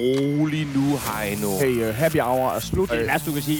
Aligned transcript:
rolig 0.00 0.66
nu, 0.74 0.98
Heino. 1.06 1.58
Hey, 1.58 1.88
uh, 1.88 1.94
happy 1.94 2.20
hour 2.20 2.50
er 2.50 2.60
slut. 2.60 2.90
Det 2.90 3.00
er 3.00 3.06
værst, 3.06 3.26
du 3.26 3.32
kan 3.32 3.42
sige. 3.42 3.58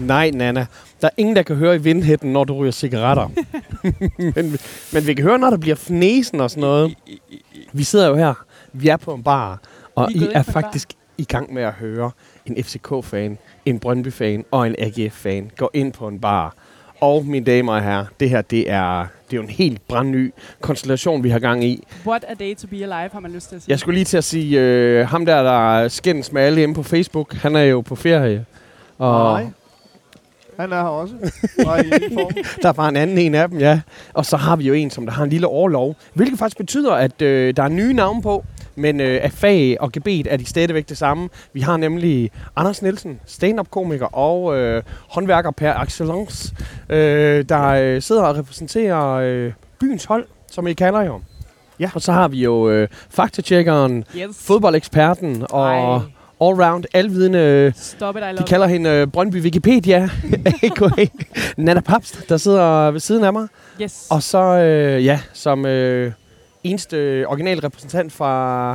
Nej, 0.06 0.30
Nana. 0.30 0.66
Der 1.00 1.06
er 1.06 1.12
ingen, 1.16 1.36
der 1.36 1.42
kan 1.42 1.56
høre 1.56 1.76
i 1.76 1.78
vindhætten, 1.78 2.32
når 2.32 2.44
du 2.44 2.54
ryger 2.54 2.72
cigaretter. 2.72 3.28
men, 4.36 4.58
men 4.92 5.06
vi 5.06 5.14
kan 5.14 5.24
høre, 5.24 5.38
når 5.38 5.50
der 5.50 5.56
bliver 5.56 5.76
fnesen 5.76 6.40
og 6.40 6.50
sådan 6.50 6.60
noget. 6.60 6.94
Vi 7.72 7.84
sidder 7.84 8.08
jo 8.08 8.16
her. 8.16 8.34
Vi 8.72 8.88
er 8.88 8.96
på 8.96 9.14
en 9.14 9.22
bar. 9.22 9.60
Og 9.94 10.04
er 10.04 10.08
I 10.08 10.28
er 10.34 10.42
faktisk 10.42 10.88
i 11.18 11.24
gang 11.24 11.54
med 11.54 11.62
at 11.62 11.72
høre 11.72 12.10
en 12.46 12.64
FCK-fan, 12.64 13.38
en 13.66 13.78
Brøndby-fan 13.78 14.44
og 14.50 14.66
en 14.66 14.74
AGF-fan 14.78 15.50
gå 15.56 15.70
ind 15.74 15.92
på 15.92 16.08
en 16.08 16.20
bar. 16.20 16.54
Og 17.00 17.26
mine 17.26 17.44
damer 17.44 17.72
og 17.72 17.82
herrer, 17.82 18.04
det 18.20 18.30
her 18.30 18.42
det 18.42 18.70
er, 18.70 18.98
det 19.00 19.32
er 19.32 19.36
jo 19.36 19.42
en 19.42 19.48
helt 19.48 19.88
brandny 19.88 20.34
konstellation, 20.60 21.24
vi 21.24 21.30
har 21.30 21.38
gang 21.38 21.64
i. 21.64 21.84
What 22.06 22.24
a 22.28 22.34
day 22.34 22.54
to 22.56 22.66
be 22.66 22.76
alive, 22.76 23.10
har 23.12 23.20
man 23.20 23.32
lyst 23.32 23.48
til 23.48 23.56
at 23.56 23.62
sige. 23.62 23.70
Jeg 23.70 23.78
skulle 23.78 23.94
lige 23.94 24.04
til 24.04 24.16
at 24.16 24.24
sige, 24.24 24.60
øh, 24.60 25.08
ham 25.08 25.26
der, 25.26 25.42
der 25.42 25.88
skændes 25.88 26.32
med 26.32 26.42
alle 26.42 26.58
hjemme 26.58 26.74
på 26.74 26.82
Facebook, 26.82 27.34
han 27.34 27.56
er 27.56 27.62
jo 27.62 27.80
på 27.80 27.94
ferie. 27.96 28.44
Og 28.98 29.32
Nej. 29.32 29.46
Han 30.58 30.72
er 30.72 30.76
her 30.76 30.88
også. 30.88 31.14
Der 32.62 32.68
er 32.68 32.72
bare 32.72 32.88
en 32.88 32.96
anden 32.96 33.18
en 33.18 33.34
af 33.34 33.48
dem, 33.48 33.58
ja. 33.58 33.80
Og 34.14 34.26
så 34.26 34.36
har 34.36 34.56
vi 34.56 34.64
jo 34.64 34.74
en, 34.74 34.90
som 34.90 35.06
der 35.06 35.12
har 35.12 35.24
en 35.24 35.30
lille 35.30 35.46
overlov. 35.46 35.96
Hvilket 36.14 36.38
faktisk 36.38 36.56
betyder, 36.56 36.92
at 36.92 37.22
øh, 37.22 37.56
der 37.56 37.62
er 37.62 37.68
nye 37.68 37.92
navne 37.92 38.22
på. 38.22 38.44
Men 38.78 39.00
øh, 39.00 39.20
af 39.22 39.32
fag 39.32 39.76
og 39.80 39.92
gebet 39.92 40.26
er 40.32 40.36
de 40.36 40.44
stadigvæk 40.46 40.88
det 40.88 40.98
samme. 40.98 41.28
Vi 41.52 41.60
har 41.60 41.76
nemlig 41.76 42.30
Anders 42.56 42.82
Nielsen, 42.82 43.20
stand-up-komiker 43.26 44.06
og 44.06 44.56
øh, 44.56 44.82
håndværker 45.10 45.50
per 45.50 45.82
excellence, 45.82 46.54
øh, 46.88 47.44
der 47.48 47.66
øh, 47.68 48.02
sidder 48.02 48.22
og 48.22 48.36
repræsenterer 48.36 49.12
øh, 49.14 49.52
byens 49.80 50.04
hold, 50.04 50.24
som 50.50 50.66
I 50.66 50.72
kalder 50.72 51.02
jo. 51.02 51.20
Ja. 51.80 51.90
Og 51.94 52.02
så 52.02 52.12
har 52.12 52.28
vi 52.28 52.42
jo 52.42 52.70
øh, 52.70 52.88
faktatjekkeren, 53.10 54.04
Yes. 54.16 54.46
fodboldeksperten 54.46 55.44
og 55.50 55.66
Ej, 55.68 56.00
allround 56.40 56.84
alvidende 56.94 57.72
stop 57.76 58.16
it, 58.16 58.22
I 58.22 58.24
love 58.24 58.36
de 58.36 58.42
kalder 58.42 58.66
hende 58.66 58.90
øh, 58.90 59.06
Brøndby 59.06 59.42
Wikipedia, 59.42 60.08
a.k.a. 60.62 61.04
Nana 61.56 61.80
Papst, 61.80 62.28
der 62.28 62.36
sidder 62.36 62.90
ved 62.90 63.00
siden 63.00 63.24
af 63.24 63.32
mig. 63.32 63.42
it. 63.44 63.82
Yes. 63.82 64.06
Og 64.10 64.22
så, 64.22 64.38
øh, 64.42 65.04
ja, 65.04 65.20
som 65.32 65.66
øh, 65.66 66.12
eneste 66.70 66.96
øh, 66.96 67.26
original 67.28 67.60
repræsentant 67.60 68.12
fra, 68.12 68.72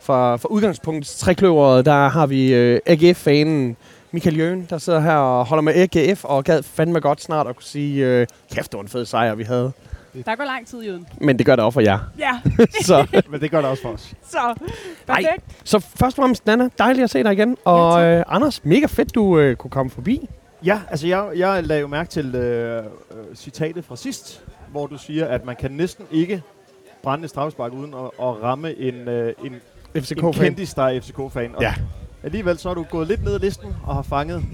fra, 0.00 0.36
fra 0.36 0.48
udgangspunktets 0.48 1.18
trekløveret, 1.18 1.84
der 1.86 2.08
har 2.08 2.26
vi 2.26 2.54
øh, 2.54 2.80
AGF-fanen 2.86 3.76
Michael 4.12 4.38
Jøen, 4.38 4.66
der 4.70 4.78
sidder 4.78 5.00
her 5.00 5.14
og 5.16 5.46
holder 5.46 5.62
med 5.62 5.74
AGF, 5.74 6.24
og 6.24 6.44
gad 6.44 6.62
fandme 6.62 7.00
godt 7.00 7.22
snart 7.22 7.46
at 7.46 7.56
kunne 7.56 7.62
sige, 7.62 8.06
øh, 8.06 8.26
kæft, 8.52 8.72
det 8.72 8.76
var 8.78 8.82
en 8.82 8.88
fed 8.88 9.04
sejr, 9.04 9.34
vi 9.34 9.42
havde. 9.42 9.72
Der 10.26 10.34
går 10.36 10.44
lang 10.44 10.66
tid, 10.66 10.82
Jøden. 10.82 11.06
Men 11.20 11.38
det 11.38 11.46
gør 11.46 11.56
det 11.56 11.64
også 11.64 11.74
for 11.74 11.80
jer. 11.80 11.98
Ja, 12.18 12.30
så, 12.84 13.06
Men 13.30 13.40
det 13.40 13.50
gør 13.50 13.60
det 13.60 13.70
også 13.70 13.82
for 13.82 13.88
os. 13.88 14.14
så. 14.28 14.54
Perfekt. 15.06 15.28
så 15.64 15.78
først 15.78 16.18
og 16.18 16.22
fremmest, 16.22 16.46
Nana, 16.46 16.68
dejligt 16.78 17.04
at 17.04 17.10
se 17.10 17.22
dig 17.22 17.32
igen. 17.32 17.56
Og 17.64 18.04
øh, 18.04 18.24
Anders, 18.28 18.64
mega 18.64 18.86
fedt, 18.86 19.14
du 19.14 19.38
øh, 19.38 19.56
kunne 19.56 19.70
komme 19.70 19.90
forbi. 19.90 20.28
Ja, 20.64 20.80
altså 20.90 21.06
jeg, 21.06 21.28
jeg 21.36 21.64
lagde 21.64 21.80
jo 21.80 21.86
mærke 21.86 22.10
til 22.10 22.34
øh, 22.34 22.84
øh, 22.84 22.84
citatet 23.34 23.84
fra 23.84 23.96
sidst, 23.96 24.42
hvor 24.70 24.86
du 24.86 24.98
siger, 24.98 25.26
at 25.26 25.44
man 25.44 25.56
kan 25.56 25.70
næsten 25.70 26.04
ikke 26.10 26.42
brænde 27.06 27.24
et 27.24 27.30
straffespark 27.30 27.72
uden 27.72 27.94
at, 27.94 28.00
at 28.20 28.42
ramme 28.42 28.74
en, 28.78 28.94
øh, 28.94 29.32
en, 29.44 29.52
en 29.94 30.02
FCK-fan. 30.02 30.32
kendis, 30.32 30.74
der 30.74 30.82
er 30.82 31.00
FCK-fan. 31.00 31.54
Og 31.54 31.62
Ja. 31.62 31.74
Alligevel 32.22 32.58
så 32.58 32.68
er 32.70 32.74
du 32.74 32.82
gået 32.90 33.08
lidt 33.08 33.24
ned 33.24 33.34
ad 33.34 33.38
listen 33.40 33.68
og 33.86 33.94
har 33.94 34.02
fanget 34.02 34.42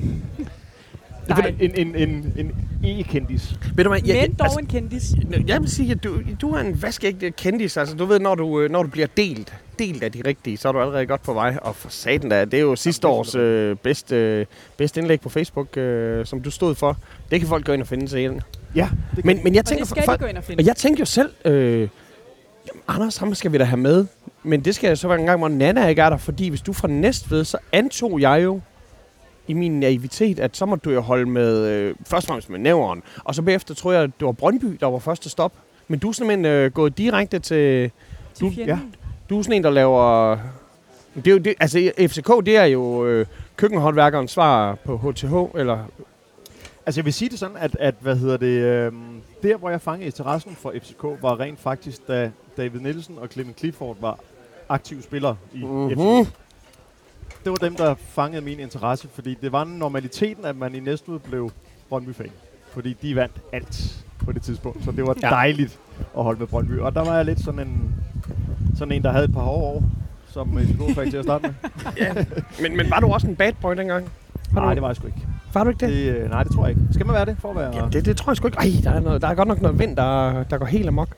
Nej. 1.28 1.54
en, 1.60 1.74
en, 1.74 1.94
en, 1.96 2.32
en 2.38 2.52
e-kendis. 3.00 3.54
Ved 3.74 3.84
du 3.84 3.90
hvad, 3.90 4.00
jeg, 4.06 4.28
Men 4.28 4.34
dog 4.38 4.60
en 4.60 4.66
kendis. 4.66 5.02
Jeg 5.46 5.60
vil 5.60 5.70
sige, 5.70 5.90
at 5.92 6.04
du, 6.04 6.18
du 6.40 6.50
er 6.54 6.58
en 6.60 6.82
vaskeægte 6.82 7.30
kendis. 7.30 7.76
Altså, 7.76 7.96
du 7.96 8.04
ved, 8.04 8.18
når 8.18 8.34
du, 8.34 8.60
øh, 8.60 8.70
når 8.70 8.82
du 8.82 8.88
bliver 8.88 9.06
delt, 9.16 9.54
delt 9.78 10.02
af 10.02 10.12
de 10.12 10.22
rigtige, 10.26 10.56
så 10.56 10.68
er 10.68 10.72
du 10.72 10.80
allerede 10.80 11.06
godt 11.06 11.22
på 11.22 11.32
vej. 11.32 11.56
Og 11.62 11.76
for 11.76 11.88
satan 11.88 12.30
da, 12.30 12.44
det 12.44 12.54
er 12.54 12.60
jo 12.60 12.76
sidste 12.76 13.06
Jamen, 13.08 13.18
års 13.18 13.34
øh, 13.34 13.76
bedste, 13.76 14.16
øh, 14.16 14.46
bedste 14.76 15.00
indlæg 15.00 15.20
på 15.20 15.28
Facebook, 15.28 15.76
øh, 15.76 16.26
som 16.26 16.40
du 16.42 16.50
stod 16.50 16.74
for. 16.74 16.96
Det 17.30 17.40
kan 17.40 17.48
folk 17.48 17.66
gå 17.66 17.72
ind 17.72 17.82
og 17.82 17.88
finde 17.88 18.08
sig 18.08 18.20
igen. 18.20 18.40
Ja, 18.74 18.88
det 19.16 19.24
Men, 19.24 19.40
men 19.44 19.54
jeg 19.54 19.60
Og 19.60 19.66
tænker, 19.66 19.84
det 19.84 19.90
skal 19.90 20.02
for, 20.04 20.12
de 20.12 20.18
gå 20.18 20.26
ind 20.26 20.36
og 20.36 20.44
finde. 20.44 20.60
og 20.60 20.66
jeg 20.66 20.76
tænkte 20.76 21.00
jo 21.00 21.06
selv, 21.06 21.30
øh, 21.44 21.88
Anders, 22.88 23.16
ham 23.16 23.34
skal 23.34 23.52
vi 23.52 23.58
da 23.58 23.64
have 23.64 23.80
med. 23.80 24.06
Men 24.42 24.60
det 24.60 24.74
skal 24.74 24.96
så 24.96 25.08
være 25.08 25.20
en 25.20 25.26
gang, 25.26 25.38
hvor 25.38 25.48
Nana 25.48 25.86
ikke 25.86 26.02
er 26.02 26.10
der. 26.10 26.16
Fordi 26.16 26.48
hvis 26.48 26.60
du 26.60 26.72
fra 26.72 26.88
Næstved, 26.88 27.44
så 27.44 27.58
antog 27.72 28.20
jeg 28.20 28.44
jo 28.44 28.60
i 29.48 29.52
min 29.52 29.80
naivitet, 29.80 30.40
at 30.40 30.56
så 30.56 30.66
må 30.66 30.76
du 30.76 30.90
jo 30.90 31.00
holde 31.00 31.26
med, 31.26 31.66
øh, 31.68 31.94
først 32.06 32.24
og 32.24 32.28
fremmest 32.28 32.50
med 32.50 32.58
næveren. 32.58 33.02
Og 33.24 33.34
så 33.34 33.42
bagefter 33.42 33.74
tror 33.74 33.92
jeg, 33.92 34.02
at 34.02 34.10
det 34.20 34.26
var 34.26 34.32
Brøndby, 34.32 34.76
der 34.80 34.86
var 34.86 34.98
første 34.98 35.30
stop. 35.30 35.52
Men 35.88 35.98
du 35.98 36.08
er 36.08 36.12
simpelthen 36.12 36.44
øh, 36.44 36.70
gået 36.72 36.98
direkte 36.98 37.38
til... 37.38 37.90
Til 38.34 38.46
du- 38.46 38.52
fjenden. 38.54 38.94
Du 39.30 39.38
er 39.38 39.42
sådan 39.42 39.56
en, 39.56 39.64
der 39.64 39.70
laver... 39.70 40.36
Det 41.14 41.26
er 41.26 41.30
jo 41.30 41.38
det, 41.38 41.54
altså, 41.60 41.92
FCK, 41.98 42.28
det 42.46 42.56
er 42.56 42.64
jo 42.64 43.06
øh, 43.06 43.26
køkkenhåndværkerens 43.56 44.30
svar 44.30 44.74
på 44.74 44.96
HTH, 44.96 45.34
eller... 45.60 45.78
Altså 46.86 47.00
jeg 47.00 47.04
vil 47.04 47.12
sige 47.12 47.28
det 47.28 47.38
sådan, 47.38 47.56
at, 47.56 47.76
at 47.80 47.94
hvad 48.00 48.16
hedder 48.16 48.36
det, 48.36 48.46
øhm, 48.62 49.22
der 49.42 49.56
hvor 49.56 49.70
jeg 49.70 49.80
fangede 49.80 50.06
interessen 50.06 50.56
for 50.60 50.72
FCK, 50.82 51.02
var 51.02 51.40
rent 51.40 51.60
faktisk, 51.60 52.08
da 52.08 52.30
David 52.56 52.80
Nielsen 52.80 53.18
og 53.18 53.28
Clement 53.28 53.58
Clifford 53.58 53.96
var 54.00 54.18
aktive 54.68 55.02
spillere 55.02 55.36
i 55.54 55.64
Mhm. 55.64 55.90
FCK. 55.90 56.32
Det 57.44 57.50
var 57.50 57.56
dem, 57.56 57.76
der 57.76 57.94
fangede 57.94 58.42
min 58.42 58.60
interesse, 58.60 59.08
fordi 59.14 59.34
det 59.42 59.52
var 59.52 59.64
normaliteten, 59.64 60.44
at 60.44 60.56
man 60.56 60.74
i 60.74 60.80
Næstved 60.80 61.18
blev 61.18 61.50
Brøndby-fan. 61.88 62.30
Fordi 62.72 62.92
de 63.02 63.16
vandt 63.16 63.34
alt 63.52 64.04
på 64.24 64.32
det 64.32 64.42
tidspunkt, 64.42 64.84
så 64.84 64.90
det 64.92 65.06
var 65.06 65.14
Ja. 65.22 65.28
ja. 65.28 65.34
dejligt 65.34 65.78
at 66.16 66.22
holde 66.24 66.38
med 66.38 66.46
Brøndby. 66.46 66.78
Og 66.78 66.94
der 66.94 67.04
var 67.04 67.16
jeg 67.16 67.24
lidt 67.24 67.40
sådan 67.40 67.60
en, 67.60 67.94
sådan 68.76 68.92
en 68.92 69.02
der 69.02 69.12
havde 69.12 69.24
et 69.24 69.32
par 69.34 69.40
hårde 69.40 69.64
år, 69.64 69.82
som 70.28 70.58
FCK-fan 70.58 71.10
til 71.10 71.16
at 71.16 71.24
starte 71.24 71.42
med. 71.48 71.54
Men, 72.62 72.76
men 72.76 72.90
var 72.90 73.00
du 73.00 73.06
også 73.12 73.26
en 73.26 73.36
bad 73.36 73.52
boy 73.60 73.74
dengang? 73.76 74.08
Var 74.52 74.60
Nej, 74.62 74.74
det 74.74 74.82
var 74.82 74.88
jeg 74.88 74.96
sgu 74.96 75.06
ikke. 75.06 75.18
var 75.54 75.64
du 75.64 75.70
ikke 75.70 75.86
det? 75.86 75.88
Det, 76.14 76.16
øh, 76.22 76.30
nej, 76.30 76.42
det 76.42 76.52
tror 76.52 76.66
jeg 76.66 76.70
ikke. 76.70 76.94
Skal 76.94 77.06
man 77.06 77.14
være 77.14 77.24
det 77.24 77.36
for 77.38 77.50
at 77.50 77.56
være... 77.56 77.76
Ja, 77.76 77.88
det, 77.92 78.04
det 78.04 78.16
tror 78.16 78.30
jeg 78.32 78.36
sgu 78.36 78.46
ikke. 78.48 78.58
Ej, 78.58 78.66
der 78.84 78.90
er, 78.90 79.00
noget, 79.00 79.22
der 79.22 79.28
er 79.28 79.34
godt 79.34 79.48
nok 79.48 79.60
noget 79.60 79.78
vind, 79.78 79.96
der, 79.96 80.42
der 80.42 80.58
går 80.58 80.66
helt 80.66 80.88
amok. 80.88 81.08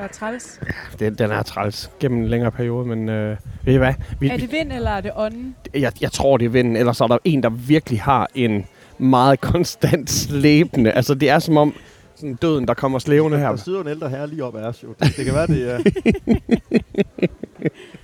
Der 0.00 0.06
er 0.06 0.10
træls. 0.12 0.60
Den, 0.98 1.14
den 1.14 1.30
er 1.30 1.42
træls 1.42 1.90
gennem 2.00 2.18
en 2.22 2.28
længere 2.28 2.50
periode, 2.52 2.86
men 2.86 3.08
øh, 3.08 3.36
ved 3.64 3.74
I 3.74 3.76
hvad? 3.76 3.94
Vi, 4.20 4.28
Er 4.28 4.36
det 4.36 4.52
vind, 4.52 4.72
eller 4.72 4.90
er 4.90 5.00
det 5.00 5.12
ånden? 5.16 5.56
jeg, 5.74 5.92
jeg 6.00 6.12
tror, 6.12 6.36
det 6.36 6.44
er 6.44 6.48
vinden. 6.48 6.76
Ellers 6.76 7.00
er 7.00 7.06
der 7.06 7.18
en, 7.24 7.42
der 7.42 7.48
virkelig 7.48 8.00
har 8.00 8.28
en 8.34 8.66
meget 8.98 9.40
konstant 9.52 10.10
slæbende. 10.10 10.92
Altså, 10.92 11.14
det 11.14 11.30
er 11.30 11.38
som 11.38 11.56
om 11.56 11.74
sådan 12.14 12.34
døden, 12.34 12.68
der 12.68 12.74
kommer 12.74 12.98
slævende 12.98 13.36
Der 13.38 13.48
her. 13.48 13.56
sidder 13.56 13.80
en 13.80 13.88
ældre 13.88 14.08
herre 14.08 14.26
lige 14.26 14.44
op 14.44 14.56
af 14.56 14.62
os, 14.68 14.82
jo. 14.82 14.88
Det, 15.00 15.16
det 15.16 15.24
kan 15.24 15.34
være, 15.34 15.46
det 15.46 15.70
er... 15.72 15.78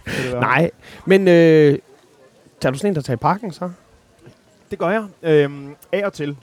Kan 0.06 0.24
det 0.24 0.32
være? 0.32 0.40
Nej, 0.40 0.70
men 1.06 1.28
øh, 1.28 1.78
tager 2.60 2.72
du 2.72 2.78
sådan 2.78 2.90
en, 2.90 2.94
der 2.94 3.00
tager 3.02 3.16
i 3.16 3.18
parken, 3.18 3.52
så? 3.52 3.70
Det 4.70 4.78
gør 4.78 4.90
jeg. 4.90 5.04
Øhm, 5.22 5.74
af 5.92 6.06
og 6.06 6.12
til. 6.12 6.36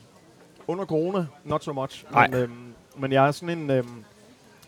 Under 0.67 0.85
corona, 0.85 1.25
not 1.45 1.63
so 1.63 1.73
much. 1.73 2.05
Nej. 2.11 2.27
Men, 2.27 2.39
øhm, 2.39 2.51
men 2.97 3.11
jeg 3.11 3.27
er 3.27 3.31
sådan 3.31 3.57
en... 3.57 3.69
Øhm, 3.71 3.87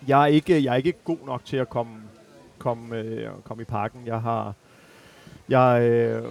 jeg, 0.07 0.21
er 0.21 0.25
ikke, 0.25 0.63
jeg 0.63 0.71
er 0.71 0.77
ikke 0.77 0.93
god 1.03 1.17
nok 1.25 1.45
til 1.45 1.57
at 1.57 1.69
komme, 1.69 1.93
komme, 2.57 2.97
øh, 2.97 3.27
komme 3.43 3.61
i 3.61 3.65
parken. 3.65 4.01
Jeg 4.05 4.21
har... 4.21 4.53
Jeg, 5.49 5.81
øh, 5.81 6.23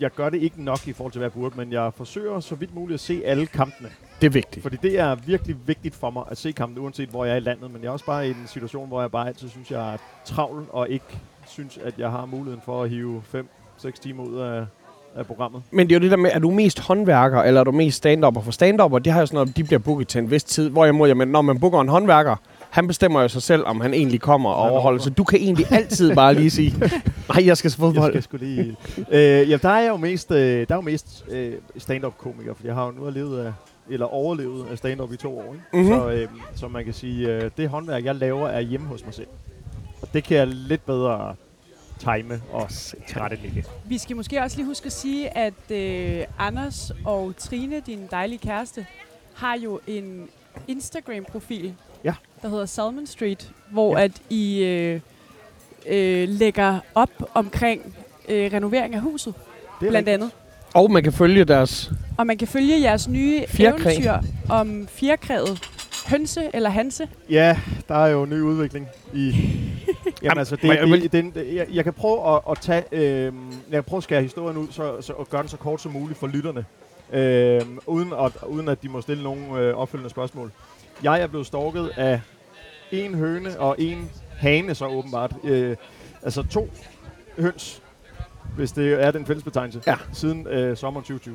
jeg 0.00 0.10
gør 0.10 0.28
det 0.28 0.42
ikke 0.42 0.64
nok 0.64 0.88
i 0.88 0.92
forhold 0.92 1.12
til, 1.12 1.18
hvad 1.18 1.26
jeg 1.26 1.32
burde, 1.32 1.56
men 1.56 1.72
jeg 1.72 1.92
forsøger 1.96 2.40
så 2.40 2.54
vidt 2.54 2.74
muligt 2.74 2.94
at 2.94 3.00
se 3.00 3.22
alle 3.24 3.46
kampene. 3.46 3.88
Det 4.20 4.26
er 4.26 4.30
vigtigt. 4.30 4.62
Fordi 4.62 4.76
det 4.82 4.98
er 4.98 5.14
virkelig 5.14 5.56
vigtigt 5.66 5.94
for 5.94 6.10
mig 6.10 6.22
at 6.30 6.38
se 6.38 6.52
kampen, 6.52 6.78
uanset 6.78 7.08
hvor 7.08 7.24
jeg 7.24 7.32
er 7.32 7.36
i 7.36 7.40
landet. 7.40 7.70
Men 7.70 7.82
jeg 7.82 7.88
er 7.88 7.92
også 7.92 8.04
bare 8.04 8.26
i 8.26 8.30
en 8.30 8.46
situation, 8.46 8.88
hvor 8.88 9.00
jeg 9.00 9.10
bare 9.10 9.28
altid 9.28 9.48
synes, 9.48 9.70
jeg 9.70 9.94
er 9.94 9.96
travl, 10.24 10.66
og 10.70 10.88
ikke 10.88 11.18
synes, 11.46 11.78
at 11.78 11.98
jeg 11.98 12.10
har 12.10 12.26
muligheden 12.26 12.62
for 12.64 12.82
at 12.82 12.90
hive 12.90 13.22
5-6 13.78 13.90
timer 14.02 14.24
ud 14.24 14.38
af, 14.38 14.66
af 15.16 15.26
programmet. 15.26 15.62
Men 15.70 15.88
det 15.88 15.94
er 15.94 15.98
jo 15.98 16.02
det 16.02 16.10
der 16.10 16.16
med, 16.16 16.30
er 16.32 16.38
du 16.38 16.50
mest 16.50 16.80
håndværker, 16.80 17.42
eller 17.42 17.60
er 17.60 17.64
du 17.64 17.72
mest 17.72 17.96
stand-upper? 17.96 18.40
For 18.40 18.50
stand-upper, 18.50 18.98
det 18.98 19.12
har 19.12 19.20
jo 19.20 19.26
sådan 19.26 19.36
noget, 19.36 19.56
de 19.56 19.64
bliver 19.64 19.78
booket 19.78 20.08
til 20.08 20.18
en 20.18 20.30
vis 20.30 20.44
tid. 20.44 20.70
Hvorimod, 20.70 21.08
jamen, 21.08 21.28
når 21.28 21.42
man 21.42 21.60
booker 21.60 21.80
en 21.80 21.88
håndværker, 21.88 22.36
han 22.74 22.86
bestemmer 22.86 23.22
jo 23.22 23.28
sig 23.28 23.42
selv, 23.42 23.64
om 23.66 23.80
han 23.80 23.94
egentlig 23.94 24.20
kommer 24.20 24.50
og 24.50 24.70
overholder. 24.70 25.00
Så 25.00 25.10
du 25.10 25.24
kan 25.24 25.38
egentlig 25.40 25.66
altid 25.72 26.14
bare 26.14 26.34
lige 26.34 26.50
sige, 26.50 26.74
nej, 27.34 27.46
jeg 27.46 27.56
skal 27.56 27.70
til 27.70 27.78
Jeg 27.78 27.86
fodbold. 27.86 28.12
skal 28.12 28.22
sgu 28.22 28.36
lige... 28.36 28.76
øh, 29.10 29.50
ja, 29.50 29.56
der 29.56 29.68
er 29.68 29.80
jeg 29.80 29.88
jo 29.88 29.96
mest, 29.96 30.30
øh, 30.30 30.38
der 30.38 30.74
er 30.74 30.76
jo 30.76 30.80
mest 30.80 31.24
øh, 31.30 31.52
stand-up-komiker, 31.78 32.54
for 32.54 32.62
jeg 32.66 32.74
har 32.74 32.84
jo 32.86 32.90
nu 32.92 33.10
levet 33.10 33.46
af, 33.46 33.52
eller 33.90 34.06
overlevet 34.06 34.66
af 34.70 34.78
stand-up 34.78 35.12
i 35.12 35.16
to 35.16 35.38
år. 35.38 35.54
Ikke? 35.74 35.88
Mhm. 35.88 35.98
Så, 36.00 36.10
øh, 36.10 36.28
så 36.54 36.68
man 36.68 36.84
kan 36.84 36.94
sige, 36.94 37.28
øh, 37.28 37.50
det 37.56 37.68
håndværk, 37.68 38.04
jeg 38.04 38.14
laver, 38.14 38.48
er 38.48 38.60
hjemme 38.60 38.86
hos 38.86 39.04
mig 39.04 39.14
selv. 39.14 39.26
Og 40.02 40.08
det 40.14 40.24
kan 40.24 40.36
jeg 40.36 40.46
lidt 40.46 40.86
bedre 40.86 41.34
time 41.98 42.40
og 42.52 42.68
tilrettelægge. 43.08 43.64
Vi 43.84 43.98
skal 43.98 44.16
måske 44.16 44.40
også 44.42 44.56
lige 44.56 44.66
huske 44.66 44.86
at 44.86 44.92
sige, 44.92 45.36
at 45.38 45.70
øh, 45.70 46.24
Anders 46.38 46.92
og 47.04 47.32
Trine, 47.38 47.80
din 47.86 48.00
dejlige 48.10 48.38
kæreste, 48.38 48.86
har 49.34 49.56
jo 49.64 49.80
en 49.86 50.28
Instagram-profil, 50.68 51.74
Ja. 52.04 52.14
Der 52.44 52.50
hedder 52.50 52.66
Salmon 52.66 53.06
Street, 53.06 53.50
hvor 53.70 53.98
Ja. 53.98 54.04
at 54.04 54.10
I 54.30 54.58
øh, 54.64 55.00
øh, 55.86 56.28
lægger 56.28 56.78
op 56.94 57.10
omkring 57.34 57.96
øh, 58.28 58.52
renovering 58.52 58.94
af 58.94 59.00
huset, 59.00 59.34
Det 59.80 59.86
er 59.86 59.90
blandt 59.90 59.94
rigtigt. 59.96 60.14
andet. 60.14 60.30
Og 60.74 60.90
man 60.90 61.02
kan 61.02 61.12
følge 61.12 61.44
deres... 61.44 61.90
Og 62.18 62.26
man 62.26 62.38
kan 62.38 62.48
følge 62.48 62.80
jeres 62.82 63.08
nye 63.08 63.44
Fjerkræ. 63.48 63.90
eventyr 63.92 64.12
om 64.48 64.88
fjerkræet 64.88 65.60
Hønse 66.08 66.50
eller 66.54 66.70
Hanse? 66.70 67.08
Ja, 67.30 67.58
der 67.88 67.94
er 67.94 68.06
jo 68.08 68.22
en 68.22 68.30
ny 68.30 68.40
udvikling 68.40 68.86
i... 69.14 69.32
Jamen 70.22 70.38
altså, 70.38 70.56
det, 70.56 70.68
jeg 70.68 70.86
det, 70.86 71.12
det, 71.12 71.34
det, 71.34 71.54
jeg, 71.54 71.66
jeg 71.72 71.84
kan 71.84 71.92
prøve 71.92 72.34
at, 72.36 72.40
at 72.50 72.58
tage... 72.60 72.84
Øh, 72.92 73.22
jeg 73.24 73.32
kan 73.72 73.84
prøve 73.84 73.98
at 73.98 74.04
skære 74.04 74.22
historien 74.22 74.56
ud, 74.56 74.66
så, 74.70 75.00
så, 75.00 75.12
og 75.12 75.28
gøre 75.30 75.40
den 75.42 75.48
så 75.48 75.56
kort 75.56 75.80
som 75.80 75.92
muligt 75.92 76.18
for 76.18 76.26
lytterne. 76.26 76.64
Øh, 77.12 77.60
uden, 77.86 78.12
at, 78.24 78.32
uden 78.46 78.68
at 78.68 78.82
de 78.82 78.88
må 78.88 79.00
stille 79.00 79.22
nogle 79.22 79.58
øh, 79.58 79.74
opfølgende 79.74 80.10
spørgsmål. 80.10 80.50
Jeg 81.02 81.20
er 81.20 81.26
blevet 81.26 81.46
stalket 81.46 81.90
af 81.96 82.20
en 83.02 83.14
høne 83.14 83.58
og 83.60 83.76
en 83.78 84.10
hane, 84.36 84.74
så 84.74 84.86
åbenbart. 84.86 85.34
Øh, 85.44 85.76
altså 86.22 86.42
to 86.42 86.70
høns, 87.38 87.82
hvis 88.56 88.72
det 88.72 89.02
er 89.04 89.10
den 89.10 89.26
fællesbetegnelse, 89.26 89.80
Ja. 89.86 89.94
siden 90.12 90.46
øh, 90.46 90.76
sommeren 90.76 91.02
2020. 91.04 91.34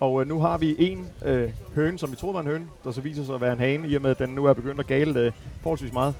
Og 0.00 0.20
øh, 0.22 0.28
nu 0.28 0.40
har 0.40 0.58
vi 0.58 0.76
en 0.78 1.06
øh, 1.24 1.48
høne, 1.74 1.98
som 1.98 2.10
vi 2.10 2.16
troede 2.16 2.34
var 2.34 2.40
en 2.40 2.46
høne, 2.46 2.64
der 2.84 2.92
så 2.92 3.00
viser 3.00 3.24
sig 3.24 3.34
at 3.34 3.40
være 3.40 3.52
en 3.52 3.58
hane, 3.58 3.88
i 3.88 3.94
og 3.94 4.02
med 4.02 4.10
at 4.10 4.18
den 4.18 4.28
nu 4.30 4.44
er 4.44 4.52
begyndt 4.52 4.80
at 4.80 4.86
gale 4.86 5.20
øh, 5.20 5.32
forholdsvis 5.62 5.92
meget. 5.92 6.14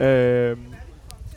Øh, 0.00 0.56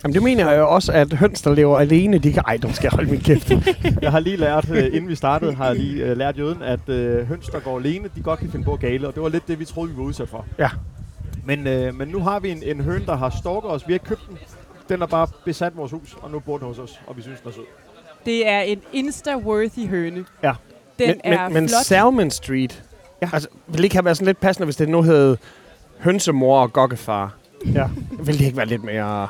Jamen, 0.03 0.13
det 0.13 0.23
mener 0.23 0.51
jeg 0.51 0.59
jo 0.59 0.69
også, 0.69 0.91
at 0.91 1.13
høns, 1.13 1.41
der 1.41 1.53
lever 1.55 1.77
alene, 1.79 2.17
de 2.17 2.33
kan... 2.33 2.43
Ej, 2.47 2.57
nu 2.63 2.73
skal 2.73 2.83
jeg 2.85 2.91
holde 2.91 3.11
min 3.11 3.19
kæft. 3.19 3.51
jeg 4.01 4.11
har 4.11 4.19
lige 4.19 4.37
lært, 4.37 4.69
øh, 4.69 4.85
inden 4.85 5.07
vi 5.09 5.15
startede, 5.15 5.53
har 5.53 5.65
jeg 5.65 5.75
lige 5.75 6.05
øh, 6.05 6.17
lært 6.17 6.37
jøden, 6.37 6.61
at 6.61 6.89
øh, 6.89 7.27
høns, 7.27 7.45
der 7.49 7.59
går 7.59 7.77
alene, 7.79 8.09
de 8.15 8.21
godt 8.21 8.39
kan 8.39 8.49
finde 8.51 8.65
på 8.65 8.73
at 8.73 8.79
gale, 8.79 9.07
og 9.07 9.13
det 9.15 9.23
var 9.23 9.29
lidt 9.29 9.47
det, 9.47 9.59
vi 9.59 9.65
troede, 9.65 9.91
vi 9.91 9.97
var 9.97 10.03
udsat 10.03 10.29
for. 10.29 10.45
Ja. 10.59 10.69
Men, 11.49 11.67
øh, 11.67 11.95
men 11.95 12.07
nu 12.07 12.19
har 12.19 12.39
vi 12.39 12.49
en, 12.49 12.63
en 12.63 12.81
høne, 12.81 13.05
der 13.05 13.15
har 13.15 13.29
stalket 13.29 13.71
os. 13.71 13.87
Vi 13.87 13.93
har 13.93 13.97
købt 13.99 14.21
den. 14.29 14.37
Den 14.89 14.99
har 14.99 15.07
bare 15.07 15.27
besat 15.45 15.77
vores 15.77 15.91
hus, 15.91 16.17
og 16.21 16.31
nu 16.31 16.39
bor 16.39 16.57
den 16.57 16.67
hos 16.67 16.79
os, 16.79 16.99
og 17.07 17.17
vi 17.17 17.21
synes, 17.21 17.39
den 17.39 17.49
er 17.49 17.53
sød. 17.53 17.63
Det 18.25 18.47
er 18.49 18.59
en 18.59 18.81
Insta-worthy 18.93 19.87
høne. 19.87 20.25
Ja. 20.43 20.53
Den 20.99 21.07
men, 21.07 21.21
er 21.23 21.43
men, 21.43 21.53
men 21.53 21.69
flot. 21.69 21.85
Salmon 21.85 22.31
Street, 22.31 22.83
ja. 23.21 23.29
altså, 23.33 23.49
vil 23.67 23.77
det 23.77 23.83
ikke 23.83 23.95
have 23.95 24.05
været 24.05 24.17
sådan 24.17 24.25
lidt 24.25 24.39
passende, 24.39 24.65
hvis 24.65 24.75
det 24.75 24.89
nu 24.89 25.01
hed 25.01 25.37
hønsemor 25.99 26.61
og 26.61 26.73
gokkefar? 26.73 27.35
Ja. 27.73 27.87
Vil 28.19 28.39
det 28.39 28.45
ikke 28.45 28.57
være 28.57 28.65
lidt 28.65 28.83
mere... 28.83 29.27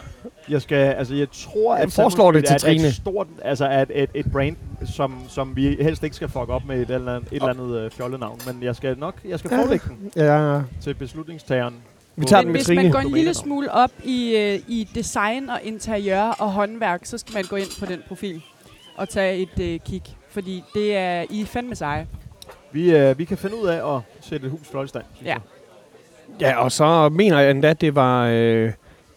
Jeg 0.50 0.62
skal, 0.62 0.76
altså 0.76 1.16
jeg 1.16 1.28
tror, 1.32 1.76
Jeg 1.76 1.84
at 1.84 1.92
foreslår 1.94 2.32
det 2.32 2.46
til 2.46 2.54
er 2.54 2.58
Trine. 2.58 2.88
et 2.88 2.96
stort, 2.96 3.28
altså 3.42 3.66
er 3.66 3.82
et, 3.82 3.92
et, 4.04 4.10
et 4.14 4.32
brand, 4.32 4.56
som, 4.86 5.14
som 5.28 5.56
vi 5.56 5.78
helst 5.82 6.04
ikke 6.04 6.16
skal 6.16 6.28
fuck 6.30 6.50
op 6.50 6.66
med 6.66 6.76
et 6.82 6.90
eller 6.90 7.16
andet, 7.16 7.28
et 7.32 7.36
eller 7.36 7.48
andet 7.50 7.78
øh, 7.80 7.92
fjollenavn. 7.92 8.40
Men 8.48 8.64
jeg 8.64 8.76
skal 8.76 8.98
nok, 9.00 9.16
jeg 9.26 9.40
skal 9.40 9.52
Ja. 9.54 9.58
forelægge 9.62 9.86
den 9.90 10.12
Ja, 10.16 10.62
til 10.82 10.94
beslutningstageren. 10.94 11.74
Vi 12.16 12.26
tager 12.26 12.42
Men 12.42 12.46
den 12.46 12.52
med 12.54 12.60
hvis 12.60 12.66
Trine. 12.68 12.84
man 12.84 12.92
går 12.92 13.00
en 13.00 13.12
lille 13.12 13.34
smule 13.34 13.72
op 13.72 13.92
i, 14.04 14.36
øh, 14.36 14.60
i 14.68 14.88
design 14.96 15.50
og 15.50 15.60
interiør 15.64 16.22
og 16.24 16.52
håndværk, 16.52 17.00
så 17.06 17.18
skal 17.18 17.34
man 17.34 17.44
gå 17.50 17.56
ind 17.56 17.80
på 17.80 17.86
den 17.86 18.00
profil 18.08 18.42
og 18.98 19.10
tage 19.10 19.38
et 19.38 19.60
øh, 19.62 19.80
kig. 19.86 20.02
Fordi 20.30 20.64
det 20.74 20.96
er 20.98 21.26
I 21.30 21.42
er 21.42 21.46
fandme 21.46 21.76
seje. 21.76 22.08
Vi, 22.72 22.92
øh, 22.96 23.18
vi 23.20 23.26
kan 23.26 23.38
finde 23.38 23.56
ud 23.62 23.68
af 23.68 23.96
at 23.96 24.02
sætte 24.22 24.46
et 24.46 24.52
hus 24.52 24.68
flot 24.72 24.86
i 24.86 24.88
stand. 24.88 25.04
Ja. 25.26 25.28
jeg. 25.30 25.40
Ja, 26.42 26.64
og 26.64 26.72
så 26.72 27.10
mener 27.10 27.40
jeg 27.40 27.52
endda, 27.52 27.68
at 27.70 27.82
det 27.82 27.96
var 27.96 28.26
øh, 28.32 28.72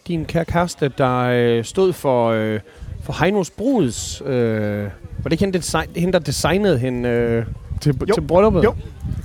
din 0.09 0.25
kære 0.25 0.45
kæreste, 0.45 0.89
der 0.99 1.19
øh, 1.19 1.65
stod 1.65 1.93
for, 1.93 2.29
øh, 2.31 2.61
for 3.03 3.23
Heinos 3.25 3.51
Bruds. 3.51 4.23
Øh, 4.27 4.83
var 4.83 4.91
det 5.25 5.33
ikke 5.33 5.41
hende, 5.45 5.53
der, 5.53 5.59
design, 5.59 5.89
hende, 5.97 6.13
der 6.13 6.19
designede 6.19 6.79
hende 6.79 7.09
øh, 7.09 7.45
til, 7.81 7.97
Jo. 8.09 8.15
til 8.15 8.21
brylluppet? 8.21 8.65
Jo. 8.65 8.75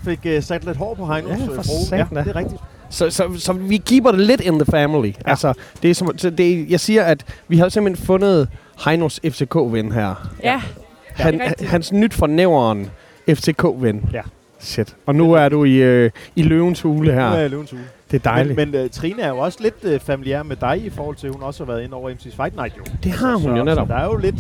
Fik 0.06 0.20
øh, 0.26 0.44
sat 0.44 0.66
lidt 0.66 0.78
hår 0.78 0.94
på 0.94 1.06
Heinos 1.14 1.40
Ja, 1.40 1.46
øh, 1.46 1.56
for 1.56 1.62
satan 1.86 2.08
Ja, 2.12 2.20
det 2.24 2.28
er 2.28 2.36
rigtigt. 2.36 2.62
Så, 2.90 3.10
så, 3.10 3.30
så 3.38 3.54
vi 3.54 3.78
keeper 3.78 4.12
det 4.12 4.20
lidt 4.20 4.42
in 4.42 4.54
the 4.60 4.66
family. 4.72 5.08
Ja. 5.08 5.30
Altså, 5.30 5.54
det 5.82 5.90
er 5.90 5.96
som, 5.96 6.18
så 6.18 6.30
det, 6.30 6.70
jeg 6.70 6.80
siger, 6.80 7.04
at 7.04 7.26
vi 7.48 7.58
har 7.58 7.70
simpelthen 7.70 8.06
fundet 8.06 8.50
Heinos 8.86 9.20
FCK-ven 9.26 9.92
her. 9.92 10.30
Ja, 10.44 10.62
Han, 11.08 11.42
rigtigt. 11.42 11.70
hans 11.70 11.92
nyt 11.94 12.14
fra 12.14 12.28
næveren 12.28 12.90
FCK-ven. 13.30 14.10
Ja. 14.14 14.22
Shit. 14.60 14.96
Og 15.06 15.16
nu 15.16 15.34
er 15.34 15.50
du 15.50 15.64
i, 15.64 15.74
øh, 15.76 16.12
i 16.36 16.44
løvens 16.44 16.82
hule 16.82 17.12
her. 17.14 17.30
Nu 17.30 17.36
er 17.36 17.40
jeg 17.40 17.50
løvens 17.50 17.72
hule. 17.72 17.84
Det 18.12 18.18
er 18.26 18.30
dejligt. 18.32 18.56
Men, 18.56 18.72
men 18.72 18.84
uh, 18.84 18.90
Trine 18.90 19.22
er 19.22 19.28
jo 19.30 19.38
også 19.38 19.58
lidt 19.62 19.76
uh, 19.96 20.00
familiær 20.00 20.44
med 20.44 20.56
dig 20.56 20.86
i 20.86 20.90
forhold 20.90 21.16
til, 21.16 21.28
at 21.28 21.34
hun 21.34 21.44
også 21.44 21.66
har 21.66 21.72
været 21.72 21.84
inde 21.84 21.94
over 21.96 22.10
MC's 22.12 22.36
Fight 22.36 22.56
Night 22.56 22.78
jo. 22.78 22.84
det 23.04 23.12
har 23.12 23.34
hun 23.34 23.44
så, 23.44 23.50
jo 23.50 23.64
netop. 23.64 23.88
Så 23.88 23.94
der 23.94 24.00
er 24.00 24.06
jo 24.06 24.16
lidt, 24.18 24.36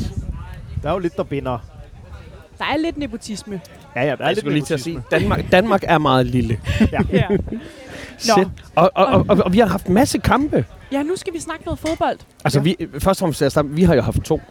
der 0.83 0.89
er 0.89 0.93
jo 0.93 0.99
lidt, 0.99 1.17
der 1.17 1.23
binder. 1.23 1.57
der 2.59 2.65
er 2.65 2.77
lidt 2.77 2.97
nepotisme. 2.97 3.61
Ja, 3.95 4.01
ja, 4.03 4.05
der 4.07 4.11
er 4.11 4.17
Jeg 4.19 4.27
lidt 4.29 4.39
skulle 4.39 4.53
lige 4.53 4.65
til 4.65 4.73
at 4.73 4.79
sige, 4.79 4.95
nepotisme. 4.95 5.19
Danmark, 5.19 5.51
Danmark 5.51 5.83
er 5.87 5.97
meget 5.97 6.25
lille. 6.25 6.59
Ja. 7.11 7.21
Shit. 8.17 8.47
Og, 8.75 8.91
og, 8.95 9.05
og, 9.05 9.25
og, 9.29 9.37
og 9.45 9.53
vi 9.53 9.59
har 9.59 9.65
haft 9.67 9.89
masse 9.89 10.17
kampe. 10.17 10.65
ja, 10.91 11.03
nu 11.03 11.15
skal 11.15 11.33
vi 11.33 11.39
snakke 11.39 11.65
noget 11.65 11.79
fodbold. 11.79 12.17
Altså, 12.45 12.59
vi, 12.59 12.75
først 12.99 13.23
og 13.23 13.35
fremmest, 13.35 13.57
vi 13.77 13.83
har 13.83 13.95
jo 13.95 14.01
haft 14.01 14.21
to. 14.21 14.41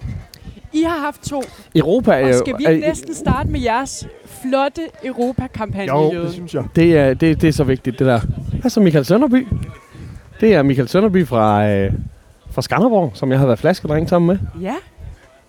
I 0.73 0.83
har 0.83 0.99
haft 0.99 1.23
to, 1.23 1.43
Europa 1.75 2.11
er 2.13 2.25
og 2.25 2.31
jo... 2.31 2.39
skal 2.39 2.55
vi 2.59 2.67
ikke 2.69 2.87
næsten 2.87 3.15
starte 3.15 3.49
med 3.49 3.61
jeres 3.61 4.07
flotte 4.43 4.81
Europa-kampagne, 5.05 5.93
Jo, 5.93 6.23
det 6.23 6.33
synes 6.33 6.55
jeg. 6.55 6.65
Det 6.77 6.99
er, 6.99 7.15
det, 7.15 7.41
det 7.41 7.49
er 7.49 7.53
så 7.53 7.65
vigtigt, 7.65 7.99
det 7.99 8.07
der. 8.07 8.21
Hvad 8.61 8.71
så 8.71 8.81
Michael 8.81 9.05
Sønderby? 9.05 9.47
Det 10.41 10.55
er 10.55 10.63
Michael 10.63 10.89
Sønderby 10.89 11.27
fra, 11.27 11.69
øh, 11.69 11.93
fra 12.51 12.63
Skanderborg, 12.63 13.11
som 13.15 13.31
jeg 13.31 13.39
har 13.39 13.47
været 13.47 13.59
flaskedreng 13.59 14.09
sammen 14.09 14.27
med. 14.27 14.63
Ja, 14.63 14.75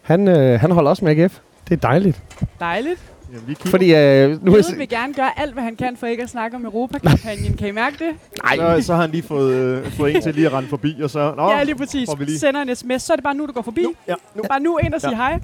Han, 0.02 0.28
øh, 0.28 0.60
han 0.60 0.72
holder 0.72 0.90
også 0.90 1.06
med 1.06 1.20
AGF. 1.20 1.40
Det 1.70 1.84
er 1.84 1.88
dejligt. 1.88 2.24
dejligt. 2.60 3.00
Jamen, 3.32 3.48
vi 3.48 3.54
kigger. 3.54 3.70
Fordi 3.70 3.86
øh, 3.96 4.46
nu 4.46 4.52
er 4.52 4.56
Jøden 4.58 4.80
vil 4.80 4.90
gerne 4.90 5.14
gøre 5.14 5.40
alt, 5.40 5.54
hvad 5.54 5.64
han 5.64 5.76
kan 5.76 5.98
for 5.98 6.08
ikke 6.08 6.24
at 6.24 6.30
snakke 6.30 6.58
om 6.58 6.66
Europa-kampagnen. 6.66 7.54
Kan 7.58 7.68
I 7.68 7.72
mærke 7.72 7.96
det? 8.06 8.16
Nej, 8.44 8.80
Så, 8.82 8.86
så 8.88 8.94
har 8.94 9.02
han 9.02 9.10
lige 9.12 9.24
fået, 9.24 9.54
øh, 9.56 9.92
fået 9.92 10.16
en 10.16 10.22
til 10.22 10.36
lige 10.36 10.48
at 10.48 10.54
rende 10.54 10.70
forbi, 10.70 11.02
og 11.04 11.10
så... 11.10 11.34
Nå, 11.38 11.50
ja, 11.52 11.64
lige 11.64 11.76
præcis. 11.76 12.10
vi 12.20 12.26
lige- 12.26 12.40
Sender 12.40 12.62
en 12.62 12.76
sms, 12.76 13.02
så 13.02 13.14
er 13.14 13.16
det 13.16 13.24
bare 13.24 13.36
nu, 13.36 13.46
du 13.46 13.52
går 13.52 13.62
forbi. 13.62 13.82
nu, 13.82 13.94
ja, 14.08 14.14
nu. 14.36 14.44
Bare 14.50 14.60
nu 14.60 14.78
ind 14.78 14.94
og 14.94 15.02
sige 15.02 15.24
Ja. 15.26 15.40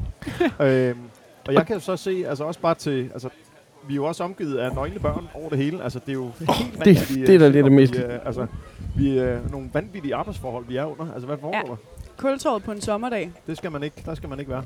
hej. 0.59 0.67
Øhm, 0.89 0.99
og 1.47 1.53
jeg 1.53 1.67
kan 1.67 1.79
så 1.79 1.97
se, 1.97 2.23
altså 2.29 2.43
også 2.43 2.59
bare 2.59 2.75
til... 2.75 3.09
Altså, 3.13 3.29
vi 3.87 3.93
er 3.93 3.95
jo 3.95 4.05
også 4.05 4.23
omgivet 4.23 4.57
af 4.57 4.75
nøgne 4.75 4.99
børn 4.99 5.27
over 5.33 5.49
det 5.49 5.57
hele. 5.57 5.83
Altså, 5.83 5.99
det 5.99 6.09
er 6.09 6.13
jo 6.13 6.31
helt 6.39 6.79
vanvittige, 6.79 7.27
det 7.27 7.35
er 7.35 7.39
da 7.39 7.45
øh, 7.47 7.51
lidt 7.53 7.65
det 7.65 7.65
og 7.65 7.71
mest- 7.71 7.93
Vi, 7.97 8.03
øh, 8.03 8.19
altså, 8.25 8.45
vi 8.97 9.17
er 9.17 9.33
øh, 9.35 9.51
nogle 9.51 9.69
vanvittige 9.73 10.15
arbejdsforhold, 10.15 10.65
vi 10.67 10.77
er 10.77 10.85
under. 10.85 11.13
Altså, 11.13 11.27
hvad 11.27 11.37
foregår 11.41 11.57
Ja. 11.65 11.71
der? 11.71 11.75
Kultorvet 12.17 12.63
på 12.63 12.71
en 12.71 12.81
sommerdag. 12.81 13.31
Det 13.47 13.57
skal 13.57 13.71
man 13.71 13.83
ikke, 13.83 13.95
der 14.05 14.15
skal 14.15 14.29
man 14.29 14.39
ikke 14.39 14.51
være. 14.51 14.63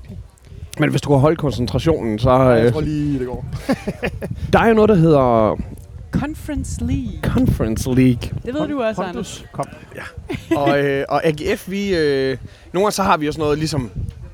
Men 0.79 0.89
hvis 0.89 1.01
du 1.01 1.09
kan 1.09 1.17
holde 1.17 1.35
koncentrationen, 1.35 2.19
så... 2.19 2.29
Øh, 2.29 2.63
jeg 2.63 2.73
tror 2.73 2.81
lige, 2.81 3.19
det 3.19 3.27
går. 3.27 3.45
der 4.53 4.59
er 4.59 4.67
jo 4.67 4.73
noget, 4.73 4.89
der 4.89 4.95
hedder 4.95 5.55
Conference 6.11 6.85
League. 6.85 7.19
Conference 7.23 7.89
League. 7.89 8.29
Det 8.45 8.53
ved 8.53 8.67
du 8.67 8.81
også, 8.81 9.03
Anders. 9.03 9.45
Kom. 9.51 9.65
og, 10.55 10.83
øh, 10.83 11.05
og 11.09 11.25
AGF, 11.25 11.69
vi... 11.69 11.95
Øh, 11.95 12.37
nogle 12.73 12.85
gange 12.85 12.91
så 12.91 13.03
har 13.03 13.17
vi 13.17 13.27
også 13.27 13.39
noget, 13.39 13.57
ligesom, 13.57 13.91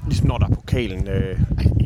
ligesom 0.07 0.27
når 0.27 0.37
der 0.37 0.45
er 0.45 0.55
pokalen. 0.55 1.07
Øh, 1.07 1.39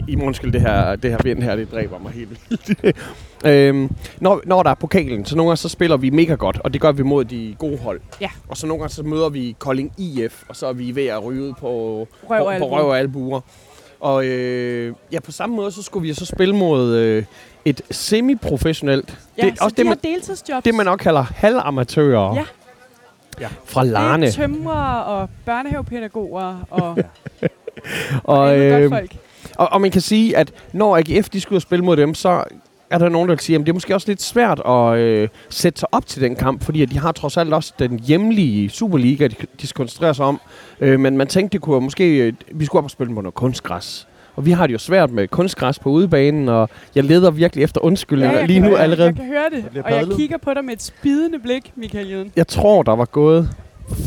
I 0.07 0.15
må 0.15 0.25
undskylde, 0.25 0.54
det 0.54 0.62
her, 0.62 0.95
det 0.95 1.12
her 1.12 1.18
vind 1.24 1.44
her, 1.44 1.56
det 1.56 1.71
dræber 1.71 2.00
mig 2.00 2.12
helt 2.12 2.30
vildt. 2.50 2.98
øhm, 3.45 3.89
når, 4.19 4.42
når 4.45 4.63
der 4.63 4.69
er 4.69 4.75
pokalen, 4.75 5.25
så 5.25 5.36
nogle 5.36 5.50
gange 5.50 5.57
så 5.57 5.69
spiller 5.69 5.98
vi 5.98 6.10
mega 6.10 6.33
godt, 6.33 6.60
og 6.63 6.74
det 6.74 6.81
gør 6.81 6.92
vi 6.92 7.03
mod 7.03 7.25
de 7.25 7.56
gode 7.60 7.77
hold. 7.77 8.01
Ja. 8.21 8.30
Og 8.48 8.57
så 8.57 8.68
nogle 8.68 8.81
gange 8.81 8.94
så 8.94 9.03
møder 9.03 9.30
vi 9.30 9.56
Kolding 9.60 9.94
IF, 9.98 10.44
og 10.50 10.56
så 10.56 10.68
er 10.68 10.74
vi 10.74 10.95
ved 10.95 11.06
at 11.06 11.24
ryge 11.24 11.42
ud 11.44 11.53
på 11.53 11.68
Røv 12.29 12.46
og 12.46 12.53
på, 12.53 12.60
på 12.60 12.75
røv 12.75 12.88
og 12.88 13.00
albuer. 13.00 13.41
Og 14.00 14.25
øh, 14.25 14.94
ja, 15.12 15.20
på 15.20 15.32
samme 15.32 15.56
måde, 15.56 15.72
så 15.72 15.84
skulle 15.84 16.08
vi 16.08 16.13
så 16.13 16.25
spille 16.25 16.56
mod 16.56 16.96
øh, 16.96 17.24
et 17.66 17.82
semi-professionelt. 17.92 19.20
Ja, 19.38 19.46
det, 19.46 19.58
så 19.58 19.63
også 19.63 19.74
de 19.74 19.77
det, 19.77 19.86
man, 19.86 19.98
deltidsjobs. 20.04 20.63
det, 20.63 20.75
man 20.75 20.86
nok 20.86 21.00
kalder 21.00 21.22
halvamatører. 21.36 22.36
Ja. 22.36 22.44
Ja. 23.39 23.48
Fra 23.66 23.84
Det 23.84 23.92
Larne. 23.92 24.25
er 24.27 24.32
tømrere 24.32 25.04
og 25.06 25.30
børnehavepædagoger 25.46 26.66
og 26.70 26.98
Og, 28.24 28.38
godt 28.48 28.58
øh, 28.60 28.89
folk. 28.89 29.16
og, 29.56 29.70
og 29.72 29.82
man 29.82 29.92
kan 29.92 30.01
sige, 30.01 30.38
at 30.38 30.51
når 30.74 30.98
AGF 30.98 31.30
de 31.30 31.42
skulle 31.42 31.58
og 31.58 31.62
spille 31.62 31.86
mod 31.86 31.98
dem, 31.98 32.13
så 32.13 32.44
er 32.89 32.98
der 32.98 33.10
nogen, 33.10 33.29
der 33.29 33.36
vil 33.36 33.39
sige, 33.39 33.56
at 33.56 33.62
det 33.62 33.70
er 33.70 33.74
måske 33.74 33.96
også 33.96 34.08
lidt 34.08 34.22
svært 34.22 34.62
at 34.65 34.98
øh, 34.98 35.29
sætte 35.50 35.79
sig 35.79 35.89
op 35.91 36.06
til 36.06 36.22
den 36.22 36.36
kamp, 36.36 36.63
fordi 36.63 36.82
at 36.82 36.89
de 36.91 37.00
har 37.00 37.12
trods 37.12 37.38
alt 37.38 37.53
også 37.53 37.74
den 37.79 38.00
hjemlige 38.00 38.70
Superliga, 38.70 39.27
de, 39.27 39.36
de 39.62 39.67
skal 39.67 39.77
koncentrere 39.77 40.13
sig 40.13 40.25
om. 40.25 40.41
Øh, 40.82 41.00
men 41.00 41.17
man 41.17 41.27
tænkte, 41.27 41.53
det 41.53 41.62
kunne 41.62 41.82
måske, 41.82 42.17
øh, 42.17 42.34
vi 42.51 42.65
skulle 42.65 42.79
op 42.79 42.84
og 42.84 42.91
spille 42.91 43.15
på 43.15 43.22
noget 43.22 43.36
kunstgræs. 43.36 44.08
Og 44.36 44.46
vi 44.46 44.51
har 44.51 44.67
det 44.67 44.74
jo 44.74 44.77
svært 44.77 45.12
med 45.12 45.27
kunstgræs 45.27 45.79
på 45.79 45.89
udebanen, 45.89 46.50
og 46.50 46.70
jeg 46.96 47.03
leder 47.03 47.32
virkelig 47.32 47.63
efter 47.63 47.82
undskyldninger 47.82 48.38
jeg 48.38 48.48
lige 48.48 48.60
nu 48.60 48.67
høre, 48.67 48.79
allerede. 48.79 49.08
Jeg 49.08 49.15
kan 49.15 49.25
høre 49.25 49.50
det, 49.74 49.84
og 49.86 49.91
jeg 49.91 50.08
kigger 50.17 50.38
på 50.38 50.53
dig 50.53 50.65
med 50.65 50.74
et 50.74 50.82
spidende 50.82 51.39
blik, 51.39 51.72
Michael 51.75 52.10
Jøden. 52.10 52.32
Jeg 52.36 52.48
tror, 52.48 52.84
der 52.84 52.96
var 52.96 53.06
gået 53.06 53.50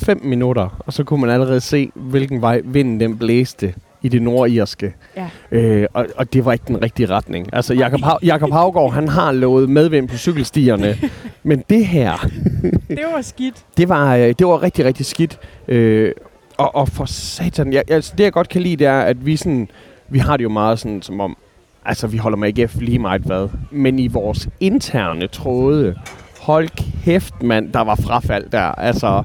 5 0.05 0.21
minutter, 0.25 0.83
og 0.87 0.93
så 0.93 1.05
kunne 1.05 1.21
man 1.21 1.31
allerede 1.31 1.61
se, 1.61 1.91
hvilken 1.95 2.43
vej 2.43 2.61
vinden 2.65 3.01
den 3.01 3.19
blæste 3.19 3.75
i 4.03 4.09
det 4.09 4.23
nordirske. 4.23 4.95
Ja. 5.17 5.29
Øh, 5.53 5.87
og, 5.95 6.07
og 6.17 6.33
det 6.33 6.45
var 6.45 6.53
ikke 6.53 6.65
den 6.69 6.83
rigtige 6.83 7.07
retning. 7.07 7.49
Altså, 7.53 7.75
Jakob, 7.75 8.01
Hav, 8.01 8.19
Jakob 8.23 8.53
Havgaard, 8.53 8.93
han 8.93 9.09
har 9.09 9.33
lovet 9.33 9.71
medvind 9.71 10.09
på 10.09 10.17
cykelstierne. 10.17 10.99
men 11.43 11.65
det 11.71 11.87
her, 11.87 12.27
Det 12.89 13.05
var 13.15 13.23
skidt. 13.23 13.55
det 13.77 13.89
var, 13.89 14.17
øh, 14.17 14.29
det 14.39 14.47
var 14.47 14.63
rigtig, 14.63 14.85
rigtig 14.85 15.07
skidt. 15.07 15.39
Øh, 15.69 16.13
og, 16.57 16.75
og 16.75 16.89
for 16.89 17.05
satan, 17.05 17.73
jeg, 17.73 17.83
altså, 17.91 18.15
det 18.19 18.25
jeg 18.25 18.33
godt 18.33 18.49
kan 18.49 18.63
lide, 18.63 18.77
det 18.77 18.87
er, 18.87 19.01
at 19.01 19.27
vi 19.27 19.37
sådan, 19.37 19.69
vi 20.09 20.19
har 20.19 20.37
det 20.37 20.45
jo 20.45 20.49
meget 20.49 20.79
sådan, 20.79 21.03
som 21.03 21.21
om, 21.21 21.37
altså 21.85 22.07
vi 22.07 22.17
holder 22.17 22.39
med 22.39 22.59
AGF 22.59 22.77
lige 22.81 22.99
meget 22.99 23.23
hvad, 23.23 23.49
men 23.71 23.99
i 23.99 24.09
vores 24.09 24.49
interne 24.61 25.27
tråde, 25.27 25.95
hold 26.41 26.69
kæft 27.05 27.43
mand, 27.43 27.73
der 27.73 27.81
var 27.81 27.95
frafald 27.95 28.51
der. 28.51 28.63
Altså, 28.63 29.23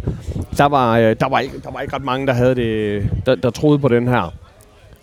der 0.57 0.65
var, 0.65 0.97
øh, 0.97 1.15
der 1.19 1.29
var, 1.29 1.39
ikke, 1.39 1.59
der 1.63 1.71
var 1.71 1.81
ikke 1.81 1.95
ret 1.95 2.03
mange, 2.03 2.27
der 2.27 2.33
havde 2.33 2.55
det, 2.55 3.09
der, 3.25 3.35
der 3.35 3.49
troede 3.49 3.79
på 3.79 3.87
den 3.87 4.07
her. 4.07 4.33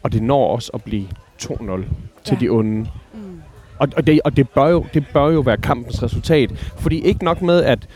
Og 0.02 0.12
det 0.12 0.22
når 0.22 0.46
også 0.48 0.70
at 0.74 0.82
blive 0.84 1.06
2-0 1.42 1.84
til 2.24 2.34
Ja. 2.34 2.40
de 2.40 2.48
onde. 2.48 2.80
Mm. 3.14 3.40
Og, 3.78 3.88
og, 3.96 4.06
det, 4.06 4.20
og 4.24 4.36
det, 4.36 4.48
bør 4.48 4.68
jo, 4.68 4.84
det 4.94 5.06
bør 5.12 5.28
jo 5.30 5.40
være 5.40 5.56
kampens 5.56 6.02
resultat. 6.02 6.50
Fordi 6.78 7.00
ikke 7.00 7.24
nok 7.24 7.42
med, 7.42 7.62
at 7.64 7.88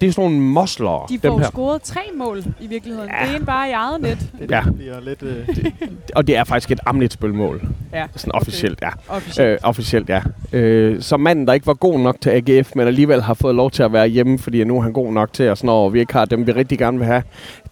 Det 0.00 0.08
er 0.08 0.12
sådan 0.12 0.30
nogle 0.30 0.44
mosler, 0.44 1.06
De 1.08 1.18
dem 1.18 1.30
får 1.32 1.38
her. 1.38 1.46
scoret 1.46 1.82
tre 1.82 2.00
mål 2.16 2.42
i 2.60 2.66
virkeligheden. 2.66 3.10
Ja. 3.20 3.26
Det 3.26 3.36
ene 3.36 3.46
bare 3.46 3.68
i 3.68 3.72
eget 3.72 4.00
net. 4.00 4.18
Det 4.40 4.50
Ja. 4.50 4.62
bliver 4.76 5.00
lidt... 5.00 5.22
Øh, 5.22 5.48
Og 6.16 6.26
det 6.26 6.36
er 6.36 6.44
faktisk 6.44 6.70
et 6.70 6.80
Amnitsbøl-mål. 6.86 7.62
Ja, 7.92 8.06
Sådan 8.16 8.32
officielt, 8.34 8.78
ja. 8.82 8.88
officielt. 9.08 9.48
Øh, 9.50 9.58
officielt, 9.62 10.08
ja. 10.08 10.22
Øh, 10.52 11.02
som 11.02 11.20
manden, 11.20 11.46
der 11.46 11.52
ikke 11.52 11.66
var 11.66 11.74
god 11.74 11.98
nok 12.00 12.16
til 12.20 12.30
AGF, 12.30 12.72
men 12.76 12.86
alligevel 12.86 13.22
har 13.22 13.34
fået 13.34 13.54
lov 13.54 13.70
til 13.70 13.82
at 13.82 13.92
være 13.92 14.08
hjemme, 14.08 14.38
fordi 14.38 14.64
nu 14.64 14.76
er 14.78 14.82
han 14.82 14.92
god 14.92 15.12
nok 15.12 15.32
til 15.32 15.48
os, 15.48 15.64
når 15.64 15.88
vi 15.88 16.00
ikke 16.00 16.12
har 16.12 16.24
dem, 16.24 16.46
vi 16.46 16.52
rigtig 16.52 16.78
gerne 16.78 16.98
vil 16.98 17.06
have. 17.06 17.22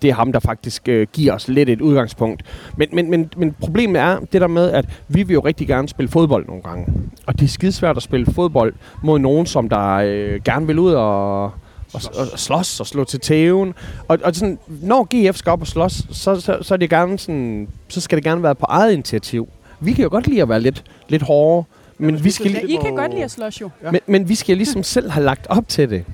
Det 0.03 0.11
er 0.11 0.15
ham, 0.15 0.33
der 0.33 0.41
faktisk 0.41 0.89
øh, 0.89 1.07
giver 1.13 1.33
os 1.33 1.49
lidt 1.49 1.69
et 1.69 1.81
udgangspunkt. 1.81 2.43
Men, 2.77 2.89
men, 2.93 3.11
men, 3.11 3.31
men 3.37 3.53
problemet 3.61 4.01
er 4.03 4.19
det 4.33 4.41
der 4.41 4.47
med, 4.47 4.71
at 4.71 4.85
vi 5.09 5.23
vil 5.23 5.35
jo 5.35 5.41
rigtig 5.41 5.67
gerne 5.67 5.89
spille 5.89 6.09
fodbold 6.09 6.47
nogle 6.47 6.63
gange. 6.63 6.87
Og 7.27 7.35
det 7.39 7.45
er 7.45 7.49
skidesvært 7.49 7.97
at 7.97 8.03
spille 8.03 8.27
fodbold 8.27 8.75
mod 9.03 9.19
nogen, 9.19 9.47
som 9.47 9.69
der 9.69 9.95
øh, 9.95 10.41
gerne 10.45 10.67
vil 10.67 10.79
ud 10.79 10.93
og, 10.93 11.51
og, 11.95 12.01
og, 12.15 12.27
og 12.33 12.39
slås 12.39 12.81
og 12.81 12.87
slå 12.87 13.05
til 13.05 13.21
tæven. 13.21 13.75
Og, 14.09 14.19
og 14.25 14.35
sådan, 14.35 14.59
når 14.69 15.31
GF 15.31 15.37
skal 15.37 15.51
op 15.53 15.61
og 15.61 15.67
slås, 15.67 15.93
så, 16.13 16.41
så, 16.41 16.59
så, 16.63 16.75
er 16.75 16.79
det 16.79 16.91
gerne 16.91 17.19
sådan, 17.19 17.69
så 17.89 18.01
skal 18.01 18.17
det 18.17 18.25
gerne 18.25 18.43
være 18.43 18.55
på 18.55 18.67
eget 18.69 18.93
initiativ. 18.93 19.49
Vi 19.81 19.93
kan 19.93 20.03
jo 20.03 20.11
godt 20.11 20.27
lide 20.27 20.43
at 20.43 20.49
være 20.49 20.61
lidt, 20.61 20.85
lidt 21.09 21.23
hårde, 21.23 21.65
men, 21.99 22.15
men 22.15 22.25
vi 22.25 22.31
skal, 22.31 22.51
Ja, 22.53 22.59
I 22.61 22.79
kan 22.83 22.97
godt 22.97 23.11
lide 23.13 23.25
at 23.25 23.31
slås 23.31 23.61
jo. 23.61 23.71
Ja. 23.85 23.91
men, 23.91 24.01
men 24.07 24.29
vi 24.29 24.35
skal 24.35 24.57
ligesom 24.57 24.83
selv 24.95 25.11
have 25.11 25.25
lagt 25.25 25.47
op 25.51 25.69
til 25.69 25.91
det. 25.91 26.05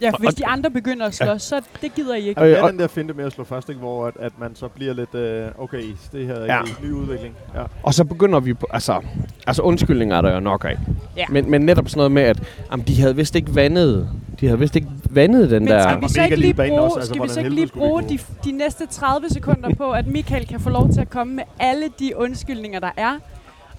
Ja, 0.00 0.10
for 0.10 0.18
hvis 0.18 0.34
de 0.34 0.46
andre 0.46 0.70
begynder 0.70 1.06
at 1.06 1.14
slås, 1.14 1.42
så 1.42 1.60
det 1.82 1.94
gider 1.94 2.14
I 2.14 2.28
ikke. 2.28 2.40
Er 2.40 2.62
og- 2.62 2.70
den 2.70 2.78
der 2.78 2.86
finte 2.86 3.14
med 3.14 3.24
at 3.24 3.32
slå 3.32 3.44
først, 3.44 3.68
ikke, 3.68 3.78
hvor 3.78 4.06
at, 4.06 4.14
at 4.20 4.32
man 4.40 4.54
så 4.56 4.68
bliver 4.68 4.94
lidt, 4.94 5.14
øh, 5.14 5.46
okay, 5.58 5.82
det 6.12 6.26
her 6.26 6.34
er 6.34 6.44
Ja. 6.44 6.54
ja. 6.54 6.60
en 6.60 6.68
ny 6.82 6.92
udvikling. 6.92 7.34
Ja. 7.54 7.62
Og 7.82 7.94
så 7.94 8.04
begynder 8.04 8.40
vi 8.40 8.54
på, 8.54 8.66
altså, 8.70 9.00
altså 9.46 9.62
undskyldninger 9.62 10.16
er 10.16 10.20
der 10.22 10.34
jo 10.34 10.40
nok 10.40 10.64
af. 10.64 10.76
Ja. 11.16 11.24
Men, 11.28 11.50
men 11.50 11.60
netop 11.62 11.88
sådan 11.88 11.98
noget 11.98 12.12
med, 12.12 12.22
at 12.22 12.42
jamen, 12.72 12.86
de 12.86 13.00
havde 13.00 13.16
vist 13.16 13.34
ikke 13.34 13.54
vandet, 13.54 14.08
de 14.42 14.46
havde 14.46 14.58
vist 14.58 14.76
ikke 14.76 14.88
vandet 15.10 15.50
den 15.50 15.62
Men 15.62 15.72
der... 15.72 15.82
skal 15.82 16.02
vi 16.02 16.08
så 16.08 16.22
ikke 16.22 16.36
lige 16.36 16.54
bruge, 16.54 16.80
også, 16.80 16.96
altså, 16.96 17.14
skal 17.14 17.22
vi 17.22 17.28
så 17.28 17.38
ikke 17.40 17.50
lige 17.50 17.66
bruge 17.66 18.02
de, 18.02 18.18
de 18.44 18.52
næste 18.52 18.86
30 18.86 19.28
sekunder 19.28 19.74
på, 19.74 19.90
at 19.92 20.06
Michael 20.06 20.46
kan 20.46 20.60
få 20.60 20.70
lov 20.70 20.92
til 20.92 21.00
at 21.00 21.10
komme 21.10 21.34
med 21.34 21.44
alle 21.58 21.90
de 21.98 22.16
undskyldninger, 22.16 22.80
der 22.80 22.90
er. 22.96 23.18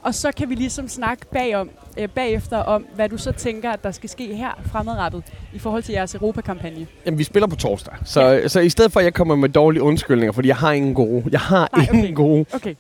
Og 0.04 0.14
så 0.14 0.32
kan 0.32 0.50
vi 0.50 0.56
ligesom 0.56 0.88
snakke 0.88 1.26
bagom, 1.26 1.70
øh, 1.98 2.10
bagefter 2.10 2.58
om, 2.58 2.86
hvad 2.96 3.10
du 3.10 3.18
så 3.18 3.32
tænker, 3.32 3.72
at 3.72 3.84
der 3.84 3.92
skal 3.92 4.10
ske 4.10 4.36
her 4.36 4.62
fremadrettet 4.66 5.24
i 5.54 5.60
forhold 5.60 5.84
til 5.84 5.94
jeres 5.94 6.16
Europakampagne. 6.16 6.88
Jamen, 7.06 7.18
vi 7.18 7.24
spiller 7.24 7.48
på 7.48 7.56
torsdag. 7.56 7.94
Så, 8.06 8.22
ja. 8.22 8.48
så 8.48 8.60
i 8.60 8.70
stedet 8.70 8.92
for, 8.92 9.00
at 9.00 9.04
jeg 9.04 9.14
kommer 9.14 9.36
med 9.36 9.50
dårlige 9.50 9.82
undskyldninger, 9.82 10.32
fordi 10.32 10.48
jeg 10.48 10.58
har 10.58 10.72
ingen 10.72 10.94
gode. 10.94 11.24
Jeg 11.32 11.40
har 11.40 11.70
Nej, 11.78 11.88
ingen 11.94 12.06
okay. 12.06 12.16
gode. 12.16 12.46
Okay. 12.54 12.76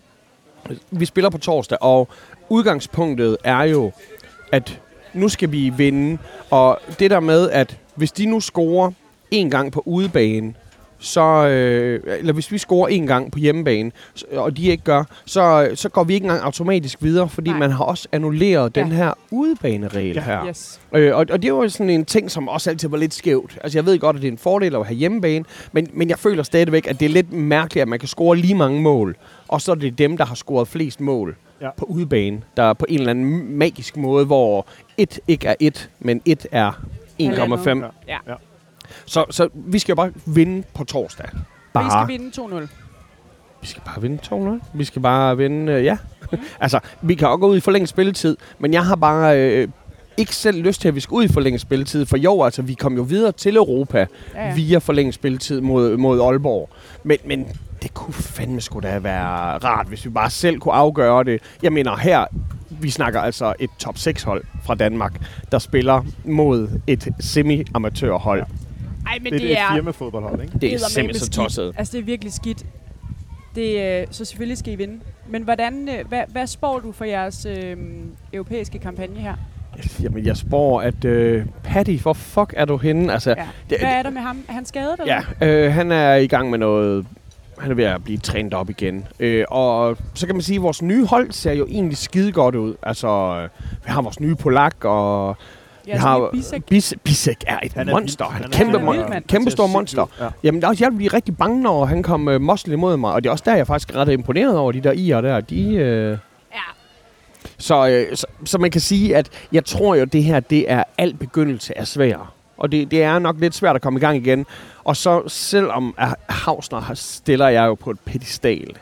Vi 0.92 1.06
spiller 1.06 1.30
på 1.30 1.38
torsdag, 1.38 1.78
og 1.82 2.08
udgangspunktet 2.50 3.38
er 3.44 3.64
jo, 3.64 3.92
at 4.52 4.80
nu 5.14 5.30
skal 5.30 5.52
vi 5.52 5.74
vinde. 5.78 6.18
Og 6.50 6.80
det 7.00 7.12
der 7.12 7.20
med, 7.20 7.50
at 7.50 7.78
hvis 7.96 8.12
de 8.12 8.26
nu 8.26 8.40
scorer 8.40 8.92
en 9.32 9.50
gang 9.50 9.72
på 9.72 9.84
udebane, 9.86 10.54
så, 11.00 11.22
øh, 11.48 12.00
eller 12.20 12.34
hvis 12.34 12.52
vi 12.52 12.58
scorer 12.58 12.88
en 12.88 13.08
gang 13.08 13.32
på 13.32 13.40
hjemmebane, 13.40 13.92
og 14.36 14.58
de 14.58 14.66
ikke 14.68 14.84
gør, 14.84 15.04
så, 15.26 15.70
så 15.76 15.90
går 15.90 16.04
vi 16.04 16.14
ikke 16.14 16.24
engang 16.24 16.44
automatisk 16.44 16.98
videre, 17.04 17.30
fordi 17.30 17.50
Nej. 17.50 17.60
man 17.60 17.72
har 17.72 17.84
også 17.84 18.08
annulleret 18.12 18.76
den 18.76 18.88
Ja. 18.88 18.94
her 18.94 19.12
udebaneregel 19.32 20.16
Ja. 20.16 20.22
her. 20.22 20.48
Yes. 20.48 20.80
Øh, 20.96 21.16
og, 21.16 21.26
og 21.32 21.42
det 21.44 21.54
var 21.54 21.64
jo 21.64 21.70
sådan 21.70 21.90
en 21.90 22.06
ting, 22.06 22.32
som 22.32 22.48
også 22.48 22.70
altid 22.70 22.90
var 22.90 22.98
lidt 22.98 23.14
skævt. 23.14 23.58
Altså 23.64 23.78
jeg 23.78 23.86
ved 23.86 24.00
godt, 24.00 24.16
at 24.16 24.22
det 24.22 24.28
er 24.28 24.32
en 24.32 24.38
fordel 24.38 24.76
at 24.76 24.86
have 24.86 24.96
hjemmebane, 24.98 25.46
men, 25.72 25.88
men 25.94 26.10
jeg 26.10 26.20
føler 26.20 26.44
stadigvæk, 26.44 26.88
at 26.88 27.00
det 27.00 27.06
er 27.06 27.10
lidt 27.10 27.34
mærkeligt, 27.34 27.82
at 27.82 27.88
man 27.88 28.00
kan 28.00 28.08
score 28.08 28.38
lige 28.38 28.56
mange 28.56 28.82
mål, 28.82 29.16
og 29.54 29.62
så 29.62 29.72
er 29.72 29.76
det 29.76 29.98
dem, 29.98 30.18
der 30.18 30.26
har 30.26 30.36
scoret 30.36 30.68
flest 30.68 31.02
mål 31.02 31.36
Ja. 31.62 31.70
på 31.78 31.86
udebane, 31.86 32.42
der 32.58 32.74
på 32.74 32.86
en 32.90 33.00
eller 33.00 33.10
anden 33.10 33.58
magisk 33.58 33.98
måde, 33.98 34.26
hvor 34.26 34.68
et 34.98 35.20
ikke 35.28 35.48
er 35.48 35.56
et, 35.60 35.90
men 36.00 36.22
et 36.26 36.48
er 36.52 36.72
1,5. 37.22 37.86
Ja. 38.08 38.18
Ja. 38.28 38.36
Så, 39.06 39.26
så 39.30 39.50
vi 39.54 39.80
skal 39.80 39.92
jo 39.92 39.96
bare 39.96 40.12
vinde 40.26 40.64
på 40.74 40.84
torsdag. 40.84 41.30
Bare. 41.74 42.06
skal 42.08 42.20
vinde 42.20 42.42
2-0. 42.66 42.68
Vi 43.62 43.68
skal 43.68 43.82
bare 43.86 44.02
vinde 44.02 44.18
200. 44.18 44.60
Vi 44.74 44.84
skal 44.84 45.02
bare 45.02 45.38
vinde, 45.38 45.74
øh, 45.74 45.84
ja. 45.86 45.98
altså, 46.60 46.80
vi 47.02 47.16
kan 47.16 47.28
også 47.28 47.38
gå 47.38 47.48
ud 47.48 47.58
i 47.58 47.60
forlænget 47.60 47.90
spilletid, 47.90 48.38
men 48.60 48.74
jeg 48.74 48.86
har 48.86 48.96
bare 48.96 49.40
øh, 49.40 49.68
ikke 50.18 50.36
selv 50.36 50.62
lyst 50.62 50.82
til, 50.82 50.88
at 50.88 50.96
vi 50.96 51.00
skal 51.00 51.16
ud 51.16 51.24
i 51.24 51.28
forlænget 51.28 51.62
spilletid. 51.62 52.06
For 52.06 52.18
jo, 52.18 52.44
altså, 52.44 52.62
vi 52.62 52.74
kom 52.74 52.96
jo 52.96 53.02
videre 53.02 53.32
til 53.32 53.56
Europa 53.56 54.08
ja. 54.34 54.48
ja. 54.48 54.56
via 54.56 54.78
forlænget 54.78 55.14
spilletid 55.16 55.62
mod, 55.62 55.98
mod 55.98 56.22
Aalborg. 56.22 56.70
Men, 57.04 57.18
men 57.26 57.48
det 57.84 57.94
kunne 57.94 58.14
fandme 58.14 58.62
sgu 58.62 58.80
da 58.80 59.00
være 59.00 59.58
rart, 59.58 59.88
hvis 59.88 60.06
vi 60.06 60.10
bare 60.10 60.30
selv 60.30 60.60
kunne 60.60 60.74
afgøre 60.74 61.24
det. 61.24 61.42
Jeg 61.64 61.74
mener, 61.74 61.96
her, 61.98 62.26
vi 62.70 62.90
snakker 62.90 63.22
altså 63.22 63.54
et 63.60 63.70
top 63.80 63.98
6 63.98 64.24
hold 64.24 64.44
fra 64.64 64.76
Danmark, 64.76 65.14
der 65.52 65.60
spiller 65.60 66.04
mod 66.26 66.80
et 66.88 67.10
semi-amatørhold. 67.20 68.40
Ja. 68.40 68.46
Ej, 69.10 69.20
men 69.22 69.34
Det, 69.34 69.42
det, 69.42 69.52
er 69.60 69.66
et 69.66 69.72
er... 69.72 69.76
firmafodboldhold, 69.76 70.42
ikke? 70.42 70.54
Det 70.54 70.64
er 70.64 70.68
eddermame 70.76 70.90
simpelthen 70.90 71.26
så 71.26 71.32
tosset. 71.32 71.74
Altså, 71.78 71.92
det 71.92 72.00
er 72.00 72.06
virkelig 72.06 72.34
skidt. 72.34 72.66
Det, 73.56 74.02
øh, 74.02 74.08
så 74.12 74.26
selvfølgelig 74.26 74.58
skal 74.58 74.74
I 74.74 74.76
vinde. 74.76 75.00
Men 75.30 75.44
hvordan, 75.44 75.90
øh, 75.90 76.08
hvad, 76.10 76.22
hvad 76.28 76.48
spår 76.48 76.80
du 76.80 76.92
for 76.92 77.06
jeres 77.06 77.46
øh, 77.46 77.78
europæiske 78.34 78.80
kampagne 78.80 79.20
her? 79.20 79.34
Jamen, 80.04 80.26
jeg 80.26 80.38
spår, 80.38 80.82
at 80.82 81.06
øh, 81.06 81.46
Patty, 81.64 81.96
hvor 82.02 82.14
fuck 82.14 82.54
er 82.58 82.66
du 82.66 82.78
henne? 82.78 83.14
Altså, 83.14 83.30
Ja. 83.38 83.48
det, 83.70 83.80
Hvad 83.80 83.90
er 83.92 84.04
der 84.04 84.10
med 84.10 84.22
ham? 84.22 84.38
Er 84.50 84.54
han 84.54 84.66
skadet, 84.66 84.96
eller 85.00 85.24
Ja, 85.42 85.48
øh, 85.48 85.74
han 85.74 85.92
er 85.92 86.16
i 86.16 86.28
gang 86.28 86.50
med 86.50 86.60
noget... 86.60 87.06
Han 87.60 87.72
er 87.72 87.76
ved 87.76 87.84
at 87.84 88.04
blive 88.04 88.18
trænet 88.18 88.54
op 88.54 88.70
igen. 88.70 89.08
Øh, 89.20 89.46
og 89.50 89.98
så 90.14 90.26
kan 90.26 90.36
man 90.36 90.42
sige, 90.42 90.56
at 90.56 90.62
vores 90.62 90.82
nye 90.82 91.06
hold 91.06 91.32
ser 91.32 91.52
jo 91.54 91.66
egentlig 91.70 91.98
skide 91.98 92.32
godt 92.32 92.56
ud. 92.56 92.76
Altså, 92.84 93.08
øh, 93.08 93.50
vi 93.86 93.92
har 93.92 94.02
vores 94.02 94.20
nye 94.20 94.36
Polak, 94.36 94.76
og 94.86 95.38
Ja, 95.88 95.94
vi 95.94 95.98
har... 95.98 96.30
Bisek. 96.34 96.64
Bis, 96.66 96.94
Bisek 97.04 97.44
er 97.48 97.60
et 97.64 97.74
Han 97.74 97.90
er 97.90 97.94
monster. 97.94 98.26
Han 98.26 98.32
er 98.32 98.38
Han 98.44 98.52
et 98.52 98.56
kæmpe, 98.74 98.78
er 98.78 99.08
mon- 99.08 99.20
kæmpe 99.28 99.52
stor 99.52 99.68
monster. 99.68 100.06
Ja. 100.20 100.28
Jamen, 100.44 100.62
der 100.62 100.68
er 100.68 100.70
også, 100.72 100.86
jeg 100.86 100.96
bliver 100.98 101.14
rigtig 101.14 101.38
bange, 101.38 101.62
når 101.62 101.86
han 101.86 102.04
kom 102.04 102.28
øh, 102.28 102.42
moslet 102.42 102.74
imod 102.74 102.98
mig. 102.98 103.14
Og 103.14 103.24
det 103.24 103.30
er 103.30 103.32
også 103.32 103.44
der, 103.48 103.56
jeg 103.56 103.68
faktisk 103.68 103.92
er 103.92 103.96
ret 103.96 104.10
imponeret 104.10 104.58
over 104.58 104.72
de 104.72 104.82
der 104.82 104.94
i'er 104.94 105.22
der. 105.22 105.40
De, 105.42 105.76
øh, 105.76 106.10
Ja. 106.54 106.58
så, 107.58 107.88
øh, 107.90 108.16
så, 108.18 108.26
så 108.46 108.58
man 108.58 108.72
kan 108.72 108.82
sige, 108.82 109.16
at 109.16 109.30
jeg 109.52 109.66
tror 109.66 109.96
jo, 109.96 110.06
det 110.06 110.24
her 110.24 110.40
det 110.40 110.72
er 110.72 110.84
al 110.98 111.14
begyndelse 111.14 111.74
er 111.76 111.84
svær. 111.84 112.34
Og 112.64 112.72
det, 112.72 112.92
det 112.92 113.04
er 113.04 113.20
nok 113.20 113.36
lidt 113.40 113.56
svært 113.56 113.76
at 113.76 113.82
komme 113.82 113.98
i 113.98 114.00
gang 114.00 114.18
igen. 114.18 114.46
Og 114.84 114.98
så 114.98 115.24
selvom 115.28 115.96
har- 115.98 116.94
stiller 116.94 117.48
jeg 117.48 117.66
jo 117.66 117.74
på 117.74 117.92
et 117.92 118.00
pedestal, 118.00 118.78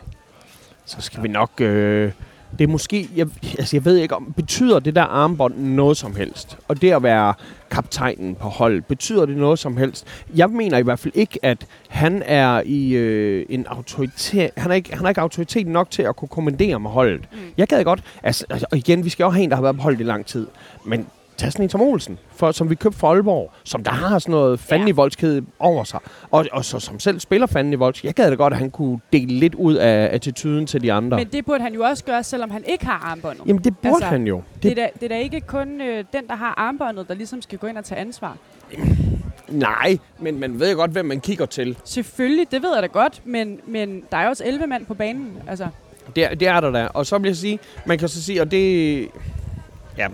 så 0.86 1.02
skal 1.02 1.24
vi 1.24 1.28
nok... 1.28 1.52
Øh, 1.62 2.12
det 2.60 2.64
er 2.64 2.68
måske... 2.68 3.10
Jeg, 3.16 3.28
altså 3.60 3.76
jeg 3.76 3.86
ved 3.86 3.98
ikke 3.98 4.16
om... 4.16 4.34
Betyder 4.36 4.80
det 4.80 4.96
der 4.96 5.04
armbånd 5.04 5.58
noget 5.58 5.98
som 5.98 6.16
helst? 6.16 6.58
Og 6.68 6.82
det 6.82 6.92
at 6.92 7.04
være 7.04 7.34
kaptajnen 7.72 8.36
på 8.36 8.48
holdet, 8.48 8.86
betyder 8.86 9.26
det 9.26 9.38
noget 9.38 9.60
som 9.60 9.78
helst? 9.78 10.08
Jeg 10.36 10.50
mener 10.50 10.78
i 10.78 10.82
hvert 10.82 11.00
fald 11.00 11.14
ikke, 11.16 11.40
at 11.42 11.66
han 11.90 12.24
er 12.26 12.62
i 12.66 12.92
øh, 12.94 13.46
en 13.50 13.68
autoritet... 13.68 14.52
Han 14.58 14.72
er, 14.72 14.76
ikke, 14.76 14.96
han 14.96 15.06
er 15.06 15.10
ikke 15.10 15.22
autoritet 15.22 15.68
nok 15.68 15.92
til 15.92 16.02
at 16.04 16.16
kunne 16.16 16.30
kommandere 16.30 16.80
med 16.80 16.90
holdet. 16.90 17.28
Mm. 17.32 17.38
Jeg 17.58 17.68
gad 17.68 17.84
godt... 17.84 18.04
Altså, 18.24 18.46
altså, 18.50 18.66
og 18.72 18.78
igen, 18.78 19.06
vi 19.06 19.10
skal 19.10 19.24
jo 19.24 19.30
have 19.30 19.44
en, 19.44 19.50
der 19.50 19.56
har 19.56 19.64
været 19.64 19.76
på 19.76 19.82
holdet 19.82 20.00
i 20.00 20.04
lang 20.04 20.26
tid. 20.26 20.48
Men 20.86 21.08
tag 21.42 21.52
sådan 21.52 21.64
en 21.66 21.70
som 21.70 21.82
Olsen, 21.82 22.20
for, 22.36 22.52
som 22.52 22.70
vi 22.70 22.76
købte 22.76 23.00
fra 23.00 23.08
Aalborg, 23.08 23.52
som 23.64 23.84
der 23.84 23.92
har 23.92 24.20
sådan 24.20 24.32
noget 24.32 24.60
fanden 24.60 24.88
i 24.88 24.92
voldsked 24.92 25.42
over 25.60 25.84
sig, 25.84 26.00
og, 26.32 26.46
og 26.52 26.66
så, 26.66 26.80
som 26.80 27.00
selv 27.00 27.20
spiller 27.20 27.48
fanden 27.48 27.74
i 27.74 27.76
voldsked. 27.76 28.08
Jeg 28.08 28.16
gad 28.16 28.30
da 28.30 28.36
godt, 28.36 28.54
at 28.54 28.60
han 28.60 28.72
kunne 28.72 29.00
dele 29.14 29.34
lidt 29.40 29.56
ud 29.56 29.76
af 29.76 30.10
attituden 30.12 30.68
til 30.68 30.82
de 30.82 30.94
andre. 30.94 31.18
Men 31.18 31.28
det 31.28 31.46
burde 31.46 31.64
han 31.64 31.74
jo 31.74 31.84
også 31.84 32.04
gøre, 32.04 32.24
selvom 32.24 32.52
han 32.52 32.64
ikke 32.68 32.86
har 32.86 33.10
armbåndet. 33.12 33.44
Jamen, 33.48 33.64
det 33.64 33.78
burde 33.78 33.96
Altså, 33.96 34.06
han 34.10 34.28
jo. 34.28 34.42
Det, 34.56 34.64
Det, 34.64 34.72
er 34.72 34.76
da, 34.76 34.90
det 34.94 35.04
er 35.04 35.08
da 35.08 35.18
ikke 35.18 35.42
kun 35.42 35.82
øh, 35.82 36.04
den, 36.14 36.28
der 36.28 36.36
har 36.36 36.54
armbåndet, 36.58 37.08
der 37.08 37.14
ligesom 37.14 37.42
skal 37.42 37.58
gå 37.60 37.68
ind 37.68 37.78
og 37.78 37.86
tage 37.86 38.02
ansvar. 38.02 38.38
nej, 39.50 39.98
men 40.20 40.40
man 40.40 40.60
ved 40.60 40.72
jo 40.72 40.78
godt, 40.78 40.92
hvem 40.92 41.06
man 41.06 41.20
kigger 41.20 41.46
til. 41.46 41.78
Selvfølgelig, 41.86 42.52
det 42.52 42.62
ved 42.62 42.74
jeg 42.74 42.82
da 42.84 42.88
godt, 42.88 43.22
men, 43.26 43.60
men 43.68 44.04
der 44.12 44.18
er 44.18 44.24
jo 44.24 44.30
også 44.30 44.44
11 44.46 44.68
mand 44.68 44.86
på 44.86 44.94
banen. 44.94 45.32
Altså, 45.48 45.68
Det, 46.16 46.24
er- 46.26 46.36
det 46.36 46.48
er 46.48 46.60
der 46.60 46.72
da. 46.72 46.88
Og 46.88 47.06
så 47.06 47.18
vil 47.18 47.28
jeg 47.30 47.36
sige, 47.36 47.60
man 47.86 47.98
kan 47.98 48.08
så 48.10 48.24
sige, 48.24 48.42
og 48.42 48.52
det... 48.52 49.08
Ja, 49.98 50.08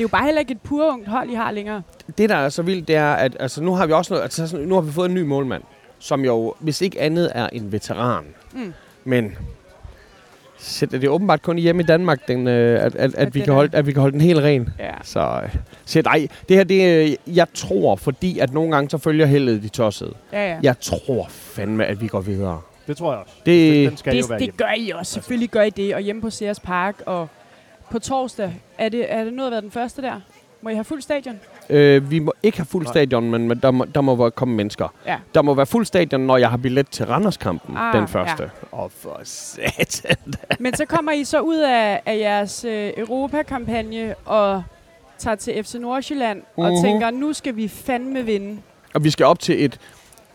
er 0.00 0.04
jo 0.04 0.08
bare 0.08 0.24
heller 0.24 0.40
ikke 0.40 0.52
et 0.52 0.60
purungt 0.60 1.08
hold, 1.08 1.30
I 1.30 1.34
har 1.34 1.50
længere. 1.50 1.82
det 2.18 2.28
der 2.28 2.36
er 2.36 2.48
så 2.48 2.62
vildt, 2.62 2.88
det 2.88 2.96
er, 2.96 3.12
at 3.12 3.36
altså, 3.40 3.62
nu 3.62 3.74
har 3.74 3.86
vi 3.86 3.92
også 3.92 4.14
noget, 4.14 4.22
altså, 4.22 4.56
nu 4.56 4.74
har 4.74 4.82
vi 4.82 4.92
fået 4.92 5.08
en 5.08 5.14
ny 5.14 5.22
målmand, 5.22 5.62
som 5.98 6.24
jo, 6.24 6.54
hvis 6.58 6.80
ikke 6.80 7.00
andet, 7.00 7.32
er 7.34 7.48
en 7.52 7.72
veteran. 7.72 8.24
Mm. 8.52 8.72
Men 9.04 9.36
så 10.58 10.86
det 10.86 11.04
er 11.04 11.08
åbenbart 11.08 11.42
kun 11.42 11.58
hjemme 11.58 11.82
i 11.82 11.86
Danmark, 11.86 12.28
den, 12.28 12.48
øh, 12.48 12.84
at, 12.84 12.94
at, 12.94 13.14
at, 13.14 13.34
vi 13.34 13.40
kan 13.40 13.52
holde, 13.54 13.76
at 13.76 13.86
vi 13.86 13.92
kan 13.92 14.00
holde 14.00 14.12
den 14.12 14.20
helt 14.20 14.40
ren. 14.40 14.68
Ja. 14.78 14.92
Så, 15.02 15.40
øh, 15.44 15.56
så 15.84 16.02
nej, 16.04 16.28
det 16.48 16.56
her, 16.56 16.64
det, 16.64 17.10
øh, 17.28 17.36
jeg 17.36 17.46
tror, 17.54 17.96
fordi 17.96 18.38
at 18.38 18.52
nogle 18.52 18.72
gange 18.72 18.90
så 18.90 18.98
følger 18.98 19.26
heldet 19.26 19.62
de 19.62 19.68
tossede. 19.68 20.14
Ja, 20.32 20.48
ja. 20.50 20.58
Jeg 20.62 20.80
tror 20.80 21.26
fandme, 21.30 21.86
at 21.86 22.00
vi 22.00 22.06
går 22.06 22.20
videre. 22.20 22.60
Det 22.86 22.96
tror 22.96 23.12
jeg 23.12 23.20
også. 23.20 23.34
Det, 23.46 23.88
Den 23.90 23.96
skal 23.96 24.16
jo 24.16 24.22
Det, 24.22 24.30
være 24.30 24.38
det 24.38 24.44
hjemme. 24.44 24.56
gør 24.58 24.72
I 24.76 24.90
også. 24.90 25.12
Selvfølgelig 25.12 25.50
gør 25.50 25.62
I 25.62 25.70
det. 25.70 25.94
Og 25.94 26.00
hjemme 26.00 26.22
på 26.22 26.30
Sears 26.30 26.60
Park. 26.60 27.02
Og 27.06 27.28
på 27.90 27.98
torsdag, 27.98 28.52
er 28.78 28.88
det, 28.88 29.12
er 29.12 29.24
det 29.24 29.32
noget 29.32 29.46
at 29.48 29.52
være 29.52 29.60
den 29.60 29.70
første 29.70 30.02
der? 30.02 30.20
Må 30.62 30.70
I 30.70 30.74
have 30.74 30.84
fuld 30.84 31.02
stadion? 31.02 31.40
øh, 31.70 32.10
vi 32.10 32.18
må 32.18 32.32
ikke 32.42 32.58
have 32.58 32.66
fuld 32.66 32.86
stadion, 32.86 33.30
men, 33.30 33.50
der, 33.50 33.70
må, 33.70 33.84
der 33.84 34.00
må 34.00 34.14
være- 34.16 34.30
komme 34.30 34.54
mennesker. 34.54 34.88
Ja. 35.06 35.16
Der 35.34 35.42
må 35.42 35.54
være 35.54 35.66
fuld 35.66 35.86
stadion, 35.86 36.20
når 36.20 36.36
jeg 36.36 36.50
har 36.50 36.56
billet 36.56 36.88
til 36.90 37.06
Randerskampen, 37.06 37.76
Ah, 37.76 37.96
den 37.98 38.08
første. 38.08 38.50
Åh, 38.72 38.80
oh, 38.84 38.90
for 38.90 39.20
satan. 39.24 40.16
Men 40.60 40.74
så 40.76 40.84
kommer 40.84 41.12
I 41.12 41.24
så 41.24 41.40
ud 41.40 41.56
af, 41.56 42.00
af 42.06 42.18
jeres 42.18 42.64
øh, 42.64 42.92
Europa-kampagne, 42.96 44.14
og 44.26 44.62
tager 45.18 45.34
til 45.36 45.64
FC 45.64 45.74
Nordsjælland 45.74 46.38
mm-hmm. 46.38 46.64
og 46.64 46.72
Mhm. 46.72 46.82
tænker, 46.82 47.10
nu 47.10 47.32
skal 47.32 47.56
vi 47.56 47.68
fandme 47.68 48.22
vinde. 48.24 48.60
Og 48.94 49.04
vi 49.04 49.10
skal 49.10 49.26
op 49.26 49.38
til 49.38 49.64
et... 49.64 49.78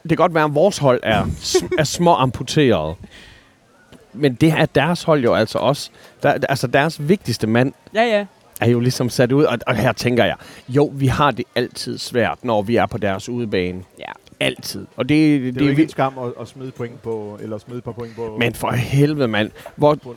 Det 0.03 0.09
kan 0.09 0.17
godt 0.17 0.33
være, 0.33 0.43
at 0.43 0.55
vores 0.55 0.77
hold 0.77 0.99
er, 1.03 1.25
er 1.79 1.83
små 1.83 2.13
amputeret. 2.13 2.95
Men 4.15 4.33
det 4.33 4.49
er 4.49 4.65
deres 4.65 5.03
hold 5.03 5.23
jo 5.23 5.33
altså 5.33 5.57
også. 5.57 5.89
Der, 6.23 6.29
altså 6.49 6.67
deres 6.67 7.07
vigtigste 7.09 7.47
mand 7.47 7.73
Ja, 7.93 8.03
ja. 8.03 8.25
er 8.61 8.69
jo 8.69 8.79
ligesom 8.79 9.09
sat 9.09 9.31
ud. 9.31 9.43
Og, 9.43 9.57
og 9.67 9.75
her 9.75 9.91
tænker 9.93 10.25
jeg, 10.25 10.35
jo, 10.69 10.91
vi 10.93 11.07
har 11.07 11.31
det 11.31 11.45
altid 11.55 11.97
svært, 11.97 12.37
når 12.43 12.61
vi 12.61 12.75
er 12.75 12.85
på 12.85 12.97
deres 12.97 13.29
udebane. 13.29 13.83
ja. 13.99 14.11
Altid. 14.39 14.85
Og 14.97 15.09
det, 15.09 15.41
det, 15.41 15.53
Det 15.53 15.61
er 15.61 15.65
jo 15.65 15.69
ikke 15.69 15.77
vi- 15.77 15.83
en 15.83 15.89
skam 15.89 16.13
at, 16.19 16.31
at 16.41 16.47
smide 16.47 16.71
point 16.71 17.01
på, 17.01 17.37
eller 17.41 17.57
smide 17.57 17.77
et 17.77 17.83
par 17.83 17.91
point 17.91 18.15
på, 18.15 18.35
Men 18.39 18.53
for 18.53 18.71
helvede, 18.71 19.27
mand. 19.27 19.51
Hvor, 19.75 19.95
på 19.95 20.15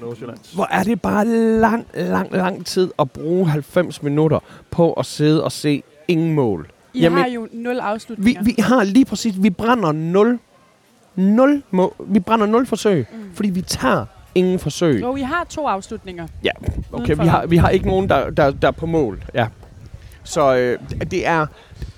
hvor 0.54 0.66
er 0.70 0.82
det 0.82 1.02
bare 1.02 1.26
lang, 1.60 1.86
lang, 1.94 2.32
lang 2.32 2.66
tid 2.66 2.90
at 2.98 3.10
bruge 3.10 3.48
90 3.50 4.02
minutter 4.02 4.38
på 4.70 4.92
at 4.92 5.06
sidde 5.06 5.44
og 5.44 5.52
se 5.52 5.82
ingen 6.08 6.34
mål. 6.34 6.68
I 6.94 7.00
Jamen, 7.00 7.18
har 7.18 7.28
jo 7.28 7.48
nul 7.52 7.74
Vi, 7.74 7.78
afslutninger. 7.80 8.42
vi 8.44 8.54
har 8.58 8.84
lige 8.84 9.04
præcis, 9.04 9.34
vi 9.42 9.50
brænder 9.50 9.92
0, 9.92 10.38
0 11.18 11.62
må, 11.70 11.94
vi 12.06 12.20
brænder 12.20 12.46
0 12.46 12.66
forsøg, 12.66 13.06
Mm. 13.12 13.18
fordi 13.34 13.50
vi 13.50 13.60
tager 13.62 14.04
ingen 14.34 14.58
forsøg. 14.58 15.00
Jo, 15.02 15.16
I 15.16 15.20
har 15.22 15.44
to 15.50 15.66
afslutninger. 15.66 16.26
Ja, 16.44 16.50
okay, 16.92 17.16
vi 17.20 17.26
har, 17.26 17.46
vi 17.46 17.56
har 17.56 17.68
ikke 17.68 17.86
nogen, 17.86 18.08
der, 18.08 18.30
der, 18.30 18.50
der 18.50 18.68
er 18.68 18.72
på 18.72 18.86
mål. 18.86 19.24
Ja. 19.34 19.46
Så 20.24 20.56
øh, 20.56 20.78
det 21.10 21.26
er... 21.26 21.46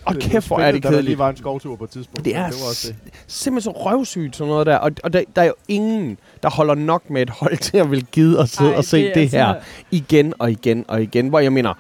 Og 0.05 0.15
kæft, 0.15 0.47
hvor 0.47 0.59
er 0.59 0.73
det 0.73 0.83
da 0.83 0.89
Der 0.89 0.93
lige 0.93 1.01
kedeligt. 1.03 1.19
var 1.19 1.31
en 1.31 1.37
skovtur 1.37 1.77
på 1.77 1.85
et 1.85 1.91
tidspunkt. 1.91 2.25
Det 2.25 2.37
er 2.37 2.45
det 2.47 2.55
var 2.63 2.69
også 2.69 2.93
det. 3.05 3.13
Simpelthen 3.27 3.75
så 3.75 3.79
røvsygt 3.81 4.37
sådan 4.37 4.49
noget 4.51 4.67
der. 4.67 4.77
Og, 4.77 4.91
og 5.05 5.13
der, 5.13 5.23
der 5.37 5.43
er 5.43 5.47
jo 5.47 5.55
ingen, 5.69 6.19
der 6.43 6.51
holder 6.51 6.75
nok 6.75 7.11
med 7.11 7.23
et 7.23 7.31
hold 7.31 7.57
til 7.69 7.77
at 7.77 7.91
vil 7.91 8.07
gide 8.13 8.41
at 8.41 8.49
sidde 8.49 8.71
Ej, 8.71 8.77
og 8.77 8.85
se 8.85 9.05
det, 9.07 9.15
det 9.15 9.31
her 9.31 9.47
altså- 9.47 9.69
igen 9.91 10.35
og 10.39 10.51
igen 10.51 10.85
og 10.89 11.03
igen. 11.03 11.29
Hvor 11.29 11.39
jeg 11.39 11.53
mener, 11.53 11.75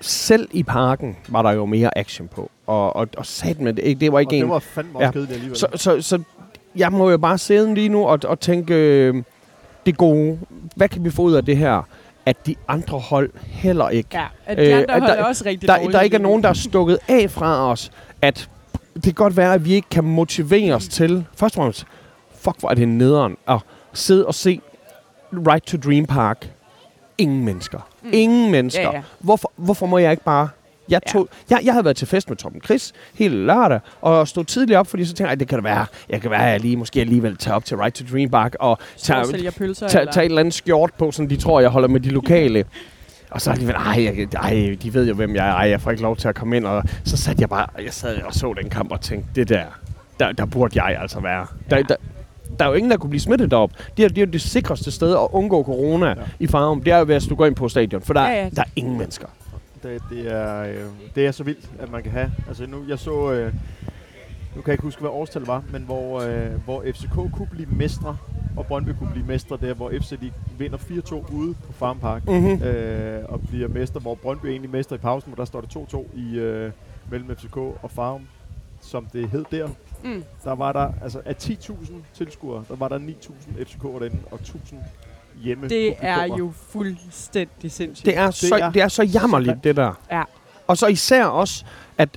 selv 0.00 0.48
i 0.52 0.62
parken 0.62 1.16
var 1.28 1.42
der 1.42 1.50
jo 1.50 1.66
mere 1.66 1.98
action 1.98 2.28
på. 2.28 2.50
Og, 2.66 2.96
og, 2.96 3.08
og 3.16 3.26
sat 3.26 3.60
med 3.60 3.72
det, 3.72 4.00
det 4.00 4.12
var 4.12 4.18
ikke 4.18 4.30
Og 4.30 4.36
en... 4.36 4.42
det 4.42 4.50
var 4.50 4.58
fandme 4.58 4.94
også 4.98 5.04
Ja. 5.06 5.10
kedeligt 5.10 5.32
alligevel. 5.32 5.56
Så, 5.58 5.66
så, 5.74 6.02
så 6.02 6.22
jeg 6.76 6.92
må 6.92 7.10
jo 7.10 7.18
bare 7.18 7.38
sidde 7.38 7.74
lige 7.74 7.88
nu 7.88 8.06
og, 8.06 8.18
og 8.24 8.40
tænke, 8.40 8.74
øh, 8.74 9.22
det 9.86 9.96
gode, 9.96 10.38
hvad 10.76 10.88
kan 10.88 11.04
vi 11.04 11.10
få 11.10 11.22
ud 11.22 11.32
af 11.34 11.44
det 11.44 11.56
her? 11.56 11.82
At 12.26 12.46
de 12.46 12.54
andre 12.68 12.98
hold 12.98 13.30
heller 13.46 13.88
ikke. 13.88 14.08
Ja, 14.12 14.24
at 14.46 14.56
de 14.56 14.62
Øh, 14.62 14.76
andre 14.78 14.94
at 14.94 15.00
hold 15.00 15.10
der- 15.12 15.18
er 15.18 15.24
også 15.24 15.44
rigtig 15.46 15.68
Der, 15.68 15.76
dårlige 15.76 15.92
der 15.92 16.00
ikke 16.00 16.16
er 16.16 16.20
nogen, 16.20 16.42
der 16.42 16.48
er 16.48 16.52
stukket 16.52 16.98
af 17.08 17.30
fra 17.30 17.70
os. 17.70 17.90
At 18.22 18.48
det 18.94 19.02
kan 19.02 19.12
godt 19.14 19.36
være, 19.36 19.54
at 19.54 19.64
vi 19.64 19.74
ikke 19.74 19.88
kan 19.90 20.04
motivere 20.04 20.74
os 20.74 20.88
til, 20.88 21.24
først 21.36 21.54
og 21.56 21.60
fremmest, 21.62 21.86
fuck 22.40 22.60
hvor 22.60 22.70
er 22.70 22.74
det 22.74 22.88
nederen, 22.88 23.36
at 23.48 23.58
sidde 23.92 24.26
og 24.26 24.34
se 24.34 24.60
Right 25.32 25.64
to 25.66 25.76
Dream 25.76 26.06
Park. 26.06 26.50
Ingen 27.18 27.44
mennesker. 27.44 27.78
Mm. 28.02 28.08
Ingen 28.12 28.50
mennesker. 28.50 28.82
Ja, 28.82 28.90
ja. 28.96 29.02
Hvorfor, 29.20 29.52
hvorfor 29.56 29.86
må 29.86 29.98
jeg 29.98 30.10
ikke 30.10 30.24
bare... 30.24 30.48
Jeg, 30.88 31.00
Ja. 31.06 31.12
tog, 31.12 31.28
jeg, 31.50 31.60
jeg 31.64 31.72
havde 31.72 31.84
været 31.84 31.96
til 31.96 32.06
fest 32.06 32.28
med 32.28 32.36
Torben 32.36 32.60
Chris 32.64 32.92
hele 33.14 33.46
lørdag, 33.46 33.80
og 34.00 34.28
stod 34.28 34.44
tidligt 34.44 34.78
op, 34.78 34.86
fordi 34.86 35.04
så 35.04 35.12
tænkte 35.14 35.30
jeg, 35.30 35.40
det 35.40 35.48
kan 35.48 35.58
da 35.58 35.62
være, 35.62 35.86
jeg 36.08 36.20
kan 36.20 36.30
være, 36.30 36.42
jeg 36.42 36.60
lige, 36.60 36.76
måske 36.76 37.00
alligevel 37.00 37.36
tager 37.36 37.54
op 37.54 37.64
til 37.64 37.76
Right 37.76 37.94
to 37.94 38.04
Dream 38.12 38.30
Park 38.30 38.54
og 38.60 38.78
tager, 38.98 39.50
pølser. 39.58 39.88
tage, 39.88 40.00
eller? 40.00 40.12
tage 40.12 40.24
et 40.24 40.28
eller 40.30 40.40
andet 40.40 40.54
skjort 40.54 40.90
på, 40.98 41.10
som 41.12 41.28
de 41.28 41.36
tror, 41.36 41.60
jeg 41.60 41.70
holder 41.70 41.88
med 41.88 42.00
de 42.00 42.08
lokale. 42.08 42.64
Og 43.30 43.40
så 43.40 43.50
alligevel, 43.50 43.74
ej, 43.76 44.26
ej, 44.42 44.76
de 44.82 44.94
ved 44.94 45.08
jo, 45.08 45.14
hvem 45.14 45.34
jeg 45.34 45.48
er. 45.48 45.52
Ej, 45.52 45.68
jeg 45.70 45.80
får 45.80 45.90
ikke 45.90 46.02
lov 46.02 46.16
til 46.16 46.28
at 46.28 46.34
komme 46.34 46.56
ind. 46.56 46.66
Og 46.66 46.82
så 47.04 47.16
satte 47.16 47.40
jeg 47.40 47.48
bare, 47.48 47.66
jeg 47.84 47.92
sad 47.92 48.22
og 48.22 48.34
så 48.34 48.54
den 48.62 48.70
kamp 48.70 48.92
og 48.92 49.00
tænkte, 49.00 49.28
det 49.34 49.48
der, 49.48 49.62
der, 50.20 50.32
der 50.32 50.46
burde 50.46 50.82
jeg 50.84 50.98
altså 51.00 51.20
være. 51.20 51.46
Der, 51.70 51.82
der, 51.82 51.96
der 52.58 52.64
er 52.64 52.68
jo 52.68 52.74
ingen, 52.74 52.90
der 52.90 52.96
kunne 52.96 53.10
blive 53.10 53.20
smittet 53.20 53.50
derop. 53.50 53.70
Det 53.96 54.04
er, 54.04 54.08
det 54.08 54.18
er 54.18 54.26
jo 54.26 54.32
det 54.32 54.40
sikreste 54.40 54.90
sted 54.90 55.10
at 55.12 55.28
undgå 55.32 55.62
corona 55.64 56.06
ja. 56.06 56.12
Ja. 56.14 56.22
i 56.40 56.46
Farum. 56.46 56.82
Det 56.82 56.92
er 56.92 56.98
jo, 56.98 57.04
hvis 57.04 57.24
du 57.24 57.34
går 57.34 57.46
ind 57.46 57.54
på 57.54 57.68
stadion, 57.68 58.02
for 58.02 58.12
der, 58.14 58.20
Ja, 58.22 58.28
ja, 58.28 58.36
ja. 58.36 58.42
ja. 58.42 58.48
der 58.56 58.62
er 58.62 58.66
ingen 58.76 58.98
mennesker. 58.98 59.26
Det, 59.86 60.02
det, 60.10 60.32
er, 60.32 60.62
øh, 60.62 60.84
det 61.14 61.26
er 61.26 61.30
så 61.30 61.44
vildt, 61.44 61.70
at 61.78 61.90
man 61.92 62.02
kan 62.02 62.12
have. 62.12 62.32
Altså 62.48 62.66
nu, 62.66 62.84
jeg 62.88 62.98
så, 62.98 63.32
øh, 63.32 63.52
nu 64.56 64.62
kan 64.62 64.66
jeg 64.66 64.72
ikke 64.74 64.82
huske, 64.82 65.00
hvad 65.00 65.10
årstal 65.10 65.42
var, 65.42 65.62
men 65.72 65.82
hvor, 65.82 66.20
øh, 66.20 66.64
hvor 66.64 66.84
FCK 66.94 67.14
kunne 67.14 67.48
blive 67.50 67.68
mestre, 67.70 68.16
og 68.56 68.66
Brøndby 68.66 68.88
kunne 68.98 69.10
blive 69.12 69.26
mestre 69.26 69.58
der, 69.60 69.74
hvor 69.74 69.90
FC 69.90 70.18
de 70.20 70.32
vinder 70.58 70.78
4-2 70.78 71.32
ude 71.34 71.54
på 71.66 71.72
Farm 71.72 71.98
Park, 71.98 72.26
Mm-hmm. 72.26 72.62
øh, 72.62 73.24
og 73.28 73.40
bliver 73.40 73.68
mestre, 73.68 74.00
hvor 74.00 74.14
Brøndby 74.14 74.46
er 74.46 74.50
egentlig 74.50 74.70
mester 74.70 74.96
i 74.96 74.98
pausen, 74.98 75.32
hvor 75.32 75.36
der 75.36 75.44
står 75.44 75.60
det 75.60 75.76
2-2 75.76 76.06
i, 76.14 76.38
øh, 76.38 76.72
mellem 77.10 77.36
FCK 77.36 77.56
og 77.56 77.90
Farum, 77.90 78.26
som 78.80 79.06
det 79.12 79.28
hed 79.28 79.44
der. 79.50 79.68
Mm. 80.04 80.24
Der 80.44 80.52
var 80.54 80.72
der, 80.72 80.92
altså 81.02 81.20
af 81.24 81.34
10.000 81.42 81.92
tilskuere, 82.14 82.64
der 82.68 82.76
var 82.76 82.88
der 82.88 82.98
9.000 82.98 83.64
FCK 83.64 83.82
derinde, 83.82 84.18
og 84.30 84.38
1.000 84.42 84.74
hjemme 85.42 85.68
Det 85.68 85.94
er 86.00 86.24
jo 86.24 86.52
fuldstændig 86.70 87.72
sindssygt. 87.72 88.06
Det 88.06 88.16
er, 88.16 88.30
så, 88.30 88.54
er 88.54 88.70
det 88.70 88.82
er 88.82 88.88
så 88.88 89.02
jammerligt, 89.02 89.64
det 89.64 89.76
der. 89.76 89.92
Ja. 90.12 90.22
Og 90.66 90.78
så 90.78 90.86
især 90.86 91.24
også, 91.24 91.64
at 91.98 92.08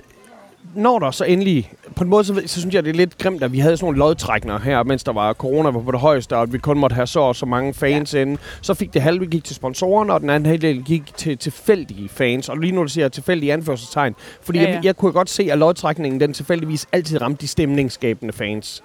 når 0.74 0.98
der 0.98 1.10
så 1.10 1.24
endelig... 1.24 1.72
På 1.96 2.04
en 2.04 2.10
måde, 2.10 2.24
så, 2.24 2.42
så 2.46 2.60
synes 2.60 2.74
jeg, 2.74 2.84
det 2.84 2.90
er 2.90 2.94
lidt 2.94 3.18
grimt, 3.18 3.42
at 3.42 3.52
vi 3.52 3.58
havde 3.58 3.76
sådan 3.76 3.84
nogle 3.84 3.98
lodtrækner 3.98 4.58
her, 4.58 4.82
mens 4.82 5.04
der 5.04 5.12
var 5.12 5.32
corona 5.32 5.70
var 5.70 5.80
på 5.80 5.90
det 5.90 6.00
højeste, 6.00 6.36
og 6.36 6.42
at 6.42 6.52
vi 6.52 6.58
kun 6.58 6.78
måtte 6.78 6.94
have 6.94 7.06
så 7.06 7.20
og 7.20 7.36
så 7.36 7.46
mange 7.46 7.74
fans 7.74 8.14
ja. 8.14 8.20
inde. 8.20 8.38
Så 8.60 8.74
fik 8.74 8.94
det 8.94 9.02
halve 9.02 9.26
gik 9.26 9.44
til 9.44 9.56
sponsorerne, 9.56 10.12
og 10.12 10.20
den 10.20 10.30
anden 10.30 10.46
halvdel 10.46 10.82
gik 10.84 11.16
til 11.16 11.38
tilfældige 11.38 12.08
fans. 12.08 12.48
Og 12.48 12.58
lige 12.58 12.72
nu, 12.72 12.82
du 12.82 12.88
siger 12.88 13.04
jeg 13.04 13.12
tilfældige 13.12 13.52
anførselstegn. 13.52 14.14
Fordi 14.42 14.58
ja. 14.58 14.64
ja. 14.64 14.74
Jeg, 14.74 14.84
jeg 14.84 14.96
kunne 14.96 15.12
godt 15.12 15.30
se, 15.30 15.48
at 15.52 15.58
lodtrækningen, 15.58 16.20
den 16.20 16.32
tilfældigvis 16.32 16.88
altid 16.92 17.20
ramte 17.20 17.40
de 17.40 17.48
stemningsskabende 17.48 18.32
fans. 18.32 18.82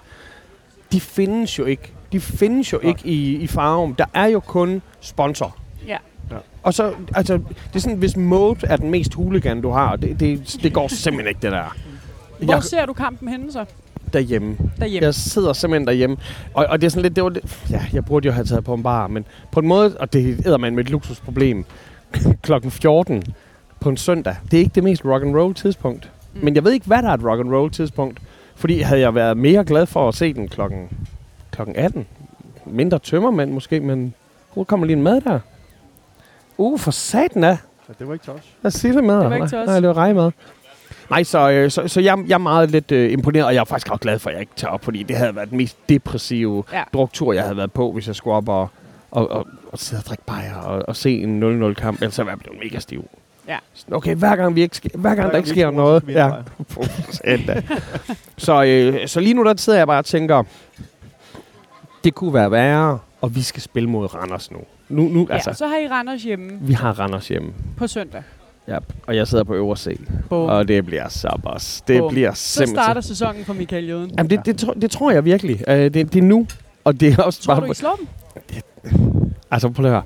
De 0.92 1.00
findes 1.00 1.58
jo 1.58 1.64
ikke. 1.64 1.92
De 2.16 2.20
findes 2.20 2.72
jo 2.72 2.78
ikke 2.78 3.00
i, 3.04 3.36
i 3.36 3.46
Farum. 3.46 3.94
Der 3.94 4.04
er 4.14 4.26
jo 4.26 4.40
kun 4.40 4.82
sponsor. 5.00 5.56
Ja. 5.86 5.96
Og 6.62 6.74
så, 6.74 6.92
altså, 7.14 7.34
det 7.36 7.76
er 7.76 7.78
sådan, 7.78 7.98
hvis 7.98 8.16
mode 8.16 8.66
er 8.66 8.76
den 8.76 8.90
mest 8.90 9.14
hooligan, 9.14 9.60
du 9.60 9.70
har, 9.70 9.96
det, 9.96 10.20
det, 10.20 10.56
det 10.62 10.72
går 10.72 10.88
simpelthen 10.88 11.28
ikke, 11.28 11.40
det 11.42 11.52
der. 11.52 11.76
Hvor 12.40 12.54
Jeg, 12.54 12.62
ser 12.62 12.86
du 12.86 12.92
kampen 12.92 13.28
henne 13.28 13.52
så? 13.52 13.64
derhjemme. 14.12 14.56
Derhjemme. 14.80 15.04
Jeg 15.06 15.14
sidder 15.14 15.52
simpelthen 15.52 15.86
derhjemme. 15.86 16.16
Og, 16.54 16.66
og 16.66 16.80
det 16.80 16.86
er 16.86 16.90
sådan 16.90 17.02
lidt, 17.02 17.16
det 17.16 17.24
var 17.24 17.36
ja, 17.70 17.82
jeg 17.92 18.04
burde 18.04 18.26
jo 18.26 18.32
have 18.32 18.44
taget 18.44 18.64
på 18.64 18.74
en 18.74 18.82
bar, 18.82 19.06
men 19.06 19.24
på 19.52 19.60
en 19.60 19.68
måde, 19.68 19.96
og 20.00 20.12
det 20.12 20.46
æder 20.46 20.58
man 20.58 20.74
med 20.74 20.84
et 20.84 20.90
luksusproblem, 20.90 21.64
klokken 22.42 22.70
14 22.70 23.22
på 23.80 23.88
en 23.88 23.96
søndag, 23.96 24.36
det 24.50 24.56
er 24.56 24.60
ikke 24.60 24.74
det 24.74 24.84
mest 24.84 25.04
rock 25.04 25.24
and 25.24 25.36
roll 25.36 25.54
tidspunkt. 25.54 26.10
Mm. 26.34 26.44
Men 26.44 26.54
jeg 26.54 26.64
ved 26.64 26.72
ikke, 26.72 26.86
hvad 26.86 27.02
der 27.02 27.08
er 27.08 27.14
et 27.14 27.24
rock 27.24 27.40
and 27.40 27.54
roll 27.54 27.70
tidspunkt. 27.70 28.20
Fordi 28.56 28.80
havde 28.80 29.00
jeg 29.00 29.14
været 29.14 29.36
mere 29.36 29.64
glad 29.64 29.86
for 29.86 30.08
at 30.08 30.14
se 30.14 30.32
den 30.32 30.48
klokken, 30.48 30.88
klokken 31.56 31.76
18, 31.76 32.06
mindre 32.66 32.98
tømmermænd 32.98 33.50
måske, 33.52 33.80
men 33.80 34.14
hvor 34.54 34.64
kommer 34.64 34.86
lige 34.86 34.96
en 34.96 35.02
mad 35.02 35.20
der? 35.20 35.40
Uh, 36.58 36.78
for 36.78 36.90
satan. 36.90 37.56
Så 37.86 37.92
det 37.98 38.08
var 38.08 38.12
ikke 38.12 38.26
tosh. 38.26 38.44
Hvad 38.60 38.70
siger 38.70 38.92
det 38.94 39.04
med? 39.04 39.14
Det 39.20 39.30
var 39.30 39.34
ikke 39.34 39.48
til 39.48 39.58
os. 39.58 39.66
Nej, 39.66 39.80
det 39.80 39.88
var 39.88 39.96
rejmad. 39.96 40.30
Nej, 41.10 41.22
så, 41.22 41.50
øh, 41.50 41.70
så, 41.70 41.88
så 41.88 42.00
jeg, 42.00 42.18
jeg 42.28 42.34
er 42.34 42.38
meget 42.38 42.70
lidt 42.70 42.92
øh, 42.92 43.12
imponeret, 43.12 43.46
og 43.46 43.54
jeg 43.54 43.60
er 43.60 43.64
faktisk 43.64 43.90
også 43.90 44.00
glad 44.00 44.18
for, 44.18 44.30
at 44.30 44.34
jeg 44.34 44.40
ikke 44.40 44.52
tager 44.56 44.72
op, 44.72 44.84
fordi 44.84 45.02
det 45.02 45.16
havde 45.16 45.36
været 45.36 45.50
den 45.50 45.58
mest 45.58 45.76
depressive 45.88 46.64
Ja. 46.72 46.78
ja. 46.78 46.84
druktur, 46.92 47.32
jeg 47.32 47.42
havde 47.42 47.56
været 47.56 47.72
på, 47.72 47.92
hvis 47.92 48.06
jeg 48.06 48.14
skulle 48.14 48.36
op 48.36 48.48
og, 48.48 48.68
og, 49.10 49.30
og, 49.30 49.46
og 49.72 49.78
sidde 49.78 50.00
og 50.00 50.04
drikke 50.06 50.24
bajer 50.26 50.54
og, 50.54 50.84
og 50.88 50.96
se 50.96 51.22
en 51.22 51.62
0-0-kamp, 51.72 52.02
ellers 52.02 52.16
havde 52.16 52.28
jeg 52.28 52.38
blevet 52.38 52.58
mega 52.64 52.78
stiv. 52.78 53.08
Ja. 53.48 53.58
Okay, 53.92 54.14
hver 54.14 54.36
gang, 54.36 54.54
vi 54.54 54.62
ikke 54.62 54.76
ske, 54.76 54.90
hver 54.94 55.14
gang 55.14 55.20
Hver 55.20 55.30
der 55.30 55.36
ikke 55.36 55.48
sker 55.48 55.70
noget. 55.70 56.04
Ja. 56.08 56.30
så, 58.36 58.64
øh, 58.64 59.08
så 59.08 59.20
lige 59.20 59.34
nu 59.34 59.44
der 59.44 59.54
sidder 59.56 59.78
jeg 59.78 59.86
bare 59.86 59.98
og 59.98 60.04
tænker, 60.04 60.42
det 62.06 62.14
kunne 62.14 62.34
være 62.34 62.50
værre, 62.50 62.98
og 63.20 63.34
vi 63.34 63.42
skal 63.42 63.62
spille 63.62 63.90
mod 63.90 64.14
Randers 64.14 64.50
nu. 64.50 64.58
Nu, 64.88 65.02
nu 65.02 65.26
Ja, 65.30 65.34
altså, 65.34 65.52
så 65.52 65.66
har 65.66 65.76
I 65.76 65.88
Randers 65.88 66.22
hjemme 66.22 66.58
vi 66.60 66.72
har 66.72 66.92
Randers 67.00 67.28
hjemme. 67.28 67.52
på 67.76 67.86
søndag. 67.86 68.22
Ja, 68.68 68.78
og 69.06 69.16
jeg 69.16 69.28
sidder 69.28 69.44
på 69.44 69.54
øvre 69.54 69.76
C. 69.76 70.00
Bum. 70.28 70.38
Og 70.48 70.68
det 70.68 70.86
bliver 70.86 71.08
så 71.08 71.38
boss. 71.42 71.80
Det 71.80 72.00
Bum. 72.00 72.10
bliver 72.12 72.32
Så 72.34 72.42
simpelthen... 72.42 72.76
starter 72.84 73.00
sæsonen 73.00 73.44
for 73.44 73.54
Michael 73.54 73.88
Jøden. 73.88 74.10
Jamen, 74.18 74.30
det, 74.30 74.46
det, 74.46 74.58
tror- 74.58 74.74
det 74.74 74.90
tror 74.90 75.10
jeg 75.10 75.24
virkelig. 75.24 75.54
Uh, 75.68 75.74
det, 75.74 75.94
det 75.94 76.16
er 76.16 76.22
nu. 76.22 76.46
Og 76.84 77.00
det 77.00 77.12
er 77.18 77.22
også 77.22 77.42
Tror 77.42 77.54
bare... 77.54 77.66
du, 77.66 77.72
I 77.72 77.74
slår 77.74 77.98
dem? 77.98 78.06
Altså, 79.50 79.68
prøv 79.68 79.84
at 79.84 79.90
høre. 79.90 80.02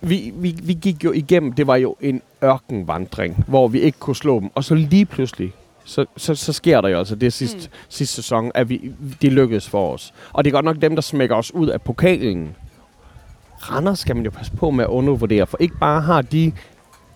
Vi, 0.00 0.32
vi, 0.36 0.56
vi 0.62 0.72
gik 0.72 1.04
jo 1.04 1.12
igennem, 1.12 1.52
det 1.52 1.66
var 1.66 1.76
jo 1.76 1.96
en 2.00 2.22
ørkenvandring, 2.44 3.44
hvor 3.48 3.68
vi 3.68 3.80
ikke 3.80 3.98
kunne 3.98 4.16
slå 4.16 4.40
dem. 4.40 4.50
Og 4.54 4.64
så 4.64 4.74
lige 4.74 5.04
pludselig, 5.06 5.52
så, 5.84 6.06
så, 6.16 6.34
så 6.34 6.52
sker 6.52 6.80
der 6.80 6.88
jo 6.88 6.98
altså 6.98 7.14
det 7.14 7.32
sidste, 7.32 7.56
Mm. 7.58 7.62
mm. 7.62 7.68
sidste 7.88 8.14
sæson, 8.14 8.50
at 8.54 8.68
vi, 8.68 8.92
det 9.22 9.32
lykkedes 9.32 9.68
for 9.68 9.92
os. 9.92 10.12
Og 10.32 10.44
det 10.44 10.50
er 10.50 10.52
godt 10.52 10.64
nok 10.64 10.76
dem, 10.82 10.94
der 10.94 11.02
smækker 11.02 11.36
os 11.36 11.54
ud 11.54 11.68
af 11.68 11.82
pokalen. 11.82 12.54
Randers 13.70 13.98
skal 13.98 14.16
man 14.16 14.24
jo 14.24 14.30
passe 14.30 14.52
på 14.52 14.70
med 14.70 14.84
at 14.84 14.90
undervurdere, 14.90 15.46
for 15.46 15.56
ikke 15.60 15.78
bare 15.80 16.00
har 16.00 16.22
de, 16.22 16.52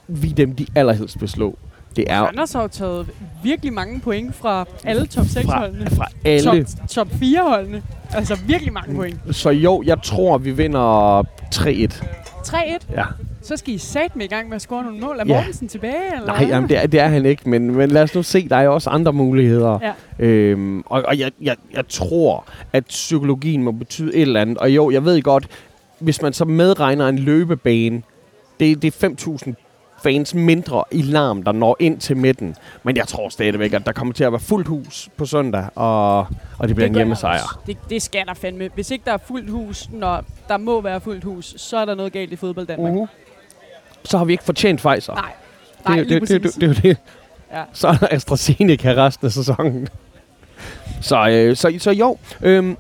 vi 0.09 0.29
dem, 0.29 0.55
de 0.57 0.67
allerhelst 0.75 1.21
vil 1.21 1.29
slå. 1.29 1.59
Det 1.97 2.05
er 2.09 2.23
Randers 2.23 2.53
har 2.53 2.63
jo 2.63 2.69
taget 2.69 3.09
virkelig 3.43 3.73
mange 3.73 4.01
point 4.01 4.35
fra 4.35 4.65
alle 4.85 5.07
top 5.07 5.25
6-holdene. 5.25 5.91
fra, 5.91 5.97
fra 5.97 6.07
alle. 6.25 6.65
Top, 6.65 6.89
top 6.89 7.09
4-holdene. 7.09 7.83
Altså 8.13 8.39
virkelig 8.47 8.73
mange 8.73 8.95
point. 8.95 9.37
Så 9.37 9.51
jo, 9.51 9.83
jeg 9.87 10.03
tror, 10.03 10.39
vi 10.39 10.51
vinder 10.51 11.23
3-1. 11.55 12.05
3-1. 12.47 12.93
Ja. 12.97 13.05
Så 13.43 13.57
skal 13.57 13.75
I 13.75 13.79
sat 13.79 14.17
med 14.17 14.25
i 14.25 14.29
gang 14.29 14.49
med 14.49 14.57
at 14.57 14.63
score 14.63 14.83
nogle 14.85 15.01
mål. 15.01 15.17
Er 15.19 15.25
Ja. 15.27 15.35
Mortensen 15.35 15.69
tilbage? 15.69 16.15
Eller? 16.17 16.27
Nej, 16.27 16.47
jamen, 16.49 16.69
det, 16.69 16.79
er, 16.83 16.87
det 16.87 17.01
er 17.01 17.09
han 17.09 17.27
ikke, 17.27 17.51
men, 17.51 17.75
men 17.77 17.91
lad 17.91 18.03
os 18.03 18.15
nu 18.15 18.23
se, 18.23 18.49
der 18.49 18.57
er 18.57 18.69
også 18.69 18.91
andre 18.91 19.13
muligheder. 19.13 19.79
Ja. 20.19 20.25
Øhm, 20.27 20.81
og 20.87 21.03
og 21.07 21.19
jeg, 21.19 21.31
jeg, 21.41 21.57
jeg 21.75 21.89
tror, 21.89 22.45
at 22.73 22.85
psykologien 22.87 23.63
må 23.63 23.73
betyde 23.73 24.15
et 24.17 24.23
eller 24.23 24.41
andet. 24.41 24.59
Og 24.59 24.71
jo, 24.71 24.91
jeg 24.91 25.05
ved 25.05 25.23
godt, 25.23 25.47
hvis 25.99 26.23
man 26.23 26.33
så 26.33 26.45
medregner 26.45 27.09
en 27.09 27.19
løbebane, 27.19 28.03
det, 28.61 28.83
det 28.83 29.03
er 29.03 29.09
5.000 29.09 29.53
fans 30.03 30.35
mindre 30.35 30.85
i 30.91 31.03
larm, 31.03 31.43
der 31.43 31.53
når 31.53 31.77
ind 31.79 32.01
til 32.01 32.17
midten. 32.17 32.57
Men 32.83 32.97
jeg 32.97 33.09
tror 33.09 33.29
stadigvæk, 33.29 33.73
at 33.73 33.87
der 33.87 33.93
kommer 33.93 34.15
til 34.15 34.25
at 34.25 34.33
være 34.33 34.41
fuldt 34.41 34.69
hus 34.69 35.09
på 35.17 35.27
søndag, 35.27 35.69
og, 35.75 36.19
og 36.59 36.69
det 36.69 36.77
bliver 36.77 36.87
en 36.87 36.93
gør 36.93 36.99
der 36.99 37.05
hjemmesejr. 37.05 37.61
Det, 37.67 37.77
det 37.91 38.03
skal 38.03 38.27
der 38.27 38.35
fandme. 38.35 38.69
Hvis 38.75 38.91
ikke 38.91 39.05
der 39.05 39.13
er 39.13 39.19
fuldt 39.27 39.51
hus, 39.51 39.89
når 39.93 40.25
der 40.49 40.57
må 40.57 40.81
være 40.81 41.01
fuldt 41.01 41.25
hus, 41.25 41.55
så 41.57 41.77
er 41.77 41.85
der 41.85 41.95
noget 41.95 42.13
galt 42.13 42.33
i 42.33 42.37
fodbold 42.37 42.67
Danmark. 42.67 42.93
Uh-huh. 42.93 43.07
Så 44.05 44.19
har 44.19 44.25
vi 44.25 44.33
ikke 44.33 44.45
fortjent 44.45 44.81
Pfizer. 44.81 45.15
Nej, 45.15 45.33
nej, 45.87 45.97
det, 45.97 46.09
det, 46.09 46.29
det, 46.29 46.43
det, 46.43 46.55
det, 46.55 46.77
det, 46.77 46.83
det. 46.83 46.97
Ja. 47.53 47.63
Så 47.73 47.89
er 47.89 47.95
der 47.97 48.09
AstraZeneca 48.11 48.95
resten 49.07 49.27
af 49.27 49.33
sæsonen. 49.33 49.89
Så, 51.01 51.29
øh, 51.29 51.57
så, 51.57 51.75
så 51.79 51.91
jo, 51.91 52.19
øh, 52.43 52.75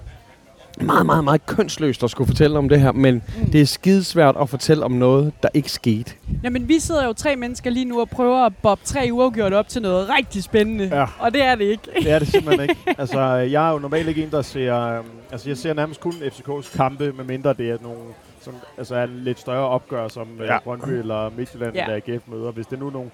meget, 0.82 1.06
meget, 1.06 1.24
meget 1.24 1.46
kønsløst 1.46 2.04
at 2.04 2.10
skulle 2.10 2.28
fortælle 2.28 2.58
om 2.58 2.68
det 2.68 2.80
her, 2.80 2.92
men 2.92 3.14
Mm. 3.38 3.50
det 3.50 3.60
er 3.60 3.66
skidesvært 3.66 4.36
at 4.40 4.48
fortælle 4.48 4.84
om 4.84 4.92
noget, 4.92 5.32
der 5.42 5.48
ikke 5.54 5.72
skete. 5.72 6.12
Jamen, 6.42 6.68
vi 6.68 6.78
sidder 6.78 7.04
jo 7.06 7.12
tre 7.12 7.36
mennesker 7.36 7.70
lige 7.70 7.84
nu 7.84 8.00
og 8.00 8.08
prøver 8.08 8.46
at 8.46 8.52
bob 8.62 8.78
tre 8.84 9.08
uafgjort 9.12 9.52
op 9.52 9.68
til 9.68 9.82
noget 9.82 10.08
rigtig 10.18 10.42
spændende. 10.42 10.84
Ja. 10.92 11.06
Og 11.18 11.34
det 11.34 11.42
er 11.42 11.54
det 11.54 11.64
ikke. 11.64 11.82
Det 12.02 12.10
er 12.10 12.18
det 12.18 12.28
simpelthen 12.28 12.70
ikke. 12.70 12.76
Altså, 12.98 13.20
jeg 13.34 13.68
er 13.68 13.72
jo 13.72 13.78
normalt 13.78 14.08
ikke 14.08 14.22
en, 14.22 14.30
der 14.30 14.42
ser... 14.42 14.76
øhm, 14.98 15.06
Altså, 15.32 15.48
jeg 15.50 15.56
ser 15.56 15.74
nærmest 15.74 16.00
kun 16.00 16.12
FCK's 16.12 16.76
kampe, 16.76 17.12
medmindre 17.16 17.52
det 17.52 17.70
er 17.70 17.76
nogle 17.82 17.98
som, 18.40 18.54
altså 18.78 18.94
er 18.94 19.06
lidt 19.06 19.40
større 19.40 19.68
opgør, 19.68 20.08
som 20.08 20.26
ja. 20.38 20.44
Ja. 20.52 20.58
Brøndby 20.64 20.88
eller 20.90 21.30
Midtjylland 21.36 21.74
Ja. 21.74 21.90
ja. 21.90 21.96
eller 21.96 22.14
AGF 22.14 22.22
møder. 22.28 22.50
Hvis 22.50 22.66
det 22.66 22.76
er 22.76 22.80
nu 22.80 22.90
nogle 22.90 23.10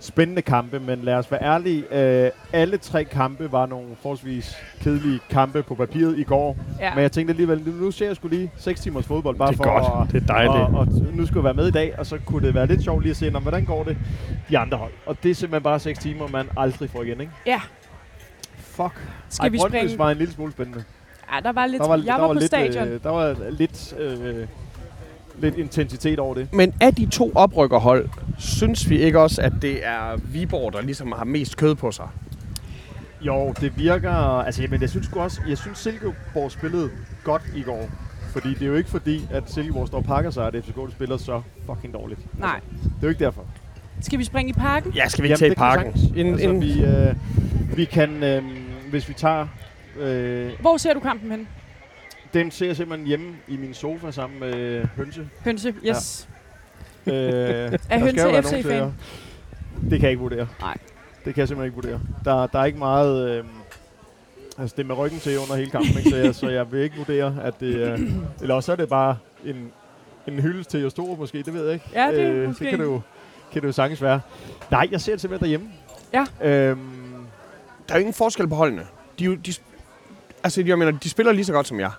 spændende 0.00 0.42
kampe, 0.42 0.80
men 0.80 0.98
lad 1.02 1.14
os 1.14 1.30
være 1.30 1.42
ærlige. 1.42 1.84
Øh, 2.24 2.30
alle 2.52 2.76
tre 2.78 3.04
kampe 3.04 3.52
var 3.52 3.66
nogle 3.66 3.86
forholdsvis 4.02 4.56
kedelige 4.80 5.20
kampe 5.30 5.62
på 5.62 5.74
papiret 5.74 6.18
i 6.18 6.22
går. 6.22 6.56
Ja. 6.80 6.94
Men 6.94 7.02
jeg 7.02 7.12
tænkte 7.12 7.32
alligevel, 7.32 7.62
nu- 7.66 7.84
nu 7.84 7.90
ser 7.90 8.06
jeg 8.06 8.16
skulle 8.16 8.36
lige 8.36 8.50
6 8.56 8.80
timers 8.80 9.06
fodbold, 9.06 9.36
bare 9.36 9.48
Det 9.52 9.60
er 9.60 9.64
for 9.64 9.80
godt. 9.98 10.08
at, 10.08 10.12
Det 10.14 10.22
er 10.22 10.26
dejligt. 10.26 10.54
Og, 10.54 10.70
og 10.74 10.86
nu 11.12 11.26
skulle 11.26 11.38
jeg 11.38 11.44
være 11.44 11.54
med 11.54 11.68
i 11.68 11.70
dag, 11.70 11.98
og 11.98 12.06
så 12.06 12.18
kunne 12.26 12.46
det 12.46 12.54
være 12.54 12.66
lidt 12.66 12.82
sjovt 12.84 13.02
lige 13.02 13.10
at 13.10 13.16
se, 13.16 13.30
"Nå, 13.30 13.38
hvordan 13.38 13.64
går 13.64 13.84
det 13.84 13.96
de 14.48 14.58
andre 14.58 14.78
hold. 14.78 14.92
Og 15.06 15.16
det 15.22 15.30
er 15.30 15.34
simpelthen 15.34 15.62
bare 15.62 15.78
6 15.80 15.98
timer, 15.98 16.28
man 16.28 16.46
aldrig 16.56 16.90
får 16.90 17.02
igen, 17.02 17.20
ikke? 17.20 17.32
Ja. 17.46 17.60
Fuck. 18.56 19.08
Skal 19.28 19.42
Ej, 19.44 19.48
vi 19.48 19.58
springe? 19.58 19.98
var 19.98 20.10
en 20.10 20.16
lille 20.16 20.32
smule 20.34 20.52
spændende. 20.52 20.84
Ja, 21.34 21.40
der 21.40 21.52
var 21.52 21.66
lidt... 21.66 21.82
Der 21.82 21.88
var, 21.88 21.96
jeg 21.96 22.04
der 22.06 22.18
var, 22.20 22.26
på 22.26 22.32
lidt, 22.32 22.44
stadion. 22.44 22.88
Øh, 22.88 23.02
der 23.02 23.10
var 23.10 23.36
lidt, 23.50 23.94
øh, 23.98 24.46
lidt 25.38 25.54
intensitet 25.56 26.18
over 26.18 26.34
det. 26.34 26.48
Men 26.52 26.72
af 26.80 26.94
de 26.94 27.06
to 27.06 27.32
oprykkerhold, 27.34 28.08
synes 28.38 28.90
vi 28.90 28.98
ikke 28.98 29.20
også, 29.20 29.42
at 29.42 29.52
det 29.62 29.86
er 29.86 30.16
Viborg, 30.16 30.72
der 30.72 30.80
ligesom 30.80 31.12
har 31.16 31.24
mest 31.24 31.56
kød 31.56 31.74
på 31.74 31.90
sig? 31.92 32.08
Jo, 33.20 33.54
det 33.60 33.78
virker... 33.78 34.10
Altså, 34.42 34.66
men 34.70 34.80
jeg 34.80 34.90
synes 34.90 35.08
også... 35.12 35.40
Jeg 35.48 35.58
synes, 35.58 35.78
Silkeborg 35.78 36.52
spillede 36.52 36.90
godt 37.24 37.42
i 37.56 37.62
går. 37.62 37.88
Fordi 38.32 38.54
det 38.54 38.62
er 38.62 38.66
jo 38.66 38.74
ikke 38.74 38.90
fordi, 38.90 39.26
at 39.30 39.50
Silkeborg 39.50 39.86
står 39.86 39.98
og 39.98 40.04
pakker 40.04 40.30
sig, 40.30 40.46
at 40.46 40.64
FCK 40.64 40.78
spiller 40.92 41.16
så 41.16 41.42
fucking 41.66 41.94
dårligt. 41.94 42.20
Nej. 42.38 42.60
Det 42.82 42.86
er 42.86 42.90
jo 43.02 43.08
ikke 43.08 43.24
derfor. 43.24 43.44
Skal 44.00 44.18
vi 44.18 44.24
springe 44.24 44.50
i 44.50 44.52
parken? 44.52 44.92
Ja, 44.92 45.08
skal 45.08 45.22
vi 45.22 45.28
ikke 45.28 45.38
tage 45.38 45.52
i 45.52 45.54
parken? 45.54 45.84
sagtens. 45.84 46.04
En, 46.16 46.26
altså, 46.26 46.48
en, 46.48 46.60
vi, 46.60 46.84
øh, 46.84 47.14
vi 47.76 47.84
kan... 47.84 48.22
Øh, 48.22 48.42
hvis 48.90 49.08
vi 49.08 49.14
tager... 49.14 49.46
Øh, 50.00 50.50
Hvor 50.60 50.76
ser 50.76 50.94
du 50.94 51.00
kampen 51.00 51.30
hen? 51.30 51.48
Den 52.36 52.50
ser 52.50 52.66
jeg 52.66 52.76
simpelthen 52.76 53.06
hjemme 53.06 53.36
i 53.48 53.56
min 53.56 53.74
sofa 53.74 54.10
sammen 54.10 54.40
med 54.40 54.86
Hønse. 54.96 55.28
Hønse, 55.44 55.74
yes. 55.84 56.28
Øh, 57.06 57.14
er 57.90 57.98
Hønse 57.98 58.42
FC-fan? 58.42 58.92
Det 59.82 59.90
kan 59.90 60.02
jeg 60.02 60.10
ikke 60.10 60.20
vurdere. 60.20 60.48
Nej. 60.60 60.76
Det 61.24 61.34
kan 61.34 61.40
jeg 61.40 61.48
simpelthen 61.48 61.64
ikke 61.64 61.74
vurdere. 61.74 62.00
Der, 62.24 62.46
der 62.46 62.58
er 62.58 62.64
ikke 62.64 62.78
meget... 62.78 63.30
Øh, 63.30 63.44
altså, 64.58 64.76
det 64.76 64.82
er 64.82 64.86
med 64.86 64.98
ryggen 64.98 65.20
til 65.20 65.38
under 65.38 65.56
hele 65.56 65.70
kampen, 65.70 65.98
ikke? 65.98 66.10
Så, 66.10 66.16
jeg, 66.16 66.34
så 66.34 66.48
jeg 66.48 66.72
vil 66.72 66.80
ikke 66.80 66.96
vurdere, 66.96 67.36
at 67.42 67.60
det 67.60 67.82
er... 67.82 67.98
Eller 68.40 68.54
også 68.54 68.72
er 68.72 68.76
det 68.76 68.88
bare 68.88 69.18
en, 69.44 69.72
en 70.26 70.40
hyldest 70.40 70.70
til 70.70 70.80
Jostoro 70.80 71.14
måske, 71.14 71.42
det 71.42 71.54
ved 71.54 71.64
jeg 71.64 71.74
ikke. 71.74 71.86
Ja, 71.94 72.10
det 72.10 72.20
er 72.20 72.32
øh, 72.32 72.48
måske. 72.48 72.64
Det 72.64 72.70
kan 72.70 72.78
det, 72.78 72.86
jo, 72.86 73.00
kan 73.52 73.62
det 73.62 73.68
jo 73.68 73.72
sagtens 73.72 74.02
være. 74.02 74.20
Nej, 74.70 74.88
jeg 74.90 75.00
ser 75.00 75.12
det 75.12 75.20
simpelthen 75.20 75.44
derhjemme. 75.44 75.68
Ja. 76.12 76.26
Øhm, 76.42 76.78
der 77.88 77.94
er 77.94 77.98
jo 77.98 78.00
ingen 78.00 78.14
forskel 78.14 78.48
på 78.48 78.54
holdene. 78.54 78.82
De, 79.18 79.24
er 79.24 79.36
de, 79.46 79.52
altså, 80.44 80.62
jeg 80.62 80.78
mener, 80.78 80.92
de 80.92 81.10
spiller 81.10 81.32
lige 81.32 81.44
så 81.44 81.52
godt 81.52 81.66
som 81.66 81.80
jeg. 81.80 81.90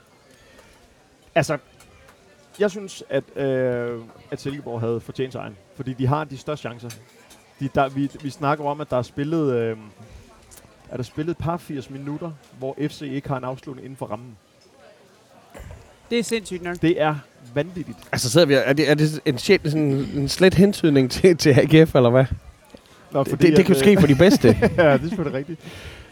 Altså, 1.38 1.58
jeg 2.60 2.71
synes, 2.71 3.04
at, 3.10 3.23
øh, 3.36 4.00
at 4.32 4.41
Silkeborg 4.41 4.80
havde 4.80 5.00
fortjent 5.00 5.34
sejren. 5.34 5.58
Fordi 5.76 5.93
de 5.93 6.08
har 6.08 6.23
de 6.23 6.38
største 6.38 6.62
chancer. 6.62 6.89
De, 7.60 7.69
der, 7.76 7.89
vi, 7.89 8.12
vi 8.21 8.30
snakker 8.30 8.65
om, 8.65 8.82
at 8.82 8.89
der 8.89 8.97
er 8.97 9.02
spillet... 9.02 9.54
Øh, 9.54 9.78
er 10.89 10.97
der 10.97 11.04
spillet 11.04 11.32
et 11.32 11.38
par 11.38 11.58
80 11.58 11.89
minutter, 11.89 12.32
hvor 12.60 12.76
FC 12.88 13.02
ikke 13.02 13.28
har 13.30 13.38
en 13.38 13.43
afslutning 13.43 13.86
inden 13.86 13.97
for 13.97 14.06
rammen. 14.06 14.38
Det 16.10 16.19
er 16.19 16.23
sindssygt 16.23 16.63
nok. 16.63 16.82
Det 16.82 17.02
er 17.02 17.15
vanvittigt. 17.54 17.97
Altså, 18.12 18.30
sidder 18.30 18.47
vi, 18.47 18.54
er 18.54 18.73
det, 18.73 18.89
er 18.89 18.93
det 18.93 19.19
en, 19.26 19.38
sjæl, 19.38 19.60
sådan 19.63 20.08
en 20.15 20.30
slet 20.30 20.54
hentydning 20.54 21.12
til, 21.12 21.38
til 21.38 21.50
AGF, 21.50 21.95
eller 21.95 22.10
hvad? 22.10 22.26
Nå, 23.12 23.23
Det, 23.23 23.32
det, 23.41 23.58
det 23.58 23.65
kan 23.65 23.76
jo 23.76 23.80
ske 23.80 23.97
for 24.00 24.08
de 24.08 24.15
bedste. 24.15 24.47
ja, 24.62 24.93
det 24.93 25.04
er 25.04 25.08
selvfølgelig 25.08 25.38
rigtigt. 25.38 25.60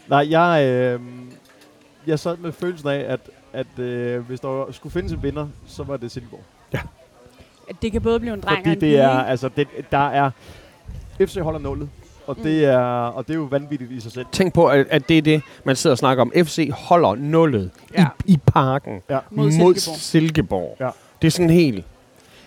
Nej, 0.08 0.26
jeg, 0.30 0.66
øh, 0.66 1.00
jeg 2.06 2.18
sad 2.18 2.36
med 2.36 2.52
følelsen 2.52 2.88
af, 2.88 3.04
at, 3.12 3.20
at 3.56 3.78
øh, 3.78 4.20
hvis 4.26 4.40
der 4.40 4.66
skulle 4.72 4.92
findes 4.92 5.12
en 5.12 5.22
vinder, 5.22 5.46
så 5.66 5.82
var 5.82 5.96
det 5.96 6.10
Silkeborg. 6.10 6.40
Det 7.82 7.92
kan 7.92 8.02
både 8.02 8.20
blive 8.20 8.34
en 8.34 8.40
dreng 8.40 8.58
og 8.58 8.62
Fordi 8.64 8.70
en 8.74 8.80
det 8.80 8.98
er, 8.98 9.18
ikke? 9.20 9.30
altså, 9.30 9.48
det, 9.56 9.68
der 9.92 10.08
er... 10.08 10.30
FC 11.20 11.34
holder 11.42 11.60
nullet, 11.60 11.88
og, 12.26 12.36
Mm. 12.38 12.42
det 12.42 12.64
er, 12.64 12.78
og 13.06 13.26
det 13.26 13.32
er 13.34 13.38
jo 13.38 13.44
vanvittigt 13.44 13.90
i 13.92 14.00
sig 14.00 14.12
selv. 14.12 14.26
Tænk 14.32 14.54
på, 14.54 14.66
at, 14.66 14.86
at 14.90 15.08
det 15.08 15.18
er 15.18 15.22
det, 15.22 15.42
man 15.64 15.76
sidder 15.76 15.94
og 15.94 15.98
snakker 15.98 16.22
om. 16.22 16.32
FC 16.44 16.70
holder 16.72 17.14
nullet 17.14 17.70
Ja. 17.94 18.00
ja. 18.00 18.06
i, 18.26 18.32
i 18.32 18.38
parken 18.46 19.02
Ja. 19.10 19.18
Mod 19.30 19.44
mod 19.58 19.74
Silkeborg. 19.74 19.96
Silkeborg. 19.98 20.76
Ja. 20.80 20.90
Det 21.22 21.26
er 21.26 21.30
sådan 21.30 21.50
helt... 21.50 21.84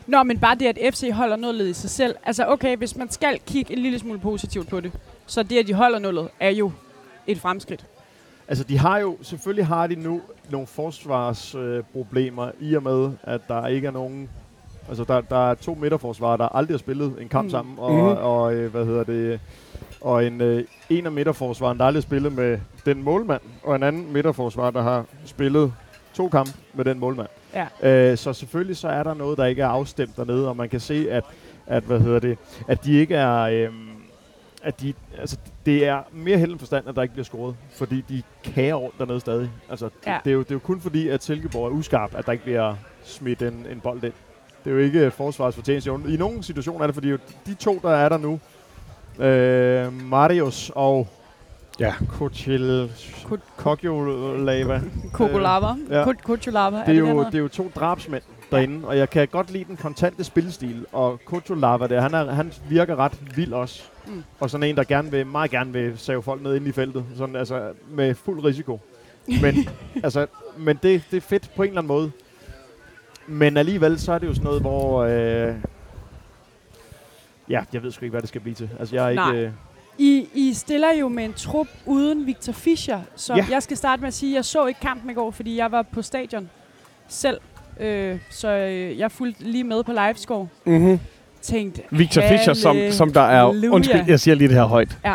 Nå, 0.07 0.23
men 0.23 0.39
bare 0.39 0.55
det, 0.55 0.65
at 0.65 0.93
FC 0.93 1.09
holder 1.13 1.35
nullet 1.35 1.67
i 1.67 1.73
sig 1.73 1.89
selv. 1.89 2.15
Altså, 2.25 2.45
okay, 2.47 2.77
hvis 2.77 2.95
man 2.95 3.11
skal 3.11 3.39
kigge 3.47 3.73
en 3.73 3.79
lille 3.79 3.99
smule 3.99 4.19
positivt 4.19 4.69
på 4.69 4.79
det, 4.79 4.91
så 5.25 5.43
det, 5.43 5.57
at 5.57 5.67
de 5.67 5.73
holder 5.73 5.99
nullet, 5.99 6.27
er 6.39 6.49
jo 6.49 6.71
et 7.27 7.39
fremskridt. 7.39 7.85
Altså, 8.49 8.63
de 8.63 8.77
har 8.77 8.97
jo, 8.97 9.17
selvfølgelig 9.21 9.65
har 9.65 9.87
de 9.87 9.95
nu 9.95 10.21
nogle 10.49 10.67
forsvarsproblemer 10.67 12.45
øh, 12.47 12.53
i 12.69 12.73
og 12.73 12.83
med, 12.83 13.11
at 13.23 13.41
der 13.47 13.67
ikke 13.67 13.87
er 13.87 13.91
nogen... 13.91 14.29
Altså, 14.87 15.03
der, 15.03 15.21
der 15.21 15.51
er 15.51 15.55
to 15.55 15.73
midterforsvarer, 15.81 16.37
der 16.37 16.55
aldrig 16.55 16.73
har 16.73 16.79
spillet 16.79 17.15
en 17.21 17.29
kamp 17.29 17.43
Mm. 17.43 17.47
mm. 17.47 17.51
sammen, 17.51 17.75
og, 17.79 17.93
mm. 17.93 17.99
og 18.01 18.53
øh, 18.53 18.71
hvad 18.71 18.85
hedder 18.85 19.03
det... 19.03 19.39
Og 20.01 20.25
en, 20.25 20.41
øh, 20.41 20.63
en 20.89 21.05
af 21.05 21.11
midterforsvaren, 21.11 21.77
der 21.77 21.85
aldrig 21.85 22.01
har 22.03 22.07
spillet 22.07 22.33
med 22.33 22.59
den 22.85 23.03
målmand, 23.03 23.41
og 23.63 23.75
en 23.75 23.83
anden 23.83 24.13
midterforsvar, 24.13 24.71
der 24.71 24.81
har 24.81 25.05
spillet 25.25 25.73
to 26.13 26.29
kampe 26.29 26.51
med 26.73 26.85
den 26.85 26.99
målmand. 26.99 27.27
Ja. 27.53 27.67
Øh, 28.11 28.17
så 28.17 28.33
selvfølgelig 28.33 28.77
så 28.77 28.87
er 28.87 29.03
der 29.03 29.13
noget, 29.13 29.37
der 29.37 29.45
ikke 29.45 29.61
er 29.61 29.67
afstemt 29.67 30.17
dernede, 30.17 30.47
og 30.49 30.57
man 30.57 30.69
kan 30.69 30.79
se, 30.79 31.07
at, 31.11 31.23
at 31.67 31.83
hvad 31.83 31.99
hedder 31.99 32.19
det, 32.19 32.37
at 32.67 32.83
de 32.85 32.93
ikke 32.93 33.15
er, 33.15 33.39
øhm, 33.41 33.89
at 34.63 34.81
de, 34.81 34.93
altså, 35.19 35.37
det 35.65 35.87
er 35.87 36.01
mere 36.11 36.37
held 36.37 36.51
end 36.51 36.59
forstand, 36.59 36.87
at 36.87 36.95
der 36.95 37.01
ikke 37.01 37.13
bliver 37.13 37.25
scoret, 37.25 37.55
fordi 37.75 38.01
de 38.09 38.21
kager 38.43 38.75
rundt 38.75 38.97
dernede 38.99 39.19
stadig. 39.19 39.49
Altså, 39.69 39.85
det, 39.85 39.93
Ja. 40.07 40.17
det, 40.23 40.29
er 40.29 40.33
jo, 40.33 40.39
det 40.39 40.51
er 40.51 40.55
jo 40.55 40.59
kun 40.59 40.81
fordi, 40.81 41.07
at 41.07 41.23
Silkeborg 41.23 41.65
er 41.65 41.69
uskarp, 41.71 42.15
at 42.15 42.25
der 42.25 42.31
ikke 42.31 42.43
bliver 42.43 42.75
smidt 43.03 43.41
en, 43.41 43.65
en 43.71 43.79
bold 43.79 44.03
ind. 44.03 44.13
Det 44.63 44.69
er 44.69 44.73
jo 44.73 44.77
ikke 44.81 45.11
forsvars 45.11 45.55
fortjeneste. 45.55 45.91
I 46.09 46.17
nogle 46.17 46.43
situationer 46.43 46.81
er 46.81 46.85
det, 46.87 46.93
fordi 46.93 47.09
jo 47.09 47.17
de 47.45 47.53
to, 47.53 47.79
der 47.83 47.89
er 47.89 48.09
der 48.09 48.17
nu, 48.17 48.39
øh, 49.25 49.93
Marius 50.09 50.71
og 50.75 51.07
Ja. 51.79 51.93
Kochil, 52.09 52.91
Ko- 53.25 53.37
Kokyolava, 53.57 54.81
Kokolava. 55.13 55.67
ja. 55.89 55.97
Ja. 55.99 56.13
Kocholava. 56.23 56.77
det 56.85 56.95
er, 56.95 56.99
jo, 56.99 57.19
det, 57.19 57.27
det 57.31 57.35
er 57.35 57.39
jo 57.41 57.47
to 57.47 57.71
drabsmænd 57.75 58.23
derinde, 58.51 58.87
og 58.87 58.97
jeg 58.97 59.09
kan 59.09 59.27
godt 59.27 59.51
lide 59.51 59.63
den 59.63 59.77
kontante 59.77 60.23
spilstil. 60.23 60.85
Og 60.91 61.19
Kutulava 61.25 61.87
der, 61.87 62.01
han, 62.01 62.13
er, 62.13 62.31
han 62.31 62.53
virker 62.69 62.95
ret 62.95 63.19
vild 63.35 63.53
også. 63.53 63.83
Mm. 64.09 64.23
Og 64.39 64.49
sådan 64.49 64.69
en, 64.69 64.77
der 64.77 64.83
gerne 64.83 65.11
vil, 65.11 65.27
meget 65.27 65.51
gerne 65.51 65.73
vil 65.73 65.97
save 65.97 66.23
folk 66.23 66.41
ned 66.41 66.55
ind 66.55 66.67
i 66.67 66.71
feltet. 66.71 67.05
Sådan, 67.15 67.35
altså, 67.35 67.73
med 67.89 68.15
fuld 68.15 68.43
risiko. 68.43 68.79
Men, 69.41 69.55
altså, 70.03 70.27
men 70.57 70.79
det, 70.83 71.03
det 71.11 71.17
er 71.17 71.21
fedt 71.21 71.51
på 71.55 71.63
en 71.63 71.69
eller 71.69 71.81
anden 71.81 71.87
måde. 71.87 72.11
Men 73.27 73.57
alligevel, 73.57 73.99
så 73.99 74.13
er 74.13 74.19
det 74.19 74.27
jo 74.27 74.33
sådan 74.33 74.45
noget, 74.45 74.61
hvor... 74.61 75.03
Øh, 75.03 75.55
ja, 77.49 77.63
jeg 77.73 77.83
ved 77.83 77.91
sgu 77.91 78.05
ikke, 78.05 78.11
hvad 78.11 78.21
det 78.21 78.29
skal 78.29 78.41
blive 78.41 78.55
til. 78.55 78.69
Altså, 78.79 78.95
jeg 78.95 79.11
er 79.11 79.15
Nej. 79.15 79.31
ikke... 79.33 79.45
Øh, 79.45 79.51
I, 79.97 80.29
I 80.33 80.53
stiller 80.53 80.93
jo 80.93 81.07
med 81.07 81.25
en 81.25 81.33
trup 81.33 81.67
uden 81.85 82.25
Victor 82.25 82.53
Fischer, 82.53 83.01
som 83.15 83.37
ja. 83.37 83.43
Ja. 83.43 83.51
jeg 83.51 83.63
skal 83.63 83.77
starte 83.77 84.01
med 84.01 84.07
at 84.07 84.13
sige, 84.13 84.35
jeg 84.35 84.45
så 84.45 84.65
ikke 84.65 84.79
kampen 84.79 85.09
i 85.09 85.13
går, 85.13 85.31
fordi 85.31 85.57
jeg 85.57 85.71
var 85.71 85.81
på 85.81 86.01
stadion 86.01 86.49
selv. 87.07 87.41
Øh, 87.79 88.19
så 88.29 88.47
øh, 88.47 88.99
jeg 88.99 89.11
fulgte 89.11 89.43
lige 89.43 89.63
med 89.63 89.83
på 89.83 89.91
livescore. 89.91 90.47
Mm-hmm. 90.65 90.99
Tænkte, 91.41 91.81
Victor 91.91 92.21
Fischer, 92.29 92.53
som, 92.53 92.77
som 92.91 93.13
der 93.13 93.21
er... 93.21 93.45
Halleluja. 93.45 93.75
Undskyld, 93.75 94.03
jeg 94.07 94.19
siger 94.19 94.35
lige 94.35 94.47
det 94.47 94.55
her 94.55 94.63
højt. 94.63 94.97
Ja. 95.05 95.13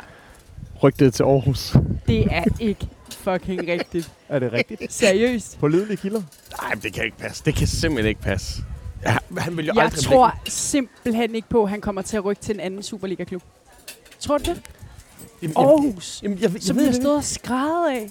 Rygtet 0.82 1.14
til 1.14 1.22
Aarhus. 1.22 1.76
det 2.06 2.26
er 2.30 2.44
ikke 2.60 2.86
fucking 3.10 3.68
rigtigt. 3.68 4.12
er 4.28 4.38
det 4.38 4.52
rigtigt? 4.52 4.92
Seriøst. 4.92 5.58
På 5.60 5.68
ledelige 5.68 5.96
kilder? 5.96 6.22
Nej, 6.62 6.74
det 6.82 6.92
kan 6.92 7.04
ikke 7.04 7.16
passe. 7.16 7.42
Det 7.44 7.54
kan 7.54 7.66
simpelthen 7.66 8.08
ikke 8.08 8.20
passe. 8.20 8.62
Ja, 9.06 9.16
han 9.38 9.56
vil 9.56 9.66
jo 9.66 9.72
Jeg 9.76 9.84
aldrig 9.84 10.04
tror 10.04 10.34
simpelthen 10.48 11.34
ikke 11.34 11.48
på, 11.48 11.62
at 11.62 11.70
han 11.70 11.80
kommer 11.80 12.02
til 12.02 12.16
at 12.16 12.24
rykke 12.24 12.42
til 12.42 12.54
en 12.54 12.60
anden 12.60 12.82
Superliga-klub. 12.82 13.42
Tror 14.20 14.38
du 14.38 14.44
det? 14.44 14.62
Blive... 15.38 15.52
Jamen, 15.56 15.70
Aarhus. 15.70 16.20
jamen, 16.22 16.38
jeg, 16.40 16.52
jeg, 16.52 16.62
Som 16.62 16.76
ved 16.76 16.82
vi 16.82 16.86
har 16.86 16.92
det 16.92 17.02
stået 17.02 17.16
og 17.16 17.24
skrevet 17.24 17.88
af. 17.90 18.10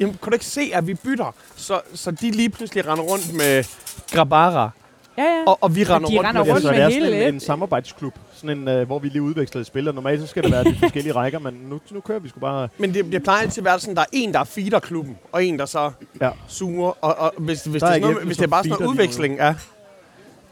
Jamen, 0.00 0.14
kan 0.22 0.30
du 0.30 0.34
ikke 0.34 0.44
se, 0.44 0.70
at 0.74 0.86
vi 0.86 0.94
bytter, 0.94 1.34
så, 1.56 1.80
så 1.94 2.10
de 2.10 2.30
lige 2.30 2.50
pludselig 2.50 2.86
render 2.86 3.04
rundt 3.04 3.34
med 3.34 3.64
Grabara 4.12 4.70
Ja, 5.18 5.22
ja. 5.24 5.44
Og, 5.46 5.58
og 5.60 5.76
vi 5.76 5.84
render 5.84 6.08
de 6.08 6.16
rundt 6.16 6.28
render 6.28 6.44
med 6.44 6.50
rundt 6.52 6.62
så 6.62 6.68
med 6.70 6.76
det 6.78 6.84
er 6.84 6.88
hele 6.88 7.06
sådan 7.06 7.22
en, 7.28 7.34
en 7.34 7.40
samarbejdsklub, 7.40 8.14
sådan 8.32 8.68
en, 8.68 8.80
uh, 8.80 8.86
hvor 8.86 8.98
vi 8.98 9.08
lige 9.08 9.22
udveksler 9.22 9.62
spillere. 9.62 9.94
Normalt 9.94 10.20
så 10.20 10.26
skal 10.26 10.42
det 10.42 10.52
være 10.52 10.64
de 10.64 10.76
forskellige 10.82 11.12
rækker, 11.14 11.38
men 11.38 11.54
nu, 11.70 11.80
nu 11.90 12.00
kører 12.00 12.18
vi 12.18 12.28
sgu 12.28 12.40
bare... 12.40 12.68
Men 12.78 12.94
det, 12.94 13.12
det 13.12 13.22
plejer 13.22 13.42
altid 13.42 13.60
at 13.60 13.64
være 13.64 13.80
sådan, 13.80 13.94
der 13.94 14.00
er 14.02 14.06
en, 14.12 14.32
der 14.34 14.44
feeder 14.44 14.78
klubben, 14.78 15.18
og 15.32 15.44
en, 15.44 15.58
der 15.58 15.66
så 15.66 15.90
Ja. 16.20 16.30
suger. 16.48 17.04
Og, 17.04 17.18
og 17.18 17.32
hvis, 17.38 17.64
hvis, 17.64 17.72
det 17.72 17.80
Der 17.82 17.86
er 17.88 17.94
er 17.94 17.98
noget, 18.00 18.16
hvis 18.24 18.36
det 18.36 18.44
er 18.44 18.48
bare 18.48 18.64
sådan 18.64 18.76
noget 18.80 18.92
udveksling, 18.92 19.36
ja. 19.36 19.54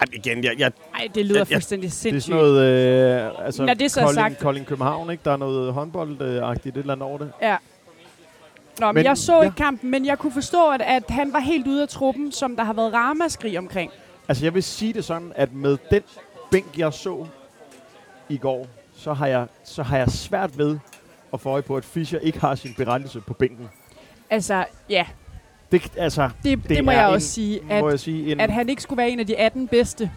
Ej, 0.01 0.07
igen, 0.13 0.45
jeg, 0.45 0.53
jeg, 0.59 0.73
Ej, 0.95 1.09
det 1.15 1.27
lyder 1.27 1.39
Jeg- 1.41 1.51
jeg- 1.51 1.57
fuldstændig 1.57 1.91
Det 1.91 1.97
er 1.97 1.99
sindssygt. 2.01 2.25
sådan 2.25 2.37
noget... 2.45 3.25
Øh, 3.37 3.47
altså, 3.47 3.65
Når 3.65 3.75
det 3.75 3.91
så 3.91 4.01
er 4.01 4.05
Kolding, 4.05 4.25
sagt- 4.33 4.39
Kolding 4.43 4.67
København, 4.67 5.11
ikke? 5.11 5.21
Der 5.25 5.33
er 5.33 5.37
noget 5.37 5.73
håndboldagtigt 5.73 6.77
et 6.77 6.81
eller 6.81 6.93
andet 6.93 7.09
over 7.09 7.19
det. 7.19 7.31
Ja. 7.43 7.57
Nå, 8.81 8.87
men, 8.87 8.95
Men- 8.95 9.05
jeg 9.05 9.17
så 9.19 9.37
ja. 9.37 9.43
ikke 9.43 9.57
kampen, 9.57 9.91
men 9.91 10.07
jeg 10.07 10.19
kunne 10.19 10.33
forstå, 10.33 10.71
at, 10.71 10.83
at 10.87 11.03
han 11.09 11.33
var 11.33 11.39
helt 11.39 11.67
ude 11.67 11.83
af 11.83 11.89
truppen, 11.89 12.33
som 12.33 12.57
der 12.57 12.65
har 12.65 12.73
været 12.73 12.93
ramaskrig 12.95 13.59
omkring. 13.59 13.91
Altså, 14.29 14.45
jeg 14.45 14.55
vil 14.55 14.63
sige 14.63 14.93
det 14.93 15.05
sådan, 15.05 15.33
at 15.37 15.53
med 15.53 15.79
den 15.91 16.03
bænk, 16.51 16.79
jeg 16.79 16.93
så 16.93 17.27
i 18.29 18.37
går, 18.37 18.67
så 18.97 19.13
har 19.13 19.27
jeg, 19.27 19.47
så 19.65 19.83
har 19.83 19.99
jeg 19.99 20.09
svært 20.09 20.59
ved 20.59 20.79
at 21.33 21.41
få 21.41 21.49
øje 21.49 21.63
på, 21.63 21.77
at 21.77 21.85
Fischer 21.85 22.19
ikke 22.19 22.41
har 22.41 22.55
sin 22.55 22.75
berettelse 22.77 23.21
på 23.21 23.35
bænken. 23.35 23.69
Altså, 24.31 24.65
ja, 24.91 25.07
Det, 25.73 25.93
altså, 25.97 26.31
det, 26.43 26.59
det, 26.63 26.69
Det 26.69 26.85
må 26.85 26.91
jeg 26.91 27.09
en- 27.09 27.15
også 27.15 27.29
sige, 27.29 27.61
at, 27.71 27.85
jeg 27.85 28.01
sige, 28.01 28.33
en, 28.33 28.41
at 28.41 28.51
han 28.51 28.69
ikke 28.69 28.83
skulle 28.83 28.97
være 28.99 29.11
en 29.11 29.21
af 29.21 29.27
de 29.27 29.37
18 29.37 29.69
bedste. 29.69 30.11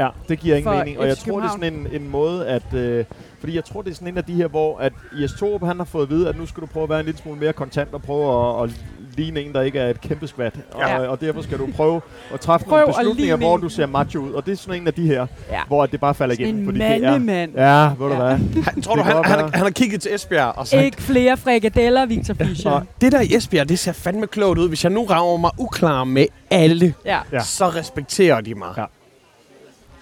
Ja, 0.00 0.08
det 0.28 0.38
giver 0.38 0.56
ingen 0.56 0.78
mening. 0.78 0.98
Og 0.98 1.06
jeg 1.08 1.18
tror, 1.18 1.40
det 1.40 1.46
er 1.46 1.50
sådan 1.50 1.74
en, 1.74 1.86
en 1.92 2.08
måde, 2.08 2.46
at... 2.46 2.74
Øh, 2.74 3.04
fordi 3.40 3.54
jeg 3.54 3.64
tror, 3.64 3.82
det 3.82 3.90
er 3.90 3.94
sådan 3.94 4.08
en 4.08 4.18
af 4.18 4.24
de 4.24 4.34
her, 4.34 4.48
hvor 4.48 4.78
at 4.78 4.92
Jes 5.20 5.32
Torup, 5.38 5.62
han 5.62 5.76
har 5.78 5.84
fået 5.84 6.02
at 6.02 6.10
vide, 6.10 6.28
at 6.28 6.36
nu 6.36 6.46
skal 6.46 6.60
du 6.60 6.66
prøve 6.66 6.82
at 6.82 6.88
være 6.90 7.00
en 7.00 7.06
lille 7.06 7.20
smule 7.20 7.40
mere 7.40 7.52
kontant 7.52 7.94
og 7.94 8.02
prøve 8.02 8.62
at, 8.62 8.70
at 8.70 8.84
ligne 9.18 9.40
en, 9.40 9.52
der 9.52 9.62
ikke 9.62 9.78
er 9.78 9.90
et 9.90 10.00
kæmpe 10.00 10.26
skvat. 10.28 10.54
Ja. 10.78 10.98
Og, 10.98 11.08
og 11.08 11.20
derfor 11.20 11.42
skal 11.42 11.58
du 11.58 11.68
prøve 11.76 12.00
at 12.34 12.40
træffe 12.40 12.66
Prøv 12.66 12.78
nogle 12.80 12.94
beslutninger, 12.94 13.36
hvor 13.36 13.56
du 13.56 13.68
ser 13.68 13.86
macho 13.86 14.20
ud. 14.20 14.32
Og 14.32 14.46
det 14.46 14.52
er 14.52 14.56
sådan 14.56 14.80
en 14.80 14.86
af 14.86 14.94
de 14.94 15.06
her, 15.06 15.26
Ja. 15.50 15.60
hvor 15.66 15.86
det 15.86 16.00
bare 16.00 16.14
falder 16.14 16.34
Sådan 16.34 16.46
igennem. 16.46 16.62
en 16.62 16.66
Fordi 16.68 16.78
det 16.78 17.04
er, 17.04 17.10
mandemand. 17.18 17.52
ja, 17.56 17.88
ved 17.88 17.96
du 17.98 18.22
Ja. 18.24 18.36
hvad? 18.36 18.62
han, 18.72 18.82
tror 18.82 18.94
du, 18.94 19.02
han, 19.02 19.24
han, 19.24 19.38
han, 19.40 19.62
har 19.62 19.70
kigget 19.70 20.00
til 20.00 20.14
Esbjerg 20.14 20.58
og 20.58 20.66
sagt, 20.66 20.82
Ikke 20.84 21.02
flere 21.02 21.36
frikadeller, 21.36 22.06
Victor 22.06 22.34
Fischer. 22.34 22.70
og 22.70 22.82
det 23.00 23.12
der 23.12 23.20
i 23.20 23.34
Esbjerg, 23.36 23.68
det 23.68 23.78
ser 23.78 23.92
fandme 23.92 24.26
klogt 24.26 24.58
ud. 24.58 24.68
Hvis 24.68 24.84
jeg 24.84 24.92
nu 24.92 25.04
rager 25.04 25.36
mig 25.36 25.50
uklar 25.58 26.04
med 26.04 26.26
alle, 26.50 26.94
Ja. 27.04 27.18
Ja. 27.32 27.40
så 27.40 27.68
respekterer 27.68 28.40
de 28.40 28.54
mig. 28.54 28.68
Ja. 28.76 28.84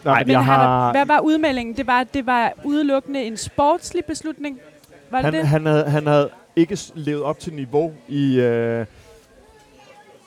Nej, 0.04 0.24
Men 0.24 0.30
jeg 0.30 0.44
han, 0.44 0.54
har, 0.54 0.92
hvad 0.92 1.06
var 1.06 1.20
udmeldingen? 1.20 1.76
Det 1.76 1.86
var, 1.86 2.04
det 2.14 2.26
var 2.26 2.52
udelukkende 2.64 3.22
en 3.24 3.36
sportslig 3.36 4.04
beslutning? 4.04 4.58
Var 5.10 5.18
det 5.18 5.24
han, 5.24 5.34
det? 5.34 5.46
han, 5.48 5.66
havde, 5.66 5.84
han 5.90 6.06
havde 6.06 6.28
ikke 6.56 6.78
levet 6.94 7.22
op 7.22 7.38
til 7.38 7.52
niveau 7.54 7.92
i, 8.08 8.34
øh, 8.40 8.86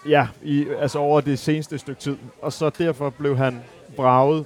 ja, 0.08 0.28
i, 0.44 0.68
altså 0.80 1.00
over 1.00 1.22
det 1.22 1.40
seneste 1.40 1.78
stykke 1.78 2.02
tid. 2.02 2.18
Og 2.42 2.54
så 2.54 2.70
derfor 2.70 3.10
blev 3.10 3.38
han 3.38 3.64
braget. 3.96 4.46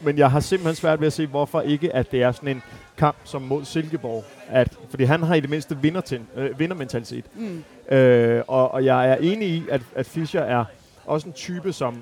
Men 0.00 0.18
jeg 0.18 0.30
har 0.30 0.40
simpelthen 0.40 0.74
svært 0.74 1.00
ved 1.00 1.06
at 1.06 1.12
se, 1.12 1.26
hvorfor 1.26 1.60
ikke, 1.60 1.94
at 1.94 2.12
det 2.12 2.22
er 2.22 2.32
sådan 2.32 2.48
en 2.48 2.62
kamp 2.96 3.16
som 3.24 3.42
mod 3.42 3.64
Silkeborg. 3.64 4.24
At, 4.48 4.78
fordi 4.90 5.04
han 5.04 5.22
har 5.22 5.34
i 5.34 5.40
det 5.40 5.50
mindste 5.50 5.78
vinder 5.78 6.18
øh, 6.36 6.58
vindermentalitet. 6.58 7.24
Mm. 7.34 7.64
Øh, 7.96 8.42
og, 8.48 8.70
og 8.70 8.84
jeg 8.84 9.10
er 9.10 9.16
enig 9.16 9.48
i, 9.48 9.62
at, 9.70 9.80
at 9.94 10.06
Fischer 10.06 10.40
er 10.40 10.64
også 11.04 11.28
en 11.28 11.32
type, 11.32 11.72
som, 11.72 11.96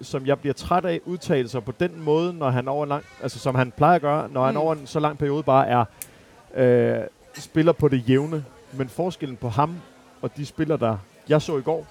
som 0.00 0.26
jeg 0.26 0.38
bliver 0.38 0.54
træt 0.54 0.84
af 0.84 1.00
udtale 1.04 1.48
sig 1.48 1.64
på 1.64 1.72
den 1.80 2.00
måde, 2.00 2.32
når 2.32 2.50
han 2.50 2.68
over 2.68 2.86
lang, 2.86 3.04
altså 3.22 3.38
som 3.38 3.54
han 3.54 3.72
plejer 3.76 3.94
at 3.94 4.02
gøre, 4.02 4.28
når 4.32 4.40
mm. 4.40 4.46
han 4.46 4.56
over 4.56 4.74
en 4.74 4.86
så 4.86 5.00
lang 5.00 5.18
periode 5.18 5.42
bare 5.42 5.68
er 5.68 5.84
øh, 6.54 7.04
spiller 7.38 7.72
på 7.72 7.88
det 7.88 8.08
jævne. 8.08 8.44
Men 8.72 8.88
forskellen 8.88 9.36
på 9.36 9.48
ham 9.48 9.76
og 10.22 10.36
de 10.36 10.46
spillere, 10.46 10.78
der 10.78 10.98
jeg 11.28 11.42
så 11.42 11.58
i 11.58 11.62
går, 11.62 11.86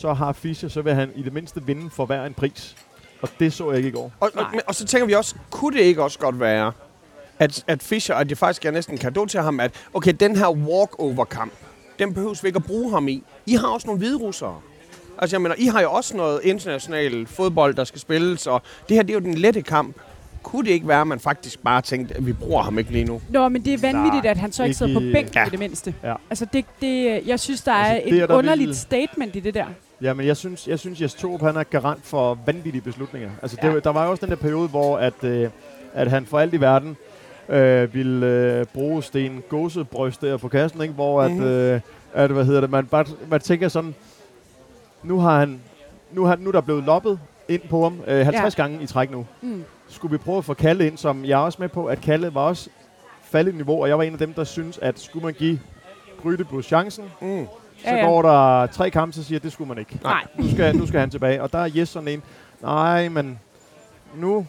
så 0.00 0.12
har 0.12 0.32
Fischer, 0.32 0.68
så 0.68 0.82
vil 0.82 0.94
han 0.94 1.10
i 1.16 1.22
det 1.22 1.32
mindste 1.32 1.62
vinde 1.66 1.90
for 1.90 2.06
hver 2.06 2.24
en 2.24 2.34
pris. 2.34 2.76
Og 3.22 3.28
det 3.40 3.52
så 3.52 3.68
jeg 3.70 3.76
ikke 3.76 3.88
i 3.88 3.92
går. 3.92 4.12
Og, 4.20 4.30
og, 4.34 4.44
men, 4.50 4.60
og 4.66 4.74
så 4.74 4.84
tænker 4.84 5.06
vi 5.06 5.12
også, 5.14 5.34
kunne 5.50 5.76
det 5.78 5.84
ikke 5.84 6.02
også 6.02 6.18
godt 6.18 6.40
være, 6.40 6.72
at, 7.38 7.64
at 7.66 7.82
Fischer, 7.82 8.14
at 8.14 8.28
det 8.28 8.38
faktisk 8.38 8.64
er 8.64 8.70
næsten 8.70 8.94
en 8.94 8.98
kado 8.98 9.26
til 9.26 9.40
ham, 9.40 9.60
at 9.60 9.70
okay, 9.94 10.12
den 10.20 10.36
her 10.36 10.48
walkover-kamp, 10.50 11.52
den 11.98 12.14
behøves 12.14 12.42
vi 12.42 12.48
ikke 12.48 12.56
at 12.56 12.64
bruge 12.64 12.90
ham 12.90 13.08
i. 13.08 13.22
I 13.46 13.54
har 13.54 13.68
også 13.68 13.86
nogle 13.86 13.98
hvide 13.98 14.16
russere. 14.16 14.60
Altså 15.18 15.36
jeg 15.36 15.42
mener, 15.42 15.54
I 15.58 15.66
har 15.66 15.80
jo 15.80 15.92
også 15.92 16.16
noget 16.16 16.40
international 16.44 17.26
fodbold, 17.26 17.74
der 17.74 17.84
skal 17.84 18.00
spilles, 18.00 18.46
og 18.46 18.62
det 18.88 18.96
her, 18.96 19.02
det 19.02 19.10
er 19.10 19.14
jo 19.14 19.20
den 19.20 19.34
lette 19.34 19.62
kamp. 19.62 19.96
Kunne 20.42 20.64
det 20.66 20.70
ikke 20.72 20.88
være, 20.88 21.00
at 21.00 21.06
man 21.06 21.20
faktisk 21.20 21.62
bare 21.62 21.82
tænkte, 21.82 22.16
at 22.16 22.26
vi 22.26 22.32
bruger 22.32 22.62
ham 22.62 22.78
ikke 22.78 22.90
lige 22.90 23.04
nu? 23.04 23.20
Nå, 23.30 23.48
men 23.48 23.64
det 23.64 23.74
er 23.74 23.78
vanvittigt, 23.78 24.22
Nej, 24.24 24.30
at 24.30 24.36
han 24.36 24.52
så 24.52 24.62
ikke 24.64 24.74
sidder 24.76 24.94
på 24.94 25.00
bænken 25.00 25.32
Ja. 25.34 25.46
i 25.46 25.50
det 25.50 25.58
mindste. 25.58 25.94
Ja. 26.02 26.14
Altså, 26.30 26.46
det, 26.52 26.64
det, 26.80 27.22
jeg 27.26 27.40
synes, 27.40 27.60
der 27.62 27.72
Altså, 27.72 28.02
er 28.06 28.10
det 28.10 28.18
er 28.18 28.22
et 28.24 28.28
der 28.28 28.34
underligt 28.36 28.68
vil- 28.68 28.76
statement 28.76 29.36
i 29.36 29.40
det 29.40 29.54
der. 29.54 29.66
Ja, 30.02 30.14
men 30.14 30.26
jeg 30.26 30.36
synes, 30.36 30.68
jeg 30.68 30.78
synes, 30.78 31.00
Jes 31.00 31.14
Torup, 31.14 31.40
han 31.42 31.56
er 31.56 31.62
garant 31.62 32.04
for 32.04 32.38
vanvittige 32.46 32.82
beslutninger. 32.82 33.30
Altså, 33.42 33.56
Ja. 33.62 33.74
det, 33.74 33.84
der 33.84 33.90
var 33.90 34.04
jo 34.04 34.10
også 34.10 34.26
den 34.26 34.30
der 34.30 34.36
periode, 34.40 34.68
hvor 34.68 34.98
at, 34.98 35.24
øh, 35.24 35.50
at 35.94 36.10
han 36.10 36.26
for 36.26 36.38
alt 36.38 36.54
i 36.54 36.60
verden 36.60 36.96
øh, 37.48 37.94
ville 37.94 38.26
øh, 38.26 38.64
bruge 38.66 39.02
Sten 39.02 39.42
Gåsebryst 39.48 40.20
der 40.20 40.36
på 40.36 40.48
kassen, 40.48 40.82
ikke? 40.82 40.94
hvor 40.94 41.22
at, 41.22 41.30
Mhm. 41.30 41.42
øh, 41.44 41.80
at, 42.14 42.30
hvad 42.30 42.44
hedder 42.44 42.60
det, 42.60 42.70
man, 42.70 42.86
bare, 42.86 43.04
man 43.30 43.40
tænker 43.40 43.68
sådan, 43.68 43.94
nu 45.02 45.20
har 45.20 45.38
han, 45.38 45.60
nu, 46.12 46.24
har, 46.24 46.36
nu 46.36 46.48
er 46.48 46.52
der 46.52 46.60
blevet 46.60 46.84
loppet 46.84 47.18
ind 47.48 47.62
på 47.70 47.82
ham 47.82 48.00
øh, 48.06 48.24
50 48.24 48.58
ja. 48.58 48.62
gange 48.62 48.82
i 48.82 48.86
træk 48.86 49.10
nu. 49.10 49.26
Mm. 49.42 49.64
Skulle 49.88 50.12
vi 50.12 50.18
prøve 50.18 50.38
at 50.38 50.44
få 50.44 50.54
Kalle 50.54 50.86
ind, 50.86 50.96
som 50.98 51.24
jeg 51.24 51.32
er 51.40 51.44
også 51.44 51.56
med 51.60 51.68
på, 51.68 51.86
at 51.86 52.00
Kalle 52.00 52.34
var 52.34 52.40
også 52.40 52.70
faldet 53.22 53.54
niveau, 53.54 53.82
og 53.82 53.88
jeg 53.88 53.98
var 53.98 54.04
en 54.04 54.12
af 54.12 54.18
dem, 54.18 54.32
der 54.34 54.44
synes, 54.44 54.78
at 54.82 55.00
skulle 55.00 55.24
man 55.24 55.34
give 55.34 55.60
Grydebus 56.22 56.66
chancen, 56.66 57.04
Mm. 57.20 57.46
Så 57.82 57.88
Ja, 57.90 57.96
ja. 57.96 58.04
går 58.06 58.22
der 58.22 58.66
tre 58.66 58.90
kampe, 58.90 59.12
så 59.14 59.24
siger 59.24 59.38
det 59.38 59.52
skulle 59.52 59.68
man 59.68 59.78
ikke. 59.78 59.98
Nej. 60.02 60.24
Nu 60.38 60.50
skal, 60.50 60.76
nu 60.76 60.86
skal 60.86 61.00
han 61.00 61.10
tilbage. 61.10 61.42
Og 61.42 61.52
der 61.52 61.58
er 61.58 61.70
Jes 61.76 61.88
sådan 61.88 62.08
en, 62.08 62.22
nej, 62.62 63.08
men 63.08 63.38
nu, 64.16 64.46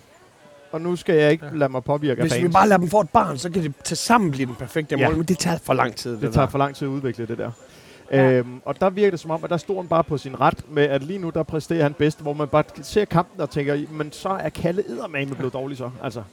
og 0.72 0.82
nu 0.82 0.96
skal 0.96 1.16
jeg 1.16 1.32
ikke 1.32 1.46
ja. 1.46 1.52
lade 1.54 1.72
mig 1.72 1.84
påvirke 1.84 2.22
af 2.22 2.28
Hvis 2.30 2.44
vi 2.44 2.48
bare 2.48 2.68
lader 2.68 2.80
dem 2.80 2.90
få 2.90 3.02
et 3.02 3.10
barn, 3.10 3.38
så 3.38 3.50
kan 3.52 3.64
det 3.64 3.74
til 3.84 3.98
sammen 3.98 4.32
blive 4.32 4.46
den 4.46 4.56
perfekte 4.56 4.96
Ja. 5.00 5.08
mål, 5.10 5.18
men 5.18 5.26
det 5.26 5.38
tager 5.38 5.58
for 5.58 5.74
lang 5.74 5.96
tid. 5.96 6.12
Det, 6.14 6.22
Det 6.22 6.34
tager 6.34 6.46
der. 6.46 6.52
for 6.52 6.58
lang 6.58 6.76
tid 6.76 6.88
at 6.88 6.92
udvikle 6.92 7.26
det 7.26 7.38
der. 7.38 7.52
Ja. 8.12 8.32
Øhm, 8.32 8.62
og 8.66 8.82
der 8.82 8.90
virker 8.90 9.12
det 9.12 9.20
som 9.20 9.32
om, 9.32 9.44
at 9.44 9.50
der 9.50 9.58
stod 9.58 9.76
han 9.76 9.88
bare 9.88 10.04
på 10.04 10.18
sin 10.18 10.40
ret 10.42 10.70
med, 10.70 10.84
at 10.84 11.04
lige 11.04 11.20
nu 11.20 11.30
der 11.30 11.44
præsterer 11.44 11.84
han 11.84 11.94
bedst, 11.94 12.22
hvor 12.22 12.34
man 12.34 12.48
bare 12.48 12.64
ser 12.82 13.06
kampen 13.06 13.42
og 13.42 13.50
tænker, 13.50 13.78
men 13.92 14.12
så 14.12 14.30
er 14.30 14.50
Kalle 14.50 14.84
eddermame 14.90 15.36
blevet 15.36 15.54
dårlig 15.54 15.78
så. 15.78 15.90
Altså. 16.04 16.24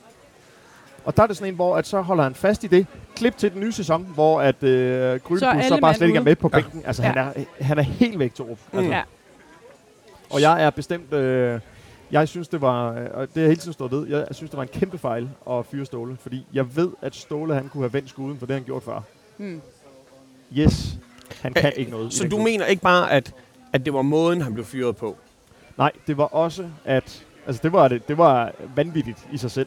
Og 1.06 1.16
der 1.16 1.22
er 1.22 1.26
det 1.26 1.36
sådan 1.36 1.52
en, 1.52 1.56
hvor 1.56 1.76
at 1.76 1.86
så 1.86 2.00
holder 2.00 2.22
han 2.24 2.34
fast 2.34 2.64
i 2.64 2.66
det. 2.66 2.86
Klip 3.16 3.36
til 3.36 3.52
den 3.52 3.60
nye 3.60 3.72
sæson, 3.72 4.04
hvor 4.14 4.40
at 4.40 4.62
øh, 4.62 5.20
Grydebus 5.20 5.38
så, 5.40 5.64
så 5.68 5.78
bare 5.80 5.94
slet 5.94 6.06
ikke 6.06 6.18
er 6.18 6.22
med 6.22 6.36
på 6.36 6.48
bænken. 6.48 6.82
Altså, 6.86 7.02
Ja. 7.02 7.08
han, 7.08 7.18
er, 7.18 7.64
han 7.64 7.78
er 7.78 7.82
helt 7.82 8.18
væk, 8.18 8.34
Torup. 8.34 8.58
Altså, 8.72 8.90
Ja. 8.92 9.02
Og 10.30 10.40
jeg 10.40 10.62
er 10.64 10.70
bestemt... 10.70 11.12
Øh, 11.12 11.60
jeg 12.10 12.28
synes, 12.28 12.48
det 12.48 12.60
var... 12.60 12.92
øh, 12.92 13.06
Og 13.14 13.28
det 13.28 13.36
er 13.36 13.40
jeg 13.40 13.48
hele 13.48 13.60
tiden 13.60 13.72
stået 13.72 13.90
ved. 13.90 14.06
Jeg 14.06 14.26
synes, 14.30 14.50
det 14.50 14.56
var 14.56 14.62
en 14.62 14.68
kæmpe 14.68 14.98
fejl 14.98 15.28
at 15.50 15.66
fyre 15.70 15.84
Ståle. 15.86 16.16
Fordi 16.20 16.46
jeg 16.52 16.76
ved, 16.76 16.90
at 17.02 17.14
Ståle 17.16 17.54
han 17.54 17.68
kunne 17.68 17.82
have 17.82 17.92
vendt 17.92 18.08
skuden, 18.10 18.38
for 18.38 18.46
det 18.46 18.54
han 18.56 18.64
gjort 18.64 18.82
før. 18.82 19.00
Mm. 19.38 19.60
Yes, 20.58 20.98
han 21.42 21.52
kan 21.52 21.66
Øh, 21.66 21.72
ikke 21.76 21.90
noget. 21.90 22.12
Så 22.12 22.22
du 22.24 22.28
klub. 22.28 22.40
mener 22.40 22.64
ikke 22.66 22.82
bare, 22.82 23.10
at, 23.12 23.34
at 23.72 23.84
det 23.84 23.92
var 23.94 24.02
måden, 24.02 24.40
han 24.40 24.54
blev 24.54 24.64
fyret 24.66 24.96
på? 24.96 25.16
Nej, 25.78 25.92
det 26.06 26.16
var 26.16 26.24
også, 26.24 26.68
at... 26.84 27.24
Altså, 27.46 27.60
det 27.62 27.72
var, 27.72 27.88
det, 27.88 28.08
det 28.08 28.18
var 28.18 28.52
vanvittigt 28.76 29.26
i 29.32 29.38
sig 29.38 29.50
selv. 29.50 29.66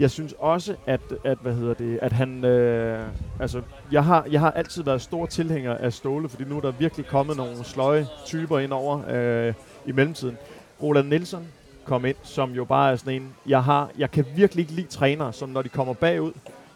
Jeg 0.00 0.10
synes 0.10 0.34
også, 0.38 0.74
at, 0.86 1.00
at 1.24 1.38
hvad 1.42 1.54
hedder 1.54 1.74
det, 1.74 1.98
at 2.02 2.12
han, 2.12 2.44
øh, 2.44 3.06
altså, 3.40 3.62
jeg 3.92 4.04
har, 4.04 4.26
jeg 4.30 4.40
har 4.40 4.50
altid 4.50 4.82
været 4.82 5.02
stor 5.02 5.26
tilhænger 5.26 5.74
af 5.74 5.92
Ståle, 5.92 6.28
fordi 6.28 6.44
nu 6.44 6.56
er 6.56 6.60
der 6.60 6.70
virkelig 6.70 7.06
kommet 7.06 7.36
nogle 7.36 7.64
sløje 7.64 8.06
typer 8.26 8.58
ind 8.58 8.72
over 8.72 9.00
øh, 9.10 9.54
i 9.86 9.92
mellemtiden. 9.92 10.38
Roland 10.82 11.08
Nielsen 11.08 11.48
kom 11.84 12.04
ind, 12.04 12.16
som 12.22 12.50
jo 12.52 12.64
bare 12.64 12.92
er 12.92 12.96
sådan 12.96 13.14
en, 13.14 13.34
jeg 13.46 13.64
har, 13.64 13.90
jeg 13.98 14.10
kan 14.10 14.26
virkelig 14.36 14.62
ikke 14.62 14.72
lide 14.72 14.86
trænere, 14.86 15.32
som 15.32 15.48
når 15.48 15.62
de 15.62 15.68
kommer 15.68 15.94
bagud, 15.94 16.32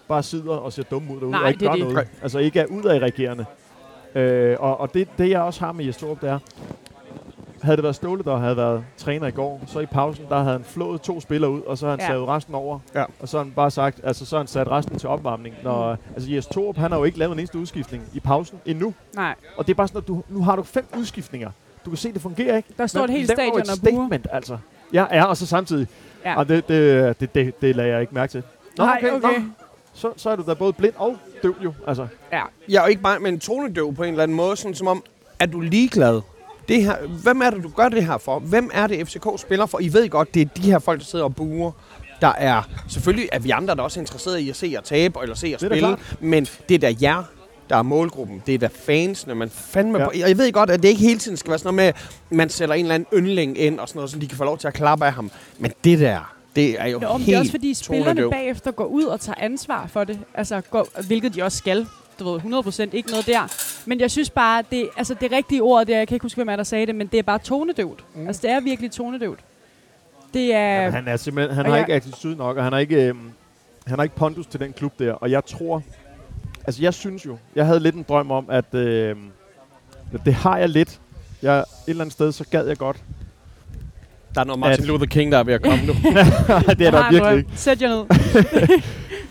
bare 0.09 0.23
sidder 0.23 0.57
og 0.57 0.73
ser 0.73 0.83
dumme 0.83 1.15
ud 1.15 1.21
derude 1.21 1.31
Nej, 1.31 1.43
og 1.43 1.49
ikke 1.49 1.61
det 1.61 1.69
gør 1.69 1.75
det. 1.77 1.95
noget. 1.95 2.09
Altså 2.23 2.39
ikke 2.39 2.61
er 2.61 2.67
udadreagerende. 2.67 3.45
Øh, 4.15 4.57
og 4.61 4.81
og 4.81 4.95
det, 4.95 5.09
det 5.19 5.31
jeg 5.31 5.41
også 5.41 5.61
har 5.65 5.73
med 5.73 5.85
Jes 5.85 5.97
Torup, 5.97 6.21
det 6.21 6.31
er, 6.31 6.39
havde 7.65 7.77
det 7.77 7.83
været 7.83 7.97
Ståle, 7.97 8.23
der 8.25 8.37
havde 8.37 8.57
været 8.57 8.85
træner 8.97 9.27
i 9.27 9.31
går, 9.31 9.61
så 9.67 9.79
i 9.81 9.87
pausen, 9.87 10.25
der 10.29 10.39
havde 10.39 10.53
han 10.53 10.65
flået 10.65 11.01
to 11.01 11.21
spillere 11.21 11.51
ud, 11.51 11.61
og 11.61 11.79
så 11.79 11.87
har 11.87 11.91
han 11.91 12.01
Ja. 12.01 12.05
ja. 12.07 12.11
savet 12.13 12.29
resten 12.29 12.55
over. 12.55 12.79
Ja. 12.95 13.05
Og 13.21 13.29
så 13.29 13.37
har 13.37 13.45
han 13.45 13.53
bare 13.53 13.71
sagt, 13.71 14.01
altså 14.05 14.27
så 14.27 14.37
har 14.37 14.41
han 14.41 14.47
sat 14.47 14.69
resten 14.71 14.99
til 14.99 15.09
opvarmning. 15.09 15.55
Når. 15.63 15.99
Altså 16.15 16.31
Jes 16.33 16.47
Torup, 16.47 16.77
han 16.77 16.91
har 16.91 16.99
jo 16.99 17.05
ikke 17.05 17.19
lavet 17.19 17.33
en 17.33 17.39
eneste 17.39 17.59
udskiftning 17.59 18.05
i 18.15 18.21
pausen 18.21 18.59
endnu. 18.67 18.95
Nej, 19.15 19.35
Og 19.57 19.67
det 19.67 19.73
er 19.73 19.77
bare 19.77 19.89
sådan, 19.89 20.01
at 20.03 20.09
du, 20.09 20.23
nu 20.29 20.43
har 20.43 20.57
du 20.57 20.63
fem 20.63 20.87
udskiftninger. 20.99 21.51
Du 21.85 21.91
kan 21.91 21.97
se, 21.97 22.13
det 22.13 22.23
fungerer 22.23 22.57
ikke. 22.57 22.69
der 22.79 22.87
står 22.87 23.01
et 23.01 23.09
Men 23.11 23.17
helt 23.17 23.31
stadion 23.33 23.59
et 23.61 23.71
og 23.71 23.77
buer. 23.81 23.91
statement, 23.91 24.27
altså. 24.33 24.59
Ja, 24.93 25.05
ja, 25.11 25.25
og 25.25 25.37
så 25.37 25.47
samtidig. 25.47 25.89
Ja. 26.25 26.31
Ja. 26.31 26.37
Og 26.39 26.49
det, 26.49 26.69
det, 26.69 27.21
det, 27.21 27.35
det, 27.35 27.61
det 27.61 27.77
lader 27.77 27.89
jeg 27.89 28.01
ikke 28.01 28.15
mærke 28.15 28.31
til. 28.31 28.43
Nå, 28.79 28.85
Nej, 28.85 29.03
okay. 29.13 29.29
Nå. 29.39 29.45
Så, 29.93 30.13
så 30.17 30.31
er 30.31 30.37
du 30.37 30.43
da 30.47 30.55
både 30.55 30.73
blind 30.73 30.95
og 30.97 31.17
døv 31.43 31.55
jo. 31.65 31.73
Altså, 31.87 32.07
Ja. 32.33 32.43
Jeg 32.69 32.79
er 32.79 32.83
jo 32.83 32.89
ikke 32.89 33.03
bare 33.03 33.19
med 33.21 33.31
en 33.31 33.41
tonedøv 33.41 33.95
på 33.95 34.03
en 34.03 34.09
eller 34.11 34.23
anden 34.23 34.37
måde, 34.37 34.57
sådan 34.57 34.75
som 34.75 34.87
om, 34.87 35.03
er 35.39 35.47
du 35.47 35.61
ligeglad? 35.61 36.21
Det 36.69 36.83
her, 36.85 36.97
hvem 37.23 37.41
er 37.41 37.51
det, 37.51 37.63
du 37.63 37.69
gør 37.69 37.89
det 37.89 38.07
her 38.07 38.19
for? 38.19 38.39
Hvem 38.39 38.71
er 38.75 38.87
det, 38.87 39.09
FCK 39.09 39.27
spiller 39.37 39.67
for? 39.67 39.81
I 39.81 39.93
ved 39.93 40.09
godt, 40.09 40.35
det 40.35 40.43
er 40.43 40.47
de 40.57 40.63
her 40.63 40.79
folk, 40.79 41.01
der 41.01 41.07
sidder 41.07 41.25
og 41.25 41.35
buer. 41.35 41.73
Der 42.21 42.33
er, 42.39 42.63
selvfølgelig 42.89 43.29
er 43.33 43.39
vi 43.39 43.51
andre, 43.51 43.75
der 43.77 43.83
også 43.83 44.01
er 44.01 44.03
interesseret 44.03 44.39
i 44.39 44.51
at 44.51 44.57
se 44.57 44.71
jer 44.73 44.81
tabe, 44.81 45.19
eller 45.23 45.35
se 45.35 45.47
jer 45.49 45.55
er 45.55 45.59
spille, 45.59 45.97
men 46.21 46.47
det 46.69 46.75
er 46.75 46.79
da 46.79 46.95
jer, 47.03 47.23
der 47.71 47.77
er 47.77 47.83
målgruppen. 47.83 48.43
Det 48.47 48.55
er 48.55 48.59
da 48.59 48.69
fansene, 48.87 49.35
man 49.35 49.51
fandme 49.51 49.99
Ja. 49.99 50.07
ja. 50.15 50.29
Jeg 50.29 50.39
ved 50.39 50.53
godt, 50.53 50.71
at 50.71 50.83
det 50.83 50.89
ikke 50.89 51.01
hele 51.01 51.19
tiden 51.19 51.37
skal 51.37 51.51
være 51.51 51.59
sådan 51.59 51.75
noget 51.75 51.95
med, 51.95 52.03
at 52.31 52.37
man 52.37 52.49
sætter 52.49 52.75
en 52.75 52.85
eller 52.85 52.95
anden 52.95 53.09
yndling 53.19 53.59
ind 53.59 53.81
og 53.81 53.89
sådan 53.89 53.99
noget, 53.99 54.11
så 54.11 54.19
de 54.19 54.29
kan 54.29 54.39
få 54.39 54.45
lov 54.45 54.59
til 54.59 54.69
at 54.69 54.75
klappe 54.75 55.07
af 55.07 55.13
ham. 55.13 55.31
Men 55.59 55.73
det 55.85 55.99
der, 55.99 56.35
det 56.57 56.81
er 56.81 56.87
jo 56.87 56.99
Nå, 56.99 57.13
helt 57.17 57.27
det 57.27 57.35
er 57.35 57.39
også 57.39 57.51
fordi 57.51 57.75
spillerne 57.75 58.31
bagefter 58.31 58.71
går 58.71 58.85
ud 58.85 59.05
og 59.05 59.21
tager 59.21 59.37
ansvar 59.39 59.87
for 59.87 60.05
det. 60.05 60.19
Altså, 60.35 60.61
går, 60.61 60.89
hvilket 61.07 61.35
de 61.35 61.43
også 61.43 61.59
skal. 61.59 61.87
Du 62.19 62.33
ved, 62.33 62.41
100% 62.41 62.89
ikke 62.97 63.11
noget 63.11 63.27
der. 63.27 63.55
Men 63.87 64.01
jeg 64.01 64.11
synes 64.11 64.31
bare, 64.31 64.63
det, 64.71 64.89
altså 64.97 65.15
det 65.21 65.33
rigtige 65.33 65.63
ord, 65.63 65.87
det 65.87 65.95
er, 65.95 65.99
jeg 65.99 66.09
kan 66.09 66.15
ikke 66.15 66.25
huske, 66.25 66.37
hvem 66.39 66.49
er 66.49 66.57
der 66.57 66.63
sagde 66.63 66.87
det, 66.87 66.95
men 66.95 67.07
det 67.07 67.19
er 67.19 67.23
bare 67.23 67.39
tonedøvt. 67.39 68.05
Mm. 68.15 68.27
Altså, 68.27 68.43
det 68.43 68.51
er 68.51 68.61
virkelig 68.61 68.91
tonedøvt. 68.91 69.41
Det 70.35 70.55
er... 70.55 70.83
Ja, 70.83 70.91
han 70.91 71.09
er 71.09 71.17
simpelthen, 71.17 71.57
han 71.57 71.65
har 71.67 71.73
jeg- 71.73 71.81
ikke 71.83 71.95
attitude 71.95 72.37
nok, 72.37 72.57
og 72.57 72.65
han 72.65 72.73
har 72.73 72.81
ikke, 72.81 73.05
øhm, 73.09 73.31
han 73.87 73.99
har 73.99 74.03
ikke 74.03 74.17
pondus 74.17 74.47
til 74.47 74.61
den 74.61 74.73
klub 74.73 74.99
der. 74.99 75.13
Og 75.13 75.31
jeg 75.31 75.45
tror, 75.45 75.83
altså 76.67 76.83
jeg 76.83 76.95
synes 76.95 77.27
jo, 77.27 77.39
jeg 77.55 77.67
havde 77.67 77.81
lidt 77.81 77.95
en 77.95 78.05
drøm 78.09 78.31
om, 78.31 78.47
at 78.51 78.75
øhm, 78.75 79.31
det 80.25 80.35
har 80.35 80.59
jeg 80.59 80.69
lidt. 80.69 81.01
Jeg, 81.43 81.59
et 81.59 81.65
eller 81.87 82.01
andet 82.05 82.13
sted, 82.13 82.33
så 82.33 82.45
gad 82.51 82.67
jeg 82.67 82.77
godt. 82.79 82.97
Der 84.35 84.41
er 84.41 84.45
noget 84.45 84.61
Martin 84.61 84.83
At- 84.83 84.89
Luther 84.89 85.07
King, 85.07 85.33
der 85.33 85.39
er 85.39 85.43
ved 85.45 85.55
at 85.55 85.63
komme 85.63 85.87
nu. 85.87 85.93
det 86.03 86.07
er 86.07 86.75
Jeg 86.79 86.93
der 86.93 87.11
virkelig 87.11 87.39
ikke. 87.39 87.51
Sæt 87.55 87.83
jer 87.83 87.89
ned. 87.89 88.05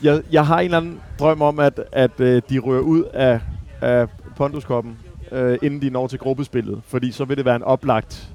Jeg, 0.04 0.22
jeg 0.32 0.46
har 0.46 0.60
en 0.60 0.66
eller 0.66 0.78
anden 0.78 1.00
drøm 1.20 1.42
om, 1.42 1.60
at, 1.60 1.80
at 1.92 2.20
øh, 2.20 2.42
de 2.50 2.60
rører 2.60 2.82
ud 2.82 3.04
af, 3.13 3.39
af 3.82 4.08
ponduskoppen, 4.36 4.98
øh, 5.32 5.58
inden 5.62 5.82
de 5.82 5.89
når 5.89 6.08
til 6.08 6.20
gruppespillet. 6.20 6.82
Fordi 6.88 7.12
så 7.12 7.26
vil 7.26 7.38
det 7.38 7.46
være 7.46 7.56
en 7.56 7.63
oplagt. 7.63 8.28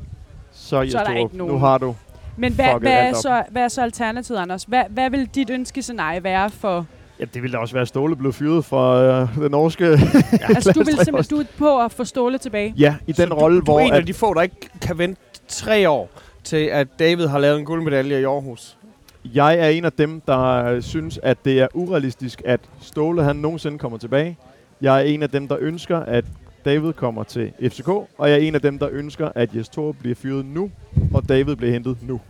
Så, 0.53 0.77
er 0.77 0.87
Torup, 0.91 1.17
ikke 1.17 1.37
nogen. 1.37 1.53
Nu 1.53 1.59
har 1.59 1.79
du. 1.79 1.95
Men 2.37 2.53
hvad, 2.53 2.81
hvad, 2.81 2.93
er 2.93 3.13
så, 3.15 3.43
hvad 3.51 3.63
er 3.63 3.69
så 3.69 3.83
alternativet, 3.83 4.39
Anders? 4.39 4.65
Hvad, 4.65 4.83
hvad 4.91 5.11
vil 5.11 5.27
dit 5.35 5.51
ønskescenarie 5.51 6.25
være 6.25 6.51
for... 6.51 6.87
Ja, 7.21 7.25
det 7.35 7.43
ville 7.43 7.53
da 7.53 7.59
også 7.59 7.75
være 7.75 7.83
at 7.83 7.89
Ståle 7.89 8.17
blev 8.17 8.33
fyret 8.33 8.65
fra 8.65 9.03
øh, 9.03 9.35
den 9.37 9.51
norske... 9.51 9.85
altså, 9.85 10.73
du 10.73 10.83
vil 10.85 10.99
simpelthen 11.05 11.37
du 11.37 11.43
er 11.43 11.47
på 11.59 11.81
at 11.81 11.93
få 11.93 12.05
Ståle 12.05 12.39
tilbage. 12.39 12.75
ja, 12.77 12.95
i 13.07 13.13
den 13.13 13.29
Så 13.29 13.35
rolle, 13.35 13.55
du, 13.57 13.61
du 13.61 13.65
hvor... 13.65 13.81
er 13.81 13.85
en 13.85 13.93
at, 13.93 13.99
af 13.99 14.07
de 14.07 14.15
få, 14.15 14.35
der 14.35 14.43
ikke 14.43 14.57
kan 14.83 14.99
vente 14.99 15.21
tre 15.49 15.89
år 15.91 16.11
til, 16.49 16.67
at 16.67 16.89
David 16.99 17.27
har 17.27 17.39
lavet 17.39 17.59
en 17.59 17.65
guldmedalje 17.65 18.21
i 18.21 18.25
Aarhus. 18.25 18.77
Jeg 19.25 19.59
er 19.59 19.69
en 19.69 19.85
af 19.85 19.93
dem, 19.93 20.21
der 20.21 20.65
øh, 20.65 20.83
synes, 20.83 21.21
at 21.23 21.39
det 21.45 21.61
er 21.61 21.69
urealistisk, 21.75 22.43
at 22.45 22.61
Ståle 22.81 23.23
han 23.23 23.37
nogensinde 23.37 23.79
kommer 23.79 23.99
tilbage. 23.99 24.39
Jeg 24.81 24.97
er 24.97 25.05
en 25.05 25.23
af 25.23 25.31
dem, 25.31 25.49
der 25.49 25.57
ønsker, 25.61 25.99
at 25.99 26.25
David 26.65 26.93
kommer 26.93 27.23
til 27.23 27.53
FCK, 27.63 27.89
og 27.89 28.09
jeg 28.21 28.33
er 28.33 28.37
en 28.37 28.55
af 28.55 28.61
dem, 28.61 28.79
der 28.79 28.89
ønsker, 28.93 29.29
at 29.35 29.57
Jes 29.57 29.69
Torup 29.69 29.97
bliver 30.01 30.15
fyret 30.15 30.47
nu, 30.47 30.71
og 31.15 31.29
David 31.29 31.57
bliver 31.57 31.73
hentet 31.73 31.97
nu. 32.03 32.21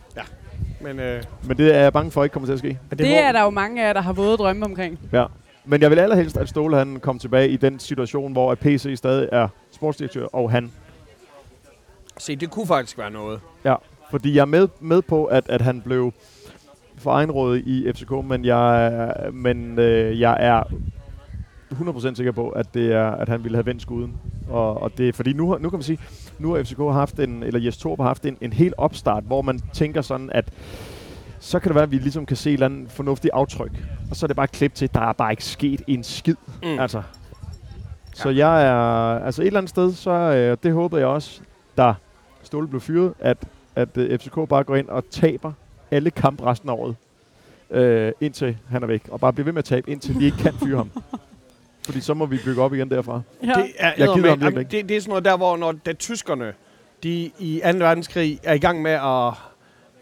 Men, 0.80 1.00
øh, 1.00 1.22
Men 1.44 1.56
det 1.56 1.74
er 1.74 1.80
jeg 1.80 1.92
bange 1.92 2.10
for 2.10 2.24
ikke 2.24 2.32
kommer 2.32 2.46
til 2.46 2.52
at 2.52 2.58
ske. 2.58 2.78
det, 2.90 2.98
det 2.98 3.18
er 3.18 3.32
der 3.32 3.42
jo 3.42 3.50
mange 3.50 3.82
af 3.82 3.86
jer, 3.86 3.92
der 3.92 4.00
har 4.00 4.12
våde 4.12 4.36
drømme 4.36 4.64
omkring. 4.66 4.98
Ja. 5.12 5.24
Men 5.64 5.82
jeg 5.82 5.90
vil 5.90 5.98
allerhelst, 5.98 6.36
at 6.36 6.48
Ståle 6.48 6.76
han 6.76 7.00
kom 7.00 7.18
tilbage 7.18 7.48
i 7.48 7.56
den 7.56 7.78
situation, 7.78 8.32
hvor 8.32 8.52
at 8.52 8.58
PC 8.58 8.92
stadig 8.96 9.28
er 9.32 9.48
sportsdirektør, 9.72 10.26
og 10.26 10.50
han. 10.50 10.72
Se, 12.18 12.36
det 12.36 12.50
kunne 12.50 12.66
faktisk 12.66 12.98
være 12.98 13.10
noget. 13.10 13.40
Ja, 13.64 13.74
fordi 14.10 14.34
jeg 14.34 14.40
er 14.40 14.46
med, 14.46 14.68
med 14.80 15.02
på, 15.02 15.24
at, 15.24 15.48
at 15.48 15.60
han 15.60 15.80
blev 15.80 16.12
for 16.96 17.10
egenrådet 17.10 17.62
i 17.66 17.92
FCK, 17.92 18.10
men 18.24 18.44
jeg, 18.44 19.12
men, 19.32 19.78
øh, 19.78 20.20
jeg 20.20 20.36
er 20.40 20.62
100% 21.72 22.14
sikker 22.14 22.32
på, 22.32 22.48
at, 22.48 22.74
det 22.74 22.92
er, 22.92 23.10
at 23.10 23.28
han 23.28 23.44
ville 23.44 23.56
have 23.56 23.66
vendt 23.66 23.82
skuden. 23.82 24.16
Og, 24.48 24.82
og 24.82 24.98
det 24.98 25.14
fordi 25.14 25.32
nu, 25.32 25.58
nu 25.60 25.70
kan 25.70 25.76
man 25.76 25.82
sige, 25.82 25.98
nu 26.38 26.52
har 26.52 26.62
FCK 26.62 26.78
haft 26.78 27.18
en, 27.18 27.42
eller 27.42 27.60
Jes 27.60 27.76
Torp 27.76 27.98
har 27.98 28.06
haft 28.06 28.26
en, 28.26 28.36
en 28.40 28.52
hel 28.52 28.72
opstart, 28.76 29.24
hvor 29.24 29.42
man 29.42 29.60
tænker 29.72 30.02
sådan, 30.02 30.30
at 30.32 30.52
så 31.40 31.58
kan 31.58 31.68
det 31.68 31.74
være, 31.74 31.82
at 31.82 31.90
vi 31.90 31.98
ligesom 31.98 32.26
kan 32.26 32.36
se 32.36 32.50
et 32.50 32.54
eller 32.54 32.66
andet 32.66 32.90
fornuftigt 32.90 33.34
aftryk. 33.34 33.72
Og 34.10 34.16
så 34.16 34.26
er 34.26 34.28
det 34.28 34.36
bare 34.36 34.44
et 34.44 34.52
klip 34.52 34.74
til, 34.74 34.94
der 34.94 35.00
er 35.00 35.12
bare 35.12 35.32
ikke 35.32 35.44
sket 35.44 35.82
en 35.86 36.04
skid. 36.04 36.36
Mm. 36.62 36.78
Altså. 36.78 37.02
Så 38.14 38.30
jeg 38.30 38.66
er, 38.66 38.74
altså 39.24 39.42
et 39.42 39.46
eller 39.46 39.60
andet 39.60 39.70
sted, 39.70 39.92
så 39.92 40.10
øh, 40.10 40.56
det 40.62 40.72
håber 40.72 40.98
jeg 40.98 41.06
også, 41.06 41.40
da 41.76 41.94
Ståle 42.42 42.68
blev 42.68 42.80
fyret, 42.80 43.14
at, 43.18 43.38
at 43.78 43.96
øh, 43.96 44.18
FCK 44.18 44.34
bare 44.48 44.64
går 44.64 44.76
ind 44.76 44.88
og 44.88 45.04
taber 45.10 45.52
alle 45.90 46.10
kampe 46.10 46.44
resten 46.44 46.68
af 46.68 46.72
året, 46.72 46.96
øh, 47.70 48.12
indtil 48.20 48.56
han 48.70 48.82
er 48.82 48.86
væk. 48.86 49.02
Og 49.08 49.20
bare 49.20 49.32
bliver 49.32 49.44
ved 49.44 49.52
med 49.52 49.58
at 49.58 49.64
tabe, 49.64 49.90
indtil 49.90 50.14
de 50.14 50.24
ikke 50.24 50.36
kan 50.36 50.54
fyre 50.54 50.76
ham. 50.76 50.90
Fordi 51.86 52.00
så 52.00 52.14
må 52.14 52.26
vi 52.26 52.38
bygge 52.44 52.62
op 52.62 52.74
igen 52.74 52.90
derfra. 52.90 53.20
Ja. 53.42 53.52
Det 53.52 53.72
er, 53.78 54.14
gider 54.14 54.36
ham 54.36 54.58
ikke. 54.58 54.70
det, 54.70 54.88
det 54.88 54.96
er 54.96 55.00
sådan 55.00 55.10
noget 55.10 55.24
der, 55.24 55.36
hvor 55.36 55.56
når 55.56 55.72
da 55.72 55.92
tyskerne 55.92 56.52
de 57.02 57.30
i 57.38 57.60
2. 57.72 57.78
verdenskrig 57.78 58.40
er 58.42 58.54
i 58.54 58.58
gang 58.58 58.82
med 58.82 58.90
at 58.90 59.34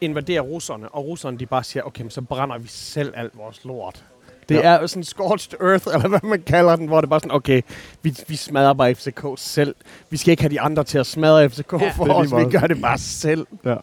invadere 0.00 0.40
russerne, 0.40 0.88
og 0.88 1.04
russerne 1.04 1.38
de 1.38 1.46
bare 1.46 1.64
siger, 1.64 1.82
okay, 1.82 2.02
men 2.02 2.10
så 2.10 2.22
brænder 2.22 2.58
vi 2.58 2.68
selv 2.68 3.12
alt 3.16 3.38
vores 3.38 3.64
lort. 3.64 4.04
Det 4.48 4.54
Ja. 4.54 4.60
er 4.62 4.86
sådan 4.86 5.04
scorched 5.04 5.60
earth, 5.60 5.86
eller 5.94 6.08
hvad 6.08 6.20
man 6.22 6.42
kalder 6.42 6.76
den, 6.76 6.86
hvor 6.86 7.00
det 7.00 7.10
bare 7.10 7.20
sådan, 7.20 7.34
okay, 7.36 7.62
vi, 8.02 8.16
vi 8.28 8.36
smadrer 8.36 8.72
bare 8.72 8.94
FCK 8.94 9.24
selv. 9.36 9.74
Vi 10.10 10.16
skal 10.16 10.30
ikke 10.30 10.42
have 10.42 10.50
de 10.50 10.60
andre 10.60 10.84
til 10.84 10.98
at 10.98 11.06
smadre 11.06 11.50
FCK 11.50 11.72
Ja. 11.72 11.90
for 11.96 12.12
os, 12.14 12.30
vi 12.36 12.50
gør 12.58 12.66
det 12.66 12.80
bare 12.80 12.98
selv. 12.98 13.46
Ja. 13.64 13.74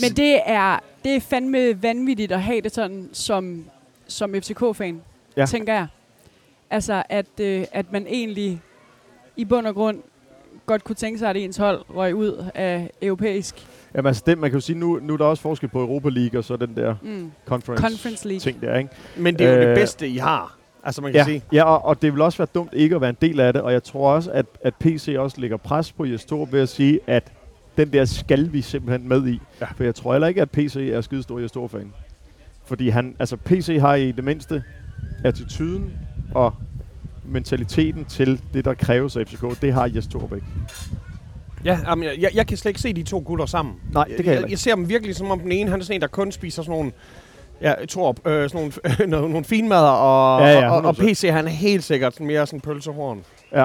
Men 0.00 0.10
det 0.16 0.40
er, 0.46 0.78
det 1.04 1.14
er 1.16 1.20
fandme 1.20 1.82
vanvittigt 1.82 2.32
at 2.32 2.42
have 2.42 2.60
det 2.60 2.74
sådan 2.74 3.08
som, 3.12 3.64
som 4.08 4.34
FCK-fan, 4.34 5.00
ja. 5.36 5.46
tænker 5.46 5.72
jeg. 5.72 5.86
Altså, 6.70 7.02
at, 7.08 7.26
øh, 7.40 7.64
at 7.72 7.92
man 7.92 8.06
egentlig 8.06 8.60
i 9.36 9.44
bund 9.44 9.66
og 9.66 9.74
grund 9.74 10.02
godt 10.66 10.84
kunne 10.84 10.96
tænke 10.96 11.18
sig, 11.18 11.30
at 11.30 11.36
ens 11.36 11.56
hold 11.56 11.80
røg 11.94 12.14
ud 12.14 12.44
af 12.54 12.90
europæisk 13.02 13.66
Jamen 13.94 14.06
altså, 14.06 14.22
det, 14.26 14.38
man 14.38 14.50
kan 14.50 14.56
jo 14.56 14.60
sige, 14.60 14.78
nu, 14.78 14.98
nu 15.02 15.12
er 15.12 15.16
der 15.16 15.24
også 15.24 15.42
forskel 15.42 15.68
på 15.68 15.80
Europa 15.80 16.08
League 16.08 16.40
og 16.40 16.44
så 16.44 16.56
den 16.56 16.76
der 16.76 16.94
mm, 17.02 17.30
conference, 17.46 17.82
Conference 17.82 18.28
League. 18.28 18.40
ting 18.40 18.60
der, 18.62 18.76
ikke? 18.78 18.90
Men 19.16 19.38
det 19.38 19.46
er 19.46 19.50
jo 19.54 19.60
Øh, 19.60 19.66
det 19.68 19.74
bedste, 19.76 20.08
I 20.08 20.16
har. 20.16 20.56
Altså, 20.84 21.02
man 21.02 21.12
kan 21.12 21.18
Ja, 21.18 21.24
sige. 21.24 21.42
ja 21.52 21.64
og, 21.64 21.84
og 21.84 22.02
det 22.02 22.12
vil 22.12 22.20
også 22.22 22.38
være 22.38 22.48
dumt 22.54 22.70
ikke 22.72 22.94
at 22.94 23.00
være 23.00 23.10
en 23.10 23.16
del 23.22 23.40
af 23.40 23.52
det, 23.52 23.62
og 23.62 23.72
jeg 23.72 23.82
tror 23.84 24.12
også, 24.14 24.30
at, 24.30 24.46
at 24.64 24.74
PC 24.74 25.14
også 25.18 25.40
lægger 25.40 25.56
pres 25.56 25.92
på 25.92 26.04
Jes 26.04 26.24
Torup 26.24 26.52
ved 26.52 26.60
at 26.60 26.68
sige, 26.68 27.00
at 27.06 27.32
den 27.76 27.92
der 27.92 28.04
skal 28.04 28.52
vi 28.52 28.62
simpelthen 28.62 29.08
med 29.08 29.26
i. 29.28 29.40
Ja. 29.60 29.66
For 29.76 29.84
jeg 29.84 29.94
tror 29.94 30.12
heller 30.12 30.28
ikke, 30.28 30.42
at 30.42 30.50
PC 30.50 30.76
er 30.92 31.00
skidestor 31.00 31.38
Jes 31.38 31.52
Torup-fan. 31.52 31.92
Fordi 32.64 32.88
han, 32.88 33.16
altså 33.18 33.36
PC 33.36 33.76
har 33.80 33.94
i 33.94 34.12
det 34.12 34.24
mindste 34.24 34.62
attituden 35.24 35.92
og 36.34 36.54
mentaliteten 37.24 38.04
til 38.04 38.40
det, 38.54 38.64
der 38.64 38.74
kræves 38.74 39.16
af 39.16 39.26
FCK. 39.26 39.62
Det 39.62 39.72
har 39.72 39.90
Jes 39.94 40.06
Torup 40.06 40.32
ikke. 40.34 40.46
Ja, 41.64 41.78
jamen, 41.88 42.04
jeg, 42.04 42.12
jeg, 42.20 42.30
jeg 42.34 42.46
kan 42.46 42.56
slet 42.56 42.70
ikke 42.70 42.80
se 42.80 42.92
de 42.92 43.02
to 43.02 43.22
gutter 43.26 43.46
sammen. 43.46 43.74
Nej, 43.92 44.04
det 44.04 44.16
kan 44.16 44.24
jeg 44.24 44.32
jeg, 44.32 44.38
ikke. 44.40 44.50
jeg 44.50 44.58
ser 44.58 44.74
dem 44.74 44.88
virkelig 44.88 45.16
som 45.16 45.30
om 45.30 45.40
den 45.40 45.52
ene, 45.52 45.70
han 45.70 45.80
er 45.80 45.84
sådan 45.84 45.94
en, 45.96 46.00
der 46.00 46.06
kun 46.06 46.32
spiser 46.32 46.62
sådan 46.62 46.70
nogle, 46.78 46.92
ja, 47.62 47.72
jeg 47.80 47.88
tror, 47.88 48.16
øh, 48.26 48.50
sådan 48.50 48.72
nogle, 48.96 49.06
nogle, 49.16 49.28
nogle 49.30 49.44
finmadder, 49.44 49.88
og, 49.90 50.40
Ja, 50.40 50.46
ja, 50.60 50.70
og, 50.70 50.76
og, 50.76 50.84
og 50.84 50.94
100%. 50.98 51.06
PC, 51.06 51.28
han 51.30 51.44
er 51.46 51.50
helt 51.50 51.84
sikkert 51.84 52.12
sådan 52.12 52.26
mere 52.26 52.46
sådan 52.46 52.60
pølsehorn. 52.60 53.22
Ja. 53.54 53.64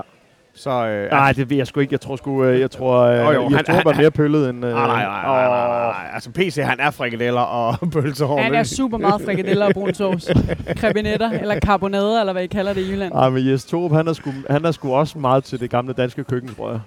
Så, 0.57 0.69
øh, 0.87 1.11
Nej, 1.11 1.31
det 1.31 1.49
ved 1.49 1.57
jeg 1.57 1.67
sgu 1.67 1.79
ikke. 1.79 1.93
Jeg 1.93 2.01
tror 2.01 2.15
sgu, 2.15 2.43
øh, 2.43 2.59
jeg 2.59 2.71
tror, 2.71 2.99
øh, 3.01 3.17
Jo, 3.19 3.31
jo, 3.31 3.43
Jes 3.43 3.53
han- 3.55 3.65
Torup 3.65 3.83
han- 3.85 3.93
er 3.93 3.97
mere 3.97 4.11
pøllet 4.11 4.49
end... 4.49 4.65
Øh, 4.65 4.71
nej, 4.71 4.87
nej, 4.87 5.03
nej, 5.03 5.21
nej, 5.23 5.47
nej, 5.47 5.67
nej. 5.87 5.93
Altså, 6.13 6.31
PC, 6.31 6.55
han 6.63 6.79
er 6.79 6.91
frikadeller 6.91 7.41
og 7.41 7.75
pølsehorn. 7.93 8.43
Han 8.43 8.53
er 8.55 8.63
super 8.63 8.97
meget 8.97 9.21
frikadeller 9.21 9.65
og 9.65 9.71
brun 9.73 9.93
sovs. 9.93 10.29
Krebinetter, 10.81 11.29
eller 11.31 11.59
karbonader, 11.59 12.19
eller 12.19 12.33
hvad 12.33 12.43
I 12.43 12.47
kalder 12.47 12.73
det 12.73 12.81
i 12.81 12.91
Jylland. 12.91 13.13
Ej, 13.13 13.29
men 13.29 13.47
Jes 13.47 13.65
Torup, 13.65 13.91
han 13.91 14.07
er, 14.07 14.13
sgu, 14.13 14.31
han 14.49 14.65
er 14.65 14.71
sgu 14.71 14.93
også 14.95 15.17
meget 15.19 15.43
til 15.43 15.59
det 15.59 15.69
gamle 15.69 15.93
danske 15.93 16.23
køkken, 16.23 16.55
tror 16.55 16.71
jeg. 16.71 16.79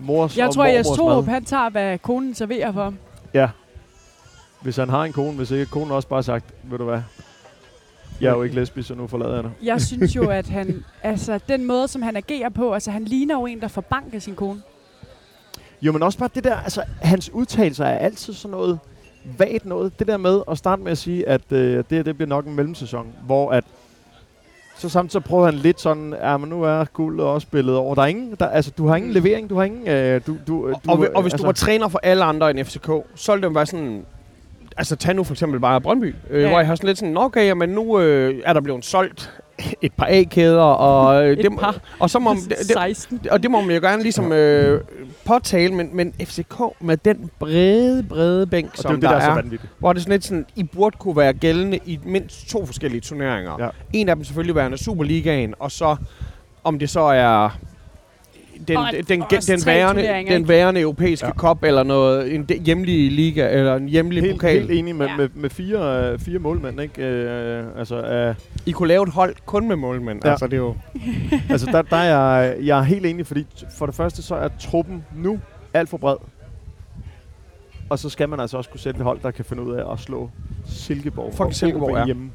Mors 0.00 0.36
Jeg 0.38 0.46
og 0.48 0.54
tror, 0.54 0.64
at 0.64 0.74
Jes 0.74 0.86
Torup, 0.86 1.26
han 1.26 1.44
tager, 1.44 1.68
hvad 1.68 1.98
konen 1.98 2.34
serverer 2.34 2.72
for. 2.72 2.82
ham. 2.82 2.98
Ja. 3.34 3.48
Hvis 4.62 4.76
han 4.76 4.88
har 4.88 5.04
en 5.04 5.12
kone, 5.12 5.36
hvis 5.36 5.50
ikke 5.50 5.66
konen 5.66 5.90
også 5.90 6.08
bare 6.08 6.22
sagt, 6.22 6.44
ved 6.70 6.78
du 6.78 6.84
hvad, 6.84 7.00
jeg 8.20 8.28
er 8.28 8.36
jo 8.36 8.42
ikke 8.42 8.54
lesbisk, 8.54 8.88
så 8.88 8.94
nu 8.94 9.06
forlader 9.06 9.34
jeg 9.34 9.42
dig. 9.42 9.50
Jeg 9.62 9.80
synes 9.80 10.16
jo, 10.16 10.30
at 10.30 10.48
han, 10.48 10.84
altså 11.02 11.40
den 11.48 11.64
måde, 11.66 11.88
som 11.88 12.02
han 12.02 12.16
agerer 12.16 12.48
på, 12.48 12.74
altså 12.74 12.90
han 12.90 13.04
ligner 13.04 13.34
jo 13.34 13.46
en, 13.46 13.60
der 13.60 13.68
forbanker 13.68 14.18
sin 14.18 14.34
kone. 14.34 14.62
Jo, 15.82 15.92
men 15.92 16.02
også 16.02 16.18
bare 16.18 16.30
det 16.34 16.44
der, 16.44 16.56
altså 16.56 16.82
hans 17.02 17.30
udtalelser 17.30 17.84
er 17.84 17.98
altid 17.98 18.32
sådan 18.32 18.50
noget 18.50 18.78
vagt 19.38 19.64
noget. 19.66 19.98
Det 19.98 20.06
der 20.06 20.16
med 20.16 20.42
at 20.50 20.58
starte 20.58 20.82
med 20.82 20.92
at 20.92 20.98
sige, 20.98 21.28
at 21.28 21.52
øh, 21.52 21.76
det, 21.76 21.84
her, 21.90 22.02
det 22.02 22.16
bliver 22.16 22.28
nok 22.28 22.46
en 22.46 22.54
mellemsæson, 22.54 23.06
hvor 23.22 23.50
at 23.50 23.64
så 24.78 24.88
samtidig 24.88 25.12
så 25.12 25.28
prøver 25.28 25.44
han 25.44 25.54
lidt 25.54 25.80
sådan, 25.80 26.14
ja, 26.22 26.36
men 26.36 26.48
nu 26.50 26.62
er 26.62 26.84
guldet 26.84 27.26
også 27.26 27.44
spillet 27.46 27.76
over. 27.76 27.94
Der 27.94 28.02
er 28.02 28.06
ingen, 28.06 28.34
der, 28.40 28.46
altså, 28.48 28.70
du 28.78 28.86
har 28.88 28.96
ingen 28.96 29.12
levering, 29.12 29.50
du 29.50 29.56
har 29.56 29.64
ingen, 29.64 29.88
øh, 29.88 30.20
du, 30.26 30.36
du, 30.46 30.70
du, 30.70 30.74
og, 30.88 31.06
og, 31.14 31.22
hvis 31.22 31.32
altså, 31.32 31.36
du 31.36 31.42
var 31.48 31.52
træner 31.52 31.88
for 31.88 32.00
alle 32.02 32.24
andre 32.24 32.50
end 32.50 32.64
FCK, 32.64 32.90
så 33.14 33.32
ville 33.32 33.42
det 33.42 33.48
jo 33.48 33.52
være 33.54 33.66
sådan... 33.66 34.04
Altså, 34.76 34.96
tag 34.96 35.14
nu 35.14 35.24
for 35.24 35.34
eksempel 35.34 35.60
bare 35.60 35.80
Brøndby, 35.80 36.14
øh, 36.30 36.42
Ja. 36.42 36.48
hvor 36.48 36.58
jeg 36.58 36.66
har 36.66 36.74
sådan 36.74 36.86
lidt 36.86 36.98
sådan, 36.98 37.14
"Nå, 37.14 37.20
okay, 37.20 37.46
jamen 37.46 37.68
nu 37.68 38.00
øh, 38.00 38.42
er 38.44 38.52
der 38.52 38.60
blevet 38.60 38.84
solgt 38.84 39.32
et 39.82 39.92
par 39.92 40.06
A-kæder, 40.10 40.60
og, 40.62 41.24
øh, 41.26 41.32
Et 41.32 41.38
det, 41.38 41.52
må- 41.52 41.58
par. 41.58 41.76
og 41.98 42.10
så 42.10 42.18
må, 42.18 42.34
det, 42.48 42.48
det, 42.58 42.66
16. 42.66 43.20
og 43.30 43.42
det 43.42 43.50
må 43.50 43.60
man 43.60 43.74
jo 43.76 43.80
gerne 43.80 44.02
ligesom 44.02 44.32
øh, 44.32 44.80
påtale, 45.26 45.74
men, 45.74 45.90
men 45.96 46.12
FCK 46.24 46.54
med 46.80 46.96
den 46.96 47.30
brede, 47.38 48.02
brede 48.02 48.46
bænk, 48.46 48.66
og 48.70 48.72
det 48.76 48.78
er 48.84 48.88
som 48.88 48.94
det, 48.94 49.02
der, 49.02 49.08
der 49.08 49.16
er 49.16 49.20
så 49.24 49.30
er, 49.30 49.34
vanvittigt. 49.34 49.72
hvor 49.78 49.92
det 49.92 50.00
er 50.00 50.02
sådan 50.02 50.12
lidt 50.12 50.24
sådan, 50.24 50.46
I 50.56 50.62
burde 50.62 50.96
kunne 50.98 51.16
være 51.16 51.32
gældende 51.32 51.78
i 51.86 51.98
mindst 52.04 52.48
to 52.48 52.66
forskellige 52.66 53.00
turneringer. 53.00 53.56
Ja. 53.60 53.68
En 53.92 54.08
af 54.08 54.16
dem 54.16 54.24
selvfølgelig 54.24 54.54
værende 54.54 54.78
Superligaen, 54.84 55.54
og 55.58 55.70
så 55.72 55.96
om 56.64 56.78
det 56.78 56.90
så 56.90 57.00
er 57.00 57.58
den, 58.68 58.76
Og 58.76 58.88
den, 58.92 59.04
den, 59.20 59.20
den, 59.30 59.66
værende, 59.66 60.24
den 60.28 60.48
værende 60.48 60.80
europæiske 60.80 61.26
Ja. 61.42 61.52
eller 61.62 61.82
noget, 61.82 62.34
en 62.34 62.44
de- 62.44 62.54
hjemlig 62.58 63.12
liga, 63.12 63.48
eller 63.50 63.76
en 63.76 63.88
hjemlig 63.88 64.22
Helt, 64.22 64.34
pokal. 64.34 64.52
helt 64.58 64.70
enig 64.70 64.96
med, 64.96 65.06
Ja. 65.06 65.16
med, 65.16 65.28
med 65.34 65.50
fire, 65.50 66.12
øh, 66.12 66.18
fire 66.18 66.38
målmænd, 66.38 66.80
ikke? 66.80 67.02
Øh, 67.02 67.64
altså, 67.78 68.02
øh, 68.02 68.34
I 68.66 68.70
kunne 68.70 68.88
lave 68.88 69.02
et 69.02 69.08
hold 69.08 69.34
kun 69.46 69.68
med 69.68 69.76
målmænd. 69.76 70.20
Ja. 70.24 70.30
Altså, 70.30 70.46
det 70.46 70.52
er 70.52 70.56
jo... 70.56 70.74
altså 71.50 71.66
der, 71.66 71.82
der 71.82 71.96
er 71.96 72.40
jeg, 72.44 72.56
jeg 72.64 72.78
er 72.78 72.82
helt 72.82 73.06
enig, 73.06 73.26
fordi 73.26 73.46
for 73.78 73.86
det 73.86 73.94
første 73.94 74.22
så 74.22 74.34
er 74.34 74.48
truppen 74.60 75.04
nu 75.16 75.38
alt 75.74 75.88
for 75.88 75.96
bred. 75.96 76.16
Og 77.90 77.98
så 77.98 78.08
skal 78.08 78.28
man 78.28 78.40
altså 78.40 78.56
også 78.56 78.70
kunne 78.70 78.80
sætte 78.80 78.98
et 78.98 79.04
hold, 79.04 79.18
der 79.22 79.30
kan 79.30 79.44
finde 79.44 79.62
ud 79.62 79.74
af 79.74 79.92
at 79.92 79.98
slå 79.98 80.30
Silkeborg 80.66 81.40
og 81.40 81.54
Silkeborg, 81.54 81.96
ja. 81.98 82.04
hjemme. 82.04 82.30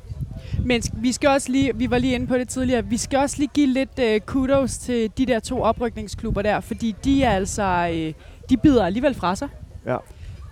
Men 0.66 0.82
vi 0.94 1.12
skal 1.12 1.30
også 1.30 1.52
lige, 1.52 1.72
vi 1.76 1.90
var 1.90 1.98
lige 1.98 2.16
inde 2.16 2.28
på 2.28 2.38
det 2.38 2.50
tidligere, 2.50 2.86
vi 2.86 2.98
skal 2.98 3.20
også 3.20 3.36
lige 3.38 3.50
give 3.54 3.68
lidt 3.68 4.00
uh, 4.00 4.26
kudos 4.26 4.78
til 4.78 5.12
de 5.18 5.26
der 5.26 5.40
to 5.40 5.62
oprykningsklubber 5.62 6.42
der, 6.42 6.60
fordi 6.60 6.96
de 7.04 7.24
er 7.24 7.32
altså, 7.32 7.90
uh, 7.92 8.14
de 8.50 8.58
bider 8.58 8.86
alligevel 8.86 9.14
fra 9.14 9.36
sig. 9.36 9.50
Ja. 9.86 9.98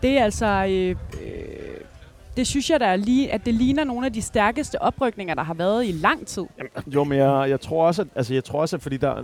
Det 0.01 0.17
er 0.19 0.23
altså, 0.23 0.65
uh, 0.65 1.19
uh, 1.21 1.27
det 2.37 2.47
synes 2.47 2.69
jeg, 2.69 2.79
der 2.79 2.85
er 2.85 2.95
lige, 2.95 3.31
at 3.33 3.45
det 3.45 3.53
ligner 3.53 3.83
nogle 3.83 4.05
af 4.05 4.13
de 4.13 4.21
stærkeste 4.21 4.81
oprykninger, 4.81 5.33
der 5.35 5.43
har 5.43 5.53
været 5.53 5.85
i 5.85 5.91
lang 5.91 6.27
tid. 6.27 6.43
Jo, 6.87 7.03
men 7.03 7.17
jeg, 7.17 7.45
jeg 7.49 7.61
tror 7.61 7.87
også, 7.87 8.01
at, 8.01 8.07
altså 8.15 8.33
jeg 8.33 8.43
tror 8.43 8.61
også, 8.61 8.75
at 8.75 8.81
fordi 8.81 8.97
der 8.97 9.23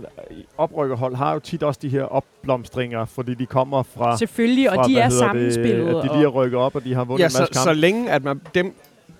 oprykkerhold 0.58 1.14
har 1.14 1.32
jo 1.32 1.38
tit 1.38 1.62
også 1.62 1.80
de 1.82 1.88
her 1.88 2.02
opblomstringer, 2.02 3.04
fordi 3.04 3.34
de 3.34 3.46
kommer 3.46 3.82
fra, 3.82 4.16
Selvfølgelig, 4.16 4.68
fra 4.68 4.76
og 4.76 4.88
de 4.88 4.98
er 4.98 5.08
sammenspillet. 5.08 5.86
Det, 5.86 5.96
at 5.96 6.02
de 6.10 6.14
lige 6.14 6.24
er 6.24 6.28
rykket 6.28 6.58
op, 6.58 6.74
og 6.74 6.84
de 6.84 6.94
har 6.94 7.04
vundet 7.04 7.20
Ja, 7.20 7.24
en 7.26 7.30
så, 7.30 7.40
masse 7.40 7.54
så 7.54 7.64
kampe. 7.64 7.80
længe 7.80 8.10
at 8.10 8.24
man 8.24 8.40
dem... 8.54 8.74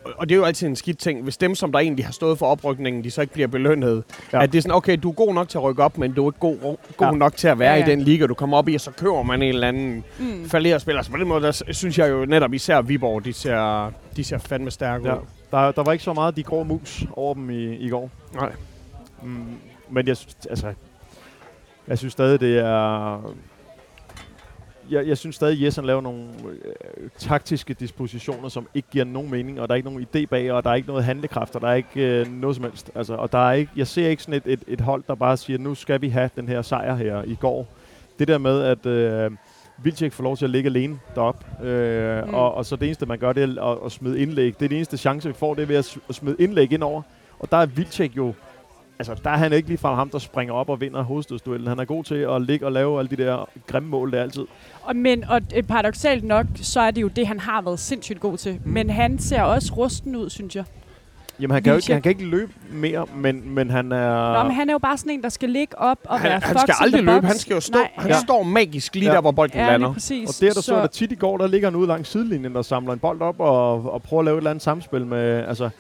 Og 0.05 0.29
det 0.29 0.35
er 0.35 0.39
jo 0.39 0.45
altid 0.45 0.67
en 0.69 0.77
skidt 0.77 0.99
ting, 0.99 1.23
hvis 1.23 1.37
dem, 1.37 1.55
som 1.55 1.73
der 1.73 1.79
egentlig 1.79 2.05
har 2.05 2.13
stået 2.13 2.39
for 2.39 2.47
oprykningen, 2.47 3.05
de 3.05 3.11
så 3.11 3.21
ikke 3.21 3.33
bliver 3.33 3.49
belønnet. 3.49 4.05
Ja. 4.33 4.43
At 4.43 4.53
det 4.53 4.59
er 4.59 4.63
sådan, 4.63 4.75
okay, 4.77 4.97
du 5.03 5.09
er 5.09 5.13
god 5.13 5.35
nok 5.35 5.49
til 5.49 5.59
at 5.59 5.63
rykke 5.65 5.83
op, 5.83 5.99
men 5.99 6.13
du 6.13 6.27
er 6.27 6.31
ikke 6.31 6.39
god, 6.41 6.77
god 6.97 7.07
Ja. 7.07 7.11
nok 7.11 7.37
til 7.37 7.49
at 7.49 7.59
være 7.59 7.73
Ja, 7.73 7.79
ja, 7.79 7.87
i 7.87 7.91
den 7.91 8.01
liga, 8.01 8.27
du 8.27 8.35
kommer 8.35 8.57
op 8.57 8.69
i, 8.69 8.75
og 8.75 8.81
så 8.81 8.91
køber 8.91 9.23
man 9.23 9.43
en 9.43 9.49
eller 9.49 9.69
anden 9.69 10.05
Mm. 10.19 10.49
falderer 10.49 10.79
spiller. 10.79 11.03
Så 11.03 11.11
på 11.11 11.17
den 11.17 11.29
måde, 11.29 11.43
der 11.43 11.63
synes 11.73 11.99
jeg 11.99 12.11
jo 12.11 12.25
netop 12.25 12.53
især 12.55 12.81
Viborg, 12.81 13.25
de 13.25 13.33
ser, 13.33 13.93
de 14.17 14.25
ser 14.25 14.39
fandme 14.39 14.71
stærke 14.71 15.09
Ja. 15.09 15.15
ud. 15.15 15.21
Der, 15.51 15.73
der 15.73 15.83
var 15.83 15.93
ikke 15.93 16.05
så 16.05 16.13
meget 16.13 16.37
de 16.37 16.43
grå 16.43 16.63
mus 16.63 17.05
over 17.13 17.35
dem 17.35 17.51
i, 17.51 17.65
i 17.77 17.89
går. 17.89 18.11
Nej. 18.35 18.53
Mm, 19.23 19.45
men 19.91 20.07
jeg 20.09 20.17
synes, 20.17 20.37
altså, 20.51 20.67
jeg 21.89 21.99
synes 21.99 22.13
stadig, 22.13 22.41
det 22.41 22.59
er... 22.59 23.35
Jeg, 24.91 25.07
jeg 25.09 25.19
synes 25.19 25.37
stadig, 25.37 25.53
at 25.59 25.63
Jes 25.65 25.77
han 25.77 25.85
laver 25.85 26.01
nogle 26.01 26.23
øh, 26.65 27.09
taktiske 27.19 27.75
dispositioner, 27.75 28.49
som 28.49 28.69
ikke 28.75 28.89
giver 28.91 29.05
nogen 29.05 29.31
mening, 29.31 29.61
og 29.61 29.69
der 29.69 29.75
er 29.75 29.77
ikke 29.77 29.89
nogen 29.91 30.07
idé 30.17 30.27
bag, 30.27 30.53
og 30.53 30.65
der 30.65 30.71
er 30.71 30.75
ikke 30.75 30.89
noget 30.89 31.05
handlekraft, 31.05 31.55
og 31.55 31.61
der 31.61 31.69
er 31.69 31.75
ikke 31.75 32.21
øh, 32.21 32.33
noget 32.33 32.57
som 32.57 32.65
helst. 32.65 32.91
Altså, 32.95 33.15
og 33.15 33.33
der 33.33 33.49
er 33.49 33.53
ikke, 33.53 33.73
jeg 33.77 33.87
ser 33.87 34.09
ikke 34.09 34.23
sådan 34.23 34.35
et, 34.45 34.53
et, 34.53 34.63
et 34.69 34.81
hold, 34.81 35.03
der 35.09 35.15
bare 35.15 35.37
siger, 35.37 35.59
nu 35.59 35.75
skal 35.75 36.01
vi 36.01 36.09
have 36.09 36.31
den 36.37 36.49
her 36.49 36.63
sejr 36.63 36.95
her 36.97 37.23
i 37.27 37.35
går. 37.35 37.67
Det 38.19 38.29
der 38.29 38.39
med, 38.39 38.63
at 38.63 38.87
øh, 38.87 39.31
Vilcek 39.83 40.13
får 40.13 40.25
lov 40.25 40.37
til 40.37 40.45
at 40.45 40.51
ligge 40.51 40.69
alene 40.71 40.99
derop, 41.15 41.45
øh, 41.65 42.27
Mm. 42.29 42.35
og, 42.35 42.55
og 42.55 42.67
så 42.67 42.77
det 42.77 42.85
eneste, 42.87 43.07
man 43.07 43.19
gør, 43.19 43.33
det 43.33 43.43
er 43.59 43.63
at, 43.63 43.79
at 43.85 43.93
smide 43.93 44.21
indlæg. 44.21 44.55
Det 44.59 44.65
er 44.65 44.69
den 44.69 44.77
eneste 44.77 44.97
chance, 44.97 45.29
vi 45.29 45.35
får, 45.35 45.55
det 45.55 45.63
er 45.63 45.67
ved 45.67 45.77
at 45.77 45.99
smide 46.11 46.37
indlæg 46.39 46.73
ind 46.73 46.83
over. 46.83 47.03
Og 47.39 47.51
der 47.51 47.57
er 47.57 47.67
Vilcek 47.67 48.17
jo 48.17 48.35
Altså, 48.99 49.15
der 49.25 49.31
er 49.31 49.37
han 49.37 49.53
ikke 49.53 49.69
lige 49.69 49.79
fra 49.79 49.95
ham, 49.95 50.11
der 50.11 50.19
springer 50.19 50.55
op 50.55 50.69
og 50.69 50.81
vinder 50.81 51.03
hovedstødsduellen. 51.03 51.69
Han 51.69 51.79
er 51.79 51.85
god 51.85 52.05
til 52.05 52.15
at 52.15 52.43
ligge 52.43 52.67
og 52.67 52.73
lave 52.73 52.99
alle 52.99 53.17
de 53.17 53.23
der 53.23 53.49
grimme 53.67 53.89
mål, 53.89 54.13
der 54.13 54.23
altid. 54.23 54.45
Og, 54.83 54.97
men, 54.97 55.25
og 55.25 55.41
øh, 55.57 55.63
paradoxalt 55.63 56.25
nok, 56.25 56.47
så 56.57 56.81
er 56.81 56.91
det 56.91 57.03
jo 57.03 57.09
det, 57.09 57.27
han 57.27 57.41
har 57.41 57.63
været 57.63 57.79
sindssygt 57.81 58.21
god 58.21 58.37
til. 58.37 58.53
Mm. 58.65 58.71
Men 58.73 58.91
han 58.91 59.19
ser 59.19 59.43
også 59.43 59.73
rusten 59.77 60.17
ud, 60.17 60.31
synes 60.31 60.57
jeg. 60.57 60.65
Jamen, 61.41 61.55
han 61.55 61.63
kan, 61.63 61.73
jo 61.73 61.77
ikke, 61.77 61.93
han 61.93 62.03
kan 62.03 62.11
ikke 62.11 62.25
løbe 62.25 62.53
mere, 62.73 63.07
men, 63.15 63.55
men 63.55 63.71
han 63.71 63.93
er... 63.93 64.33
Nå, 64.33 64.43
men 64.43 64.53
han 64.53 64.69
er 64.69 64.73
jo 64.75 64.79
bare 64.79 64.99
sådan 64.99 65.13
en, 65.13 65.23
der 65.23 65.29
skal 65.29 65.49
ligge 65.51 65.79
op 65.79 65.99
og 66.05 66.21
Han, 66.21 66.31
være 66.31 66.41
han 66.45 66.59
skal 66.59 66.75
aldrig 66.81 67.03
løbe, 67.03 67.21
box. 67.21 67.29
han 67.29 67.39
skal 67.39 67.55
jo 67.55 67.61
stå. 67.61 67.79
Nej, 67.79 67.91
han 67.97 68.11
ja. 68.11 68.19
står 68.21 68.43
magisk 68.43 68.95
lige 68.95 69.09
Ja. 69.09 69.15
der, 69.15 69.21
hvor 69.21 69.31
bolden 69.31 69.59
Ja, 69.59 69.67
lander. 69.71 69.93
præcis. 69.93 70.29
Og 70.29 70.35
det, 70.41 70.55
der 70.55 70.61
så, 70.61 70.63
så 70.63 70.77
der 70.77 70.87
tit 70.87 71.13
i 71.13 71.15
går, 71.15 71.37
der 71.39 71.47
ligger 71.47 71.69
han 71.71 71.77
ude 71.77 71.87
langs 71.87 72.09
sidelinjen 72.09 72.57
og 72.57 72.65
samler 72.65 72.93
en 72.93 72.99
bold 72.99 73.21
op 73.21 73.41
og, 73.41 73.93
og 73.93 74.03
prøver 74.03 74.21
at 74.21 74.25
lave 74.25 74.35
et 74.35 74.39
eller 74.39 74.51
andet 74.51 74.63
samspil 74.65 75.07
med... 75.07 75.45
Altså, 75.49 75.71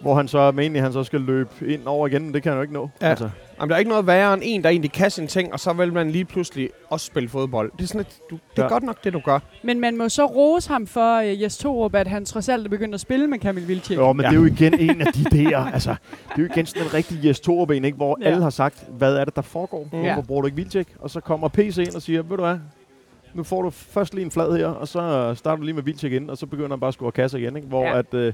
hvor 0.00 0.14
han 0.14 0.28
så 0.28 0.52
mener, 0.52 0.80
han 0.82 0.92
så 0.92 1.04
skal 1.04 1.20
løbe 1.20 1.50
ind 1.66 1.86
over 1.86 2.06
igen, 2.06 2.22
men 2.24 2.34
det 2.34 2.42
kan 2.42 2.50
han 2.52 2.56
jo 2.58 2.62
ikke 2.62 2.74
nå. 2.74 2.90
Ja. 3.02 3.08
Altså, 3.08 3.30
Jamen, 3.60 3.68
der 3.68 3.74
er 3.74 3.78
ikke 3.78 3.88
noget 3.90 4.06
værre 4.06 4.34
end 4.34 4.42
en, 4.44 4.62
der 4.64 4.68
egentlig 4.70 4.92
kan 4.92 5.10
sine 5.10 5.26
ting, 5.26 5.52
og 5.52 5.60
så 5.60 5.72
vil 5.72 5.92
man 5.92 6.10
lige 6.10 6.24
pludselig 6.24 6.70
også 6.90 7.06
spille 7.06 7.28
fodbold. 7.28 7.72
Det 7.76 7.82
er 7.82 7.86
sådan, 7.86 8.00
at 8.00 8.18
du, 8.30 8.34
det 8.50 8.58
er 8.58 8.62
Ja. 8.62 8.68
godt 8.68 8.82
nok, 8.82 9.04
det 9.04 9.12
du 9.12 9.20
gør. 9.24 9.38
Men 9.62 9.80
man 9.80 9.96
må 9.96 10.08
så 10.08 10.26
rose 10.26 10.68
ham 10.70 10.86
for, 10.86 11.18
uh, 11.20 11.42
Jes 11.42 11.58
Torup, 11.58 11.94
at 11.94 12.06
han 12.06 12.24
trods 12.24 12.48
alt 12.48 12.66
er 12.66 12.70
begyndt 12.70 12.94
at 12.94 13.00
spille 13.00 13.26
med 13.26 13.38
Kamil 13.38 13.68
Vilcek. 13.68 13.96
jo, 13.96 14.12
men 14.12 14.24
Ja. 14.24 14.28
det 14.30 14.36
er 14.36 14.40
jo 14.40 14.46
igen 14.46 14.78
en 14.80 15.00
af 15.00 15.06
de 15.12 15.24
der... 15.24 15.58
Altså, 15.58 15.90
det 16.28 16.38
er 16.38 16.42
jo 16.42 16.48
igen 16.54 16.66
sådan 16.66 16.82
en 16.82 16.94
rigtig 16.94 17.18
Jes 17.24 17.40
Torup-en, 17.40 17.84
ikke? 17.84 17.96
Hvor 17.96 18.18
Ja. 18.22 18.26
alle 18.26 18.42
har 18.42 18.50
sagt, 18.50 18.84
hvad 18.98 19.16
er 19.16 19.24
det, 19.24 19.36
der 19.36 19.42
foregår? 19.42 19.88
Mm. 19.92 19.98
Hvorfor 20.00 20.22
bruger 20.22 20.42
du 20.42 20.46
ikke 20.46 20.56
Vilcek? 20.56 20.88
Og 20.98 21.10
så 21.10 21.20
kommer 21.20 21.48
PC 21.48 21.78
ind 21.86 21.94
og 21.94 22.02
siger, 22.02 22.22
ved 22.22 22.36
du 22.36 22.42
hvad, 22.42 22.56
nu 23.34 23.42
får 23.42 23.62
du 23.62 23.70
først 23.70 24.14
lige 24.14 24.24
en 24.24 24.30
flad 24.30 24.56
her, 24.56 24.66
og 24.66 24.88
så 24.88 25.32
starter 25.34 25.56
du 25.56 25.62
lige 25.62 25.74
med 25.74 25.82
Vilcek 25.82 26.12
ind, 26.12 26.30
og 26.30 26.38
så 26.38 26.46
begynder 26.46 26.70
han 26.70 26.80
bare 26.80 26.88
at 26.88 26.94
score 26.94 27.12
kasser 27.12 27.38
igen, 27.38 27.56
ikke? 27.56 27.68
Hvor 27.68 27.82
Ja. 27.84 27.98
at... 27.98 28.14
Øh, 28.14 28.32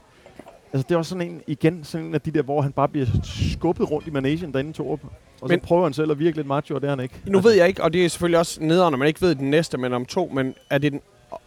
altså, 0.73 0.87
det 0.89 0.95
er 0.95 0.99
også 0.99 1.09
sådan 1.09 1.29
en, 1.31 1.43
igen, 1.47 1.85
sådan 1.85 2.07
en 2.07 2.15
af 2.15 2.21
de 2.21 2.31
der, 2.31 2.43
hvor 2.43 2.63
han 2.63 2.73
bare 2.73 2.89
bliver 2.89 3.07
skubbet 3.23 3.91
rundt 3.91 4.07
i 4.09 4.11
managen 4.11 4.53
derinde, 4.53 4.73
Torup. 4.73 5.01
Og 5.05 5.49
så 5.49 5.53
Men- 5.53 5.61
prøver 5.61 5.83
han 5.83 5.93
selv 5.93 6.11
at 6.11 6.19
virke 6.19 6.37
lidt 6.37 6.47
macho, 6.47 6.75
og 6.75 6.81
det 6.81 6.87
er 6.87 6.91
han 6.93 7.01
ikke. 7.01 7.15
Nu 7.27 7.41
ved 7.41 7.53
jeg 7.53 7.69
ikke, 7.69 7.83
og 7.83 7.93
det 7.93 8.05
er 8.05 8.09
selvfølgelig 8.09 8.39
også 8.39 8.63
nederen, 8.63 8.93
når 8.93 8.99
man 8.99 9.09
ikke 9.09 9.21
ved 9.21 9.35
den 9.35 9.51
næste, 9.51 9.79
men 9.79 9.93
om 9.93 10.07
to, 10.07 10.31
men 10.35 10.55
er 10.71 10.79
det 10.79 10.93
den 10.93 11.01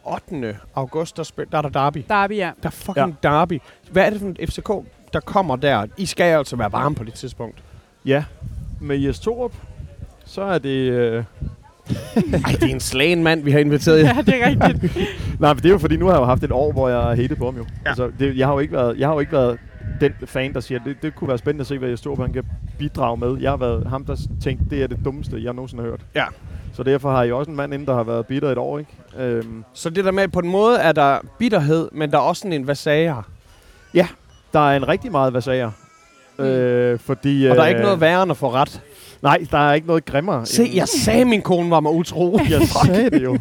8. 0.05 0.57
august, 0.76 1.17
der, 1.17 1.24
spil, 1.24 1.45
der 1.51 1.57
er 1.57 1.61
der 1.61 1.69
derby? 1.69 2.03
Derby, 2.09 2.36
ja. 2.38 2.51
Der 2.63 2.67
er 2.67 2.71
fucking 2.71 3.17
ja. 3.24 3.30
derby. 3.30 3.59
Hvad 3.91 4.05
er 4.05 4.09
det 4.09 4.19
for 4.19 4.28
en 4.28 4.38
FCK, 4.47 4.69
der 5.13 5.19
kommer 5.19 5.55
der? 5.55 5.86
I 5.97 6.05
skal 6.05 6.24
altså 6.24 6.55
være 6.55 6.71
varme 6.71 6.95
på 6.95 7.03
det 7.03 7.13
tidspunkt. 7.13 7.63
Ja, 8.05 8.24
med 8.82 8.97
Jes 8.97 9.19
Torup, 9.19 9.53
så 10.26 10.41
er 10.41 10.57
det... 10.57 10.69
Øh, 10.91 11.24
Ej, 12.45 12.51
det 12.51 12.63
er 12.63 12.67
en 12.73 12.79
slagen 12.79 13.23
mand, 13.23 13.43
vi 13.43 13.51
har 13.51 13.59
inviteret. 13.59 14.03
Ja, 14.03 14.17
det 14.25 14.41
er 14.43 14.47
rigtigt. 14.47 14.97
Nej, 15.39 15.53
men 15.53 15.63
det 15.63 15.65
er 15.65 15.69
jo 15.73 15.77
fordi, 15.77 15.97
nu 15.97 16.05
har 16.05 16.13
jeg 16.13 16.19
jo 16.19 16.25
haft 16.25 16.43
et 16.43 16.51
år, 16.51 16.71
hvor 16.71 16.89
jeg 16.89 16.97
har 17.01 17.15
hatet 17.15 17.38
på 17.38 17.45
ham 17.45 17.55
jo. 17.57 17.61
Ja. 17.61 17.67
Ja. 17.86 17.89
Altså, 17.89 18.11
det, 18.19 18.38
jeg, 18.38 18.47
har 18.47 18.53
jo 18.53 18.59
ikke 18.59 18.73
været, 18.73 18.97
jeg 18.99 19.07
har 19.07 19.13
jo 19.13 19.19
ikke 19.19 19.31
været 19.31 19.57
den 20.01 20.13
fan, 20.25 20.53
der 20.53 20.59
siger, 20.59 20.79
det, 20.86 20.95
det 21.01 21.15
kunne 21.15 21.27
være 21.27 21.38
spændende 21.38 21.61
at 21.61 21.67
se, 21.67 21.77
hvad 21.77 21.89
jeg 21.89 21.97
står 21.97 22.15
på, 22.15 22.21
han 22.21 22.34
kan 22.34 22.43
bidrage 22.79 23.17
med. 23.17 23.38
Jeg 23.41 23.51
har 23.51 23.57
været 23.57 23.88
ham, 23.88 24.05
der 24.05 24.15
tænkte, 24.43 24.65
det 24.75 24.84
er 24.84 24.88
det 24.88 24.97
dummeste, 25.05 25.43
jeg 25.43 25.53
nogensinde 25.53 25.84
har 25.84 25.89
hørt. 25.89 26.01
Ja. 26.15 26.25
Så 26.73 26.84
derfor 26.84 27.11
har 27.11 27.23
jeg 27.23 27.34
også 27.34 27.51
en 27.51 27.57
mand 27.57 27.73
inde, 27.73 27.86
der 27.86 27.93
har 27.95 28.03
været 28.03 28.25
bitter 28.25 28.49
et 28.51 28.57
år, 28.57 28.79
ikke? 28.79 28.91
Øhm, 29.19 29.63
Så 29.73 29.89
det 29.89 30.05
der 30.05 30.11
med, 30.11 30.27
på 30.27 30.39
en 30.39 30.49
måde 30.49 30.77
er 30.79 30.91
der 30.91 31.17
bitterhed, 31.39 31.89
men 31.91 32.11
der 32.11 32.17
er 32.17 32.21
også 32.21 32.47
en 32.47 32.67
vasager. 32.67 33.23
der 34.53 34.69
er 34.69 34.77
en 34.77 34.88
rigtig 34.88 35.11
meget 35.11 35.34
vasager. 35.34 35.71
Mm. 36.38 36.43
Øh, 36.45 36.99
fordi, 36.99 37.45
Og 37.45 37.55
der 37.55 37.63
er 37.63 37.67
ikke 37.67 37.79
øh, 37.79 37.84
noget 37.86 38.01
værre 38.01 38.23
end 38.23 38.31
at 38.31 38.38
få 38.38 38.51
ret. 38.53 38.81
Nej, 39.24 39.45
der 39.51 39.57
er 39.57 39.74
ikke 39.74 39.88
noget 39.88 40.05
grimmere. 40.05 40.45
Se, 40.45 40.63
end- 40.65 40.76
jeg 40.76 40.88
sagde, 40.88 41.26
min 41.26 41.41
kone 41.41 41.69
var 41.69 41.80
mig 41.80 41.91
utro. 41.91 42.39
Jeg 42.49 42.61
sagde 42.61 43.09
det 43.09 43.24
jo. 43.24 43.38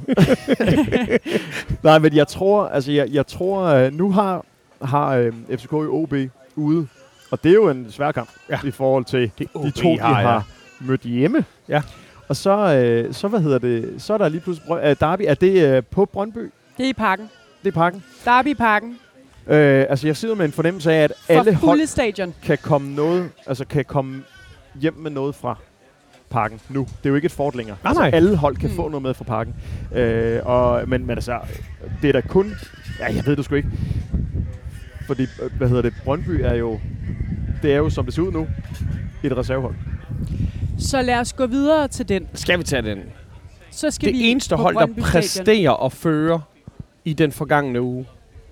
Nej, 1.83 1.99
men 1.99 2.14
jeg 2.16 2.28
tror, 2.28 2.66
altså 2.66 2.93
jeg, 2.93 3.09
jeg 3.11 3.26
tror, 3.26 3.64
øh, 3.64 3.93
nu 3.93 4.11
har, 4.12 4.45
har 4.83 5.09
øh, 5.14 5.33
FCK 5.59 5.72
i 5.72 5.74
OB 5.74 6.14
ude, 6.57 6.87
og 7.30 7.43
det 7.45 7.51
er 7.51 7.55
jo 7.55 7.68
en 7.68 7.87
svær 7.91 8.12
kamp 8.12 8.28
Ja. 8.51 8.59
i 8.64 8.70
forhold 8.70 9.05
til 9.05 9.30
Det 9.39 9.49
de 9.64 9.70
to, 9.70 9.93
de 9.93 9.99
har 9.99 10.45
mødt 10.80 11.01
hjemme. 11.01 11.45
Ja. 11.68 11.83
Og 12.28 12.37
så, 12.37 12.74
øh, 12.74 13.14
så, 13.14 13.28
hvad 13.28 13.41
hedder 13.41 13.59
det, 13.59 13.95
så 13.99 14.14
er 14.14 14.18
der 14.18 14.28
lige 14.28 14.41
pludselig 14.41 14.78
øh, 14.85 14.97
Derby. 15.01 15.22
Er 15.26 15.35
det 15.35 15.62
øh, 15.76 15.83
på 15.91 16.05
Brøndby? 16.05 16.51
Det 16.78 16.85
er 16.85 16.91
i 16.91 16.93
parken. 16.93 17.30
Det 17.62 17.68
er 17.68 17.72
parken. 17.74 18.05
Derby 18.24 18.47
i 18.49 18.55
parken. 18.55 18.99
Øh, 19.47 19.87
altså, 19.89 20.07
jeg 20.07 20.16
sidder 20.16 20.35
med 20.35 20.45
en 20.45 20.53
fornemmelse 20.53 20.93
af, 20.93 21.03
at 21.03 21.12
For 21.26 21.33
alle 21.33 21.55
hold 21.55 21.87
stadion. 21.87 22.35
kan 22.45 22.59
komme 22.62 22.95
noget, 22.95 23.30
altså 23.47 23.64
kan 23.64 23.85
komme 23.85 24.22
hjem 24.80 24.95
med 24.95 25.11
noget 25.11 25.35
fra 25.35 25.57
parken 26.33 26.61
nu. 26.68 26.80
Det 26.80 27.07
er 27.07 27.09
jo 27.09 27.14
ikke 27.16 27.26
et 27.26 27.33
fort 27.33 27.55
længere. 27.55 27.76
Nej, 27.83 27.91
altså, 27.91 28.03
nej. 28.03 28.11
alle 28.14 28.37
hold 28.37 28.57
kan 28.57 28.70
Mm. 28.70 28.76
få 28.76 28.89
noget 28.89 29.03
med 29.03 29.14
fra 29.14 29.24
parken. 29.24 29.55
Øh, 29.95 30.41
og, 30.45 30.89
men, 30.89 31.01
men 31.07 31.11
altså, 31.11 31.39
det 32.03 32.09
er 32.09 32.12
da 32.12 32.20
kun... 32.20 32.53
Ja, 32.99 33.14
jeg 33.14 33.26
ved 33.26 33.37
det 33.37 33.45
sgu 33.45 33.55
ikke. 33.55 33.68
Fordi, 35.07 35.22
øh, 35.22 35.57
hvad 35.59 35.68
hedder 35.68 35.83
det, 35.83 35.95
Brøndby 36.05 36.41
er 36.45 36.55
jo... 36.55 36.80
Det 37.62 37.72
er 37.72 37.76
jo, 37.76 37.91
som 37.91 38.05
det 38.05 38.14
ser 38.14 38.22
ud 38.22 38.33
nu, 38.33 38.47
et 39.22 39.37
reservehold. 39.37 39.74
Så 40.78 41.03
lad 41.03 41.18
os 41.18 41.33
gå 41.33 41.47
videre 41.47 41.89
til 41.89 42.09
den. 42.09 42.26
Skal 42.35 42.59
vi 42.59 42.64
tage 42.64 42.83
den? 42.83 42.99
Så 43.70 43.91
skal 43.91 44.12
vi 44.12 44.18
Det 44.18 44.30
eneste 44.30 44.57
på 44.57 44.62
hold, 44.62 44.74
der 44.74 44.80
Brøndby 44.87 45.01
præsterer 45.01 45.70
og 45.70 45.93
fører 45.93 46.39
i 47.05 47.12
den 47.12 47.33
forgangne 47.33 47.83
uge. 47.83 48.07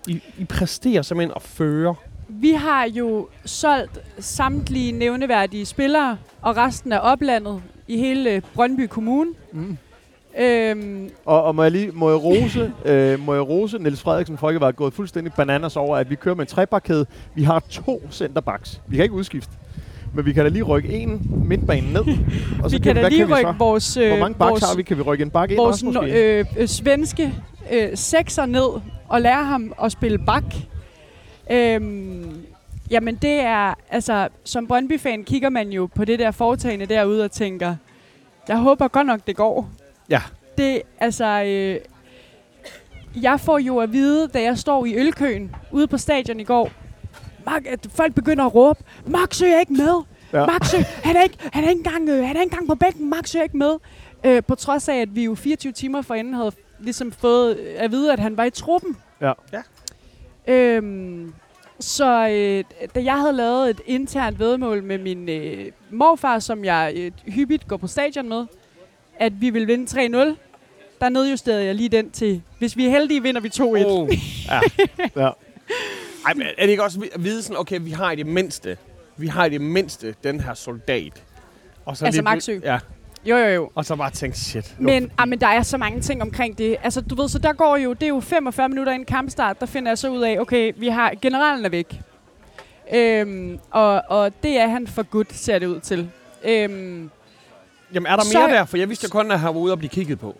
I, 0.07 0.23
I 0.39 0.45
præsterer 0.45 1.03
simpelthen 1.03 1.33
at 1.37 1.43
føre. 1.43 1.95
Vi 2.33 2.51
har 2.53 2.85
jo 2.85 3.29
solgt 3.45 3.99
samtlige 4.19 4.93
nævneværdige 4.93 5.67
spillere 5.67 6.17
og 6.43 6.57
resten 6.57 6.93
af 6.93 7.13
oplandet 7.13 7.63
i 7.89 7.97
hele 7.99 8.43
Brøndby 8.55 8.87
Kommune. 8.87 9.31
Mm. 9.53 9.79
Øhm, 10.39 11.11
Og, 11.25 11.43
og 11.43 11.55
må 11.55 11.63
jeg 11.63 11.73
lige 11.73 11.91
må 11.95 12.11
jeg 12.11 12.23
rose, 12.25 12.73
øh, 12.85 13.21
må 13.27 13.35
jeg 13.35 13.49
rose 13.49 13.79
Niels 13.79 14.01
Frederiksen 14.01 14.39
at 14.43 14.61
være 14.61 14.73
gået 14.73 14.93
fuldstændig 14.93 15.33
bananas 15.33 15.77
over, 15.77 15.97
at 15.97 16.11
vi 16.11 16.15
kører 16.15 16.35
med 16.35 16.43
en 16.45 16.47
trebakkæde. 16.49 17.07
Vi 17.35 17.43
har 17.43 17.63
to 17.71 18.03
centerbacks. 18.11 18.81
Vi 18.87 18.97
kan 18.97 19.03
ikke 19.03 19.15
udskifte. 19.15 19.53
Men 20.15 20.27
vi 20.27 20.33
kan 20.33 20.45
da 20.45 20.51
lige 20.51 20.63
rykke 20.63 20.89
en 20.93 21.31
midtbane 21.45 21.93
ned. 21.93 22.01
Og 22.65 22.73
vi 22.73 22.77
så 22.77 22.83
kan 22.83 22.97
da 22.97 23.09
lige 23.09 23.27
vi 23.27 23.33
rykke 23.33 23.51
så? 23.51 23.55
vores, 23.59 23.97
øh, 23.97 24.09
Hvor 24.09 24.19
mange 24.19 24.35
backs 24.39 24.51
vores, 24.51 24.65
har 24.71 24.77
vi? 24.77 24.83
Kan 24.83 24.97
vi 24.97 25.03
rykke 25.03 25.23
en 25.23 25.31
bak 25.31 25.51
ind 25.51 25.57
vores 25.59 25.73
også 25.73 25.87
måske? 25.87 26.39
øh, 26.39 26.45
øh, 26.59 26.69
svenske 26.69 27.35
øh, 27.73 27.89
sekser 27.95 28.47
ned 28.47 28.81
og 29.09 29.21
lære 29.21 29.45
ham 29.45 29.73
at 29.83 29.93
spille 29.93 30.19
bak. 30.19 30.45
Øhm, 31.51 32.43
jamen 32.91 33.15
det 33.15 33.41
er, 33.41 33.75
altså 33.91 34.29
som 34.45 34.67
Brøndby-fan 34.67 35.25
kigger 35.25 35.49
man 35.49 35.69
jo 35.69 35.87
på 35.95 36.05
det 36.05 36.19
der 36.19 36.31
foretagende 36.31 36.87
derude 36.87 37.25
og 37.25 37.31
tænker, 37.31 37.77
Jeg 38.49 38.57
håber 38.59 38.89
godt 38.89 39.07
nok, 39.07 39.21
det 39.27 39.37
går. 39.37 39.71
Ja. 40.11 40.23
Det, 40.59 40.83
altså... 41.01 41.43
Øh, 41.47 41.81
jeg 43.23 43.41
får 43.41 43.59
jo 43.59 43.79
at 43.79 43.93
vide, 43.93 44.29
da 44.29 44.43
jeg 44.43 44.59
står 44.59 44.85
i 44.87 44.95
ølkøen 44.97 45.55
ude 45.71 45.87
på 45.87 45.99
stadion 45.99 46.41
i 46.41 46.45
går, 46.45 46.71
Mark, 47.47 47.67
at 47.67 47.87
folk 47.95 48.15
begynder 48.15 48.45
at 48.45 48.55
råbe, 48.55 48.81
Max 49.07 49.43
er 49.43 49.61
ikke 49.61 49.73
med. 49.73 50.03
Ja. 50.33 50.39
Ja. 50.41 50.47
Max, 50.47 50.75
han 51.05 51.17
er 51.17 51.23
ikke, 51.23 51.37
han 51.53 51.65
er 51.65 51.69
ikke 51.69 51.79
engang, 51.79 52.09
øh, 52.09 52.27
han 52.27 52.37
er 52.37 52.41
ikke 52.41 52.53
engang 52.53 52.69
på 52.69 52.75
bænken. 52.75 53.11
Max 53.11 53.35
er 53.35 53.43
ikke 53.43 53.57
med. 53.57 53.77
Øh, 54.25 54.43
på 54.49 54.55
trods 54.55 54.89
af, 54.89 54.97
at 54.97 55.15
vi 55.15 55.25
jo 55.25 55.35
24 55.35 55.73
timer 55.73 56.03
forinden 56.03 56.35
havde 56.35 56.53
ligesom 56.81 57.13
fået 57.13 57.55
at 57.55 57.91
vide, 57.91 58.13
at 58.13 58.19
han 58.19 58.37
var 58.37 58.45
i 58.45 58.51
truppen. 58.51 58.97
Ja. 59.21 59.33
Ja. 59.53 59.63
Øhm, 60.47 61.35
så 61.81 62.29
øh, 62.29 62.65
da 62.95 63.05
jeg 63.05 63.19
havde 63.21 63.33
lavet 63.33 63.71
et 63.71 63.81
internt 63.87 64.39
vedmål 64.39 64.83
med 64.83 64.99
min 64.99 65.29
øh, 65.29 65.73
morfar, 65.91 66.39
som 66.39 66.65
jeg 66.65 66.93
øh, 66.97 67.13
hyppigt 67.27 67.69
går 67.69 67.77
på 67.77 67.87
stadion 67.87 68.29
med, 68.29 68.47
at 69.19 69.41
vi 69.41 69.51
vil 69.51 69.67
vinde 69.67 70.07
3-0, 70.33 70.37
der 71.01 71.09
nedjusterede 71.09 71.65
jeg 71.65 71.75
lige 71.75 71.89
den 71.89 72.11
til, 72.11 72.43
hvis 72.59 72.77
vi 72.77 72.87
er 72.87 72.91
heldige, 72.91 73.23
vinder 73.23 73.41
vi 73.41 73.49
2-1. 73.49 73.63
Oh. 73.63 74.09
Ja. 75.17 75.31
Ej, 76.27 76.35
men 76.35 76.47
er 76.59 76.63
det 76.63 76.71
ikke 76.71 76.83
også 76.83 77.09
at 77.15 77.25
vide 77.25 77.43
sådan, 77.43 77.57
okay, 77.57 77.79
vi 77.83 77.91
har 77.91 78.13
i 78.13 78.17
det 78.17 78.27
mindste, 78.27 78.77
vi 79.17 79.27
har 79.27 79.45
i 79.45 79.49
det 79.51 79.61
mindste 79.61 80.15
den 80.25 80.41
her 80.41 80.55
soldat. 80.55 81.23
Og 81.85 81.97
så 81.97 82.05
Altså 82.05 82.21
lige 82.21 82.25
Maxø? 82.25 82.59
Ja, 82.63 82.79
Jo, 83.25 83.37
jo, 83.37 83.47
jo. 83.47 83.71
og 83.75 83.85
så 83.85 83.97
bare 83.97 84.11
tænke, 84.11 84.39
shit. 84.39 84.75
Men, 84.79 85.11
ah, 85.19 85.29
men 85.29 85.41
der 85.41 85.47
er 85.47 85.63
så 85.63 85.77
mange 85.79 86.01
ting 86.01 86.23
omkring 86.23 86.59
det. 86.59 86.77
Altså, 86.83 87.01
du 87.01 87.15
ved, 87.15 87.29
så 87.29 87.39
der 87.39 87.53
går 87.53 87.77
jo, 87.77 87.93
det 87.93 88.03
er 88.03 88.09
jo 88.09 88.21
45 88.21 88.69
minutter 88.69 88.93
inden 88.93 89.07
kampstart, 89.07 89.61
der 89.61 89.67
finder 89.67 89.91
jeg 89.91 89.99
så 89.99 90.09
ud 90.11 90.23
af, 90.23 90.39
okay, 90.41 90.73
vi 90.77 90.89
har, 90.89 91.13
generalen 91.23 91.65
er 91.65 91.69
væk. 91.69 92.01
Øhm, 92.95 93.59
og, 93.71 94.03
og 94.09 94.33
det 94.43 94.59
er 94.61 94.67
han 94.69 94.87
for 94.87 95.03
godt, 95.03 95.33
ser 95.35 95.59
det 95.59 95.67
ud 95.67 95.81
til. 95.81 96.11
Øhm, 96.45 97.11
Jamen, 97.95 98.07
er 98.07 98.17
der 98.17 98.23
så- 98.25 98.39
mere 98.39 98.49
der? 98.51 98.65
For 98.65 98.77
jeg 98.77 98.89
vidste 98.89 99.05
jo 99.05 99.11
kun, 99.11 99.31
at 99.31 99.41
han 99.41 99.55
var 99.55 99.61
ude 99.61 99.73
og 99.73 99.79
blive 99.79 99.91
kigget 99.91 100.19
på. 100.21 100.37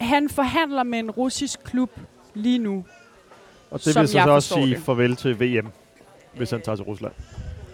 han 0.00 0.28
forhandler 0.28 0.82
med 0.82 0.98
en 0.98 1.10
russisk 1.10 1.64
klub 1.64 1.90
lige 2.34 2.58
nu. 2.58 2.84
Og 3.70 3.78
det 3.84 3.86
vil 3.96 4.08
så, 4.08 4.12
så 4.12 4.30
også 4.30 4.54
sige 4.54 4.70
det. 4.74 4.82
farvel 4.82 5.16
til 5.16 5.40
VM, 5.40 5.68
hvis 6.36 6.50
han 6.50 6.60
tager 6.62 6.76
til 6.76 6.84
Rusland. 6.84 7.12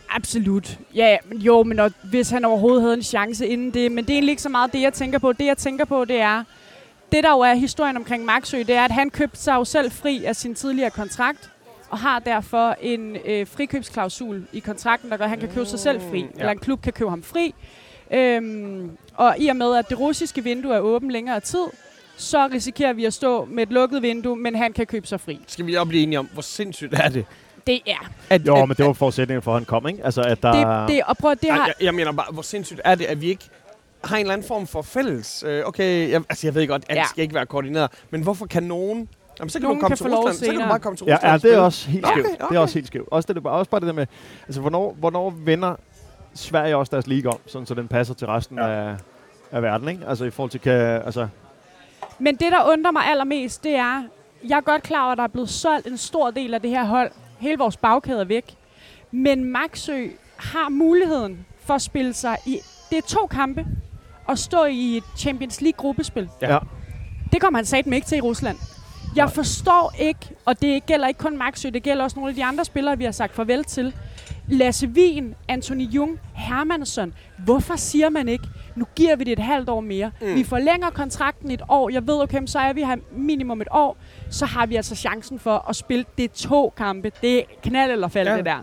Absolut. 0.09 0.79
Ja, 0.95 1.17
men 1.29 1.39
jo, 1.39 1.63
men 1.63 1.79
og, 1.79 1.93
hvis 2.05 2.31
han 2.31 2.45
overhovedet 2.45 2.83
havde 2.83 2.95
en 2.95 3.03
chance 3.03 3.47
inden 3.47 3.71
det. 3.71 3.93
Men 3.93 4.05
det 4.05 4.11
er 4.11 4.15
egentlig 4.15 4.33
ikke 4.33 4.43
så 4.43 4.49
meget 4.49 4.73
det, 4.73 4.81
jeg 4.83 4.93
tænker 4.93 5.19
på. 5.19 5.33
Det, 5.33 5.47
jeg 5.47 5.59
tænker 5.59 5.85
på, 5.85 6.05
det 6.05 6.21
er... 6.21 6.45
Det, 7.13 7.25
der 7.25 7.31
jo 7.31 7.41
er 7.41 7.55
historien 7.55 7.97
omkring 7.97 8.25
Maxø, 8.25 8.59
det 8.59 8.71
er, 8.71 8.85
at 8.85 8.91
han 8.91 9.11
købte 9.11 9.39
sig 9.39 9.55
jo 9.55 9.65
selv 9.65 9.91
fri 9.91 10.25
af 10.25 10.37
sin 10.37 10.55
tidligere 10.55 10.91
kontrakt, 10.91 11.51
og 11.91 11.99
har 11.99 12.19
derfor 12.19 12.77
en 12.81 13.17
øh, 13.27 13.47
frikøbsklausul 13.47 14.47
i 14.53 14.59
kontrakten, 14.59 15.11
der 15.11 15.17
gør, 15.17 15.25
at 15.25 15.31
han 15.31 15.41
kan 15.41 15.49
købe 15.49 15.67
sig 15.67 15.79
selv 15.79 16.01
fri. 16.01 16.21
ja. 16.21 16.27
Eller 16.39 16.51
en 16.51 16.59
klub 16.59 16.83
kan 16.83 16.93
købe 16.93 17.11
ham 17.11 17.23
fri. 17.23 17.55
Øhm, 18.11 18.91
og 19.15 19.35
i 19.39 19.49
og 19.49 19.57
med, 19.57 19.77
at 19.77 19.89
det 19.89 20.01
russiske 20.01 20.45
vindue 20.45 20.75
er 20.75 20.81
åbent 20.81 21.13
længere 21.13 21.41
tid, 21.41 21.65
så 22.17 22.49
risikerer 22.53 22.93
vi 22.93 23.05
at 23.05 23.15
stå 23.15 23.45
med 23.45 23.63
et 23.63 23.71
lukket 23.73 24.03
vindue, 24.03 24.37
men 24.37 24.55
han 24.55 24.73
kan 24.73 24.87
købe 24.87 25.07
sig 25.07 25.21
fri. 25.21 25.41
Skal 25.47 25.67
vi 25.67 25.75
også 25.75 25.89
blive 25.89 26.03
enige 26.03 26.19
om, 26.19 26.29
hvor 26.33 26.43
sindssygt 26.43 26.95
er 26.95 27.09
det? 27.09 27.25
Det 27.67 27.81
er. 27.87 28.11
At, 28.31 28.47
Jo, 28.47 28.57
at, 28.57 28.69
men 28.69 28.77
det 28.77 28.87
var 28.87 28.93
forudsætningen 28.93 29.43
for, 29.43 29.51
at 29.53 29.59
han 29.61 29.65
kom, 29.65 29.89
ikke? 29.89 30.05
Altså, 30.05 30.23
at 30.23 30.43
der... 30.43 30.81
Det, 30.87 30.95
det, 30.95 31.03
og 31.07 31.17
prøv, 31.17 31.35
det 31.35 31.45
Ej, 31.51 31.57
har, 31.57 31.67
jeg, 31.67 31.75
jeg 31.81 31.95
mener 31.95 32.13
bare, 32.13 32.27
hvor 32.33 32.43
sindssygt 32.43 32.81
er 32.85 32.95
det, 32.95 33.05
at 33.05 33.21
vi 33.21 33.27
ikke 33.29 33.45
har 34.05 34.17
en 34.17 34.21
eller 34.21 34.33
anden 34.33 34.49
form 34.49 34.67
for 34.67 34.83
fælles... 34.83 35.45
Øh, 35.47 35.63
okay, 35.67 36.11
jeg, 36.11 36.23
altså 36.29 36.47
jeg 36.47 36.55
ved 36.55 36.67
godt, 36.69 36.85
at 36.89 36.97
Ja. 36.97 37.01
det 37.01 37.11
skal 37.11 37.23
ikke 37.23 37.35
være 37.35 37.47
koordineret, 37.47 37.91
men 38.11 38.23
hvorfor 38.23 38.47
kan 38.47 38.63
nogen... 38.63 39.09
Jamen, 39.39 39.51
så 39.51 39.59
kan 39.59 39.63
Nogen 39.63 39.77
du 39.77 39.81
komme 39.81 39.97
kan 39.97 40.07
til 40.07 40.17
Rusland, 40.17 40.37
så 40.37 40.45
kan 40.53 40.55
du 40.61 40.69
bare 40.69 40.79
komme 40.79 40.97
til 40.97 41.07
Ja, 41.07 41.15
Rusland 41.15 41.31
ja, 41.31 41.35
og 41.35 41.43
det 41.43 41.55
er 41.55 41.59
også 41.59 41.89
helt 41.91 42.05
Okay, 42.07 42.15
skævt. 42.21 42.27
Det 42.33 42.41
er 42.41 42.45
okay. 42.47 42.57
også 42.59 42.75
helt 42.75 42.87
skævt. 42.87 43.09
Også, 43.11 43.33
det, 43.33 43.47
også 43.47 43.71
bare 43.71 43.81
det 43.81 43.87
der 43.87 43.93
med, 43.93 44.07
altså 44.47 44.61
hvornår, 44.61 44.95
hvornår 44.99 45.35
vender 45.45 45.75
Sverige 46.35 46.77
også 46.77 46.91
deres 46.91 47.07
liga 47.07 47.29
om, 47.29 47.39
sådan 47.47 47.67
så 47.67 47.75
den 47.75 47.89
passer 47.89 48.15
til 48.15 48.27
resten 48.27 48.59
Ja. 48.59 48.67
ja. 48.67 48.89
af, 48.91 48.97
af 49.53 49.63
verden, 49.63 49.89
ikke? 49.89 50.03
Altså 50.09 50.25
i 50.25 50.31
forhold 50.31 50.51
til, 50.51 50.61
kan, 50.61 50.73
altså, 50.83 51.29
Men 52.19 52.37
det, 52.37 52.53
der 52.53 52.73
undrer 52.73 52.91
mig 52.91 53.03
allermest, 53.07 53.65
det 53.65 53.75
er, 53.75 54.03
jeg 54.49 54.57
er 54.57 54.61
godt 54.61 54.83
klar 54.83 55.03
over, 55.03 55.13
at 55.13 55.19
der 55.19 55.25
er 55.25 55.29
blevet 55.29 55.51
solgt 55.51 55.87
en 55.87 55.97
stor 55.99 56.31
del 56.31 56.55
af 56.55 56.61
det 56.63 56.71
her 56.71 56.85
hold. 56.85 57.11
Hele 57.39 57.59
vores 57.59 57.77
bagkæde 57.77 58.21
er 58.21 58.25
væk. 58.25 58.57
Men 59.11 59.45
Maxø 59.45 60.07
har 60.37 60.69
muligheden 60.69 61.47
for 61.61 61.75
at 61.75 61.83
spille 61.83 62.13
sig 62.15 62.37
i... 62.47 62.59
Det 62.91 62.99
er 62.99 63.03
to 63.03 63.27
kampe 63.27 63.67
og 64.27 64.39
stå 64.39 64.65
i 64.65 64.97
et 64.97 65.05
Champions 65.17 65.61
League-gruppespil. 65.61 66.29
Ja. 66.43 66.53
Ja. 66.53 66.59
Det 67.33 67.41
kommer 67.41 67.59
han 67.59 67.67
satme 67.67 67.95
ikke 67.97 68.07
til 68.07 68.19
i 68.19 68.21
Rusland. 68.21 68.57
Jeg 69.17 69.31
forstår 69.31 69.95
ikke, 69.99 70.21
og 70.45 70.63
det 70.63 70.87
gælder 70.87 71.09
ikke 71.09 71.19
kun 71.19 71.39
Maxø, 71.39 71.71
det 71.71 71.83
gælder 71.83 72.05
også 72.05 72.17
nogle 72.17 72.31
af 72.31 72.35
de 72.35 72.45
andre 72.45 72.65
spillere, 72.65 72.99
vi 72.99 73.05
har 73.05 73.13
sagt 73.13 73.35
farvel 73.35 73.65
til. 73.65 73.95
Lasse 74.49 74.87
Wien, 74.87 75.35
Anthony 75.49 75.83
Jung, 75.83 76.21
Hermansson. 76.35 77.15
Hvorfor 77.39 77.77
siger 77.77 78.09
man 78.09 78.29
ikke, 78.29 78.45
nu 78.77 78.85
giver 78.97 79.17
vi 79.17 79.25
det 79.25 79.33
et 79.33 79.39
halvt 79.39 79.69
år 79.69 79.81
mere. 79.81 80.11
Mm. 80.21 80.35
Vi 80.35 80.45
forlænger 80.45 80.91
kontrakten 80.91 81.51
et 81.51 81.63
år. 81.69 81.91
Jeg 81.91 82.07
ved, 82.07 82.23
okay, 82.23 82.43
så 82.47 82.59
er 82.59 82.73
vi 82.73 82.83
her 82.83 82.97
minimum 83.17 83.61
et 83.61 83.69
år. 83.71 83.97
Så 84.31 84.47
har 84.47 84.67
vi 84.67 84.77
altså 84.77 84.95
chancen 84.97 85.39
for 85.39 85.65
at 85.69 85.77
spille 85.77 86.05
det 86.19 86.33
to 86.33 86.73
kampe. 86.77 87.13
Det 87.23 87.39
er 87.39 87.43
knald 87.63 87.91
eller 87.93 88.09
fald, 88.09 88.27
Ja. 88.29 88.33
ja. 88.33 88.37
det 88.39 88.45
der. 88.47 88.63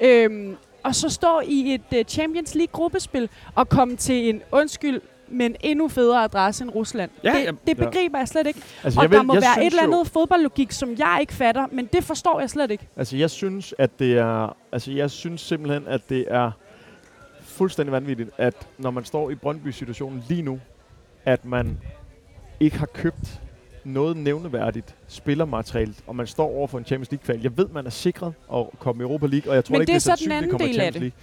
ja. 0.00 0.24
Øhm, 0.24 0.56
og 0.84 0.94
så 0.94 1.08
stå 1.08 1.40
i 1.44 1.74
et 1.74 1.98
uh, 2.00 2.02
Champions 2.08 2.54
League 2.54 2.72
gruppespil 2.72 3.28
og 3.54 3.68
komme 3.68 3.96
til 3.96 4.28
en 4.28 4.42
undskyld, 4.52 5.00
men 5.28 5.56
endnu 5.60 5.88
federe 5.88 6.24
adresse 6.24 6.64
end 6.64 6.70
Rusland. 6.74 7.10
Ja, 7.24 7.28
det, 7.30 7.44
ja. 7.44 7.50
det 7.50 7.58
Ja. 7.66 7.72
begriber 7.74 8.18
jeg 8.18 8.28
slet 8.28 8.46
ikke. 8.46 8.60
Altså, 8.84 9.00
Og 9.00 9.02
jeg 9.04 9.10
der 9.12 9.18
vil- 9.18 9.26
må 9.26 9.34
jeg 9.34 9.42
være 9.42 9.66
et 9.66 9.70
eller 9.70 9.82
jo- 9.84 9.92
andet 9.92 10.12
fodboldlogik, 10.12 10.72
som 10.72 10.94
jeg 10.98 11.16
ikke 11.20 11.32
fatter, 11.34 11.66
men 11.72 11.86
det 11.92 12.04
forstår 12.04 12.40
jeg 12.40 12.50
slet 12.50 12.70
ikke. 12.70 12.88
Altså, 12.96 13.16
jeg 13.16 13.30
synes, 13.30 13.74
at 13.78 13.98
det 13.98 14.18
er... 14.18 14.56
Altså, 14.72 14.90
jeg 14.92 15.10
synes 15.10 15.40
simpelthen, 15.40 15.82
at 15.86 16.00
det 16.08 16.24
er 16.30 16.50
fuldstændig 17.52 17.92
vanvittigt, 17.92 18.30
at 18.38 18.68
når 18.78 18.90
man 18.90 19.04
står 19.04 19.30
i 19.30 19.34
Brøndby-situationen 19.34 20.24
lige 20.28 20.42
nu, 20.42 20.60
at 21.24 21.44
man 21.44 21.78
ikke 22.60 22.78
har 22.78 22.86
købt 22.86 23.40
noget 23.84 24.16
nævneværdigt 24.16 24.94
spillermateriale, 25.08 25.94
og 26.06 26.16
man 26.16 26.26
står 26.26 26.46
over 26.46 26.66
for 26.66 26.78
en 26.78 26.84
Champions 26.84 27.10
League-kval. 27.10 27.40
Jeg 27.42 27.56
ved, 27.56 27.68
man 27.68 27.86
er 27.86 27.90
sikret 27.90 28.34
at 28.54 28.66
komme 28.78 29.02
i 29.02 29.04
Europa 29.04 29.26
League, 29.26 29.50
og 29.50 29.54
jeg 29.54 29.64
tror 29.64 29.72
Men 29.72 29.80
ikke, 29.80 29.92
det 29.92 29.94
er 29.94 29.98
det 29.98 30.06
er 30.06 30.16
så 30.16 30.24
den 30.24 30.30
sandsynligt, 30.30 30.36
anden 30.36 30.50
kommer 30.50 30.66
i 30.66 30.72
del 30.72 30.80
af 30.80 30.92
Champions 30.92 31.14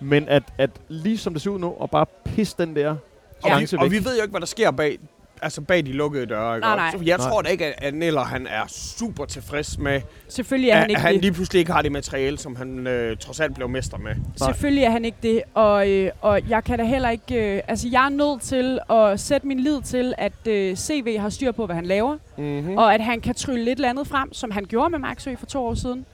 League. 0.00 0.18
Men 0.18 0.28
at, 0.28 0.42
at 0.58 0.70
lige 0.88 1.18
som 1.18 1.32
det 1.32 1.42
ser 1.42 1.50
ud 1.50 1.58
nu, 1.58 1.74
og 1.78 1.90
bare 1.90 2.06
pisse 2.24 2.56
den 2.58 2.76
der 2.76 2.90
Og, 2.90 2.98
chance 3.44 3.76
vi, 3.76 3.84
og 3.84 3.90
vi 3.90 4.04
ved 4.04 4.16
jo 4.16 4.22
ikke, 4.22 4.30
hvad 4.30 4.40
der 4.40 4.46
sker 4.46 4.70
bag, 4.70 4.98
altså 5.42 5.60
bag 5.60 5.86
de 5.86 5.92
lukkede 5.92 6.26
døre. 6.26 6.56
Ikke? 6.56 6.66
Nej, 6.66 6.76
nej. 6.76 6.90
Så 6.92 6.98
jeg 7.04 7.16
Nej. 7.18 7.28
tror 7.28 7.42
da 7.42 7.48
ikke, 7.48 7.64
at 7.66 7.74
at 7.84 7.94
Neller 7.94 8.24
han 8.24 8.46
er 8.46 8.62
super 8.68 9.24
tilfreds 9.24 9.78
med, 9.78 10.00
Selvfølgelig 10.28 10.70
er 10.70 10.74
at 10.74 10.80
han 10.80 10.90
ikke 10.90 11.00
han 11.02 11.12
det. 11.14 11.20
lige 11.22 11.32
pludselig 11.32 11.58
ikke 11.60 11.72
har 11.72 11.82
det 11.82 11.92
materiale, 11.92 12.38
som 12.38 12.56
han 12.56 12.86
øh, 12.86 13.16
trods 13.16 13.40
alt 13.40 13.54
blev 13.54 13.68
mester 13.68 13.98
med. 13.98 14.14
Selvfølgelig 14.36 14.84
er 14.84 14.90
han 14.90 15.04
ikke 15.04 15.18
det, 15.22 15.42
og, 15.54 15.90
øh, 15.90 16.10
og 16.20 16.40
jeg 16.48 16.64
kan 16.64 16.78
da 16.78 16.84
heller 16.84 17.10
ikke... 17.10 17.56
Øh, 17.56 17.62
altså, 17.68 17.88
jeg 17.92 18.04
er 18.04 18.08
nødt 18.08 18.42
til 18.42 18.78
at 18.90 19.20
sætte 19.20 19.46
min 19.46 19.60
lid 19.60 19.80
til, 19.82 20.14
at 20.18 20.46
øh, 20.48 20.76
CV 20.76 21.18
har 21.18 21.28
styr 21.28 21.52
på, 21.52 21.66
hvad 21.66 21.76
han 21.76 21.86
laver, 21.86 22.16
Mm-hmm. 22.38 22.76
og 22.78 22.94
at 22.94 23.00
han 23.00 23.20
kan 23.20 23.34
trylle 23.34 23.64
lidt 23.64 23.84
andet 23.84 24.06
frem, 24.06 24.32
som 24.32 24.50
han 24.50 24.64
gjorde 24.64 24.90
med 24.90 24.98
Maxø 24.98 25.34
for 25.38 25.46
to 25.46 25.66
år 25.66 25.74
siden. 25.74 26.06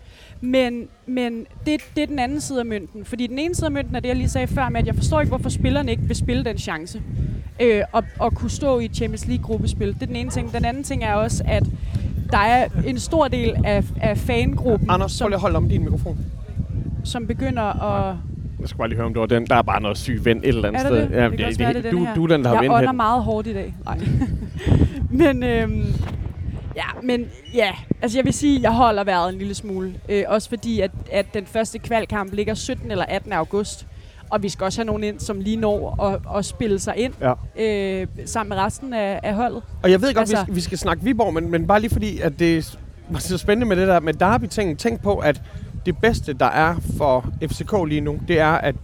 Men, 0.45 0.89
men 1.07 1.47
det, 1.67 1.81
det 1.97 2.03
er 2.03 2.07
den 2.07 2.19
anden 2.19 2.41
side 2.41 2.61
af 2.61 2.67
mønten. 2.67 3.05
Fordi 3.05 3.27
den 3.27 3.39
ene 3.39 3.55
side 3.55 3.67
af 3.67 3.73
mønten 3.73 3.97
er 3.97 4.01
det, 4.01 4.09
jeg 4.09 4.17
lige 4.17 4.29
sagde 4.29 4.47
før, 4.47 4.69
med 4.69 4.81
at 4.81 4.87
jeg 4.87 4.95
forstår 4.95 5.21
ikke, 5.21 5.29
hvorfor 5.29 5.51
spillerne 5.51 5.91
ikke 5.91 6.03
vil 6.03 6.17
spille 6.17 6.45
den 6.45 6.59
chance. 6.59 7.03
Øh, 7.63 7.83
og, 7.93 8.05
og 8.19 8.35
kunne 8.35 8.51
stå 8.51 8.79
i 8.79 8.85
et 8.85 8.97
Champions 8.97 9.27
League-gruppespil. 9.27 9.89
Det 9.95 10.03
er 10.03 10.07
den 10.07 10.17
ene 10.17 10.31
ting. 10.31 10.53
Den 10.53 10.65
anden 10.65 10.83
ting 10.83 11.05
er 11.05 11.15
også, 11.15 11.45
at 11.47 11.63
der 12.31 12.39
er 12.39 12.69
en 12.87 12.99
stor 12.99 13.29
del 13.29 13.57
af, 13.65 13.85
af 14.01 14.19
fangruppen, 14.19 14.91
Anders, 14.91 15.13
prøv 15.13 15.17
som, 15.17 15.29
lige 15.29 15.35
at 15.35 15.41
holde 15.41 15.57
om 15.57 15.69
din 15.69 15.83
mikrofon. 15.85 16.19
som 17.05 17.27
begynder 17.27 17.63
at... 17.63 18.17
Jeg 18.61 18.69
skal 18.69 18.79
bare 18.79 18.89
lige 18.89 18.97
høre, 18.97 19.07
om 19.07 19.13
det 19.15 19.21
var 19.21 19.27
den. 19.27 19.47
Der 19.47 19.55
er 19.57 19.63
bare 19.63 19.81
noget 19.83 19.99
syg 19.99 20.25
vind 20.25 20.39
et 20.39 20.49
eller 20.49 20.69
andet 20.69 20.83
Er 20.83 20.87
sted. 20.87 21.01
det? 21.01 21.11
Det 21.11 21.39
kan 21.39 21.47
også 21.47 21.59
være, 21.59 21.73
det 21.73 21.87
er 21.87 21.91
den 21.91 21.99
du, 21.99 22.09
du 22.15 22.25
er 22.25 22.29
den, 22.29 22.45
der 22.45 22.55
har 22.55 22.63
jeg 22.63 22.71
ånder 22.73 22.93
meget 22.93 23.23
hårdt 23.23 23.47
i 23.47 23.53
dag. 23.53 23.75
Nej. 23.85 23.99
men, 25.35 25.43
øhm, 25.43 25.85
ja, 26.77 26.85
men 27.03 27.27
ja, 27.55 27.71
altså 28.03 28.19
jeg 28.19 28.25
vil 28.25 28.33
sige, 28.33 28.57
at 28.57 28.63
jeg 28.63 28.73
holder 28.73 29.05
vejret 29.05 29.33
en 29.33 29.39
lille 29.39 29.55
smule. 29.55 29.95
Øh, 30.09 30.25
også 30.29 30.49
fordi, 30.49 30.81
at, 30.81 30.91
at 31.13 31.27
den 31.35 31.47
første 31.47 31.79
kvalkamp 31.79 32.33
ligger 32.35 32.55
17 32.55 32.91
eller 32.91 33.05
18. 33.09 33.33
august. 33.33 33.87
Og 34.31 34.43
vi 34.43 34.49
skal 34.49 34.65
også 34.65 34.79
have 34.81 34.87
nogen 34.87 35.05
ind, 35.05 35.21
som 35.21 35.41
lige 35.41 35.57
når 35.57 36.03
at, 36.05 36.39
at 36.39 36.45
spille 36.45 36.79
sig 36.79 36.97
ind 36.97 37.13
Ja. 37.21 37.33
øh, 37.65 38.07
sammen 38.27 38.49
med 38.49 38.65
resten 38.65 38.93
af, 38.95 39.21
af 39.23 39.35
holdet. 39.35 39.63
Og 39.83 39.91
jeg 39.91 40.01
ved 40.03 40.15
godt, 40.15 40.19
altså, 40.19 40.37
vi, 40.37 40.43
skal, 40.43 40.55
vi 40.55 40.61
skal 40.61 40.79
snakke 40.79 41.05
Viborg, 41.05 41.35
men, 41.35 41.51
men 41.51 41.67
bare 41.67 41.81
lige 41.81 41.91
fordi, 41.91 42.21
at 42.21 42.39
det 42.39 42.59
er 42.59 42.63
så 43.19 43.39
spændende 43.39 43.67
med 43.67 43.77
det 43.77 43.89
der 43.89 44.01
med 44.01 44.15
Derby-ting. 44.15 44.79
Tænk 44.79 45.03
på, 45.03 45.19
at 45.19 45.43
det 45.87 45.99
bedste, 45.99 46.33
der 46.33 46.47
er 46.47 46.75
for 46.97 47.27
FCK 47.51 47.73
lige 47.89 48.01
nu, 48.01 48.19
det 48.29 48.39
er, 48.41 48.53
at 48.53 48.75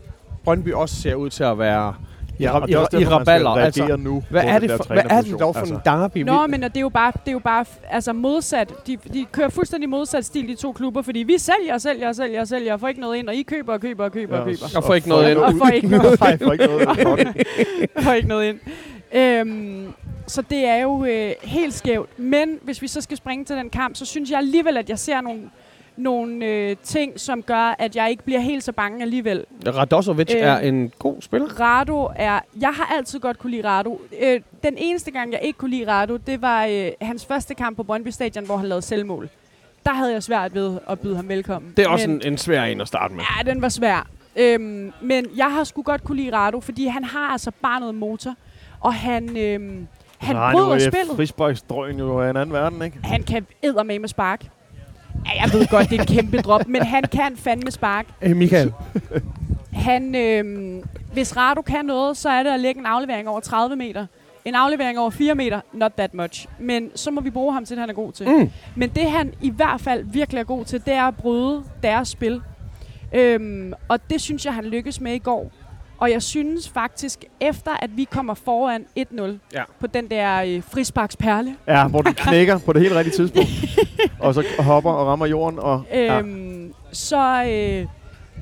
Brøndby 0.45 0.73
også 0.73 0.95
ser 0.97 1.15
ud 1.15 1.31
til 1.31 1.45
at 1.45 1.59
være 1.59 1.95
Ja, 2.41 2.51
og 2.51 2.69
i, 2.69 2.73
det 2.73 2.75
er 2.75 2.79
også 2.79 2.99
i 2.99 3.05
skal 3.05 3.15
raballer. 3.15 3.51
Altså, 3.51 3.97
nu 3.97 4.23
hvad 4.31 4.45
er, 4.45 4.59
det 4.59 4.71
for, 4.71 4.85
hvad 4.85 5.03
er 5.11 5.21
det 5.21 5.41
dog 5.41 5.55
for 5.55 5.61
Altså, 5.61 5.75
en 5.75 5.81
derby? 5.85 6.19
Nå, 6.19 6.47
men 6.47 6.65
og 6.65 6.71
det 6.71 6.77
er 6.77 6.81
jo 6.81 6.89
bare, 6.89 7.13
det 7.25 7.29
er 7.29 7.33
jo 7.33 7.39
bare 7.39 7.65
altså 7.91 8.13
modsat. 8.13 8.75
De, 8.87 8.97
de 9.13 9.27
kører 9.33 9.49
fuldstændig 9.49 9.89
modsat 9.89 10.25
stil, 10.25 10.49
de 10.49 10.55
to 10.55 10.73
klubber, 10.73 11.03
fordi 11.03 11.19
vi 11.19 11.39
sælger 11.39 11.75
og 11.75 11.81
sælger 11.81 12.09
og 12.09 12.15
sælger 12.15 12.41
og 12.41 12.49
sælger 12.49 12.73
og 12.73 12.81
får 12.81 12.89
ikke 12.89 13.01
noget 13.01 13.17
ind, 13.17 13.29
og 13.29 13.35
I 13.35 13.43
køber 13.43 13.73
og 13.73 13.81
køber 13.81 14.05
og 14.05 14.13
køber 14.13 14.35
Ja, 14.35 14.41
og 14.41 14.47
køber. 14.47 14.77
Og 14.77 14.85
får 14.85 14.95
ikke 14.95 15.09
noget 15.09 15.31
ind. 15.31 15.39
Og 15.39 15.55
får 15.59 15.69
ikke 15.69 15.89
noget, 15.89 16.19
får 16.43 16.53
ikke 16.53 16.67
noget 16.67 16.99
for 17.03 17.17
den. 17.17 17.35
får 18.05 18.13
ikke 18.13 18.29
noget 18.29 18.49
ind. 18.49 18.59
Øhm, 19.13 19.93
så 20.27 20.43
det 20.43 20.65
er 20.65 20.77
jo 20.77 21.05
øh, 21.05 21.33
helt 21.43 21.75
skævt. 21.75 22.19
Men 22.19 22.49
hvis 22.63 22.83
vi 22.83 22.89
så 22.89 23.01
skal 23.01 23.17
springe 23.17 23.45
til 23.45 23.57
den 23.57 23.71
kamp, 23.71 23.97
så 23.97 24.05
synes 24.05 24.31
jeg 24.31 24.39
alligevel, 24.39 24.77
at 24.77 24.91
jeg 24.91 24.99
ser 24.99 25.21
nogle, 25.21 25.41
nogle 25.99 26.45
øh, 26.47 26.77
ting, 26.83 27.21
som 27.21 27.43
gør, 27.43 27.75
at 27.79 27.97
jeg 27.97 28.11
ikke 28.11 28.23
bliver 28.25 28.41
helt 28.41 28.65
så 28.65 28.73
bange 28.73 29.03
alligevel. 29.03 29.45
Radosovic 29.67 30.35
Øh. 30.35 30.41
er 30.41 30.59
en 30.59 30.93
god 30.99 31.17
spiller. 31.23 31.61
Rado 31.61 32.09
er... 32.17 32.41
Jeg 32.61 32.71
har 32.71 32.95
altid 32.97 33.21
godt 33.21 33.39
kunne 33.39 33.51
lide 33.51 33.69
Rado. 33.69 34.01
Øh, 34.23 34.41
den 34.65 34.75
eneste 34.79 35.11
gang, 35.11 35.33
jeg 35.33 35.41
ikke 35.43 35.59
kunne 35.59 35.71
lide 35.71 35.93
Rado, 35.93 36.17
det 36.17 36.43
var 36.43 36.65
øh, 36.67 36.91
hans 37.01 37.27
første 37.27 37.55
kamp 37.55 37.77
på 37.77 37.83
Brøndby 37.83 38.09
Stadion, 38.09 38.45
hvor 38.47 38.57
han 38.57 38.67
lavede 38.69 38.83
selvmål. 38.83 39.29
Der 39.87 39.93
havde 39.93 40.13
jeg 40.13 40.23
svært 40.23 40.55
ved 40.55 40.79
at 40.89 41.01
byde 41.01 41.17
ham 41.17 41.29
velkommen. 41.29 41.73
Det 41.77 41.85
er 41.85 41.89
også 41.89 42.09
Men- 42.09 42.21
en, 42.25 42.33
en 42.33 42.39
svær 42.39 42.63
en 42.65 42.81
at 42.81 42.89
starte 42.89 43.15
med. 43.15 43.23
Ja, 43.45 43.51
den 43.53 43.63
var 43.63 43.69
svær. 43.69 44.07
Øhm, 44.37 44.93
men 45.01 45.27
jeg 45.37 45.53
har 45.53 45.65
sgu 45.65 45.83
godt 45.83 46.05
kunne 46.05 46.17
lide 46.23 46.37
Rado, 46.37 46.61
fordi 46.61 46.87
han 46.87 47.05
har 47.05 47.29
altså 47.33 47.51
bare 47.63 47.81
noget 47.81 47.95
motor. 47.95 48.35
Og 48.81 48.95
han, 48.95 49.37
øhm, 49.37 49.87
han 50.19 50.37
Nej, 50.37 50.53
bryder 50.53 50.67
nu 50.67 50.73
er 50.73 50.79
spillet. 50.79 51.17
frisparksdrøjen 51.17 51.99
jo 51.99 52.21
af 52.21 52.31
en 52.31 52.37
anden 52.37 52.53
verden, 52.53 52.83
ikke? 52.83 52.99
Han 53.05 53.23
kan 53.23 53.47
med 53.85 53.99
med 53.99 54.09
spark. 54.09 54.47
Ja, 55.27 55.43
jeg 55.43 55.53
ved 55.53 55.67
godt, 55.67 55.91
det 55.91 55.99
er 55.99 56.03
et 56.03 56.09
kæmpe 56.09 56.37
drop, 56.37 56.69
men 56.69 56.83
han 56.83 57.03
kan 57.13 57.37
fandme 57.37 57.71
spark. 57.71 58.07
Hey, 58.23 58.33
Michael. 58.33 58.73
Han, 59.73 60.15
øhm, 60.15 60.83
hvis 61.13 61.37
Rado 61.37 61.63
kan 61.63 61.85
noget, 61.85 62.17
så 62.17 62.29
er 62.29 62.43
det 62.43 62.51
at 62.51 62.61
lægge 62.61 62.81
en 62.81 62.87
aflevering 62.87 63.29
over 63.29 63.41
30 63.41 63.77
meter. 63.77 64.07
En 64.45 64.55
aflevering 64.55 64.99
over 64.99 65.11
4 65.11 65.35
meter, 65.35 65.61
not 65.73 65.93
that 65.97 66.15
much. 66.15 66.47
Men 66.59 66.91
så 66.95 67.11
må 67.11 67.21
vi 67.21 67.31
bruge 67.31 67.53
ham 67.53 67.65
til, 67.65 67.77
det 67.77 67.81
han 67.81 67.91
er 67.91 67.95
god 67.95 68.13
til. 68.13 68.29
Mm. 68.29 68.51
Men 68.75 68.89
det 68.89 69.11
han 69.11 69.35
i 69.43 69.51
hvert 69.51 69.81
fald 69.81 70.05
virkelig 70.05 70.41
er 70.41 70.45
god 70.45 70.65
til, 70.65 70.85
det 70.85 70.95
er 70.95 71.03
at 71.05 71.17
bryde 71.17 71.63
deres 71.83 72.09
spil. 72.09 72.43
Øhm, 73.13 73.73
og 73.89 74.11
det 74.11 74.21
synes 74.21 74.45
jeg, 74.45 74.55
han 74.55 74.65
lykkes 74.65 75.01
med 75.01 75.15
i 75.15 75.19
går. 75.19 75.53
Og 75.99 76.11
jeg 76.11 76.23
synes 76.23 76.69
faktisk, 76.69 77.25
efter 77.41 77.71
at 77.83 77.91
vi 77.97 78.05
kommer 78.05 78.35
foran 78.35 78.85
1-0 78.99 79.23
Ja. 79.55 79.63
på 79.81 79.87
den 79.87 80.11
der 80.11 80.43
øh, 80.43 80.63
frisparksperle, 80.73 81.55
Ja, 81.69 81.89
hvor 81.89 82.03
den 82.03 82.15
knækker 82.15 82.59
på 82.59 82.73
det 82.73 82.83
helt 82.83 82.95
rigtige 82.95 83.15
tidspunkt. 83.17 83.49
og 84.21 84.35
så 84.35 84.45
hopper 84.59 84.91
og 84.91 85.07
rammer 85.07 85.27
jorden. 85.27 85.59
Og, 85.59 85.83
ja. 85.93 86.19
øhm, 86.19 86.73
så 86.93 87.45
øh, 87.45 87.87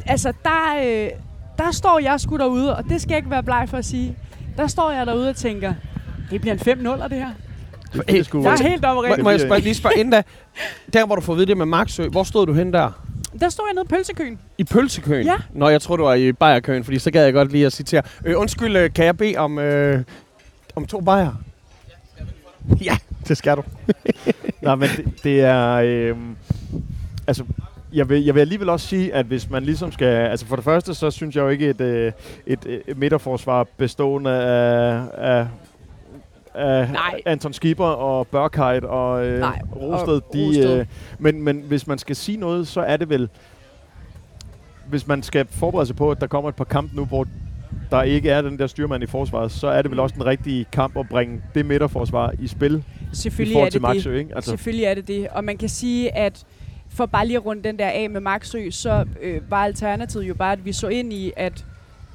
altså 0.07 0.33
der, 0.45 0.77
øh, 0.85 1.11
der 1.59 1.71
står 1.73 1.99
jeg 2.03 2.21
sgu 2.21 2.37
derude, 2.37 2.77
og 2.77 2.85
det 2.89 3.01
skal 3.01 3.11
jeg 3.11 3.19
ikke 3.19 3.31
være 3.31 3.43
bleg 3.43 3.67
for 3.69 3.77
at 3.77 3.85
sige. 3.85 4.17
Der 4.57 4.67
står 4.67 4.91
jeg 4.91 5.07
derude 5.07 5.29
og 5.29 5.37
tænker, 5.37 5.75
det 6.31 6.41
bliver 6.41 6.55
en 6.55 6.61
5-0 6.87 7.03
af 7.03 7.09
det 7.11 7.19
her. 7.19 7.29
det, 7.93 8.07
det, 8.09 8.35
Jeg 8.35 8.53
er 8.53 8.69
helt 8.69 8.83
Må, 8.83 8.89
oppe 8.89 9.23
må 9.23 9.31
jeg 9.31 9.41
spørge, 9.41 9.61
lige 9.61 9.75
spørge 9.75 9.95
inden 9.99 10.13
da? 10.13 10.23
Der, 10.93 11.07
hvor 11.07 11.15
du 11.15 11.21
får 11.21 11.33
at 11.33 11.37
vide 11.37 11.47
det 11.47 11.57
med 11.57 11.67
Maxø, 11.67 12.09
hvor 12.09 12.23
stod 12.23 12.47
du 12.47 12.53
hen 12.53 12.73
der? 12.73 13.06
Der 13.41 13.49
står 13.49 13.67
jeg 13.67 13.75
nede 13.75 13.85
i 13.85 13.89
pølsekøen. 13.89 14.39
I 14.59 14.65
pølsekøen? 14.65 15.27
Ja. 15.27 15.37
Nå, 15.53 15.69
jeg 15.69 15.83
tror 15.83 15.97
du 15.97 16.03
var 16.03 16.15
i 16.15 16.33
bajerkøen, 16.33 16.85
fordi 16.85 16.99
så 16.99 17.11
gad 17.11 17.25
jeg 17.25 17.33
godt 17.33 17.53
lige 17.53 17.67
at 17.67 17.73
citere. 17.73 18.03
Øh, 18.25 18.41
undskyld, 18.41 18.77
øh, 18.77 18.93
kan 18.93 19.05
jeg 19.05 19.17
bede 19.17 19.37
om, 19.37 19.59
øh, 19.59 20.03
om 20.77 20.87
to 20.87 21.01
bajer? 21.01 21.33
Ja, 22.85 22.97
det 23.29 23.37
skal 23.37 23.57
du. 23.57 23.63
Nej, 24.63 24.75
men 24.75 24.89
det, 24.97 25.25
det 25.25 25.41
er... 25.41 25.73
Øh, 25.73 26.17
altså, 27.27 27.45
jeg 27.93 28.09
vil, 28.09 28.25
jeg 28.25 28.35
vil 28.35 28.41
alligevel 28.41 28.69
også 28.69 28.87
sige, 28.87 29.15
at 29.15 29.27
hvis 29.27 29.51
man 29.51 29.63
ligesom 29.65 29.93
skal... 29.93 30.07
Altså 30.07 30.47
for 30.47 30.57
det 30.57 30.65
første, 30.65 30.95
så 30.95 31.11
synes 31.11 31.37
jeg 31.37 31.43
jo 31.43 31.49
ikke, 31.49 31.69
et, 31.69 31.81
øh, 31.81 32.13
et, 32.47 32.83
et 32.87 32.97
midterforsvar 32.99 33.67
bestående 33.77 34.31
af, 34.31 35.03
af 35.15 35.47
af 36.57 36.91
Nej. 36.93 37.21
Anton 37.27 37.53
Skipper 37.53 37.85
og 37.85 38.27
Børkheit 38.27 38.85
og 38.85 39.27
øh, 39.27 39.41
Nej, 39.41 39.61
Rosted. 39.77 40.15
og 40.15 40.23
De, 40.33 40.47
Rosted. 40.49 40.79
øh, 40.81 40.87
men, 41.19 41.43
men 41.43 41.63
hvis 41.69 41.87
man 41.87 41.99
skal 41.99 42.17
sige 42.17 42.39
noget, 42.39 42.69
så 42.69 42.81
er 42.81 42.97
det 42.97 43.09
vel... 43.09 43.29
Hvis 44.89 45.07
man 45.07 45.23
skal 45.23 45.47
forberede 45.51 45.87
sig 45.87 45.97
på, 45.97 46.11
at 46.11 46.21
der 46.21 46.27
kommer 46.27 46.49
et 46.49 46.55
par 46.57 46.65
kampe 46.65 46.97
nu, 46.97 47.05
hvor 47.05 47.27
der 47.91 48.03
ikke 48.03 48.31
er 48.31 48.43
den 48.43 48.59
der 48.59 48.67
styrmand 48.67 49.03
i 49.03 49.07
forsvaret, 49.07 49.53
så 49.53 49.67
er 49.69 49.83
det 49.83 49.91
vel 49.91 50.01
også 50.01 50.15
den 50.15 50.27
rigtige 50.27 50.67
kamp 50.73 50.97
at 50.97 51.09
bringe 51.09 51.43
det 51.55 51.67
midterforsvar 51.67 52.33
i 52.39 52.47
spil 52.47 52.85
i 53.13 53.17
Selvfølgelig 53.17 53.53
er 53.55 53.57
forhold 53.57 53.67
det 53.67 53.73
til 53.73 53.81
det. 53.83 53.89
Maxø, 53.97 54.19
ikke? 54.19 54.35
Altså. 54.35 54.51
Selvfølgelig 54.51 54.85
er 54.85 54.95
det 54.95 55.09
det. 55.09 55.29
Og 55.29 55.45
man 55.45 55.57
kan 55.57 55.69
sige, 55.69 56.17
at 56.17 56.45
for 56.89 57.07
bare 57.07 57.27
lige 57.27 57.37
at 57.37 57.47
runde 57.47 57.63
den 57.63 57.79
der 57.79 57.89
af 57.89 58.11
med 58.11 58.21
Maxø, 58.21 58.71
så 58.71 59.05
øh, 59.23 59.51
var 59.51 59.65
alternativet 59.65 60.29
jo 60.29 60.35
bare, 60.35 60.53
at 60.53 60.65
vi 60.65 60.73
så 60.73 60.89
ind 60.89 61.13
i, 61.13 61.33
at, 61.37 61.65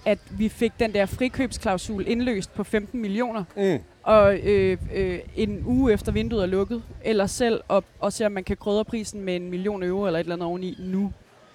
at 0.06 0.20
vi 0.30 0.50
fik 0.50 0.72
den 0.80 0.94
der 0.94 1.06
frikøbsklausul 1.06 2.04
indløst 2.08 2.54
på 2.54 2.64
15 2.64 3.02
millioner, 3.02 3.44
Mm. 3.58 3.80
og 4.04 4.36
øh, 4.38 4.78
øh, 4.96 5.20
en 5.36 5.64
uge 5.66 5.94
efter 5.94 6.12
vinduet 6.12 6.44
er 6.44 6.48
lukket, 6.48 6.84
eller 7.04 7.26
selv 7.26 7.62
op 7.70 7.86
og 8.00 8.14
se, 8.14 8.26
om 8.26 8.32
man 8.32 8.44
kan 8.44 8.58
krydre 8.58 8.86
prisen 8.86 9.22
med 9.22 9.36
en 9.36 9.50
million 9.50 9.84
euro 9.84 10.06
eller 10.06 10.20
et 10.20 10.24
eller 10.24 10.36
andet 10.36 10.48
oveni 10.48 10.76
nu. 10.80 11.12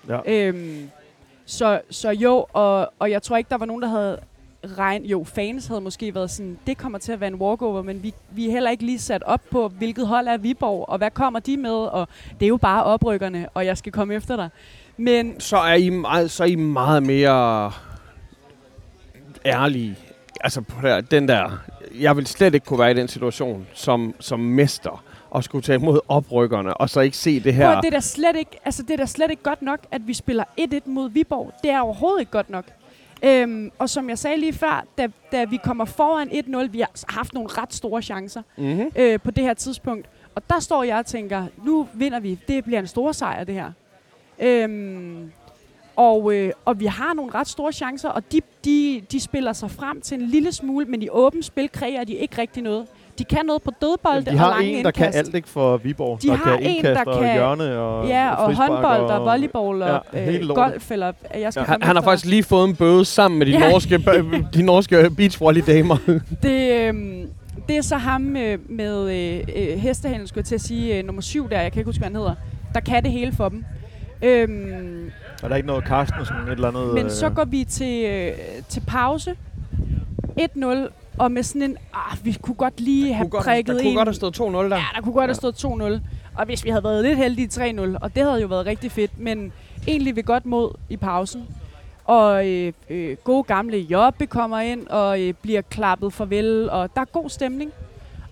Ja. 0.09 0.19
Øhm, 0.27 0.89
så, 1.47 1.81
så 1.91 2.11
jo, 2.11 2.47
og, 2.53 2.89
og 2.99 3.11
jeg 3.11 3.23
tror 3.23 3.37
ikke, 3.37 3.51
der 3.51 3.57
var 3.59 3.67
nogen, 3.67 3.83
der 3.83 3.89
havde 3.89 4.19
regn. 4.79 5.05
Jo, 5.05 5.25
fans 5.25 5.67
havde 5.67 5.81
måske 5.81 6.15
været 6.15 6.31
sådan, 6.31 6.59
det 6.67 6.79
kommer 6.79 6.99
til 6.99 7.13
at 7.13 7.21
være 7.21 7.29
en 7.29 7.35
walkover, 7.35 7.83
men 7.83 8.03
vi, 8.03 8.15
vi 8.31 8.47
er 8.47 8.51
heller 8.53 8.71
ikke 8.71 8.85
lige 8.87 8.99
sat 8.99 9.23
op 9.23 9.41
på, 9.51 9.69
hvilket 9.69 10.07
hold 10.07 10.27
er 10.29 10.37
Viborg, 10.37 10.89
og 10.89 10.99
hvad 10.99 11.11
kommer 11.11 11.41
de 11.41 11.57
med, 11.57 11.71
og 11.71 12.09
det 12.41 12.47
er 12.47 12.49
jo 12.49 12.57
bare 12.57 12.85
oprykkerne, 12.85 13.49
og 13.55 13.67
jeg 13.67 13.79
skal 13.79 13.93
komme 13.93 14.15
efter 14.15 14.37
dig. 14.37 14.49
Men 14.97 15.41
Så 15.41 15.57
er 15.57 15.75
I 15.75 15.89
meget, 15.89 16.31
så 16.31 16.43
er 16.43 16.47
I 16.49 16.55
meget 16.55 17.03
mere 17.03 17.73
ærlige. 19.47 19.97
Altså 20.41 20.63
den 21.11 21.29
der, 21.29 21.51
jeg 22.01 22.17
vil 22.17 22.27
slet 22.27 22.55
ikke 22.55 22.67
kunne 22.67 22.79
være 22.79 22.91
i 22.91 22.95
den 22.95 23.09
situation 23.09 23.67
som, 23.75 24.15
som 24.21 24.41
mester 24.41 25.05
og 25.31 25.45
skulle 25.45 25.63
tage 25.63 25.77
imod 25.77 26.01
oprykkerne, 26.09 26.75
og 26.77 26.91
så 26.91 27.01
ikke 27.01 27.17
se 27.17 27.35
det 27.35 27.43
Prøv, 27.43 27.53
her. 27.55 27.69
at 27.69 27.83
det 27.83 27.89
er 27.89 27.97
da 27.97 28.01
slet 28.01 28.37
ikke, 28.37 28.51
altså 28.65 28.83
det 28.83 28.91
er 28.91 28.97
da 28.97 29.07
slet 29.07 29.31
ikke 29.31 29.43
godt 29.43 29.63
nok, 29.63 29.81
at 29.91 30.07
vi 30.07 30.15
spiller 30.15 30.45
1-1 30.61 30.79
mod 30.85 31.11
Viborg. 31.11 31.53
Det 31.63 31.71
er 31.71 31.81
overhovedet 31.81 32.21
ikke 32.21 32.33
godt 32.33 32.51
nok. 32.51 32.65
Øhm, 33.23 33.71
og 33.79 33.91
som 33.91 34.09
jeg 34.09 34.19
sagde 34.19 34.37
lige 34.41 34.53
før, 34.53 34.85
da, 34.99 35.09
da 35.33 35.45
vi 35.45 35.57
kommer 35.57 35.85
foran 35.85 36.29
1-0, 36.29 36.71
vi 36.71 36.81
har 36.81 36.91
haft 37.09 37.35
nogle 37.35 37.49
ret 37.53 37.75
store 37.75 38.03
chancer 38.03 38.43
Mm-hmm. 38.57 38.91
øh, 38.97 39.21
på 39.21 39.31
det 39.31 39.45
her 39.45 39.55
tidspunkt. 39.55 40.07
Og 40.35 40.43
der 40.51 40.61
står 40.61 40.83
jeg 40.83 40.97
og 40.99 41.07
tænker, 41.07 41.47
nu 41.65 41.89
vinder 41.95 42.21
vi. 42.21 42.39
Det 42.49 42.65
bliver 42.65 42.81
en 42.81 42.87
stor 42.87 43.13
sejr, 43.13 43.45
det 43.45 43.55
her. 43.55 43.73
Øhm, 44.39 45.33
og, 45.97 46.35
øh, 46.35 46.51
og 46.65 46.81
vi 46.81 46.87
har 46.87 47.15
nogle 47.15 47.35
ret 47.35 47.49
store 47.49 47.73
chancer, 47.73 48.09
og 48.09 48.23
de, 48.33 48.41
de, 48.65 49.01
de 49.13 49.21
spiller 49.21 49.53
sig 49.53 49.71
frem 49.71 50.01
til 50.01 50.21
en 50.21 50.27
lille 50.29 50.53
smule, 50.53 50.87
men 50.87 51.03
i 51.03 51.09
åbent 51.11 51.45
spil 51.45 51.69
kræver 51.73 52.05
de 52.05 52.13
ikke 52.15 52.41
rigtig 52.41 52.63
noget. 52.63 52.87
De 53.19 53.25
kan 53.25 53.47
noget 53.47 53.63
på 53.63 53.71
dødbolde 53.83 54.17
Jamen, 54.27 54.27
de 54.27 54.31
og 54.33 54.39
har 54.41 54.51
lange 54.51 54.71
en, 54.79 54.85
der 54.85 54.91
kan 54.91 55.07
indkast. 55.07 55.27
alt 55.27 55.35
ikke 55.35 55.49
for 55.49 55.77
Viborg. 55.77 56.23
De 56.23 56.27
der 56.29 56.35
har 56.35 56.45
kan 56.57 56.63
en, 56.67 56.77
indkast 56.77 57.01
der 57.05 57.13
og 57.13 57.23
kan- 57.23 57.33
hjørne 57.33 57.79
og 57.79 58.07
Ja, 58.09 58.35
og 58.35 58.55
håndbold 58.55 59.01
og 59.11 59.25
volleyball 59.25 59.83
og 59.83 60.05
Ja, 60.15 60.39
øh, 60.41 60.49
golf, 60.49 60.91
eller 60.91 61.13
øh, 61.35 61.41
jeg 61.41 61.53
skal 61.53 61.61
Ja. 61.61 61.73
Han, 61.73 61.83
han 61.83 61.97
har 61.97 62.03
faktisk 62.03 62.27
lige 62.27 62.43
fået 62.43 62.69
en 62.69 62.77
bøde 62.77 63.05
sammen 63.05 63.39
med 63.39 63.47
de 63.47 63.53
Ja. 63.53 63.71
norske, 63.71 63.99
de 64.55 64.63
norske 64.63 65.11
beachvolleydamer. 65.17 65.97
Det, 66.43 66.73
øhm, 66.73 67.29
det 67.69 67.77
er 67.77 67.83
så 67.83 67.97
ham 67.97 68.37
øh, 68.37 68.59
med 68.71 69.11
øh, 69.11 69.45
øh, 69.57 69.79
hestehælen, 69.79 70.27
skulle 70.27 70.39
jeg 70.41 70.47
til 70.47 70.55
at 70.55 70.61
sige, 70.61 70.99
øh, 70.99 71.05
nummer 71.05 71.23
syv 71.23 71.51
der, 71.51 71.61
jeg 71.61 71.73
kan 71.73 71.81
ikke 71.81 71.89
huske, 71.89 71.99
hvad 72.01 72.09
han 72.09 72.17
hedder, 72.17 72.35
der 72.75 72.81
kan 72.81 73.03
det 73.03 73.13
hele 73.13 73.33
for 73.33 73.49
dem. 73.49 73.65
Øhm, 74.23 75.11
Er 75.43 75.49
der 75.49 75.57
ikke 75.57 75.67
noget 75.67 75.85
Carsten 75.85 76.25
sådan 76.27 76.43
et 76.43 76.51
eller 76.53 76.69
andet... 76.69 76.95
men 76.95 77.05
øh, 77.05 77.11
så 77.11 77.31
går 77.31 77.45
vi 77.45 77.65
til, 77.65 78.05
øh, 78.05 78.33
til 78.69 78.83
pause. 78.87 79.37
1-0, 80.41 80.67
og 81.19 81.33
med 81.33 81.43
sådan 81.43 81.63
en, 81.63 81.77
ah, 81.95 82.19
vi 82.25 82.33
kunne 82.43 82.55
godt 82.55 82.81
lige 82.81 83.13
have 83.15 83.25
Kunne 83.25 83.31
godt, 83.31 83.45
prikket 83.45 83.75
der 83.77 83.81
kunne 83.83 83.91
en. 83.91 83.97
godt 83.97 84.09
have 84.09 84.15
stået 84.15 84.41
2-0 84.41 84.43
der. 84.43 84.77
Ja, 84.77 84.83
der 84.97 85.01
kunne 85.03 85.13
godt 85.13 85.27
have 85.27 85.53
stået 85.53 85.65
2-0. 85.65 86.01
Og 86.39 86.45
hvis 86.47 86.65
vi 86.65 86.71
havde 86.71 86.85
været 86.85 87.05
lidt 87.05 87.19
heldige 87.19 87.49
3-0, 87.53 87.99
og 88.01 88.15
det 88.17 88.23
havde 88.25 88.41
jo 88.41 88.47
været 88.47 88.67
rigtig 88.67 88.93
fedt, 88.93 89.19
men 89.21 89.53
egentlig 89.89 90.17
ved 90.17 90.23
godt 90.23 90.47
mod 90.47 90.71
i 90.89 90.97
pausen. 90.97 91.45
Og 92.05 92.49
øh, 92.49 92.73
øh, 92.91 93.17
gode 93.25 93.43
gamle 93.45 93.79
Jobbe 93.79 94.27
kommer 94.27 94.61
ind 94.61 94.87
og 94.87 95.21
øh, 95.23 95.35
bliver 95.43 95.61
klappet 95.61 96.13
farvel, 96.13 96.71
og 96.71 96.95
der 96.95 97.01
er 97.01 97.05
god 97.05 97.31
stemning. 97.31 97.71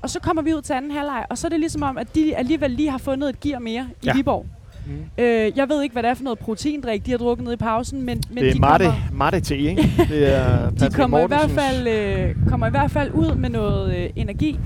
Og 0.02 0.10
så 0.10 0.20
kommer 0.20 0.42
vi 0.42 0.54
ud 0.54 0.62
til 0.62 0.72
anden 0.72 0.90
halvleg, 0.90 1.26
og 1.30 1.38
så 1.38 1.46
er 1.46 1.48
det 1.48 1.60
ligesom 1.60 1.82
om, 1.82 1.98
at 1.98 2.14
de 2.14 2.36
alligevel 2.36 2.70
lige 2.70 2.90
har 2.90 2.98
fundet 2.98 3.28
et 3.28 3.40
gear 3.40 3.58
mere 3.58 3.86
i 4.02 4.06
Ja. 4.06 4.12
Viborg. 4.14 4.46
Mm. 4.86 5.22
Øh, 5.24 5.52
jeg 5.56 5.68
ved 5.68 5.82
ikke, 5.82 5.92
hvad 5.92 6.02
det 6.02 6.10
er 6.10 6.14
for 6.14 6.24
noget 6.24 6.38
proteindrik, 6.38 7.06
de 7.06 7.10
har 7.10 7.18
drukket 7.18 7.44
ned 7.44 7.52
i 7.52 7.56
pausen, 7.56 8.02
men, 8.02 8.22
men 8.30 8.38
det 8.38 8.48
er 8.48 8.54
de, 8.54 8.60
Marte, 8.60 8.84
kommer, 8.84 9.00
Marte 9.12 9.40
T, 9.40 9.50
ikke? 9.50 9.82
Det 10.10 10.34
er 10.36 10.70
de 10.70 10.90
kommer, 10.90 11.18
i 11.18 11.26
hvert 11.26 11.50
fald, 11.50 11.88
øh, 11.88 12.34
kommer 12.48 12.66
i 12.66 12.70
hvert 12.70 12.90
fald 12.90 13.10
ud 13.12 13.34
med 13.34 13.50
noget 13.50 13.96
øh, 13.96 14.10
energi. 14.16 14.58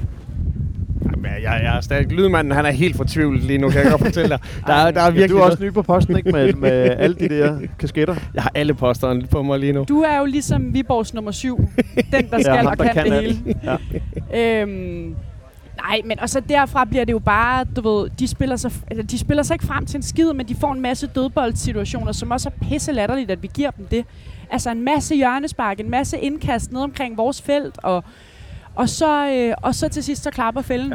Jamen, 1.10 1.30
jeg, 1.42 1.60
jeg 1.62 1.76
er 1.76 1.80
stadig 1.80 2.12
lydmanden, 2.12 2.52
han 2.52 2.66
er 2.66 2.70
helt 2.70 2.96
fortvivlet 2.96 3.42
lige 3.42 3.58
nu, 3.58 3.68
kan 3.70 3.82
jeg 3.82 3.90
godt 3.90 4.04
fortælle 4.04 4.28
dig. 4.28 4.38
Der, 4.66 4.72
er, 4.72 4.90
der 4.90 5.00
er 5.00 5.04
Ja, 5.04 5.10
virkelig 5.10 5.30
du 5.30 5.36
er 5.38 5.42
også 5.42 5.64
ny 5.64 5.72
på 5.72 5.82
posten, 5.82 6.16
ikke? 6.16 6.32
Med, 6.32 6.52
med 6.52 6.70
alle 7.04 7.16
de 7.16 7.28
der 7.28 7.58
kasketter. 7.78 8.14
Jeg 8.34 8.42
har 8.42 8.52
alle 8.54 8.74
posterne 8.74 9.26
på 9.26 9.42
mig 9.42 9.58
lige 9.58 9.72
nu. 9.72 9.84
Du 9.88 10.00
er 10.00 10.18
jo 10.18 10.24
ligesom 10.24 10.74
Viborgs 10.74 11.14
nummer 11.14 11.30
syv. 11.30 11.56
Den, 12.12 12.30
der 12.30 12.40
skal 12.40 12.56
ham, 12.56 12.66
og 12.66 12.78
der 12.78 12.84
kan, 12.84 12.94
kan 12.94 13.04
det 13.04 13.12
alt. 13.12 13.36
hele. 13.44 13.78
Ja. 14.32 14.62
Øhm, 14.62 15.14
nej, 15.82 16.00
men 16.04 16.20
og 16.20 16.28
så 16.30 16.40
derfra 16.40 16.84
bliver 16.84 17.04
det 17.04 17.12
jo 17.12 17.18
bare, 17.18 17.64
du 17.64 17.88
ved, 17.88 18.10
de 18.18 18.28
spiller, 18.28 18.56
sig, 18.56 18.72
eller 18.90 19.04
de 19.04 19.18
spiller 19.18 19.42
sig 19.42 19.54
ikke 19.54 19.66
frem 19.66 19.86
til 19.86 19.96
en 19.96 20.02
skid, 20.02 20.32
men 20.32 20.48
de 20.48 20.54
får 20.54 20.72
en 20.72 20.80
masse 20.80 21.06
dødboldsituationer, 21.06 22.12
som 22.12 22.30
også 22.30 22.48
er 22.48 22.66
pisse 22.68 22.92
latterligt, 22.92 23.30
at 23.30 23.42
vi 23.42 23.50
giver 23.54 23.70
dem 23.70 23.86
det. 23.86 24.04
Altså 24.50 24.70
en 24.70 24.82
masse 24.84 25.14
hjørnespark, 25.14 25.80
en 25.80 25.90
masse 25.90 26.18
indkast 26.18 26.72
ned 26.72 26.80
omkring 26.80 27.16
vores 27.16 27.42
felt, 27.42 27.74
og, 27.82 28.04
og, 28.74 28.88
så, 28.88 29.30
øh, 29.30 29.54
og 29.62 29.74
så 29.74 29.88
til 29.88 30.04
sidst 30.04 30.22
så 30.22 30.30
klapper 30.30 30.62
fælden. 30.62 30.94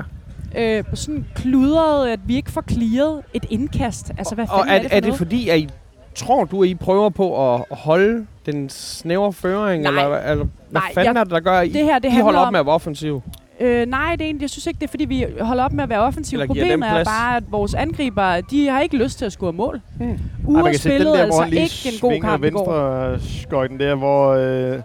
Ja. 0.56 0.78
Øh, 0.78 0.84
sådan 0.94 1.26
kludret, 1.36 2.10
at 2.10 2.20
vi 2.26 2.36
ikke 2.36 2.52
får 2.52 2.64
clearet 2.70 3.22
et 3.34 3.46
indkast. 3.50 4.12
Altså, 4.18 4.36
hvad 4.36 4.46
og 4.50 4.66
fanden 4.68 4.72
er, 4.72 4.76
er, 4.76 4.80
det 4.82 4.90
for 4.92 4.96
er 4.96 5.00
det 5.00 5.08
noget? 5.08 5.18
fordi, 5.18 5.50
at 5.50 5.60
I 5.60 5.70
tror 6.16 6.44
du, 6.46 6.64
at 6.64 6.70
I 6.70 6.76
prøver 6.76 7.10
på 7.10 7.54
at 7.56 7.66
holde 7.72 8.26
den 8.46 8.70
snævre 8.70 9.34
føring? 9.34 9.84
Nej. 9.84 9.92
Eller, 10.04 10.18
eller 10.18 10.36
hvad 10.36 10.82
Nej, 10.82 10.94
fanden 10.94 11.14
jeg- 11.16 11.20
er 11.20 11.24
det, 11.24 11.32
der 11.34 11.40
gør, 11.40 11.52
at 11.60 11.68
I, 11.68 11.72
det 11.72 11.84
her, 11.86 12.00
det 12.00 12.10
I 12.14 12.20
holder 12.20 12.40
op 12.40 12.48
om, 12.48 12.54
med 12.54 12.60
at 12.60 12.66
være 12.66 12.76
offensiv? 12.76 13.24
Øh, 13.60 13.86
nej, 13.86 14.12
det 14.12 14.22
er 14.22 14.26
egentlig, 14.26 14.41
jeg 14.41 14.49
synes 14.49 14.68
ikke, 14.68 14.78
det 14.80 14.84
er, 14.84 14.89
fordi 14.89 15.06
vi 15.06 15.26
holder 15.39 15.64
op 15.64 15.74
med 15.74 15.84
at 15.84 15.89
være 15.89 15.99
offensive. 15.99 16.41
Eller 16.41 16.47
Problemet 16.47 16.89
er 16.89 17.04
bare, 17.04 17.38
at 17.38 17.43
vores 17.51 17.74
angriber, 17.74 18.41
de 18.41 18.68
har 18.68 18.82
ikke 18.82 18.97
lyst 18.97 19.18
til 19.18 19.26
at 19.26 19.32
score 19.32 19.54
mål. 19.54 19.82
Ej, 20.01 20.08
Ure 20.47 20.74
spillede 20.74 21.06
der, 21.06 21.12
hvor 21.14 21.22
altså 21.24 21.41
han 21.41 21.49
lige 21.49 21.62
ikke 21.62 21.89
en 21.93 21.99
god 22.01 22.22
kamp 22.22 22.43
i 22.43 22.49
går. 22.49 22.72
venstre 22.72 23.30
skøjten 23.41 23.80
der, 23.80 23.95
hvor 23.95 24.30
øh, 24.30 24.80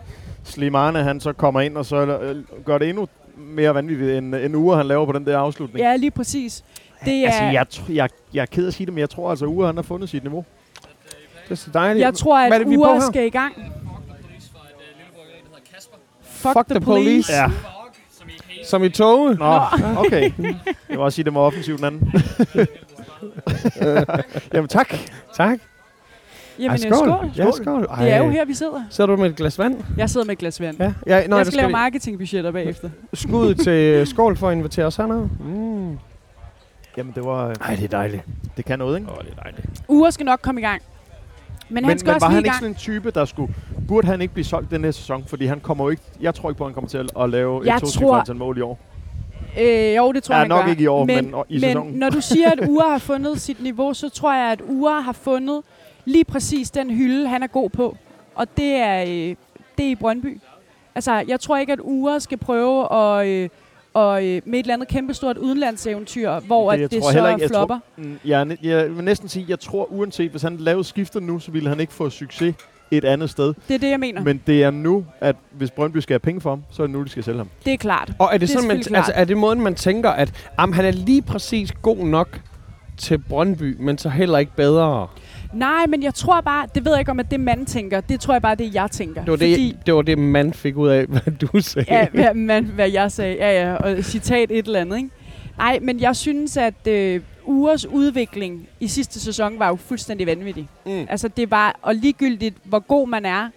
Slimane 0.44 1.02
han 1.02 1.20
så 1.20 1.32
kommer 1.32 1.60
ind 1.60 1.76
og 1.76 1.86
så 1.86 1.96
øh, 1.96 2.36
gør 2.64 2.78
det 2.78 2.88
endnu 2.88 3.08
mere 3.36 3.74
vanvittigt 3.74 4.18
end, 4.18 4.34
end 4.34 4.56
Ure 4.56 4.76
han 4.76 4.86
laver 4.86 5.06
på 5.06 5.12
den 5.12 5.26
der 5.26 5.38
afslutning. 5.38 5.80
Ja, 5.84 5.96
lige 5.96 6.10
præcis. 6.10 6.64
Det 7.04 7.14
er, 7.24 7.26
Altså, 7.26 7.42
jeg, 7.44 7.66
tr- 7.74 7.92
jeg, 7.92 8.08
jeg 8.34 8.42
er 8.42 8.46
ked 8.46 8.62
af 8.64 8.66
at 8.68 8.74
sige 8.74 8.86
det, 8.86 8.94
men 8.94 9.00
jeg 9.00 9.10
tror 9.10 9.30
altså, 9.30 9.46
Ure 9.46 9.66
han 9.66 9.76
har 9.76 9.82
fundet 9.82 10.08
sit 10.08 10.22
niveau. 10.22 10.44
Det 11.44 11.50
er 11.50 11.54
så 11.54 11.70
dejligt. 11.74 12.04
jeg 12.04 12.14
tror, 12.14 12.38
at 12.38 12.62
Ure 12.66 13.00
skal 13.02 13.26
i 13.26 13.30
gang. 13.30 13.54
Fuck, 16.22 16.52
Fuck 16.52 16.66
the, 16.68 16.74
the 16.74 16.84
police. 16.84 17.04
police. 17.04 17.32
Ja. 17.32 17.50
Som 18.68 18.84
i 18.84 18.88
toget. 18.88 19.38
Nå, 19.38 19.60
okay. 19.96 20.32
Jeg 20.38 20.54
vil 20.88 20.98
også 20.98 21.16
sige, 21.16 21.24
det 21.24 21.34
var 21.34 21.40
offensivt 21.40 21.78
den 21.78 21.86
anden. 21.86 22.12
Jamen 24.54 24.68
tak. 24.68 24.94
Tak. 25.36 25.58
Jamen, 26.58 26.70
Ej, 26.70 26.76
skål. 26.76 27.08
skål. 27.08 27.30
Ja, 27.36 27.50
skål. 27.50 27.86
Ej. 27.90 28.04
Det 28.04 28.12
er 28.12 28.18
jo 28.24 28.30
her, 28.30 28.44
vi 28.44 28.54
sidder. 28.54 28.80
Sidder 28.90 29.10
du 29.10 29.16
med 29.16 29.30
et 29.30 29.36
glas 29.36 29.58
vand? 29.58 29.76
Jeg 29.96 30.10
sidder 30.10 30.26
med 30.26 30.32
et 30.32 30.38
glas 30.38 30.60
vand. 30.60 30.76
Ja. 30.80 30.92
ja 31.06 31.26
nå, 31.26 31.36
jeg 31.36 31.44
der 31.44 31.50
skal 31.50 31.56
lave 31.56 31.70
marketingbudgetter 31.70 32.50
bagefter. 32.52 32.90
Skud 33.14 33.54
til 33.64 34.06
skål 34.06 34.36
for 34.36 34.48
at 34.48 34.56
invitere 34.56 34.86
os 34.86 34.96
hernede. 34.96 35.28
Mm. 35.40 35.98
Jamen, 36.96 37.12
det 37.14 37.24
var... 37.24 37.48
Øh, 37.48 37.54
Ej, 37.60 37.74
det 37.74 37.84
er 37.84 37.88
dejligt. 37.88 38.22
det 38.56 38.64
kan 38.64 38.78
noget, 38.78 38.98
ikke? 38.98 39.10
Åh, 39.12 39.18
det 39.24 39.32
er 39.36 39.42
dejligt. 39.42 39.66
Ure 39.88 40.12
skal 40.12 40.26
nok 40.26 40.38
komme 40.42 40.60
i 40.60 40.64
gang. 40.64 40.82
Men, 41.70 41.84
han 41.84 41.90
Men, 41.90 41.98
skal 41.98 42.08
men 42.08 42.14
også 42.14 42.26
var 42.26 42.34
han 42.34 42.44
ikke 42.44 42.56
sådan 42.56 42.68
en 42.68 42.74
type, 42.74 43.10
der 43.10 43.24
skulle... 43.24 43.54
Burde 43.88 44.06
han 44.06 44.20
ikke 44.20 44.34
blive 44.34 44.44
solgt 44.44 44.70
den 44.70 44.84
her 44.84 44.90
sæson? 44.90 45.24
Fordi 45.26 45.46
han 45.46 45.60
kommer 45.60 45.84
jo 45.84 45.90
ikke... 45.90 46.02
Jeg 46.20 46.34
tror 46.34 46.50
ikke 46.50 46.58
på, 46.58 46.64
at 46.64 46.68
han 46.68 46.74
kommer 46.74 46.88
til 46.88 47.08
at, 47.20 47.30
lave 47.30 47.62
Jeg 47.64 47.76
et 47.76 47.82
to 48.26 48.34
mål 48.34 48.58
i 48.58 48.60
år. 48.60 48.78
Øh, 49.60 49.96
jo, 49.96 50.12
det 50.12 50.22
tror 50.22 50.34
Ja, 50.34 50.38
jeg, 50.38 50.42
han 50.42 50.48
nok 50.48 50.64
gør. 50.64 50.70
ikke 50.70 50.82
i 50.82 50.86
år, 50.86 51.04
men, 51.04 51.24
men 51.24 51.34
i 51.48 51.52
men 51.54 51.60
sæsonen. 51.60 51.92
når 51.94 52.10
du 52.10 52.20
siger, 52.20 52.50
at 52.50 52.60
Ure 52.70 52.90
har 52.90 52.98
fundet 52.98 53.40
sit 53.40 53.62
niveau, 53.62 53.94
så 53.94 54.08
tror 54.08 54.34
jeg, 54.34 54.52
at 54.52 54.60
Ure 54.68 55.02
har 55.02 55.12
fundet 55.12 55.62
lige 56.04 56.24
præcis 56.24 56.70
den 56.70 56.90
hylde, 56.90 57.28
han 57.28 57.42
er 57.42 57.46
god 57.46 57.70
på. 57.70 57.96
Og 58.34 58.46
det 58.56 58.74
er, 58.74 59.02
øh, 59.02 59.36
det 59.78 59.86
er 59.86 59.90
i 59.90 59.94
Brøndby. 59.94 60.40
Altså, 60.94 61.24
jeg 61.28 61.40
tror 61.40 61.56
ikke, 61.56 61.72
at 61.72 61.80
Ure 61.82 62.20
skal 62.20 62.38
prøve 62.38 62.92
at, 62.92 63.26
øh, 63.26 63.48
og, 63.94 64.26
øh, 64.26 64.42
med 64.44 64.58
et 64.58 64.62
eller 64.64 64.74
andet 64.74 64.88
kæmpestort 64.88 65.38
udenlandseventyr, 65.38 66.40
hvor 66.40 66.72
Det- 66.72 66.82
at 66.82 66.90
det 66.90 67.02
tror 67.02 67.10
så 67.10 67.14
heller 67.16 67.30
ikke- 67.30 67.42
jeg 67.42 67.50
tror- 67.50 67.58
flopper. 67.58 67.78
Mm, 67.96 68.18
Jeg, 68.24 68.40
er 68.42 68.56
jeg 68.62 68.96
vil 68.96 69.04
næsten 69.04 69.28
sige, 69.28 69.46
jeg 69.48 69.60
tror 69.60 69.92
uanset, 69.92 70.30
hvis 70.30 70.42
han 70.42 70.56
lavede 70.56 70.84
skiftet 70.84 71.22
nu, 71.22 71.38
så 71.38 71.50
ville 71.50 71.68
han 71.68 71.80
ikke 71.80 71.92
få 71.92 72.10
succes 72.10 72.54
et 72.90 73.04
andet 73.04 73.30
sted. 73.30 73.54
Det 73.68 73.74
er 73.74 73.78
det, 73.78 73.90
jeg 73.90 74.00
mener. 74.00 74.22
Men 74.22 74.40
det 74.46 74.62
er 74.62 74.70
nu, 74.70 75.04
at 75.20 75.36
hvis 75.52 75.70
Brøndby 75.70 75.96
skal 75.98 76.14
have 76.14 76.18
penge 76.20 76.40
for 76.40 76.50
ham, 76.50 76.62
så 76.70 76.82
er 76.82 76.86
det 76.86 76.92
nu, 76.96 77.02
de 77.02 77.08
skal 77.08 77.24
sælge 77.24 77.38
ham. 77.38 77.48
det 77.64 77.72
er 77.72 77.76
klart. 77.76 78.12
Og 78.18 78.26
er 78.26 78.32
det, 78.32 78.40
Det 78.40 78.48
er 78.50 78.52
sådan, 78.60 78.68
man, 78.68 78.96
altså, 78.96 79.12
er 79.14 79.24
det 79.24 79.36
måden, 79.36 79.60
man 79.60 79.74
tænker, 79.74 80.10
at 80.10 80.32
jamen, 80.60 80.74
han 80.74 80.84
er 80.84 80.90
lige 80.90 81.22
præcis 81.22 81.72
god 81.82 81.96
nok 81.98 82.40
til 82.96 83.18
Brøndby, 83.18 83.76
men 83.80 83.98
så 83.98 84.08
heller 84.08 84.38
ikke 84.38 84.52
bedre? 84.56 85.06
Nej, 85.52 85.86
men 85.86 86.02
jeg 86.02 86.14
tror 86.14 86.40
bare, 86.40 86.66
det 86.74 86.84
ved 86.84 86.92
jeg 86.92 86.98
ikke 87.00 87.10
om, 87.10 87.20
at 87.20 87.30
det 87.30 87.40
man 87.40 87.66
tænker. 87.66 88.00
Det 88.00 88.20
tror 88.20 88.34
jeg 88.34 88.42
bare, 88.42 88.54
det 88.54 88.66
er, 88.66 88.70
jeg 88.74 88.90
tænker. 88.90 89.20
Det 89.24 89.30
var 89.30 89.36
det, 89.36 89.54
Fordi, 89.54 89.76
det, 89.86 89.94
var 89.94 90.02
det 90.02 90.18
man 90.18 90.52
fik 90.52 90.76
ud 90.76 90.88
af, 90.88 91.06
hvad 91.12 91.20
du 91.32 91.60
sagde. 91.60 91.94
Ja, 91.94 92.06
hvad, 92.12 92.34
man, 92.34 92.64
hvad 92.64 92.90
jeg 92.90 93.12
sagde. 93.12 93.34
Ja, 93.36 93.62
ja, 93.68 93.74
og 93.74 94.04
citat 94.04 94.50
et 94.50 94.66
eller 94.66 94.80
andet, 94.80 94.96
ikke? 94.96 95.08
Nej, 95.58 95.78
men 95.82 96.00
jeg 96.00 96.16
synes, 96.16 96.56
at 96.56 96.86
øh, 96.86 97.20
Ures 97.44 97.86
udvikling 97.86 98.68
i 98.80 98.88
sidste 98.88 99.20
sæson 99.20 99.58
var 99.58 99.68
jo 99.68 99.76
fuldstændig 99.76 100.26
vanvittig. 100.26 100.68
Mm. 100.86 101.06
Altså, 101.10 101.28
det 101.28 101.50
var, 101.50 101.78
og 101.82 101.94
ligegyldigt, 101.94 102.56
hvor 102.64 102.78
god 102.78 103.08
man 103.08 103.24
er, 103.24 103.48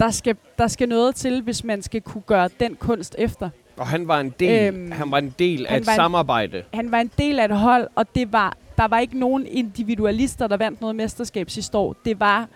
der 0.00 0.10
skal, 0.10 0.36
der 0.58 0.66
skal 0.66 0.88
noget 0.88 1.14
til, 1.14 1.42
hvis 1.42 1.64
man 1.64 1.82
skal 1.82 2.00
kunne 2.00 2.22
gøre 2.26 2.48
den 2.60 2.74
kunst 2.74 3.14
efter. 3.18 3.50
Og 3.76 3.86
han 3.86 4.08
var 4.08 4.20
en 4.20 4.34
del, 4.40 4.74
Øhm, 4.74 4.90
han 4.92 5.10
var 5.10 5.18
en 5.18 5.34
del 5.38 5.66
af 5.66 5.74
et 5.76 5.78
en- 5.78 5.84
samarbejde. 5.84 6.62
Han 6.74 6.90
var 6.90 6.98
en 6.98 7.10
del 7.18 7.38
af 7.40 7.44
et 7.44 7.56
hold, 7.56 7.88
og 7.94 8.06
det 8.14 8.32
var, 8.32 8.56
der 8.82 8.88
var 8.88 8.98
ikke 8.98 9.18
nogen 9.18 9.46
individualister, 9.46 10.46
der 10.46 10.56
vandt 10.56 10.80
noget 10.80 10.96
mesterskab 10.96 11.50
sidste 11.50 11.78
år. 11.78 11.96
Det 12.04 12.20
var 12.20 12.48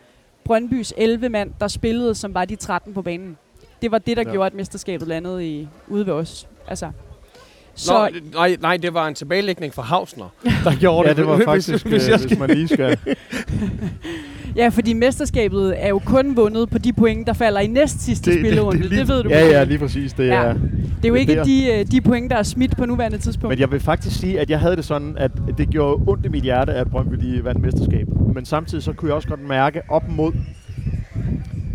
Brøndbys 0.45 0.93
11 0.97 1.29
mand, 1.29 1.51
der 1.61 1.69
spillede, 1.69 2.15
som 2.15 2.35
var 2.35 2.45
de 2.45 2.57
13 2.57 2.95
på 2.95 3.03
banen. 3.03 3.37
Det 3.83 3.91
var 3.91 3.99
det, 3.99 4.17
der 4.17 4.23
Ja. 4.27 4.33
gjorde, 4.33 4.47
at 4.47 4.55
mesterskabet 4.55 5.09
landede 5.09 5.49
i, 5.49 5.69
ude 5.89 6.07
ved 6.07 6.13
os. 6.13 6.49
Altså, 6.69 6.91
så, 7.75 7.93
Nå, 8.13 8.21
nej, 8.33 8.57
nej, 8.61 8.77
det 8.77 8.95
var 8.95 9.09
en 9.09 9.15
tilbagelægning 9.15 9.75
fra 9.75 9.83
Hausner, 9.83 10.29
der 10.65 10.77
gjorde 10.81 11.09
Ja, 11.09 11.09
det. 11.09 11.17
det 11.17 11.27
var 11.27 11.41
faktisk, 11.45 11.87
hvis, 11.87 12.05
øh, 12.05 12.11
jeg 12.11 12.19
hvis 12.19 12.39
man 12.39 12.51
lige 12.51 12.69
skal... 12.69 12.99
Ja, 14.57 14.69
fordi 14.69 14.93
mesterskabet 14.93 15.75
er 15.85 15.89
jo 15.89 15.99
kun 16.05 16.37
vundet 16.37 16.71
på 16.71 16.79
de 16.79 16.93
point, 16.93 17.27
der 17.27 17.33
falder 17.33 17.61
i 17.61 17.67
næst 17.67 18.01
sidste 18.05 18.31
det, 18.31 18.41
spillerunde. 18.41 18.79
Det, 18.83 18.89
lige- 18.91 19.01
det 19.01 19.09
ved 19.09 19.23
du 19.23 19.29
Ja, 19.29 19.41
måske. 19.45 19.53
ja, 19.59 19.65
lige 19.65 19.79
præcis. 19.79 20.13
Det 20.13 20.27
Ja. 20.27 20.35
er, 20.35 20.53
Det 20.53 21.05
er 21.05 21.09
jo 21.09 21.15
det 21.15 21.21
ikke 21.21 21.35
der. 21.35 21.45
de, 21.45 21.67
øh, 21.81 21.87
de 21.91 22.01
point, 22.01 22.31
der 22.31 22.37
er 22.37 22.43
smidt 22.43 22.77
på 22.77 22.87
nuværende 22.87 23.19
tidspunkt. 23.19 23.53
Men 23.53 23.59
jeg 23.61 23.71
vil 23.71 23.81
faktisk 23.81 24.21
sige, 24.21 24.41
at 24.41 24.51
jeg 24.51 24.61
havde 24.61 24.77
det 24.77 24.85
sådan, 24.85 25.15
at 25.19 25.31
det 25.59 25.69
gjorde 25.71 26.03
ondt 26.07 26.27
i 26.27 26.29
mit 26.29 26.43
hjerte, 26.43 26.73
at 26.73 26.91
Brøndby 26.91 27.15
de 27.15 27.45
vandt 27.45 27.61
mesterskabet. 27.63 28.35
Men 28.35 28.45
samtidig 28.45 28.85
så 28.85 28.93
kunne 28.93 29.09
jeg 29.09 29.15
også 29.17 29.29
godt 29.29 29.49
mærke 29.49 29.81
op 29.89 30.09
mod 30.09 30.33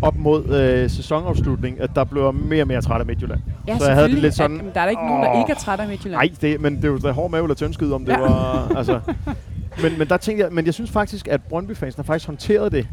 op 0.02 0.16
mod 0.18 0.48
øh, 0.54 0.90
sæsonafslutning, 0.90 1.80
at 1.80 1.90
der 1.94 2.04
blev 2.04 2.34
mere 2.34 2.62
og 2.62 2.68
mere 2.68 2.80
træt 2.82 3.00
af 3.00 3.06
Midtjylland. 3.06 3.40
ja, 3.68 3.78
så 3.78 3.86
jeg 3.86 3.94
havde 3.94 4.08
det 4.08 4.18
lidt 4.18 4.34
sådan, 4.34 4.56
At, 4.60 4.74
der 4.74 4.80
er 4.80 4.84
da 4.84 4.90
ikke 4.90 5.06
nogen, 5.06 5.22
der 5.22 5.30
åh, 5.34 5.38
ikke 5.40 5.52
er 5.52 5.56
træt 5.56 5.80
af 5.80 5.88
Midtjylland. 5.88 6.16
Nej, 6.22 6.28
det, 6.40 6.60
men 6.60 6.76
det 6.76 6.84
er 6.84 6.88
jo 6.88 6.96
der 6.96 7.12
hård 7.12 7.30
mave 7.30 7.42
eller 7.44 7.54
tyndskid, 7.54 7.92
om 7.92 8.04
det 8.04 8.12
Ja. 8.12 8.18
var... 8.20 8.72
Altså, 8.76 9.00
men, 9.82 9.98
men 9.98 10.08
der 10.08 10.16
tænkte 10.16 10.44
jeg, 10.44 10.52
men 10.52 10.66
jeg 10.66 10.74
synes 10.74 10.90
faktisk, 10.90 11.28
at 11.28 11.40
Brøndby-fansen 11.42 11.98
har 11.98 12.04
faktisk 12.04 12.26
håndteret 12.26 12.72
det 12.72 12.88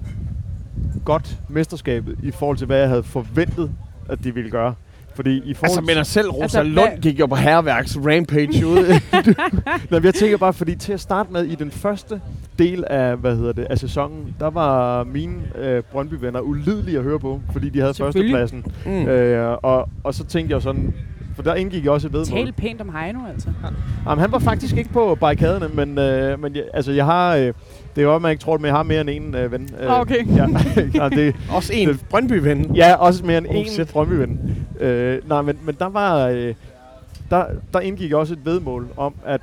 godt, 1.05 1.37
mesterskabet, 1.49 2.15
i 2.23 2.31
forhold 2.31 2.57
til, 2.57 2.67
hvad 2.67 2.79
jeg 2.79 2.89
havde 2.89 3.03
forventet, 3.03 3.71
at 4.09 4.23
de 4.23 4.33
ville 4.33 4.49
gøre. 4.51 4.73
Fordi 5.15 5.41
i 5.45 5.53
forhold 5.53 5.77
Altså, 5.77 5.95
men 5.95 6.05
selv 6.05 6.29
Rosa 6.29 6.43
Altså, 6.43 6.61
hvad- 6.63 6.71
Lund 6.71 7.01
gik 7.01 7.19
jo 7.19 7.25
på 7.25 7.35
herværks 7.35 7.97
rampage 7.97 8.67
ude. 8.67 8.87
Nej, 9.13 9.79
men 9.89 10.03
jeg 10.03 10.13
tænker 10.13 10.37
bare, 10.37 10.53
fordi 10.53 10.75
til 10.75 10.93
at 10.93 10.99
starte 10.99 11.33
med, 11.33 11.43
i 11.45 11.55
den 11.55 11.71
første 11.71 12.21
del 12.59 12.83
af, 12.89 13.17
hvad 13.17 13.35
hedder 13.35 13.51
det, 13.53 13.67
af 13.69 13.77
sæsonen, 13.79 14.35
der 14.39 14.49
var 14.49 15.03
mine 15.03 15.33
øh, 15.57 15.83
Brøndby-venner 15.91 16.39
ulidelige 16.39 16.97
at 16.97 17.03
høre 17.03 17.19
på, 17.19 17.41
fordi 17.51 17.69
de 17.69 17.79
havde 17.79 17.93
førstepladsen. 17.93 18.65
mm. 18.85 18.91
Øh, 19.07 19.57
og, 19.63 19.89
og 20.03 20.13
så 20.13 20.23
tænkte 20.25 20.53
jeg 20.53 20.61
sådan, 20.61 20.93
for 21.39 21.43
der 21.43 21.55
indgik 21.55 21.83
jeg 21.83 21.91
også 21.91 22.07
et 22.07 22.13
vedmål. 22.13 22.37
Tal 22.45 22.51
pænt 22.53 22.81
om 22.81 22.95
Heino, 22.95 23.19
altså. 23.33 23.49
Jamen, 24.05 24.19
han 24.21 24.31
var 24.31 24.39
faktisk 24.39 24.77
ikke 24.77 24.89
på 24.89 25.15
barrikaderne, 25.15 25.67
men, 25.73 25.97
øh, 25.97 26.41
men 26.41 26.55
jeg, 26.55 26.63
altså, 26.73 26.91
jeg 26.91 27.05
har... 27.05 27.35
Øh, 27.35 27.41
det 27.95 27.97
er 27.97 28.01
jo, 28.01 28.15
at 28.15 28.21
man 28.21 28.31
ikke 28.31 28.41
tror 28.43 28.53
det, 28.53 28.61
men 28.61 28.67
jeg 28.67 28.75
har 28.75 28.83
mere 28.83 29.01
end 29.01 29.09
en 29.09 29.35
øh, 29.35 29.51
ven. 29.51 29.69
Øh, 29.79 29.91
Ah, 29.93 29.99
okay. 30.01 30.27
Ja, 30.37 30.47
ja, 30.93 31.09
det, 31.09 31.35
Også 31.55 31.73
en 31.73 31.87
Det- 31.87 32.05
Brøndby-ven. 32.09 32.75
ja, 32.75 32.95
også 32.95 33.25
mere 33.25 33.37
end 33.37 33.47
Oh, 33.49 33.55
en 33.55 33.67
shit. 33.67 33.87
Brøndby-ven. 33.87 34.55
Øh, 34.79 35.29
nej, 35.29 35.41
men, 35.41 35.59
men 35.63 35.75
der 35.79 35.89
var... 35.89 36.27
Øh, 36.27 36.53
der, 37.29 37.45
der 37.73 37.79
indgik 37.79 38.13
også 38.13 38.33
et 38.33 38.45
vedmål 38.45 38.87
om, 38.97 39.13
at 39.25 39.41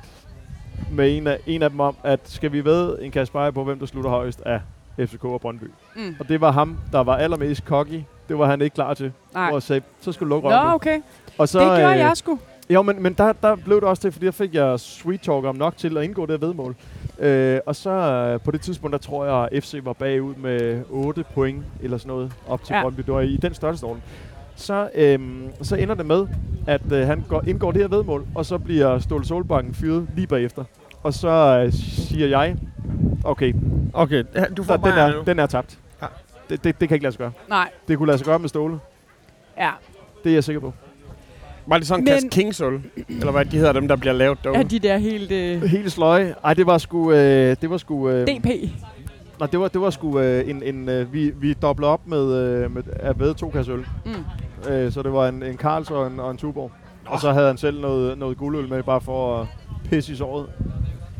med 0.91 1.17
en 1.17 1.27
af, 1.27 1.37
en 1.47 1.63
af 1.63 1.69
dem 1.69 1.79
om, 1.79 1.95
at 2.03 2.19
skal 2.23 2.51
vi 2.51 2.65
ved 2.65 2.97
en 3.01 3.11
Kasper 3.11 3.51
på, 3.51 3.63
hvem 3.63 3.79
der 3.79 3.85
slutter 3.85 4.09
højst 4.11 4.41
af 4.45 4.59
FCK 5.07 5.23
og 5.25 5.41
Brøndby. 5.41 5.63
Mm. 5.95 6.15
Og 6.19 6.29
det 6.29 6.41
var 6.41 6.51
ham, 6.51 6.77
der 6.91 6.99
var 7.03 7.15
allermest 7.17 7.63
cocky. 7.65 8.01
Det 8.29 8.37
var 8.39 8.45
han 8.45 8.61
ikke 8.61 8.73
klar 8.73 8.93
til. 8.93 9.11
Nej. 9.33 9.49
Og 9.53 9.63
sagde, 9.63 9.81
så 10.01 10.11
skulle 10.11 10.29
du 10.29 10.35
lukke 10.35 10.49
Nå, 10.49 10.55
røven 10.55 10.67
nu. 10.67 10.73
okay. 10.75 10.99
Og 11.37 11.49
så, 11.49 11.59
det 11.59 11.67
gjorde 11.67 11.93
øh, 11.93 11.99
jeg 11.99 12.17
sgu. 12.17 12.39
Jo, 12.69 12.81
men, 12.81 13.03
men 13.03 13.13
der, 13.13 13.33
der 13.33 13.55
blev 13.55 13.75
det 13.81 13.83
også 13.89 14.01
til, 14.01 14.11
fordi 14.11 14.25
der 14.25 14.31
fik 14.31 14.53
jeg 14.53 14.79
sweet 14.79 15.21
talk 15.21 15.45
om 15.45 15.55
nok 15.55 15.77
til 15.77 15.97
at 15.97 16.03
indgå 16.03 16.25
det 16.25 16.31
her 16.39 16.47
vedmål. 16.47 16.75
Øh, 17.19 17.59
og 17.65 17.75
så 17.75 17.89
øh, 17.89 18.39
på 18.41 18.51
det 18.51 18.61
tidspunkt, 18.61 18.91
der 18.91 18.97
tror 18.99 19.25
jeg, 19.25 19.49
at 19.51 19.63
FC 19.63 19.79
var 19.83 19.93
bagud 19.93 20.35
med 20.35 20.81
8 20.89 21.23
point 21.33 21.63
eller 21.81 21.97
sådan 21.97 22.07
noget 22.09 22.31
op 22.47 22.63
til 22.63 22.73
Ja. 22.73 22.81
Brøndby. 22.81 23.01
Det 23.01 23.13
var 23.13 23.21
i 23.21 23.37
den 23.41 23.53
største 23.53 23.83
orden. 23.83 24.03
Så, 24.55 24.89
øhm, 24.95 25.49
så 25.61 25.75
ender 25.75 25.95
det 25.95 26.05
med, 26.05 26.27
at 26.67 26.91
øh, 26.91 27.07
han 27.07 27.23
går, 27.29 27.43
indgår 27.47 27.71
det 27.71 27.81
her 27.81 27.87
vedmål, 27.87 28.25
og 28.35 28.45
så 28.45 28.57
bliver 28.57 28.99
Ståle 28.99 29.25
Solbakken 29.25 29.73
fyret 29.73 30.07
lige 30.15 30.27
bagefter. 30.27 30.63
Og 31.03 31.13
så 31.13 31.29
øh, 31.65 31.71
siger 31.73 32.27
jeg, 32.27 32.55
okay, 33.23 33.53
Okay, 33.93 34.23
ja, 34.35 34.43
du 34.57 34.63
får 34.63 34.77
der, 34.77 34.83
den, 34.89 35.15
er, 35.17 35.23
den 35.23 35.39
er 35.39 35.45
tabt. 35.45 35.79
Ja. 36.01 36.07
Det, 36.49 36.63
det, 36.63 36.79
det 36.81 36.87
kan 36.89 36.95
ikke 36.95 37.03
lade 37.03 37.11
sig 37.13 37.19
gøre. 37.19 37.31
Nej, 37.49 37.69
Det 37.87 37.97
kunne 37.97 38.07
lade 38.07 38.17
sig 38.17 38.25
gøre 38.25 38.39
med 38.39 38.49
Ståle. 38.49 38.79
ja. 39.57 39.71
Det 40.23 40.29
er 40.29 40.33
jeg 40.33 40.43
sikker 40.43 40.59
på. 40.59 40.73
Var 41.67 41.77
det 41.77 41.87
sådan 41.87 41.99
en 41.99 42.05
kasse 42.07 42.27
Kingsøl? 42.27 42.81
Eller 43.09 43.31
hvad 43.31 43.45
de 43.45 43.57
hedder 43.57 43.73
dem, 43.73 43.87
der 43.87 43.95
bliver 43.95 44.13
lavet 44.13 44.37
derude? 44.43 44.59
Er 44.59 44.63
de 44.63 44.79
der 44.79 44.97
helt 44.97 45.31
øh, 45.31 45.61
Helt 45.63 45.91
sløje. 45.91 46.35
Ej, 46.43 46.53
det 46.53 46.65
var 46.65 46.77
sgu... 46.77 47.11
Øh, 47.11 47.55
det 47.61 47.69
var 47.69 47.77
sgu 47.77 48.09
øh, 48.09 48.27
DP? 48.27 48.45
Nej, 49.39 49.47
det 49.51 49.59
var, 49.59 49.67
det 49.67 49.81
var 49.81 49.89
sgu 49.89 50.19
øh, 50.19 50.49
en... 50.49 50.63
en 50.63 50.89
øh, 50.89 51.13
vi, 51.13 51.31
vi 51.35 51.53
doblede 51.53 51.91
op 51.91 52.07
med, 52.07 52.33
øh, 52.33 52.75
med 52.75 52.83
at 52.93 53.19
væde 53.19 53.33
to 53.33 53.49
kasser 53.49 53.73
øl. 53.73 53.85
Mm. 54.05 54.71
Øh, 54.71 54.91
så 54.91 55.01
det 55.01 55.13
var 55.13 55.27
en, 55.27 55.43
en 55.43 55.57
Karls 55.57 55.91
og 55.91 56.07
en, 56.07 56.19
og 56.19 56.31
en 56.31 56.37
Tuborg. 56.37 56.71
Og 57.05 57.21
så 57.21 57.31
havde 57.31 57.47
han 57.47 57.57
selv 57.57 57.81
noget, 57.81 58.17
noget 58.17 58.37
guldøl 58.37 58.69
med, 58.69 58.83
bare 58.83 59.01
for 59.01 59.41
at 59.41 59.47
pisse 59.89 60.13
i 60.13 60.15
såret. 60.15 60.45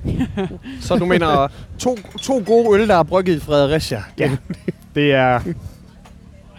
Så 0.81 0.95
du 0.95 1.05
mener 1.05 1.47
to, 1.79 1.95
to 2.21 2.43
gode 2.45 2.81
øl, 2.81 2.87
der 2.87 2.95
er 2.95 3.03
brygget 3.03 3.35
i 3.35 3.39
Fredericia? 3.39 4.03
Ja. 4.19 4.37
Det 4.95 5.13
er... 5.13 5.39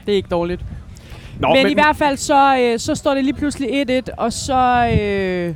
Det 0.07 0.13
er 0.13 0.17
ikke 0.17 0.29
dårligt. 0.29 0.65
Nå, 1.41 1.49
men, 1.49 1.63
men 1.63 1.71
i 1.71 1.75
hvert 1.75 1.97
fald, 1.97 2.17
så, 2.17 2.59
øh, 2.59 2.79
så 2.79 2.95
står 2.95 3.15
det 3.15 3.25
lige 3.25 3.35
pludselig 3.35 3.91
1-1, 3.91 4.15
og 4.17 4.33
så... 4.33 4.89
Øh, 5.01 5.55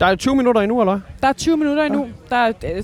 der 0.00 0.06
er 0.06 0.14
20 0.16 0.36
minutter 0.36 0.60
endnu, 0.60 0.80
eller? 0.80 1.00
der 1.22 1.28
er 1.28 1.32
20 1.32 1.56
minutter 1.56 1.84
endnu. 1.84 2.08
Der 2.30 2.36
er 2.36 2.52
øh, 2.64 2.82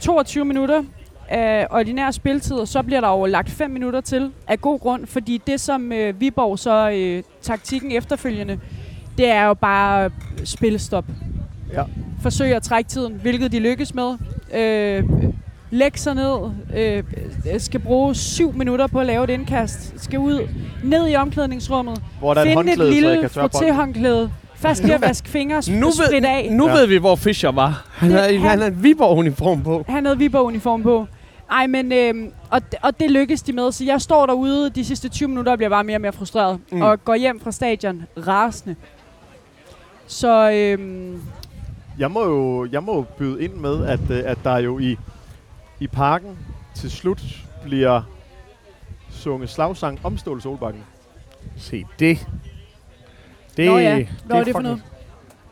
22 0.00 0.44
minutter 0.44 0.82
af 1.28 1.66
ordinær 1.70 2.10
spiltid, 2.10 2.56
og 2.56 2.68
så 2.68 2.82
bliver 2.82 3.00
der 3.00 3.08
jo 3.08 3.26
lagt 3.26 3.50
5 3.50 3.70
minutter 3.70 4.00
til 4.00 4.30
af 4.46 4.60
god 4.60 4.80
grund, 4.80 5.06
fordi 5.06 5.42
det 5.46 5.60
som 5.60 5.92
øh, 5.92 6.20
Viborg 6.20 6.58
så 6.58 6.90
øh, 6.90 7.22
taktikken 7.42 7.92
efterfølgende, 7.92 8.60
det 9.18 9.28
er 9.28 9.44
jo 9.44 9.54
bare 9.54 10.10
spillestop. 10.44 11.04
Ja. 11.72 11.84
Forsøg 12.22 12.54
at 12.54 12.62
trække 12.62 12.88
tiden, 12.88 13.18
hvilket 13.22 13.52
de 13.52 13.58
lykkes 13.58 13.94
med. 13.94 14.16
Øh, 14.54 15.04
lægge 15.70 15.98
sig 15.98 16.14
ned, 16.14 16.50
øh, 16.76 17.02
skal 17.58 17.80
bruge 17.80 18.14
syv 18.14 18.52
minutter 18.54 18.86
på 18.86 19.00
at 19.00 19.06
lave 19.06 19.24
et 19.24 19.30
indkast, 19.30 19.94
skal 19.96 20.18
ud, 20.18 20.48
ned 20.84 21.08
i 21.10 21.14
omklædningsrummet, 21.14 22.02
Hvor 22.18 22.34
der 22.34 22.40
er 22.40 22.44
et 22.44 22.48
finde 22.58 22.72
et 22.72 22.78
jeg 22.78 22.86
lille 22.92 23.24
frotté-håndklæde, 23.28 24.30
først 24.56 24.82
lige 24.82 24.94
at 24.94 25.00
vaske 25.00 25.28
fingre, 25.28 25.62
Nu 25.68 25.80
nu 25.80 25.86
ved, 25.86 25.92
spritte 26.08 26.28
af. 26.28 26.48
nu 26.52 26.68
Ja. 26.68 26.74
ved 26.74 26.86
vi, 26.86 26.96
hvor 26.96 27.16
Fischer 27.16 27.52
var. 27.52 27.86
Han 27.92 28.10
Det- 28.10 28.20
havde, 28.20 28.38
han- 28.38 28.48
han 28.50 28.58
havde 28.58 28.72
en 28.72 28.82
Viborg-uniform 28.82 29.62
på. 29.62 29.84
Han 29.88 30.04
havde 30.04 30.18
Viborg-uniform 30.18 30.82
på. 30.82 31.06
Ej, 31.50 31.66
men, 31.66 31.92
øhm, 31.92 32.30
og, 32.50 32.60
og 32.82 33.00
det 33.00 33.10
lykkedes 33.10 33.42
de 33.42 33.52
med, 33.52 33.72
så 33.72 33.84
jeg 33.84 34.00
står 34.00 34.26
derude 34.26 34.70
de 34.70 34.84
sidste 34.84 35.08
20 35.08 35.28
minutter 35.28 35.52
og 35.52 35.58
bliver 35.58 35.70
bare 35.70 35.84
mere 35.84 35.96
og 35.96 36.00
mere 36.00 36.12
frustreret. 36.12 36.58
Mm. 36.72 36.82
Og 36.82 37.04
går 37.04 37.14
hjem 37.14 37.40
fra 37.40 37.52
stadion 37.52 38.02
rasende. 38.26 38.74
Så 40.06 40.50
øhm, 40.50 41.20
Jeg 41.98 42.10
må 42.10 42.24
jo 42.24 42.66
jeg 42.72 42.82
må 42.82 43.06
byde 43.18 43.44
ind 43.44 43.52
med, 43.54 43.84
at, 43.86 44.00
øh, 44.10 44.22
at 44.24 44.38
der 44.44 44.58
jo 44.58 44.78
i, 44.78 44.96
i 45.80 45.86
parken 45.86 46.38
til 46.74 46.90
slut 46.90 47.22
bliver 47.62 48.02
sunget 49.10 49.50
slagsang 49.50 50.00
om 50.04 50.18
Ståle 50.18 50.42
Solbakken. 50.42 50.82
Se 51.56 51.84
det. 51.98 52.28
Det, 53.56 53.66
Nå 53.66 53.78
ja, 53.78 54.06
hvad 54.24 54.36
var 54.36 54.44
det 54.44 54.52
for 54.52 54.60
noget? 54.60 54.82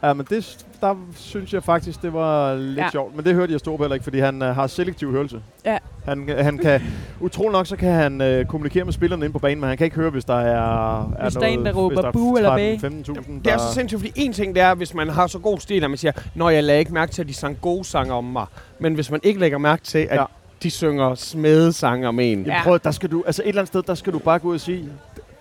Ja, 0.06 0.12
men 0.12 0.26
det, 0.30 0.66
der 0.80 0.94
synes 1.16 1.54
jeg 1.54 1.62
faktisk, 1.64 2.02
det 2.02 2.12
var 2.12 2.54
lidt 2.54 2.78
Ja. 2.78 2.90
sjovt. 2.90 3.16
Men 3.16 3.24
det 3.24 3.34
hørte 3.34 3.52
jeg 3.52 3.60
stort 3.60 3.80
heller 3.80 3.94
ikke, 3.94 4.04
fordi 4.04 4.18
han 4.18 4.42
uh, 4.42 4.48
har 4.48 4.66
selektiv 4.66 5.10
hørelse. 5.12 5.40
Ja. 5.64 5.78
Han, 6.04 6.28
han 6.38 6.58
kan, 6.58 6.80
utrolig 7.20 7.52
nok, 7.52 7.66
så 7.66 7.76
kan 7.76 7.92
han 7.92 8.40
uh, 8.40 8.46
kommunikere 8.46 8.84
med 8.84 8.92
spillerne 8.92 9.24
ind 9.24 9.32
på 9.32 9.38
banen, 9.38 9.60
men 9.60 9.68
han 9.68 9.78
kan 9.78 9.84
ikke 9.84 9.96
høre, 9.96 10.10
hvis 10.10 10.24
der 10.24 10.34
er, 10.34 11.00
er 11.00 11.22
Hvis 11.22 11.34
der 11.34 11.46
en, 11.46 11.64
der 11.66 11.72
råber 11.72 12.00
der 12.00 12.08
er 12.08 12.12
buh 12.12 12.38
eller 12.38 12.56
bæh. 12.56 12.74
13-15.000. 12.82 13.32
Det 13.44 13.52
er 13.52 13.58
så 13.58 13.74
sindssygt, 13.74 14.00
fordi 14.00 14.12
en 14.16 14.32
ting 14.32 14.54
det 14.54 14.62
er, 14.62 14.74
hvis 14.74 14.94
man 14.94 15.08
har 15.08 15.26
så 15.26 15.38
god 15.38 15.58
stil, 15.58 15.84
at 15.84 15.90
man 15.90 15.96
siger, 15.98 16.12
når 16.34 16.50
jeg 16.50 16.64
lagde 16.64 16.78
ikke 16.80 16.94
mærke 16.94 17.12
til, 17.12 17.22
at 17.22 17.28
de 17.28 17.34
sang 17.34 17.58
gode 17.60 17.84
sange 17.84 18.12
om 18.14 18.24
mig. 18.24 18.46
Men 18.78 18.94
hvis 18.94 19.10
man 19.10 19.20
ikke 19.22 19.40
lægger 19.40 19.58
mærke 19.58 19.82
til, 19.82 19.98
at 20.10 20.16
Ja. 20.20 20.24
de 20.62 20.70
synger 20.70 21.14
smedesange 21.14 22.08
om 22.08 22.20
en. 22.20 22.28
Jamen, 22.38 22.46
Ja. 22.46 22.62
prøv, 22.62 22.78
der 22.84 22.90
skal 22.90 23.10
du, 23.10 23.22
altså 23.26 23.42
et 23.42 23.48
eller 23.48 23.60
andet 23.62 23.68
sted, 23.68 23.82
der 23.82 23.94
skal 23.94 24.12
du 24.12 24.18
bare 24.18 24.38
gå 24.38 24.48
ud 24.48 24.54
og 24.54 24.60
sige, 24.60 24.88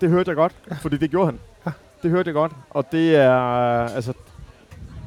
det, 0.02 0.10
hørte 0.10 0.30
jeg 0.30 0.36
godt, 0.36 0.52
fordi 0.82 0.98
det 0.98 1.12
gjorde 1.12 1.26
han. 1.26 1.40
Det 2.04 2.12
hørte 2.12 2.28
jeg 2.28 2.34
godt, 2.34 2.52
og 2.70 2.92
det 2.92 3.16
er, 3.16 3.32
altså, 3.96 4.14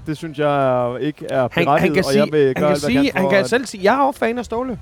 det 0.08 0.16
synes 0.16 0.38
jeg 0.38 0.96
ikke 1.00 1.26
er 1.30 1.48
Han, 1.52 1.64
berettiget, 1.64 1.80
han 1.80 1.94
kan, 1.94 1.98
og 1.98 2.04
sige, 2.04 2.18
jeg 2.24 2.32
vil 2.32 2.44
han 2.46 2.54
gøre 2.54 2.62
kan, 2.62 2.70
alt, 2.70 2.80
sige, 2.80 2.94
kan 3.04 3.12
han 3.14 3.22
for, 3.22 3.30
kan 3.30 3.48
selv 3.48 3.66
sige, 3.66 3.84
jeg 3.84 4.00
er 4.00 4.06
jo 4.06 4.12
fan 4.12 4.38
af 4.38 4.44
Ståle. 4.44 4.78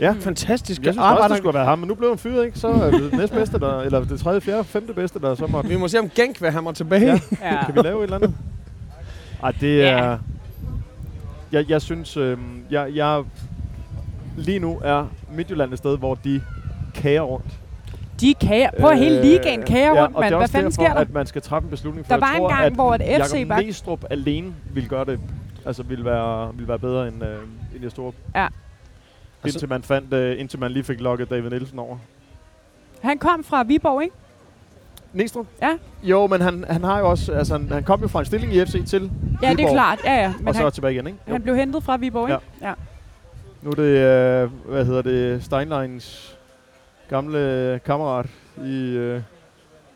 Ja. 0.00 0.14
Fantastisk. 0.20 0.82
Jeg 0.82 0.94
synes 0.94 1.06
også, 1.06 1.28
det 1.28 1.36
skulle 1.36 1.48
have 1.48 1.54
været 1.54 1.66
ham, 1.68 1.78
men 1.78 1.88
nu 1.88 1.94
blev 1.94 2.08
han 2.08 2.18
fyret, 2.18 2.44
ikke? 2.46 2.58
Så 2.58 2.68
er 2.68 2.90
det 2.90 3.12
næstbedste, 3.12 3.58
der, 3.58 3.80
eller 3.80 4.04
det 4.04 4.20
tredje, 4.20 4.40
fjerde, 4.40 4.64
femte 4.64 4.92
bedste, 4.92 5.18
der 5.20 5.34
så 5.34 5.46
måtte. 5.46 5.68
Vi 5.68 5.76
må 5.76 5.88
se, 5.88 5.98
om 5.98 6.08
Genk 6.10 6.42
vil 6.42 6.50
have 6.50 6.62
mig 6.62 6.74
tilbage. 6.74 7.06
Ja. 7.42 7.54
Ja. 7.54 7.64
Kan 7.64 7.74
vi 7.74 7.80
lave 7.82 7.98
et 7.98 8.02
eller 8.02 8.16
andet? 8.16 8.34
Ej, 9.42 9.52
det 9.60 9.78
Ja. 9.78 9.98
er... 9.98 10.18
Jeg, 11.52 11.70
jeg 11.70 11.82
synes, 11.82 12.16
øh, 12.16 12.38
jeg, 12.70 12.88
jeg, 12.94 13.22
lige 14.36 14.58
nu 14.58 14.80
er 14.84 15.06
Midtjylland 15.32 15.72
et 15.72 15.78
sted, 15.78 15.98
hvor 15.98 16.14
de 16.14 16.40
kager 16.94 17.20
rundt. 17.22 17.59
De 18.20 18.34
kager. 18.34 18.70
Prøv 18.80 18.90
at 18.90 18.98
hele 18.98 19.22
ligaen 19.22 19.62
kager 19.62 19.90
Øh, 19.90 19.96
ja, 19.96 20.02
rundt, 20.04 20.16
og 20.16 20.22
det 20.24 20.30
mand. 20.30 20.40
Hvad 20.40 20.48
fanden 20.48 20.64
derfor, 20.70 20.82
sker 20.82 20.92
der? 20.94 21.00
at 21.00 21.12
man 21.14 21.26
skal 21.26 21.42
træffe 21.42 21.66
en 21.66 21.70
beslutning. 21.70 22.06
For 22.06 22.14
Der 22.14 22.20
var 22.20 22.32
en 22.32 22.38
tror, 22.38 22.48
gang, 22.48 22.64
at 22.64 22.72
hvor 22.72 22.94
et 22.94 23.00
FC 23.00 23.34
Jakob 23.34 23.48
bare- 23.48 23.62
Næstrup 23.64 24.04
alene 24.10 24.54
ville 24.74 24.88
gøre 24.88 25.04
det, 25.04 25.20
altså 25.66 25.82
ville 25.82 26.04
være, 26.04 26.54
ville 26.54 26.68
være 26.68 26.78
bedre 26.78 27.08
end, 27.08 27.24
øh, 27.24 27.82
end 27.82 27.90
store. 27.90 28.12
Ja. 28.34 28.46
Indtil 29.44 29.68
man, 29.68 29.82
fandt, 29.82 30.12
øh, 30.14 30.40
indtil 30.40 30.58
man 30.60 30.70
lige 30.70 30.84
fik 30.84 31.00
lukket 31.00 31.30
David 31.30 31.50
Nielsen 31.50 31.78
over. 31.78 31.96
Han 33.02 33.18
kom 33.18 33.44
fra 33.44 33.62
Viborg, 33.62 34.02
ikke? 34.02 34.14
Næstrup? 35.12 35.46
Ja. 35.62 35.76
Jo, 36.02 36.26
men 36.26 36.40
han, 36.40 36.64
han 36.68 36.84
har 36.84 36.98
jo 36.98 37.10
også, 37.10 37.32
altså 37.32 37.58
han, 37.58 37.68
han 37.72 37.82
kom 37.82 38.00
jo 38.00 38.08
fra 38.08 38.18
en 38.18 38.24
stilling 38.26 38.52
i 38.54 38.64
FC 38.64 38.86
til 38.86 39.02
Ja, 39.02 39.46
det 39.46 39.52
er 39.52 39.56
Viborg, 39.56 39.72
klart. 39.72 39.98
Ja, 40.04 40.14
ja. 40.14 40.32
Men 40.38 40.48
og 40.48 40.54
så 40.54 40.62
han, 40.62 40.72
tilbage 40.72 40.94
igen, 40.94 41.06
ikke? 41.06 41.18
Jo. 41.28 41.32
han 41.32 41.42
blev 41.42 41.56
hentet 41.56 41.82
fra 41.82 41.96
Viborg, 41.96 42.28
ikke? 42.30 42.40
Ja. 42.62 42.72
Nu 43.62 43.70
er 43.70 43.74
det, 43.74 43.82
øh, 43.82 44.50
hvad 44.70 44.84
hedder 44.84 45.02
det, 45.02 45.44
Steinleins 45.44 46.36
gamle 47.10 47.80
kammerat 47.86 48.26
i 48.64 48.96
øh, 48.96 49.20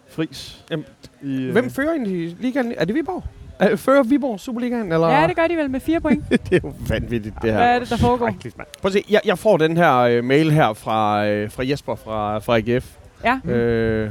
Fris. 0.08 0.64
Jamen, 0.70 0.84
I, 1.22 1.42
øh, 1.42 1.52
Hvem 1.52 1.70
fører 1.70 1.90
egentlig 1.90 2.36
ligaen? 2.40 2.74
Er 2.76 2.84
det 2.84 2.94
Viborg? 2.94 3.24
Er, 3.58 3.76
fører 3.76 4.02
Viborg 4.02 4.40
Superligaen? 4.40 4.92
Eller? 4.92 5.08
ja, 5.08 5.26
det 5.26 5.36
gør 5.36 5.46
de 5.46 5.56
vel 5.56 5.70
med 5.70 5.80
fire 5.80 6.00
point. 6.00 6.24
det 6.50 6.52
er 6.52 6.60
jo 6.64 6.72
vanvittigt, 6.88 7.34
det 7.42 7.50
her. 7.50 7.58
Hvad 7.58 7.74
er 7.74 7.78
det, 7.78 7.90
der 7.90 7.96
foregår? 7.96 8.30
Prøv 8.80 8.88
at 8.88 8.92
se, 8.92 9.04
jeg, 9.10 9.20
jeg 9.24 9.38
får 9.38 9.56
den 9.56 9.76
her 9.76 9.96
øh, 9.96 10.24
mail 10.24 10.50
her 10.50 10.72
fra, 10.72 11.26
øh, 11.26 11.50
fra 11.50 11.68
Jesper 11.68 11.94
fra, 11.94 12.38
fra 12.38 12.56
AGF. 12.56 12.96
Ja. 13.24 13.52
Øh, 13.52 14.10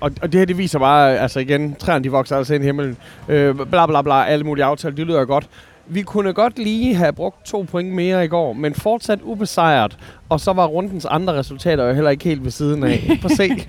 og, 0.00 0.10
og 0.22 0.32
det 0.32 0.38
her, 0.40 0.44
det 0.46 0.58
viser 0.58 0.78
bare, 0.78 1.14
øh, 1.14 1.22
altså 1.22 1.40
igen, 1.40 1.74
træerne 1.74 2.04
de 2.04 2.10
vokser 2.10 2.36
altså 2.36 2.54
ind 2.54 2.64
i 2.64 2.66
himlen. 2.66 2.96
Øh, 3.28 3.54
bla 3.54 3.86
bla 3.86 4.02
bla, 4.02 4.24
alle 4.24 4.44
mulige 4.44 4.64
aftaler, 4.64 4.94
det 4.96 5.06
lyder 5.06 5.24
godt. 5.24 5.48
Vi 5.90 6.02
kunne 6.02 6.32
godt 6.32 6.58
lige 6.58 6.94
have 6.94 7.12
brugt 7.12 7.46
to 7.46 7.66
point 7.70 7.92
mere 7.92 8.24
i 8.24 8.28
går, 8.28 8.52
men 8.52 8.74
fortsat 8.74 9.18
ubesejret. 9.22 9.98
Og 10.28 10.40
så 10.40 10.52
var 10.52 10.66
rundens 10.66 11.04
andre 11.04 11.34
resultater 11.34 11.84
jo 11.84 11.92
heller 11.94 12.10
ikke 12.10 12.24
helt 12.24 12.44
ved 12.44 12.50
siden 12.50 12.84
af. 12.84 13.10
Prøv 13.22 13.30
se. 13.30 13.66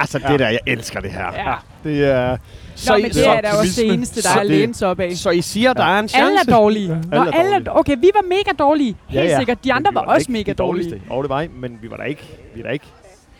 Altså 0.00 0.18
det 0.18 0.24
Ja. 0.30 0.36
der, 0.36 0.48
jeg 0.48 0.60
elsker 0.66 1.00
det 1.00 1.10
her. 1.10 1.32
Ja. 1.36 1.54
Det 1.84 2.04
er... 2.04 2.36
Så 2.74 2.92
Nå, 2.92 2.98
men 2.98 3.10
det 3.10 3.28
er 3.28 3.40
da 3.40 3.48
også 3.48 3.80
det 3.80 3.92
eneste, 3.92 4.22
der 4.22 4.28
så 4.28 4.38
er 4.38 4.42
læns 4.42 4.82
op 4.82 5.00
af. 5.00 5.12
Så 5.16 5.30
I 5.30 5.40
siger, 5.40 5.72
der 5.72 5.84
er 5.84 5.98
en 5.98 6.08
chance? 6.08 6.26
Alle 6.26 6.38
er 6.48 6.56
dårlige. 6.56 6.88
Nå, 6.88 7.16
alle 7.16 7.54
er 7.54 7.58
dårlige. 7.58 7.76
okay, 7.78 7.96
vi 7.96 8.10
var 8.14 8.22
mega 8.28 8.50
dårlige. 8.58 8.96
Helt 9.08 9.36
sikkert. 9.36 9.64
De 9.64 9.72
andre 9.72 9.94
var, 9.94 10.04
da 10.04 10.10
også 10.10 10.32
mega 10.32 10.52
dårlige. 10.52 11.02
Og 11.10 11.22
det 11.24 11.28
var 11.30 11.40
I, 11.40 11.48
men 11.48 11.78
vi 11.82 11.90
var 11.90 11.96
da 11.96 12.02
ikke... 12.02 12.22
Vi 12.54 12.60
er 12.60 12.64
da 12.64 12.70
ikke 12.70 12.86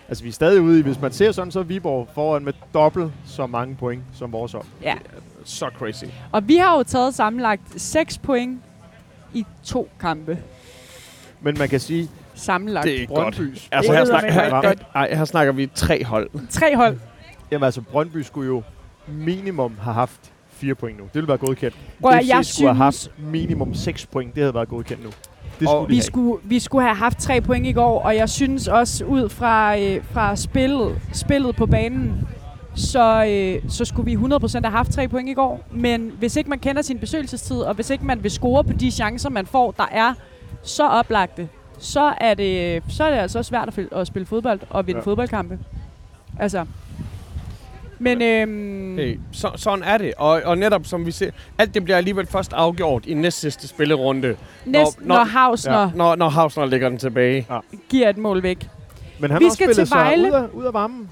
altså, 0.09 0.25
vi 0.25 0.29
er 0.29 0.33
stadig 0.33 0.61
ude 0.61 0.79
i, 0.79 0.83
hvis 0.83 1.01
man 1.01 1.13
ser 1.13 1.33
sådan, 1.33 1.51
så 1.51 1.59
er 1.59 1.63
Viborg 1.63 2.09
foran 2.15 2.45
med 2.45 2.53
dobbelt 2.75 3.13
så 3.27 3.47
mange 3.47 3.75
point 3.75 4.03
som 4.15 4.33
vores 4.33 4.55
op. 4.55 4.67
Ja. 4.83 4.95
Så 5.45 5.71
crazy. 5.79 6.05
Og 6.33 6.49
vi 6.49 6.57
har 6.57 6.77
jo 6.77 6.83
taget 6.83 7.15
sammenlagt 7.15 7.81
6 7.81 8.19
point 8.19 8.61
i 9.35 9.47
to 9.65 9.89
kampe. 10.01 10.39
Men 11.41 11.59
man 11.59 11.69
kan 11.69 11.81
sige, 11.81 12.09
Sammenlagt. 12.35 12.85
Det 12.85 13.03
er 13.03 13.07
godt. 13.07 13.37
Brøndbys... 13.37 13.69
Altså 13.73 13.93
Det 13.93 13.99
her, 13.99 14.05
snak, 14.05 14.25
her, 14.25 14.51
godt. 14.51 14.65
her, 14.67 14.75
ej, 14.95 15.15
her 15.15 15.25
snakker 15.25 15.53
vi 15.53 15.67
tre 15.75 16.05
hold. 16.05 16.31
Tre 16.51 16.77
hold. 16.77 16.99
Jamen 17.51 17.65
altså, 17.65 17.81
Brøndby 17.81 18.17
skulle 18.23 18.47
jo 18.47 18.63
minimum 19.09 19.77
have 19.81 19.95
haft 19.95 20.33
fire 20.51 20.75
point 20.75 20.99
nu. 20.99 21.05
Det 21.05 21.15
ville 21.15 21.29
være 21.29 21.39
godkendt. 21.39 21.77
Prøv 22.01 22.13
FC 22.13 22.29
jeg 22.29 22.45
skulle 22.45 22.75
have 22.75 22.93
synes, 22.93 23.11
haft 23.17 23.33
minimum 23.33 23.75
6 23.75 24.07
point. 24.07 24.35
Det 24.35 24.43
havde 24.43 24.55
været 24.55 24.69
godkendt 24.69 25.05
nu. 25.05 25.11
Det 25.61 25.69
skulle 25.69 25.89
vi 25.89 25.95
have. 25.95 26.03
skulle, 26.03 26.43
vi 26.45 26.59
skulle 26.59 26.85
have 26.85 26.97
haft 26.97 27.19
tre 27.19 27.41
point 27.41 27.67
i 27.67 27.73
går, 27.73 28.01
og 28.01 28.17
jeg 28.17 28.29
synes 28.29 28.69
også 28.69 29.05
ud 29.05 29.29
fra, 29.29 29.79
øh, 29.79 30.05
fra 30.05 30.37
spillet, 30.37 31.01
spillet 31.13 31.57
på 31.57 31.67
banen, 31.67 32.29
så, 32.75 33.25
øh, 33.29 33.71
så 33.71 33.85
skulle 33.85 34.05
vi 34.05 34.17
100% 34.17 34.65
have 34.65 34.71
haft 34.77 34.91
tre 34.93 35.09
point 35.09 35.29
i 35.29 35.33
går. 35.33 35.61
Men 35.71 36.13
hvis 36.19 36.37
ikke 36.37 36.51
man 36.51 36.59
kender 36.59 36.83
sin 36.83 36.99
besøgelsestid, 36.99 37.57
og 37.57 37.75
hvis 37.75 37.91
ikke 37.91 38.05
man 38.07 38.23
vil 38.23 38.31
score 38.31 38.65
på 38.65 38.73
de 38.73 38.91
chancer, 38.91 39.31
man 39.31 39.47
får, 39.47 39.71
der 39.71 39.87
er 39.93 40.15
så 40.63 40.87
oplagte, 40.89 41.49
så 41.79 42.13
er 42.21 42.35
det, 42.35 42.83
så 42.89 43.05
er 43.05 43.11
det 43.11 43.17
altså 43.19 43.39
også 43.39 43.49
svært 43.49 43.69
at, 43.79 43.87
at 43.93 44.07
spille 44.07 44.27
fodbold 44.27 44.61
og 44.71 44.87
vinde 44.87 44.99
Ja. 44.99 45.01
ja. 45.01 45.05
fodboldkampe. 45.05 45.59
Altså. 46.39 46.67
Men 47.99 48.23
øhm, 48.23 48.97
Hey, 48.99 49.19
så, 49.33 49.51
sådan 49.57 49.85
er 49.85 49.99
det. 49.99 50.13
Og, 50.19 50.43
og 50.45 50.59
netop 50.59 50.87
som 50.87 51.07
vi 51.07 51.11
ser, 51.11 51.31
alt 51.59 51.75
det 51.75 51.85
bliver 51.85 51.97
alligevel 51.97 52.27
først 52.27 52.53
afgjort 52.53 53.07
i 53.07 53.15
næst 53.15 53.41
sidste 53.41 53.69
spillerunde, 53.69 54.37
næsten, 54.65 55.07
når- 55.07 55.15
når, 55.15 55.25
når 55.25 55.31
Hausner 55.31 55.73
Ja. 55.73 55.81
ja. 55.81 55.91
når, 55.95 56.17
når 56.17 56.29
Hausner 56.29 56.65
lægger 56.67 56.89
den 56.89 56.99
tilbage. 56.99 57.47
giver 57.89 58.09
et 58.09 58.19
mål 58.19 58.43
væk. 58.43 58.69
Men 59.19 59.31
han 59.31 59.41
Vi 59.41 59.45
har 59.45 59.51
skal 59.53 59.65
spillet 59.67 59.77
til 59.77 59.87
sig 59.87 59.97
Vejle. 59.97 60.29
ud 60.29 60.33
af, 60.33 60.47
ud 60.53 60.65
af 60.65 60.73
varmen. 60.75 61.09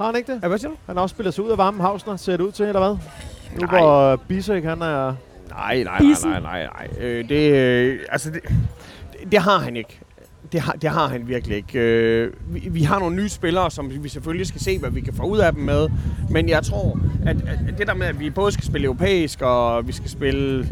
Har 0.00 0.06
han 0.06 0.16
ikke 0.16 0.32
det? 0.32 0.42
Ja, 0.42 0.48
hvad 0.48 0.58
siger 0.58 0.70
du? 0.70 0.76
Han 0.86 0.96
har 0.96 1.02
også 1.02 1.14
spillet 1.14 1.34
sig 1.34 1.44
ud 1.44 1.50
af 1.50 1.58
varmen, 1.58 1.80
Hausner, 1.80 2.16
ser 2.16 2.36
det 2.36 2.44
ud 2.44 2.52
til, 2.52 2.66
eller 2.66 2.80
hvad? 2.80 2.96
Nu 3.60 3.66
Nej. 3.66 3.80
hvor 3.80 4.16
Bisek, 4.16 4.64
han 4.64 4.82
er... 4.82 5.14
Nej, 5.50 5.82
nej, 5.82 6.00
nej, 6.00 6.14
nej, 6.24 6.40
nej, 6.40 6.62
nej. 6.62 6.88
Øh, 7.00 7.28
det, 7.28 7.52
øh, 7.52 7.98
altså 8.08 8.30
det, 8.30 8.40
det, 9.12 9.32
det 9.32 9.40
har 9.40 9.58
han 9.58 9.76
ikke. 9.76 10.00
Det 10.52 10.60
har, 10.60 10.72
det 10.72 10.90
har 10.90 11.08
han 11.08 11.28
virkelig 11.28 11.56
ikke. 11.56 11.78
Øh, 11.78 12.32
vi, 12.48 12.68
vi 12.70 12.82
har 12.82 12.98
nogle 12.98 13.16
nye 13.16 13.28
spillere, 13.28 13.70
som 13.70 14.02
vi 14.02 14.08
selvfølgelig 14.08 14.46
skal 14.46 14.60
se, 14.60 14.78
hvad 14.78 14.90
vi 14.90 15.00
kan 15.00 15.14
få 15.14 15.22
ud 15.22 15.38
af 15.38 15.52
dem 15.52 15.62
med. 15.62 15.88
Men 16.30 16.48
jeg 16.48 16.62
tror, 16.62 16.98
at, 17.26 17.36
at 17.36 17.78
det 17.78 17.86
der 17.86 17.94
med, 17.94 18.06
at 18.06 18.20
vi 18.20 18.30
både 18.30 18.52
skal 18.52 18.64
spille 18.64 18.84
europæisk, 18.84 19.42
og 19.42 19.86
vi 19.86 19.92
skal 19.92 20.10
spille 20.10 20.66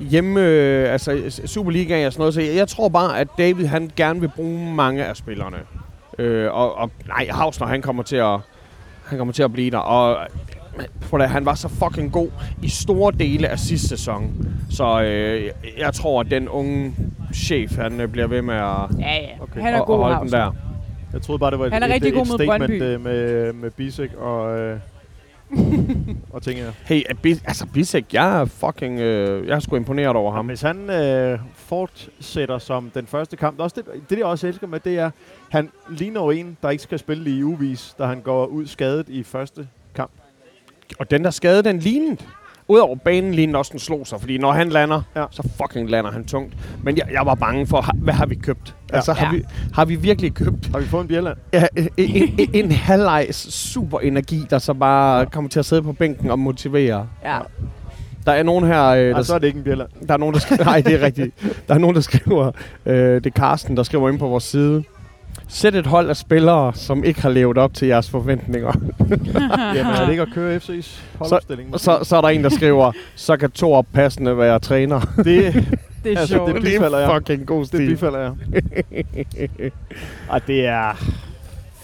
hjemme, 0.00 0.40
øh, 0.40 0.92
altså 0.92 1.40
Superliga 1.46 2.06
og 2.06 2.12
sådan 2.12 2.20
noget, 2.20 2.34
så 2.34 2.40
jeg, 2.40 2.54
jeg 2.56 2.68
tror 2.68 2.88
bare, 2.88 3.18
at 3.20 3.28
David 3.38 3.66
han 3.66 3.90
gerne 3.96 4.20
vil 4.20 4.30
bruge 4.36 4.74
mange 4.74 5.04
af 5.04 5.16
spillerne. 5.16 5.58
Øh, 6.18 6.54
og, 6.54 6.74
og 6.74 6.90
nej, 7.08 7.28
Hausner 7.30 7.66
han 7.66 7.82
kommer 7.82 8.02
til 8.02 8.16
at 8.16 8.38
han 9.06 9.18
kommer 9.18 9.32
til 9.34 9.42
at 9.42 9.52
blive 9.52 9.70
der. 9.70 9.78
Og 9.78 10.26
prøv 11.10 11.20
at, 11.20 11.30
han 11.30 11.44
var 11.46 11.54
så 11.54 11.68
fucking 11.68 12.12
god 12.12 12.28
i 12.62 12.68
store 12.68 13.12
dele 13.18 13.48
af 13.48 13.58
sidste 13.58 13.88
sæson. 13.88 14.48
Så 14.70 15.02
øh, 15.02 15.50
jeg 15.78 15.92
tror, 15.94 16.20
at 16.20 16.30
den 16.30 16.48
unge 16.48 16.94
chef, 17.34 17.76
han 17.76 18.00
øh, 18.00 18.08
bliver 18.08 18.26
ved 18.26 18.42
med 18.42 18.54
at, 18.54 18.60
Ja, 19.00 19.14
ja. 19.16 19.28
Okay. 19.40 19.60
Han 19.60 19.74
er 19.74 19.80
at, 19.80 19.86
god, 19.86 19.94
at 19.96 20.02
holde 20.14 20.20
den 20.20 20.32
der. 20.32 20.52
Jeg 21.12 21.22
troede 21.22 21.38
bare, 21.38 21.50
det 21.50 21.58
var 21.58 21.66
et, 21.66 21.72
Han 21.72 21.82
er 21.82 21.86
et, 21.86 21.92
rigtig 21.92 22.08
et, 22.08 22.14
god 22.14 22.22
et 22.22 22.28
statement 22.28 22.58
Brøndby. 22.60 22.82
øh, 22.82 23.04
med, 23.04 23.52
med 23.52 23.70
Bisek 23.70 24.10
og, 24.14 24.58
øh, 24.58 24.76
og 26.30 26.42
ting 26.42 26.58
her. 26.58 26.70
Hey, 26.84 27.02
er 27.10 27.14
Bis- 27.26 27.42
altså 27.46 27.66
Bisek, 27.66 28.04
jeg 28.14 28.40
er 28.40 28.44
fucking... 28.44 29.00
Øh, 29.00 29.48
jeg 29.48 29.54
er 29.54 29.58
sgu 29.60 29.76
imponeret 29.76 30.16
over 30.16 30.30
Ham. 30.30 30.36
ham. 30.38 30.46
Hvis 30.46 30.62
han 30.62 30.90
øh, 30.90 31.38
fortsætter 31.66 32.58
som 32.58 32.90
den 32.94 33.06
første 33.06 33.36
kamp, 33.36 33.60
også 33.60 33.76
det, 33.94 34.10
det 34.10 34.18
jeg 34.18 34.26
også 34.26 34.46
elsker 34.46 34.66
med, 34.66 34.80
det 34.80 34.98
er, 34.98 35.10
han 35.50 35.70
ligner 35.90 36.20
jo 36.20 36.30
en, 36.30 36.56
der 36.62 36.70
ikke 36.70 36.82
skal 36.82 36.98
spille 36.98 37.30
i 37.30 37.42
uvis, 37.42 37.94
da 37.98 38.04
han 38.04 38.20
går 38.20 38.46
ud 38.46 38.66
skadet 38.66 39.08
i 39.08 39.22
første 39.22 39.68
kamp. 39.94 40.10
Og 40.98 41.10
den 41.10 41.24
der 41.24 41.30
skade, 41.30 41.62
den 41.62 41.78
lignede. 41.78 42.16
Udover 42.68 42.96
banen 42.96 43.34
lignede 43.34 43.58
også, 43.58 43.70
den 43.70 43.78
slog 43.80 44.06
sig. 44.06 44.20
Fordi 44.20 44.38
når 44.38 44.52
han 44.52 44.68
lander, 44.68 45.02
Ja. 45.14 45.20
ja. 45.20 45.26
så 45.30 45.48
fucking 45.62 45.90
lander 45.90 46.10
han 46.10 46.24
tungt. 46.24 46.54
Men 46.82 46.96
jeg, 46.96 47.08
jeg 47.12 47.26
var 47.26 47.34
bange 47.34 47.66
for, 47.66 47.84
hvad 47.94 48.14
har 48.14 48.26
vi 48.26 48.34
købt? 48.34 48.68
Ja. 48.68 48.74
Ja. 48.90 48.96
Altså, 48.96 49.12
har, 49.12 49.26
Ja. 49.26 49.38
vi, 49.38 49.44
har 49.74 49.84
vi 49.84 49.94
virkelig 49.94 50.34
købt 50.34 50.66
Har 50.66 50.78
vi 50.78 50.84
fået 50.86 51.02
en 51.02 51.08
bjælland? 51.08 51.36
ja, 51.52 51.66
en, 51.74 51.88
en, 52.38 52.50
en 52.54 52.72
halvlejs 52.72 53.36
super 53.36 53.98
energi, 53.98 54.46
der 54.50 54.58
så 54.58 54.74
bare 54.74 55.26
kommer 55.26 55.50
til 55.50 55.58
at 55.58 55.64
sidde 55.64 55.82
på 55.82 55.92
bænken 55.92 56.30
og 56.30 56.38
motivere? 56.38 57.08
Ja. 57.24 57.38
Der 58.26 58.32
er 58.32 58.42
nogen 58.42 58.64
her, 58.66 58.84
øh, 58.84 58.98
der, 59.14 59.22
så 59.22 59.34
er 59.34 59.38
det 59.38 59.46
ikke 59.46 59.56
en 59.58 59.64
bjælland. 59.64 59.88
der 60.08 60.14
er 60.14 60.18
nogen, 60.18 60.34
der 60.34 60.40
skriver, 60.40 60.64
nej, 60.64 60.80
det 60.80 60.94
er 60.94 61.06
rigtigt. 61.06 61.34
Der 61.68 61.74
er 61.74 61.78
nogen, 61.78 61.96
der 61.96 62.02
skriver, 62.02 62.50
øh, 62.86 62.94
det 62.96 63.26
er 63.26 63.30
Carsten, 63.30 63.76
der 63.76 63.82
skriver 63.82 64.08
ind 64.10 64.18
på 64.18 64.28
vores 64.28 64.44
side. 64.44 64.84
Sæt 65.48 65.74
et 65.74 65.86
hold 65.86 66.08
af 66.08 66.16
spillere, 66.16 66.72
som 66.74 67.04
ikke 67.04 67.22
har 67.22 67.28
levet 67.30 67.58
op 67.58 67.74
til 67.74 67.88
jeres 67.88 68.10
forventninger. 68.10 68.72
Jamen, 69.76 69.92
er 69.92 70.02
det 70.04 70.10
ikke 70.10 70.22
at 70.22 70.28
køre 70.34 70.56
FC's 70.56 71.00
holdopstilling? 71.18 71.74
Og 71.74 71.80
så, 71.80 71.98
så 72.02 72.16
er 72.16 72.20
der 72.20 72.28
en, 72.28 72.44
der 72.44 72.50
skriver, 72.50 72.92
så 73.14 73.36
kan 73.36 73.50
Thor 73.50 73.82
passende 73.94 74.38
være 74.38 74.58
træner. 74.58 75.00
Det, 75.00 75.24
Det 76.04 76.12
er 76.12 76.18
Altså, 76.20 76.34
sjovt. 76.34 76.46
det- 76.54 76.62
det 76.62 76.64
bifalder 76.64 76.98
er 76.98 77.10
jeg. 77.12 77.20
fucking 77.22 77.46
god 77.46 77.58
det 77.60 77.66
stil. 77.66 77.86
bifalder 77.90 78.18
jeg. 78.18 78.32
Ej, 80.30 80.38
det 80.46 80.66
er... 80.66 80.92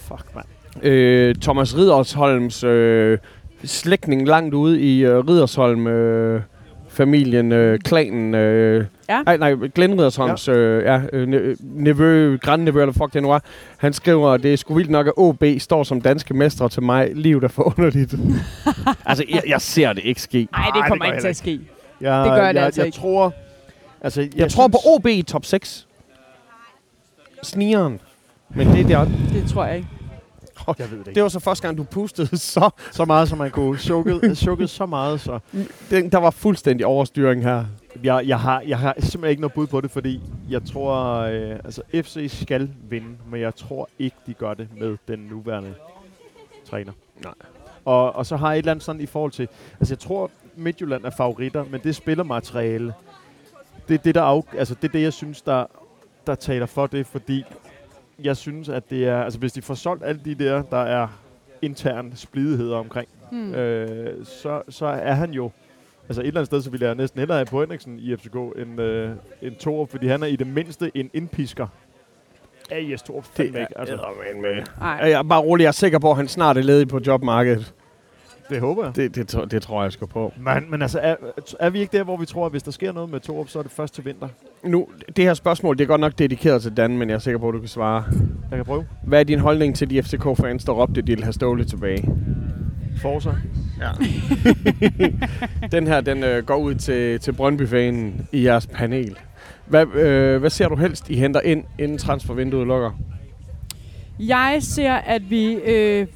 Fuck, 0.08 0.24
mand. 0.34 0.84
øh, 0.86 1.34
Thomas 1.34 1.76
Riddersholms 1.76 2.64
øh, 2.64 3.18
slægtning 3.64 4.28
langt 4.28 4.54
ude 4.54 4.80
i 4.80 5.04
øh, 5.04 5.28
Riddersholm 5.28 5.86
øh, 5.86 6.42
familien, 6.88 7.52
øh, 7.52 7.78
klanen. 7.78 8.34
Øh, 8.34 8.84
Ja. 9.08 9.22
Nej, 9.22 9.36
nej, 9.36 9.54
Glenn 9.74 9.92
Riddersholms 9.98 10.48
ja. 10.48 10.52
Øh, 10.52 10.84
ja, 10.84 11.00
øh, 11.12 11.28
ne- 11.28 11.56
nevø, 11.62 12.36
grandnevø, 12.36 12.80
eller 12.80 12.92
fuck 12.92 13.12
det 13.14 13.22
nu 13.22 13.30
er. 13.30 13.38
Han 13.76 13.92
skriver, 13.92 14.36
det 14.36 14.52
er 14.52 14.56
sgu 14.56 14.74
vildt 14.74 14.90
nok, 14.90 15.06
at 15.06 15.12
OB 15.16 15.44
står 15.58 15.82
som 15.82 16.00
danske 16.00 16.34
mestre 16.34 16.68
til 16.68 16.82
mig. 16.82 17.10
Livet 17.14 17.44
er 17.44 17.48
forunderligt. 17.48 18.14
altså, 19.06 19.24
jeg, 19.30 19.42
jeg 19.48 19.60
ser 19.60 19.92
det 19.92 20.04
ikke 20.04 20.22
ske. 20.22 20.48
Nej, 20.52 20.60
Ej, 20.60 20.66
det 20.66 20.74
det 20.74 20.88
kommer 20.88 21.04
gør 21.04 21.12
ikke 21.12 21.14
jeg 21.14 21.22
til 21.22 21.28
at 21.28 21.36
ske. 21.36 21.60
Jeg, 22.00 22.24
Det 22.24 22.30
gør 22.34 22.46
det 22.48 22.54
jeg, 22.54 22.64
altså 22.64 22.80
jeg 22.80 22.86
ikke. 22.86 22.98
tror... 22.98 23.32
Altså, 24.00 24.20
jeg, 24.20 24.30
Jeg 24.36 24.50
tror 24.50 24.68
på 24.68 24.78
OB 24.86 25.06
i 25.06 25.22
top 25.22 25.44
6. 25.44 25.86
Snigeren. 27.42 28.00
Men 28.54 28.66
det, 28.68 28.86
det, 28.86 28.94
er, 28.94 29.04
Det 29.32 29.44
tror 29.52 29.64
jeg 29.64 29.76
ikke. 29.76 29.88
Jeg 30.66 30.90
ved 30.90 30.98
det 30.98 31.06
ikke. 31.06 31.14
det 31.14 31.22
var 31.22 31.28
så 31.28 31.40
første 31.40 31.66
gang, 31.66 31.78
du 31.78 31.84
pustede 31.84 32.38
så. 32.38 32.70
Så 32.92 33.04
meget, 33.04 33.28
som 33.28 33.38
man 33.38 33.50
kunne. 33.50 33.78
Sukket, 33.78 34.38
sukket 34.38 34.70
så 34.70 34.86
meget, 34.86 35.20
så... 35.20 35.38
Den, 35.90 36.12
der 36.12 36.18
var 36.18 36.30
fuldstændig 36.30 36.86
overstyring 36.86 37.42
her. 37.42 37.64
Jeg, 38.02 38.22
jeg, 38.26 38.40
har, 38.40 38.60
jeg 38.60 38.78
har 38.78 38.94
simpelthen 38.98 39.30
ikke 39.30 39.40
noget 39.40 39.52
bud 39.52 39.66
på 39.66 39.80
det, 39.80 39.90
fordi 39.90 40.20
jeg 40.50 40.64
tror, 40.64 41.14
øh, 41.16 41.50
altså 41.50 41.82
FC 41.94 42.40
skal 42.42 42.70
vinde, 42.88 43.16
men 43.30 43.40
jeg 43.40 43.54
tror 43.54 43.88
ikke, 43.98 44.16
de 44.26 44.34
gør 44.34 44.54
det 44.54 44.68
med 44.80 44.96
den 45.08 45.18
nuværende 45.18 45.74
træner. 46.70 46.92
Nej. 47.24 47.34
Og, 47.84 48.16
og 48.16 48.26
så 48.26 48.36
har 48.36 48.50
jeg 48.50 48.58
et 48.58 48.58
eller 48.58 48.70
andet 48.70 48.84
sådan 48.84 49.00
i 49.00 49.06
forhold 49.06 49.32
til, 49.32 49.48
altså 49.80 49.94
jeg 49.94 49.98
tror, 49.98 50.30
Midtjylland 50.56 51.04
er 51.04 51.10
favoritter, 51.10 51.64
men 51.70 51.80
det 51.84 51.96
spillermateriale, 51.96 52.94
det 53.88 53.94
er 53.94 53.98
det, 53.98 54.14
der 54.14 54.22
af, 54.22 54.42
altså 54.58 54.74
det 54.74 54.88
er 54.88 54.92
det, 54.92 55.02
jeg 55.02 55.12
synes, 55.12 55.42
der, 55.42 55.66
der 56.26 56.34
taler 56.34 56.66
for 56.66 56.86
det, 56.86 57.06
fordi 57.06 57.44
jeg 58.24 58.36
synes, 58.36 58.68
at 58.68 58.90
det 58.90 59.08
er, 59.08 59.22
altså 59.22 59.38
hvis 59.38 59.52
de 59.52 59.62
får 59.62 59.74
solgt 59.74 60.04
alle 60.04 60.20
de 60.24 60.34
der, 60.34 60.62
der 60.62 60.76
er 60.76 61.08
intern 61.62 62.12
splidigheder 62.14 62.76
omkring, 62.76 63.08
Hmm. 63.30 63.54
øh, 63.54 64.24
så, 64.24 64.62
så 64.68 64.86
er 64.86 65.12
han 65.12 65.30
jo... 65.30 65.50
Altså 66.08 66.22
et 66.22 66.26
eller 66.26 66.40
andet 66.40 66.46
sted, 66.46 66.62
så 66.62 66.70
ville 66.70 66.86
jeg 66.86 66.94
næsten 66.94 67.18
hellere 67.18 67.38
have 67.38 67.46
på 67.46 67.60
Henriksen 67.60 67.98
i 67.98 68.16
FCK 68.16 68.34
end, 68.34 68.80
øh, 68.80 69.10
end 69.42 69.56
Torup, 69.56 69.90
fordi 69.90 70.06
han 70.06 70.22
er 70.22 70.26
i 70.26 70.36
det 70.36 70.46
mindste 70.46 70.90
en 70.94 71.10
indpisker. 71.14 71.66
Ja, 72.70 72.80
yes, 72.82 73.02
Torup 73.02 73.24
fandme 73.24 73.60
ikke. 73.60 73.78
Altså, 73.78 73.98
med. 74.42 74.62
Nej. 74.80 74.88
Jeg 74.90 75.10
er 75.12 75.22
bare 75.22 75.40
rolig, 75.40 75.62
jeg 75.62 75.68
er 75.68 75.72
sikker 75.72 75.98
på, 75.98 76.10
at 76.10 76.16
han 76.16 76.28
snart 76.28 76.56
er 76.58 76.62
ledig 76.62 76.88
på 76.88 77.00
jobmarkedet. 77.06 77.74
det 78.50 78.60
håber 78.60 78.84
jeg. 78.84 78.96
Det, 78.96 79.14
det, 79.14 79.50
det 79.50 79.62
tror 79.62 79.82
jeg 79.82 79.92
sgu 79.92 80.06
på. 80.06 80.32
Men, 80.38 80.70
men 80.70 80.82
altså, 80.82 80.98
er, 81.00 81.16
er 81.60 81.70
vi 81.70 81.80
ikke 81.80 81.98
der, 81.98 82.04
hvor 82.04 82.16
vi 82.16 82.26
tror, 82.26 82.46
at 82.46 82.52
hvis 82.52 82.62
der 82.62 82.70
sker 82.70 82.92
noget 82.92 83.10
med 83.10 83.20
Torup, 83.20 83.48
så 83.48 83.58
er 83.58 83.62
det 83.62 83.72
først 83.72 83.94
til 83.94 84.04
vinter? 84.04 84.28
Nu, 84.64 84.88
det 85.16 85.24
her 85.24 85.34
spørgsmål, 85.34 85.78
det 85.78 85.84
er 85.84 85.88
godt 85.88 86.00
nok 86.00 86.18
dedikeret 86.18 86.62
til 86.62 86.76
Dan, 86.76 86.98
men 86.98 87.08
jeg 87.08 87.14
er 87.14 87.18
sikker 87.18 87.38
på, 87.38 87.48
at 87.48 87.54
du 87.54 87.58
kan 87.58 87.68
svare. 87.68 88.04
Jeg 88.50 88.56
kan 88.56 88.64
prøve. 88.64 88.86
Hvad 89.02 89.20
er 89.20 89.24
din 89.24 89.38
holdning 89.38 89.76
til 89.76 89.90
de 89.90 90.02
FCK-fans, 90.02 90.64
der 90.64 90.72
råbte, 90.72 91.00
at 91.00 91.06
de 91.06 91.12
vil 91.12 91.24
have 91.24 91.32
Ståle 91.32 91.64
tilbage? 91.64 92.08
Forza. 93.02 93.30
Ja. 93.80 93.90
den 95.78 95.86
her, 95.86 96.00
den 96.00 96.24
øh, 96.24 96.44
går 96.44 96.56
ud 96.56 96.74
til, 96.74 97.20
til 97.20 97.32
Brøndby-fanen 97.32 98.26
i 98.32 98.44
jeres 98.44 98.66
panel. 98.66 99.18
Hvad, 99.66 99.86
øh, 99.86 100.40
hvad 100.40 100.50
ser 100.50 100.68
du 100.68 100.76
helst, 100.76 101.10
I 101.10 101.16
henter 101.16 101.40
ind, 101.40 101.64
inden 101.78 101.98
transfervinduet 101.98 102.66
lukker? 102.66 102.90
Jeg 104.18 104.58
ser, 104.60 104.92
at 104.92 105.30
vi 105.30 105.52
øh, 105.52 106.06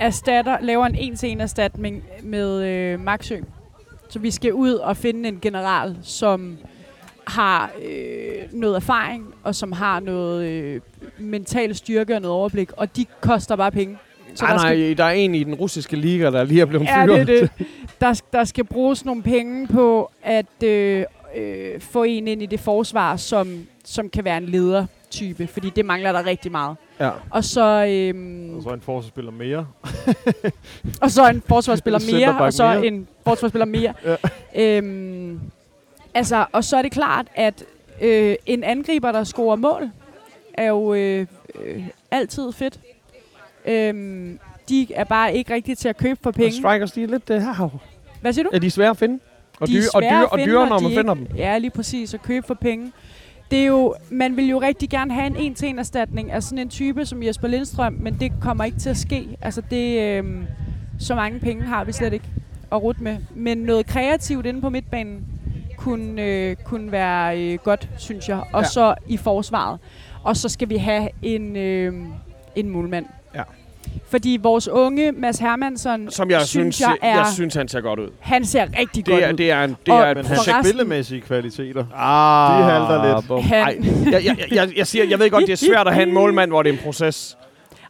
erstatter, 0.00 0.56
laver 0.60 0.86
en 0.86 0.94
en-til-en 0.94 1.40
erstatning 1.40 2.04
med 2.22 2.62
øh, 2.64 3.00
Maxø. 3.00 3.36
Så 4.08 4.18
vi 4.18 4.30
skal 4.30 4.52
ud 4.52 4.72
og 4.72 4.96
finde 4.96 5.28
en 5.28 5.38
general, 5.42 5.96
som 6.02 6.58
har 7.30 7.70
øh, 7.88 8.34
noget 8.52 8.76
erfaring, 8.76 9.34
og 9.42 9.54
som 9.54 9.72
har 9.72 10.00
noget 10.00 10.46
øh, 10.48 10.80
mental 11.18 11.74
styrke 11.74 12.14
og 12.14 12.22
noget 12.22 12.36
overblik, 12.36 12.70
og 12.76 12.96
de 12.96 13.04
koster 13.20 13.56
bare 13.56 13.72
penge. 13.72 13.98
Så 14.34 14.44
nej, 14.44 14.52
der 14.52 14.58
skal, 14.60 14.78
nej, 14.78 14.94
der 14.94 15.04
er 15.04 15.10
en 15.10 15.34
i 15.34 15.44
den 15.44 15.54
russiske 15.54 15.96
liga, 15.96 16.30
der 16.30 16.44
lige 16.44 16.60
er 16.60 16.64
blevet 16.66 16.84
ja, 16.84 17.04
fyret. 17.04 17.26
det 17.26 17.42
er 17.42 17.48
det. 17.58 17.66
Der, 18.00 18.20
der 18.32 18.44
skal 18.44 18.64
bruges 18.64 19.04
nogle 19.04 19.22
penge 19.22 19.66
på 19.66 20.10
at 20.22 20.62
øh, 20.64 21.04
øh, 21.36 21.80
få 21.80 22.02
en 22.02 22.28
ind 22.28 22.42
i 22.42 22.46
det 22.46 22.60
forsvar, 22.60 23.16
som, 23.16 23.66
som 23.84 24.08
kan 24.10 24.24
være 24.24 24.36
en 24.36 24.46
ledertype, 24.46 25.46
fordi 25.46 25.70
det 25.76 25.84
mangler 25.84 26.12
der 26.12 26.26
rigtig 26.26 26.50
meget. 26.52 26.76
Ja. 27.00 27.10
Og 27.30 27.44
så, 27.44 27.86
øhm, 27.88 28.56
Og 28.56 28.62
så 28.62 28.68
en 28.68 28.80
Forza-spiller 28.80 29.30
mere. 29.30 29.66
og 31.00 31.10
så 31.10 31.28
en 31.28 31.42
forsvarsspiller 31.48 32.00
mere, 32.12 32.38
og 32.40 32.52
så 32.52 32.68
mere. 32.68 32.86
en 32.86 33.08
forsvarsspiller 33.24 33.66
mere. 33.66 33.94
Ja. 34.54 34.76
øhm, 34.78 35.40
altså, 36.18 36.46
og 36.52 36.64
så 36.64 36.76
er 36.76 36.82
det 36.82 36.92
klart, 36.92 37.26
at 37.34 37.64
øh, 38.02 38.36
en 38.46 38.64
angriber, 38.64 39.12
der 39.12 39.24
scorer 39.24 39.56
mål, 39.56 39.90
er 40.54 40.66
jo 40.68 40.94
øh, 40.94 41.26
øh, 41.64 41.84
altid 42.10 42.52
fedt. 42.52 42.80
Øhm, 43.66 44.38
de 44.68 44.86
er 44.94 45.04
bare 45.04 45.34
ikke 45.34 45.54
rigtige 45.54 45.74
til 45.74 45.88
at 45.88 45.96
købe 45.96 46.20
for 46.22 46.30
Og 46.30 46.34
penge. 46.34 46.52
strikers, 46.52 46.92
de 46.92 47.02
er 47.02 47.06
lidt 47.06 47.28
det 47.28 47.42
her. 47.42 47.68
Hvad 48.20 48.32
siger 48.32 48.44
du? 48.44 48.50
Er 48.52 48.58
de 48.58 48.70
svære 48.70 48.90
at 48.90 48.96
finde? 48.96 49.18
Og 49.60 49.68
De 49.68 49.76
er 49.76 49.80
dyre, 49.80 49.88
og 49.94 50.02
dyre, 50.02 50.26
og 50.28 50.38
dyre, 50.38 50.60
og 50.60 50.68
når 50.68 50.80
man 50.80 50.92
er 50.92 50.96
finder 50.96 51.14
dem. 51.14 51.26
Ja, 51.36 51.58
lige 51.58 51.70
præcis. 51.70 52.14
At 52.14 52.22
købe 52.22 52.46
for 52.46 52.54
penge. 52.54 52.92
Det 53.50 53.58
er 53.58 53.64
jo, 53.66 53.94
man 54.10 54.36
vil 54.36 54.48
jo 54.48 54.60
rigtig 54.60 54.90
gerne 54.90 55.14
have 55.14 55.26
en 55.26 55.36
en-til-en 55.36 55.78
erstatning 55.78 56.30
af 56.32 56.42
sådan 56.42 56.58
en 56.58 56.68
type 56.68 57.06
som 57.06 57.22
Jesper 57.22 57.48
Lindstrøm, 57.48 57.92
men 58.00 58.16
det 58.20 58.32
kommer 58.40 58.64
ikke 58.64 58.78
til 58.78 58.90
at 58.90 58.96
ske. 58.96 59.28
Altså 59.42 59.62
det, 59.70 60.00
øhm, 60.02 60.46
så 61.00 61.14
mange 61.14 61.40
penge 61.40 61.62
har 61.62 61.84
vi 61.84 61.92
slet 61.92 62.12
ikke 62.12 62.24
at 62.72 62.82
rute 62.82 63.02
med. 63.02 63.16
Men 63.34 63.58
noget 63.58 63.86
kreativt 63.86 64.46
inde 64.46 64.60
på 64.60 64.68
midtbanen 64.68 65.24
kunne, 65.88 66.22
øh, 66.22 66.56
kunne 66.64 66.92
være 66.92 67.38
øh, 67.42 67.58
godt, 67.64 67.88
synes 67.98 68.28
jeg. 68.28 68.40
Og 68.52 68.62
Ja. 68.62 68.68
så 68.68 68.94
i 69.08 69.16
forsvaret. 69.16 69.78
Og 70.24 70.36
så 70.36 70.48
skal 70.48 70.68
vi 70.68 70.76
have 70.76 71.08
en, 71.22 71.56
øh, 71.56 71.92
en 72.56 72.68
målmand. 72.70 73.06
Ja. 73.34 73.42
Fordi 74.10 74.38
vores 74.42 74.68
unge 74.68 75.12
Mads 75.12 75.38
Hermansson, 75.38 76.10
Som 76.10 76.30
jeg 76.30 76.40
synes, 76.42 76.74
synes, 76.76 76.80
jeg, 76.80 76.96
er, 77.02 77.16
jeg 77.16 77.26
synes, 77.34 77.54
han 77.54 77.68
ser 77.68 77.80
godt 77.80 78.00
ud. 78.00 78.08
han 78.20 78.44
ser 78.44 78.66
rigtig 78.80 79.04
godt 79.04 79.16
Det 79.16 79.24
er, 79.28 79.32
ud. 79.32 79.36
det 79.36 79.50
er, 79.50 79.64
en, 79.64 79.76
det 79.86 79.94
Og 79.94 80.00
er 80.00 80.10
et 80.10 80.16
Men 80.16 80.26
projekt. 80.26 80.48
resten- 80.48 80.64
spillemæssige 80.64 81.20
kvaliteter. 81.20 81.84
Ah, 81.96 82.58
De 82.58 82.70
halter 82.70 83.34
lidt. 83.36 83.44
Han- 83.44 83.58
Ej, 83.64 83.78
jeg, 84.12 84.24
jeg, 84.24 84.36
jeg, 84.52 84.68
jeg, 84.76 84.86
siger, 84.86 85.04
jeg 85.04 85.18
ved 85.18 85.30
godt, 85.30 85.46
det 85.46 85.52
er 85.52 85.56
svært 85.56 85.86
at 85.88 85.94
have 85.94 86.06
en 86.08 86.14
målmand, 86.14 86.50
hvor 86.50 86.62
det 86.62 86.68
er 86.70 86.72
en 86.72 86.80
proces. 86.84 87.38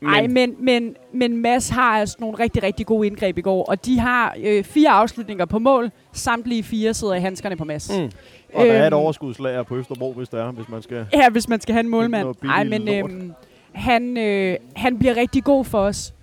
Men, 0.01 0.11
Nej, 0.11 0.27
men, 0.27 0.55
men, 0.61 0.97
men 1.15 1.37
Mads 1.37 1.69
har 1.69 1.83
altså 1.99 2.17
nogle 2.21 2.39
rigtig, 2.39 2.63
rigtig 2.63 2.87
gode 2.87 3.07
indgreb 3.07 3.39
i 3.39 3.41
går, 3.41 3.65
og 3.65 3.85
de 3.87 3.99
har 3.99 4.35
øh, 4.45 4.65
fire 4.65 4.91
afslutninger 4.91 5.45
på 5.45 5.59
mål. 5.59 5.91
Samtlige 6.13 6.63
fire 6.63 6.95
sidder 6.95 7.15
i 7.15 7.21
handskerne 7.21 7.57
på 7.57 7.65
Mads. 7.65 7.91
Mm. 7.99 8.11
Og 8.55 8.67
der 8.67 8.73
er 8.73 8.83
et 8.87 8.93
Øhm, 8.93 8.95
overskudslager 9.03 9.63
på 9.63 9.77
Østerbro, 9.77 10.13
hvis 10.13 10.29
der 10.29 10.45
er, 10.45 10.53
hvis 10.53 10.69
man 10.69 10.83
skal... 10.83 11.07
Ja, 11.13 11.29
hvis 11.31 11.49
man 11.49 11.61
skal 11.61 11.73
have 11.73 11.81
en 11.85 11.89
målmand. 11.89 12.35
Nej, 12.43 12.65
men 12.65 12.89
øhm, 12.89 13.33
han, 13.73 14.17
øh, 14.19 14.57
han 14.77 14.99
bliver 14.99 15.17
rigtig 15.17 15.45
god 15.45 15.65
for 15.65 15.79
os. 15.81 16.15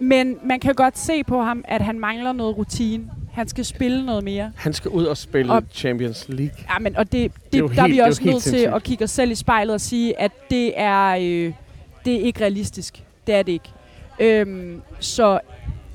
Men 0.00 0.36
man 0.44 0.60
kan 0.60 0.74
godt 0.74 0.98
se 0.98 1.24
på 1.24 1.42
ham, 1.42 1.64
at 1.68 1.80
han 1.82 1.98
mangler 2.00 2.32
noget 2.32 2.58
rutine. 2.58 3.04
Han 3.32 3.48
skal 3.48 3.64
spille 3.64 4.06
noget 4.06 4.24
mere. 4.24 4.52
Han 4.56 4.72
skal 4.72 4.90
ud 4.90 5.04
og 5.04 5.16
spille 5.16 5.52
Og- 5.52 5.62
Champions 5.72 6.26
League. 6.28 6.54
Ja, 6.74 6.78
men, 6.80 6.96
og 6.96 7.12
det, 7.12 7.32
det, 7.52 7.54
er 7.54 7.58
jo 7.58 7.68
der 7.68 7.82
er 7.82 7.86
helt- 7.86 7.86
vi 7.86 7.92
det 7.92 8.00
er 8.00 8.04
jo 8.04 8.08
også 8.08 8.22
helt 8.22 8.34
nødt 8.34 8.42
til 8.44 8.56
at 8.76 8.82
kigge 8.82 9.04
os 9.04 9.10
selv 9.10 9.30
i 9.30 9.34
spejlet 9.34 9.74
og 9.74 9.80
sige, 9.80 10.20
at 10.20 10.32
det 10.50 10.72
er, 10.80 11.08
øh, 11.20 11.52
det 12.04 12.14
er 12.14 12.20
ikke 12.20 12.40
realistisk. 12.40 13.02
Det 13.28 13.36
er 13.36 13.42
det 13.42 13.52
ikke. 13.52 13.68
Øhm, 14.20 14.82
så 15.00 15.40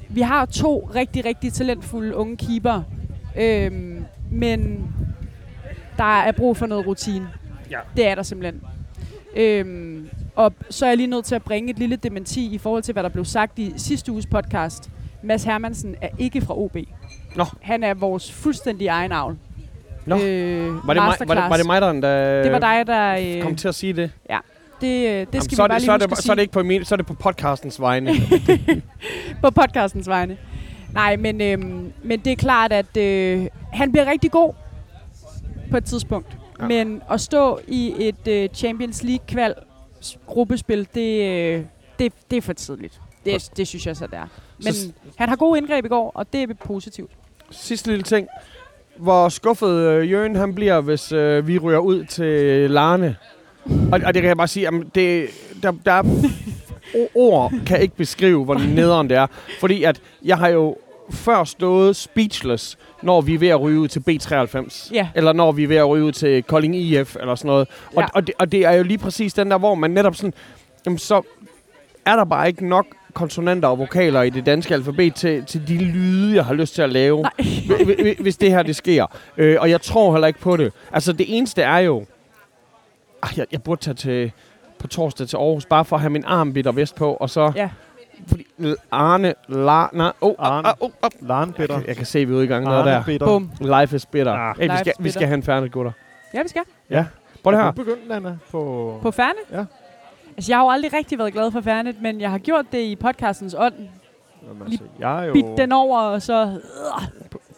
vi 0.09 0.21
har 0.21 0.45
to 0.45 0.89
rigtig, 0.95 1.25
rigtig 1.25 1.53
talentfulde 1.53 2.15
unge 2.15 2.37
keeper. 2.37 2.81
Øhm, 3.37 4.05
men 4.31 4.87
der 5.97 6.21
er 6.21 6.31
brug 6.31 6.57
for 6.57 6.65
noget 6.65 6.87
rutine. 6.87 7.29
Ja. 7.71 7.79
Det 7.97 8.07
er 8.07 8.15
der 8.15 8.23
simpelthen. 8.23 8.61
Øhm, 9.35 10.09
og 10.35 10.53
så 10.69 10.85
er 10.85 10.89
jeg 10.89 10.97
lige 10.97 11.07
nødt 11.07 11.25
til 11.25 11.35
at 11.35 11.43
bringe 11.43 11.69
et 11.69 11.79
lille 11.79 11.95
dementi 11.95 12.53
i 12.53 12.57
forhold 12.57 12.83
til, 12.83 12.93
hvad 12.93 13.03
der 13.03 13.09
blev 13.09 13.25
sagt 13.25 13.59
i 13.59 13.73
sidste 13.77 14.11
uges 14.11 14.25
podcast. 14.25 14.89
Mads 15.21 15.43
Hermansen 15.43 15.95
er 16.01 16.09
ikke 16.17 16.41
fra 16.41 16.57
OB. 16.57 16.77
Nå. 17.35 17.45
Han 17.61 17.83
er 17.83 17.93
vores 17.93 18.31
fuldstændige 18.31 18.89
egen 18.89 19.11
avl. 19.11 19.37
Nå. 20.05 20.15
Øh, 20.15 20.21
Var 20.21 20.73
det, 20.75 20.85
mig, 20.87 20.95
var, 20.95 21.13
det, 21.13 21.27
var 21.49 21.57
det 21.57 21.65
mig, 21.65 21.81
der, 21.81 21.91
der 21.91 22.43
Det 22.43 22.51
var 22.51 22.59
dig, 22.59 22.87
der... 22.87 23.35
Øh, 23.37 23.41
kom 23.41 23.55
til 23.55 23.67
at 23.67 23.75
sige 23.75 23.93
det? 23.93 24.11
Det, 24.81 25.09
øh, 25.09 25.27
det 25.33 25.43
skal 25.43 25.53
er 25.53 25.55
vi 25.55 25.55
bare 25.55 25.67
det, 25.67 25.75
lige 25.81 25.85
så, 25.85 25.91
er 25.91 25.97
det, 25.97 26.17
så 26.17 26.31
er 26.31 26.35
det 26.35 26.41
ikke 26.41 26.53
på 26.53 26.63
min, 26.63 26.85
så 26.85 26.95
er 26.95 26.97
det 26.97 27.05
på 27.05 27.13
podcastens 27.13 27.81
vegne. 27.81 28.11
på 29.43 29.49
podcastens 29.51 30.07
vegne. 30.07 30.37
Nej, 30.93 31.15
men, 31.15 31.41
øhm, 31.41 31.93
men 32.03 32.19
det 32.19 32.31
er 32.31 32.35
klart, 32.35 32.71
at 32.73 32.97
øh, 32.97 33.47
han 33.73 33.91
bliver 33.91 34.05
rigtig 34.05 34.31
god 34.31 34.53
på 35.71 35.77
et 35.77 35.85
tidspunkt. 35.85 36.37
Ja. 36.61 36.67
Men 36.67 37.01
at 37.11 37.21
stå 37.21 37.59
i 37.67 37.93
et 37.99 38.27
øh, 38.27 38.49
Champions 38.53 39.03
League-kval 39.03 39.53
gruppespil, 40.27 40.87
det, 40.95 41.29
øh, 41.29 41.63
det, 41.99 42.13
det 42.31 42.37
er 42.37 42.41
for 42.41 42.53
tidligt. 42.53 43.01
Det, 43.25 43.49
det 43.57 43.67
synes 43.67 43.87
jeg 43.87 43.95
så, 43.97 44.07
det 44.07 44.13
er. 44.17 44.27
Men 44.63 44.73
Så- 44.73 44.91
han 45.15 45.29
har 45.29 45.35
gode 45.35 45.57
indgreb 45.57 45.85
i 45.85 45.87
går, 45.87 46.11
og 46.15 46.33
det 46.33 46.43
er 46.49 46.53
positivt. 46.65 47.11
Sidste 47.51 47.87
lille 47.89 48.03
ting. 48.03 48.27
Hvor 48.97 49.29
skuffet 49.29 49.69
øh, 49.69 50.11
Jørgen 50.11 50.35
han 50.35 50.55
bliver, 50.55 50.81
hvis 50.81 51.11
øh, 51.11 51.47
vi 51.47 51.57
ryger 51.57 51.79
ud 51.79 52.03
til 52.05 52.69
Larne. 52.71 53.15
Og, 53.65 53.99
og 54.05 54.13
det 54.13 54.21
kan 54.21 54.25
jeg 54.27 54.37
bare 54.37 54.47
sige, 54.47 54.63
jamen, 54.63 54.91
det, 54.95 55.27
der, 55.63 55.71
der 55.85 55.91
er 55.91 56.03
ord 57.15 57.51
kan 57.65 57.81
ikke 57.81 57.95
beskrive, 57.95 58.45
hvor 58.45 58.55
nederen 58.55 59.09
det 59.09 59.17
er. 59.17 59.27
Fordi 59.59 59.83
at 59.83 60.01
jeg 60.25 60.37
har 60.37 60.47
jo 60.47 60.75
før 61.11 61.43
stået 61.43 61.95
speechless, 61.95 62.77
når 63.03 63.21
vi 63.21 63.33
er 63.33 63.39
ved 63.39 63.47
at 63.47 63.61
ryge 63.61 63.79
ud 63.79 63.87
til 63.87 63.99
B93. 64.09 64.89
Ja. 64.93 65.07
Eller 65.15 65.33
når 65.33 65.51
vi 65.51 65.63
er 65.63 65.67
ved 65.67 65.75
at 65.75 65.89
ryge 65.89 66.03
ud 66.05 66.11
til 66.11 66.43
Kolding 66.43 66.75
IF, 66.75 67.15
eller 67.15 67.35
sådan 67.35 67.47
noget. 67.49 67.67
Og, 67.95 68.01
Ja. 68.01 68.07
og, 68.13 68.27
det, 68.27 68.35
og 68.39 68.51
det 68.51 68.65
er 68.65 68.71
jo 68.71 68.83
lige 68.83 68.97
præcis 68.97 69.33
den 69.33 69.51
der, 69.51 69.57
hvor 69.57 69.75
man 69.75 69.91
netop 69.91 70.15
sådan, 70.15 70.33
jamen, 70.85 70.97
så 70.97 71.21
er 72.05 72.15
der 72.15 72.23
bare 72.25 72.47
ikke 72.47 72.67
nok 72.67 72.85
konsonanter 73.13 73.67
og 73.67 73.79
vokaler 73.79 74.21
i 74.21 74.29
det 74.29 74.45
danske 74.45 74.73
alfabet 74.73 75.15
til, 75.15 75.45
til 75.45 75.67
de 75.67 75.77
lyde, 75.77 76.35
jeg 76.35 76.45
har 76.45 76.53
lyst 76.53 76.75
til 76.75 76.81
at 76.81 76.89
lave, 76.89 77.25
hvis 78.19 78.37
det 78.37 78.49
her 78.51 78.63
det 78.63 78.75
sker. 78.75 79.05
Øh, 79.37 79.57
og 79.59 79.69
jeg 79.69 79.81
tror 79.81 80.11
heller 80.13 80.27
ikke 80.27 80.39
på 80.39 80.57
det. 80.57 80.73
Altså 80.91 81.13
det 81.13 81.25
eneste 81.37 81.61
er 81.61 81.77
jo, 81.77 82.05
ah, 83.23 83.37
jeg, 83.37 83.45
jeg 83.51 83.63
burde 83.63 83.81
tage 83.81 83.95
til 83.95 84.31
på 84.79 84.87
torsdag 84.87 85.27
til 85.27 85.37
Aarhus, 85.37 85.65
bare 85.65 85.85
for 85.85 85.95
at 85.95 86.01
have 86.01 86.09
min 86.09 86.23
armbit 86.25 86.67
og 86.67 86.75
vest 86.75 86.95
på, 86.95 87.13
og 87.13 87.29
så... 87.29 87.51
Ja. 87.55 87.69
Fordi 88.27 88.45
Arne, 88.91 89.33
la, 89.47 89.85
nej, 89.93 90.11
oh, 90.21 90.35
Arne. 90.39 90.67
ah, 90.67 90.73
oh, 90.79 90.89
oh, 91.01 91.09
Laren 91.27 91.55
jeg, 91.57 91.83
jeg 91.87 91.95
kan 91.95 92.05
se, 92.05 92.19
at 92.19 92.27
vi 92.27 92.33
er 92.33 92.37
ude 92.37 92.45
i 92.45 92.47
gang 92.47 92.65
noget 92.65 92.85
der. 92.85 93.03
Bitter. 93.03 93.27
Bum. 93.27 93.51
Life 93.59 93.95
is 93.95 94.05
bitter. 94.05 94.33
Ah. 94.33 94.55
hey, 94.59 94.71
vi, 94.71 94.77
skal, 94.77 94.93
vi 94.99 95.11
skal 95.11 95.27
have 95.27 95.35
en 95.35 95.43
færdig, 95.43 95.71
gutter. 95.71 95.91
Ja, 96.33 96.41
vi 96.41 96.47
skal. 96.47 96.61
Prøv 97.43 97.53
det 97.53 97.59
Er 97.59 97.63
her. 97.63 97.71
du 97.71 97.83
begyndt, 97.83 98.11
Anna, 98.11 98.37
på... 98.51 98.99
På 99.01 99.11
Færne? 99.11 99.39
Ja. 99.51 99.65
Altså, 100.37 100.51
jeg 100.51 100.57
har 100.57 100.63
jo 100.63 100.69
aldrig 100.69 100.93
rigtig 100.93 101.17
været 101.17 101.33
glad 101.33 101.51
for 101.51 101.61
Færnet, 101.61 102.01
men 102.01 102.21
jeg 102.21 102.31
har 102.31 102.37
gjort 102.37 102.65
det 102.71 102.79
i 102.79 102.95
podcastens 102.95 103.55
ånd. 103.57 103.73
Jamen, 104.47 104.61
altså, 104.61 104.83
jeg 104.99 105.19
er 105.19 105.23
jo... 105.23 105.33
Bit 105.33 105.45
den 105.57 105.71
over, 105.71 105.99
og 105.99 106.21
så... 106.21 106.59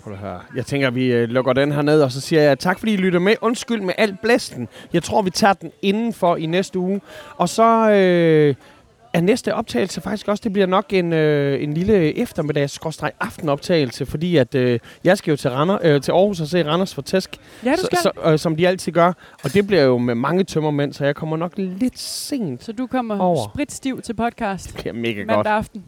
Prøv 0.06 0.14
det 0.14 0.22
her. 0.22 0.40
Jeg 0.56 0.66
tænker, 0.66 0.90
vi 0.90 1.06
øh, 1.14 1.30
lukker 1.30 1.54
den 1.54 1.72
her 1.72 1.82
ned, 1.82 2.02
og 2.02 2.12
så 2.12 2.22
siger 2.22 2.42
jeg 2.42 2.60
tak, 2.60 2.80
fordi 2.80 2.94
I 2.94 2.98
lytter 2.98 3.20
med. 3.20 3.36
Undskyld 3.42 3.82
med 3.82 3.94
alt 3.98 4.22
blæsten. 4.22 4.68
Jeg 4.94 5.04
tror, 5.04 5.22
vi 5.22 5.30
tager 5.30 5.54
den 5.54 5.72
indenfor 5.82 6.36
i 6.36 6.46
næste 6.46 6.80
uge. 6.80 7.02
Og 7.38 7.50
så 7.50 7.90
øh, 7.92 8.56
er 9.14 9.22
næste 9.22 9.54
optagelse 9.56 10.02
faktisk 10.02 10.28
også, 10.28 10.42
det 10.44 10.54
bliver 10.54 10.66
nok 10.68 10.86
en, 10.94 11.14
øh, 11.14 11.64
en 11.64 11.74
lille 11.74 12.18
eftermiddags 12.18 12.80
aftenoptagelse, 13.20 14.06
fordi 14.06 14.38
at 14.38 14.56
øh, 14.56 14.80
jeg 15.04 15.18
skal 15.18 15.32
jo 15.32 15.38
til, 15.38 15.50
Rander, 15.52 15.78
øh, 15.84 16.02
til 16.02 16.12
Aarhus 16.12 16.42
og 16.42 16.48
se 16.48 16.66
Randers 16.70 16.96
for 16.96 17.02
tæsk, 17.02 17.38
Ja, 17.66 17.72
du 17.72 17.78
så, 17.78 17.86
skal. 17.86 17.98
så, 17.98 18.12
øh, 18.26 18.40
som 18.40 18.56
de 18.56 18.68
altid 18.68 18.92
gør. 18.92 19.14
Og 19.44 19.54
det 19.54 19.68
bliver 19.68 19.84
jo 19.84 19.98
med 19.98 20.16
mange 20.16 20.44
tømmermænd, 20.44 20.94
så 20.94 21.06
jeg 21.06 21.16
kommer 21.16 21.38
nok 21.38 21.54
lidt 21.58 22.00
sent. 22.00 22.64
Så 22.64 22.72
du 22.72 22.88
kommer 22.88 23.20
Over. 23.20 23.50
spritstiv 23.54 24.02
til 24.02 24.14
podcast 24.14 24.78
Det 24.78 24.88
er 24.88 24.94
mega 24.94 25.18
godt. 25.18 25.28
mandag 25.28 25.54
aften. 25.54 25.84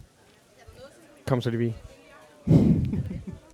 Kom 1.27 1.41
så, 1.41 1.49
Livi. 1.49 1.73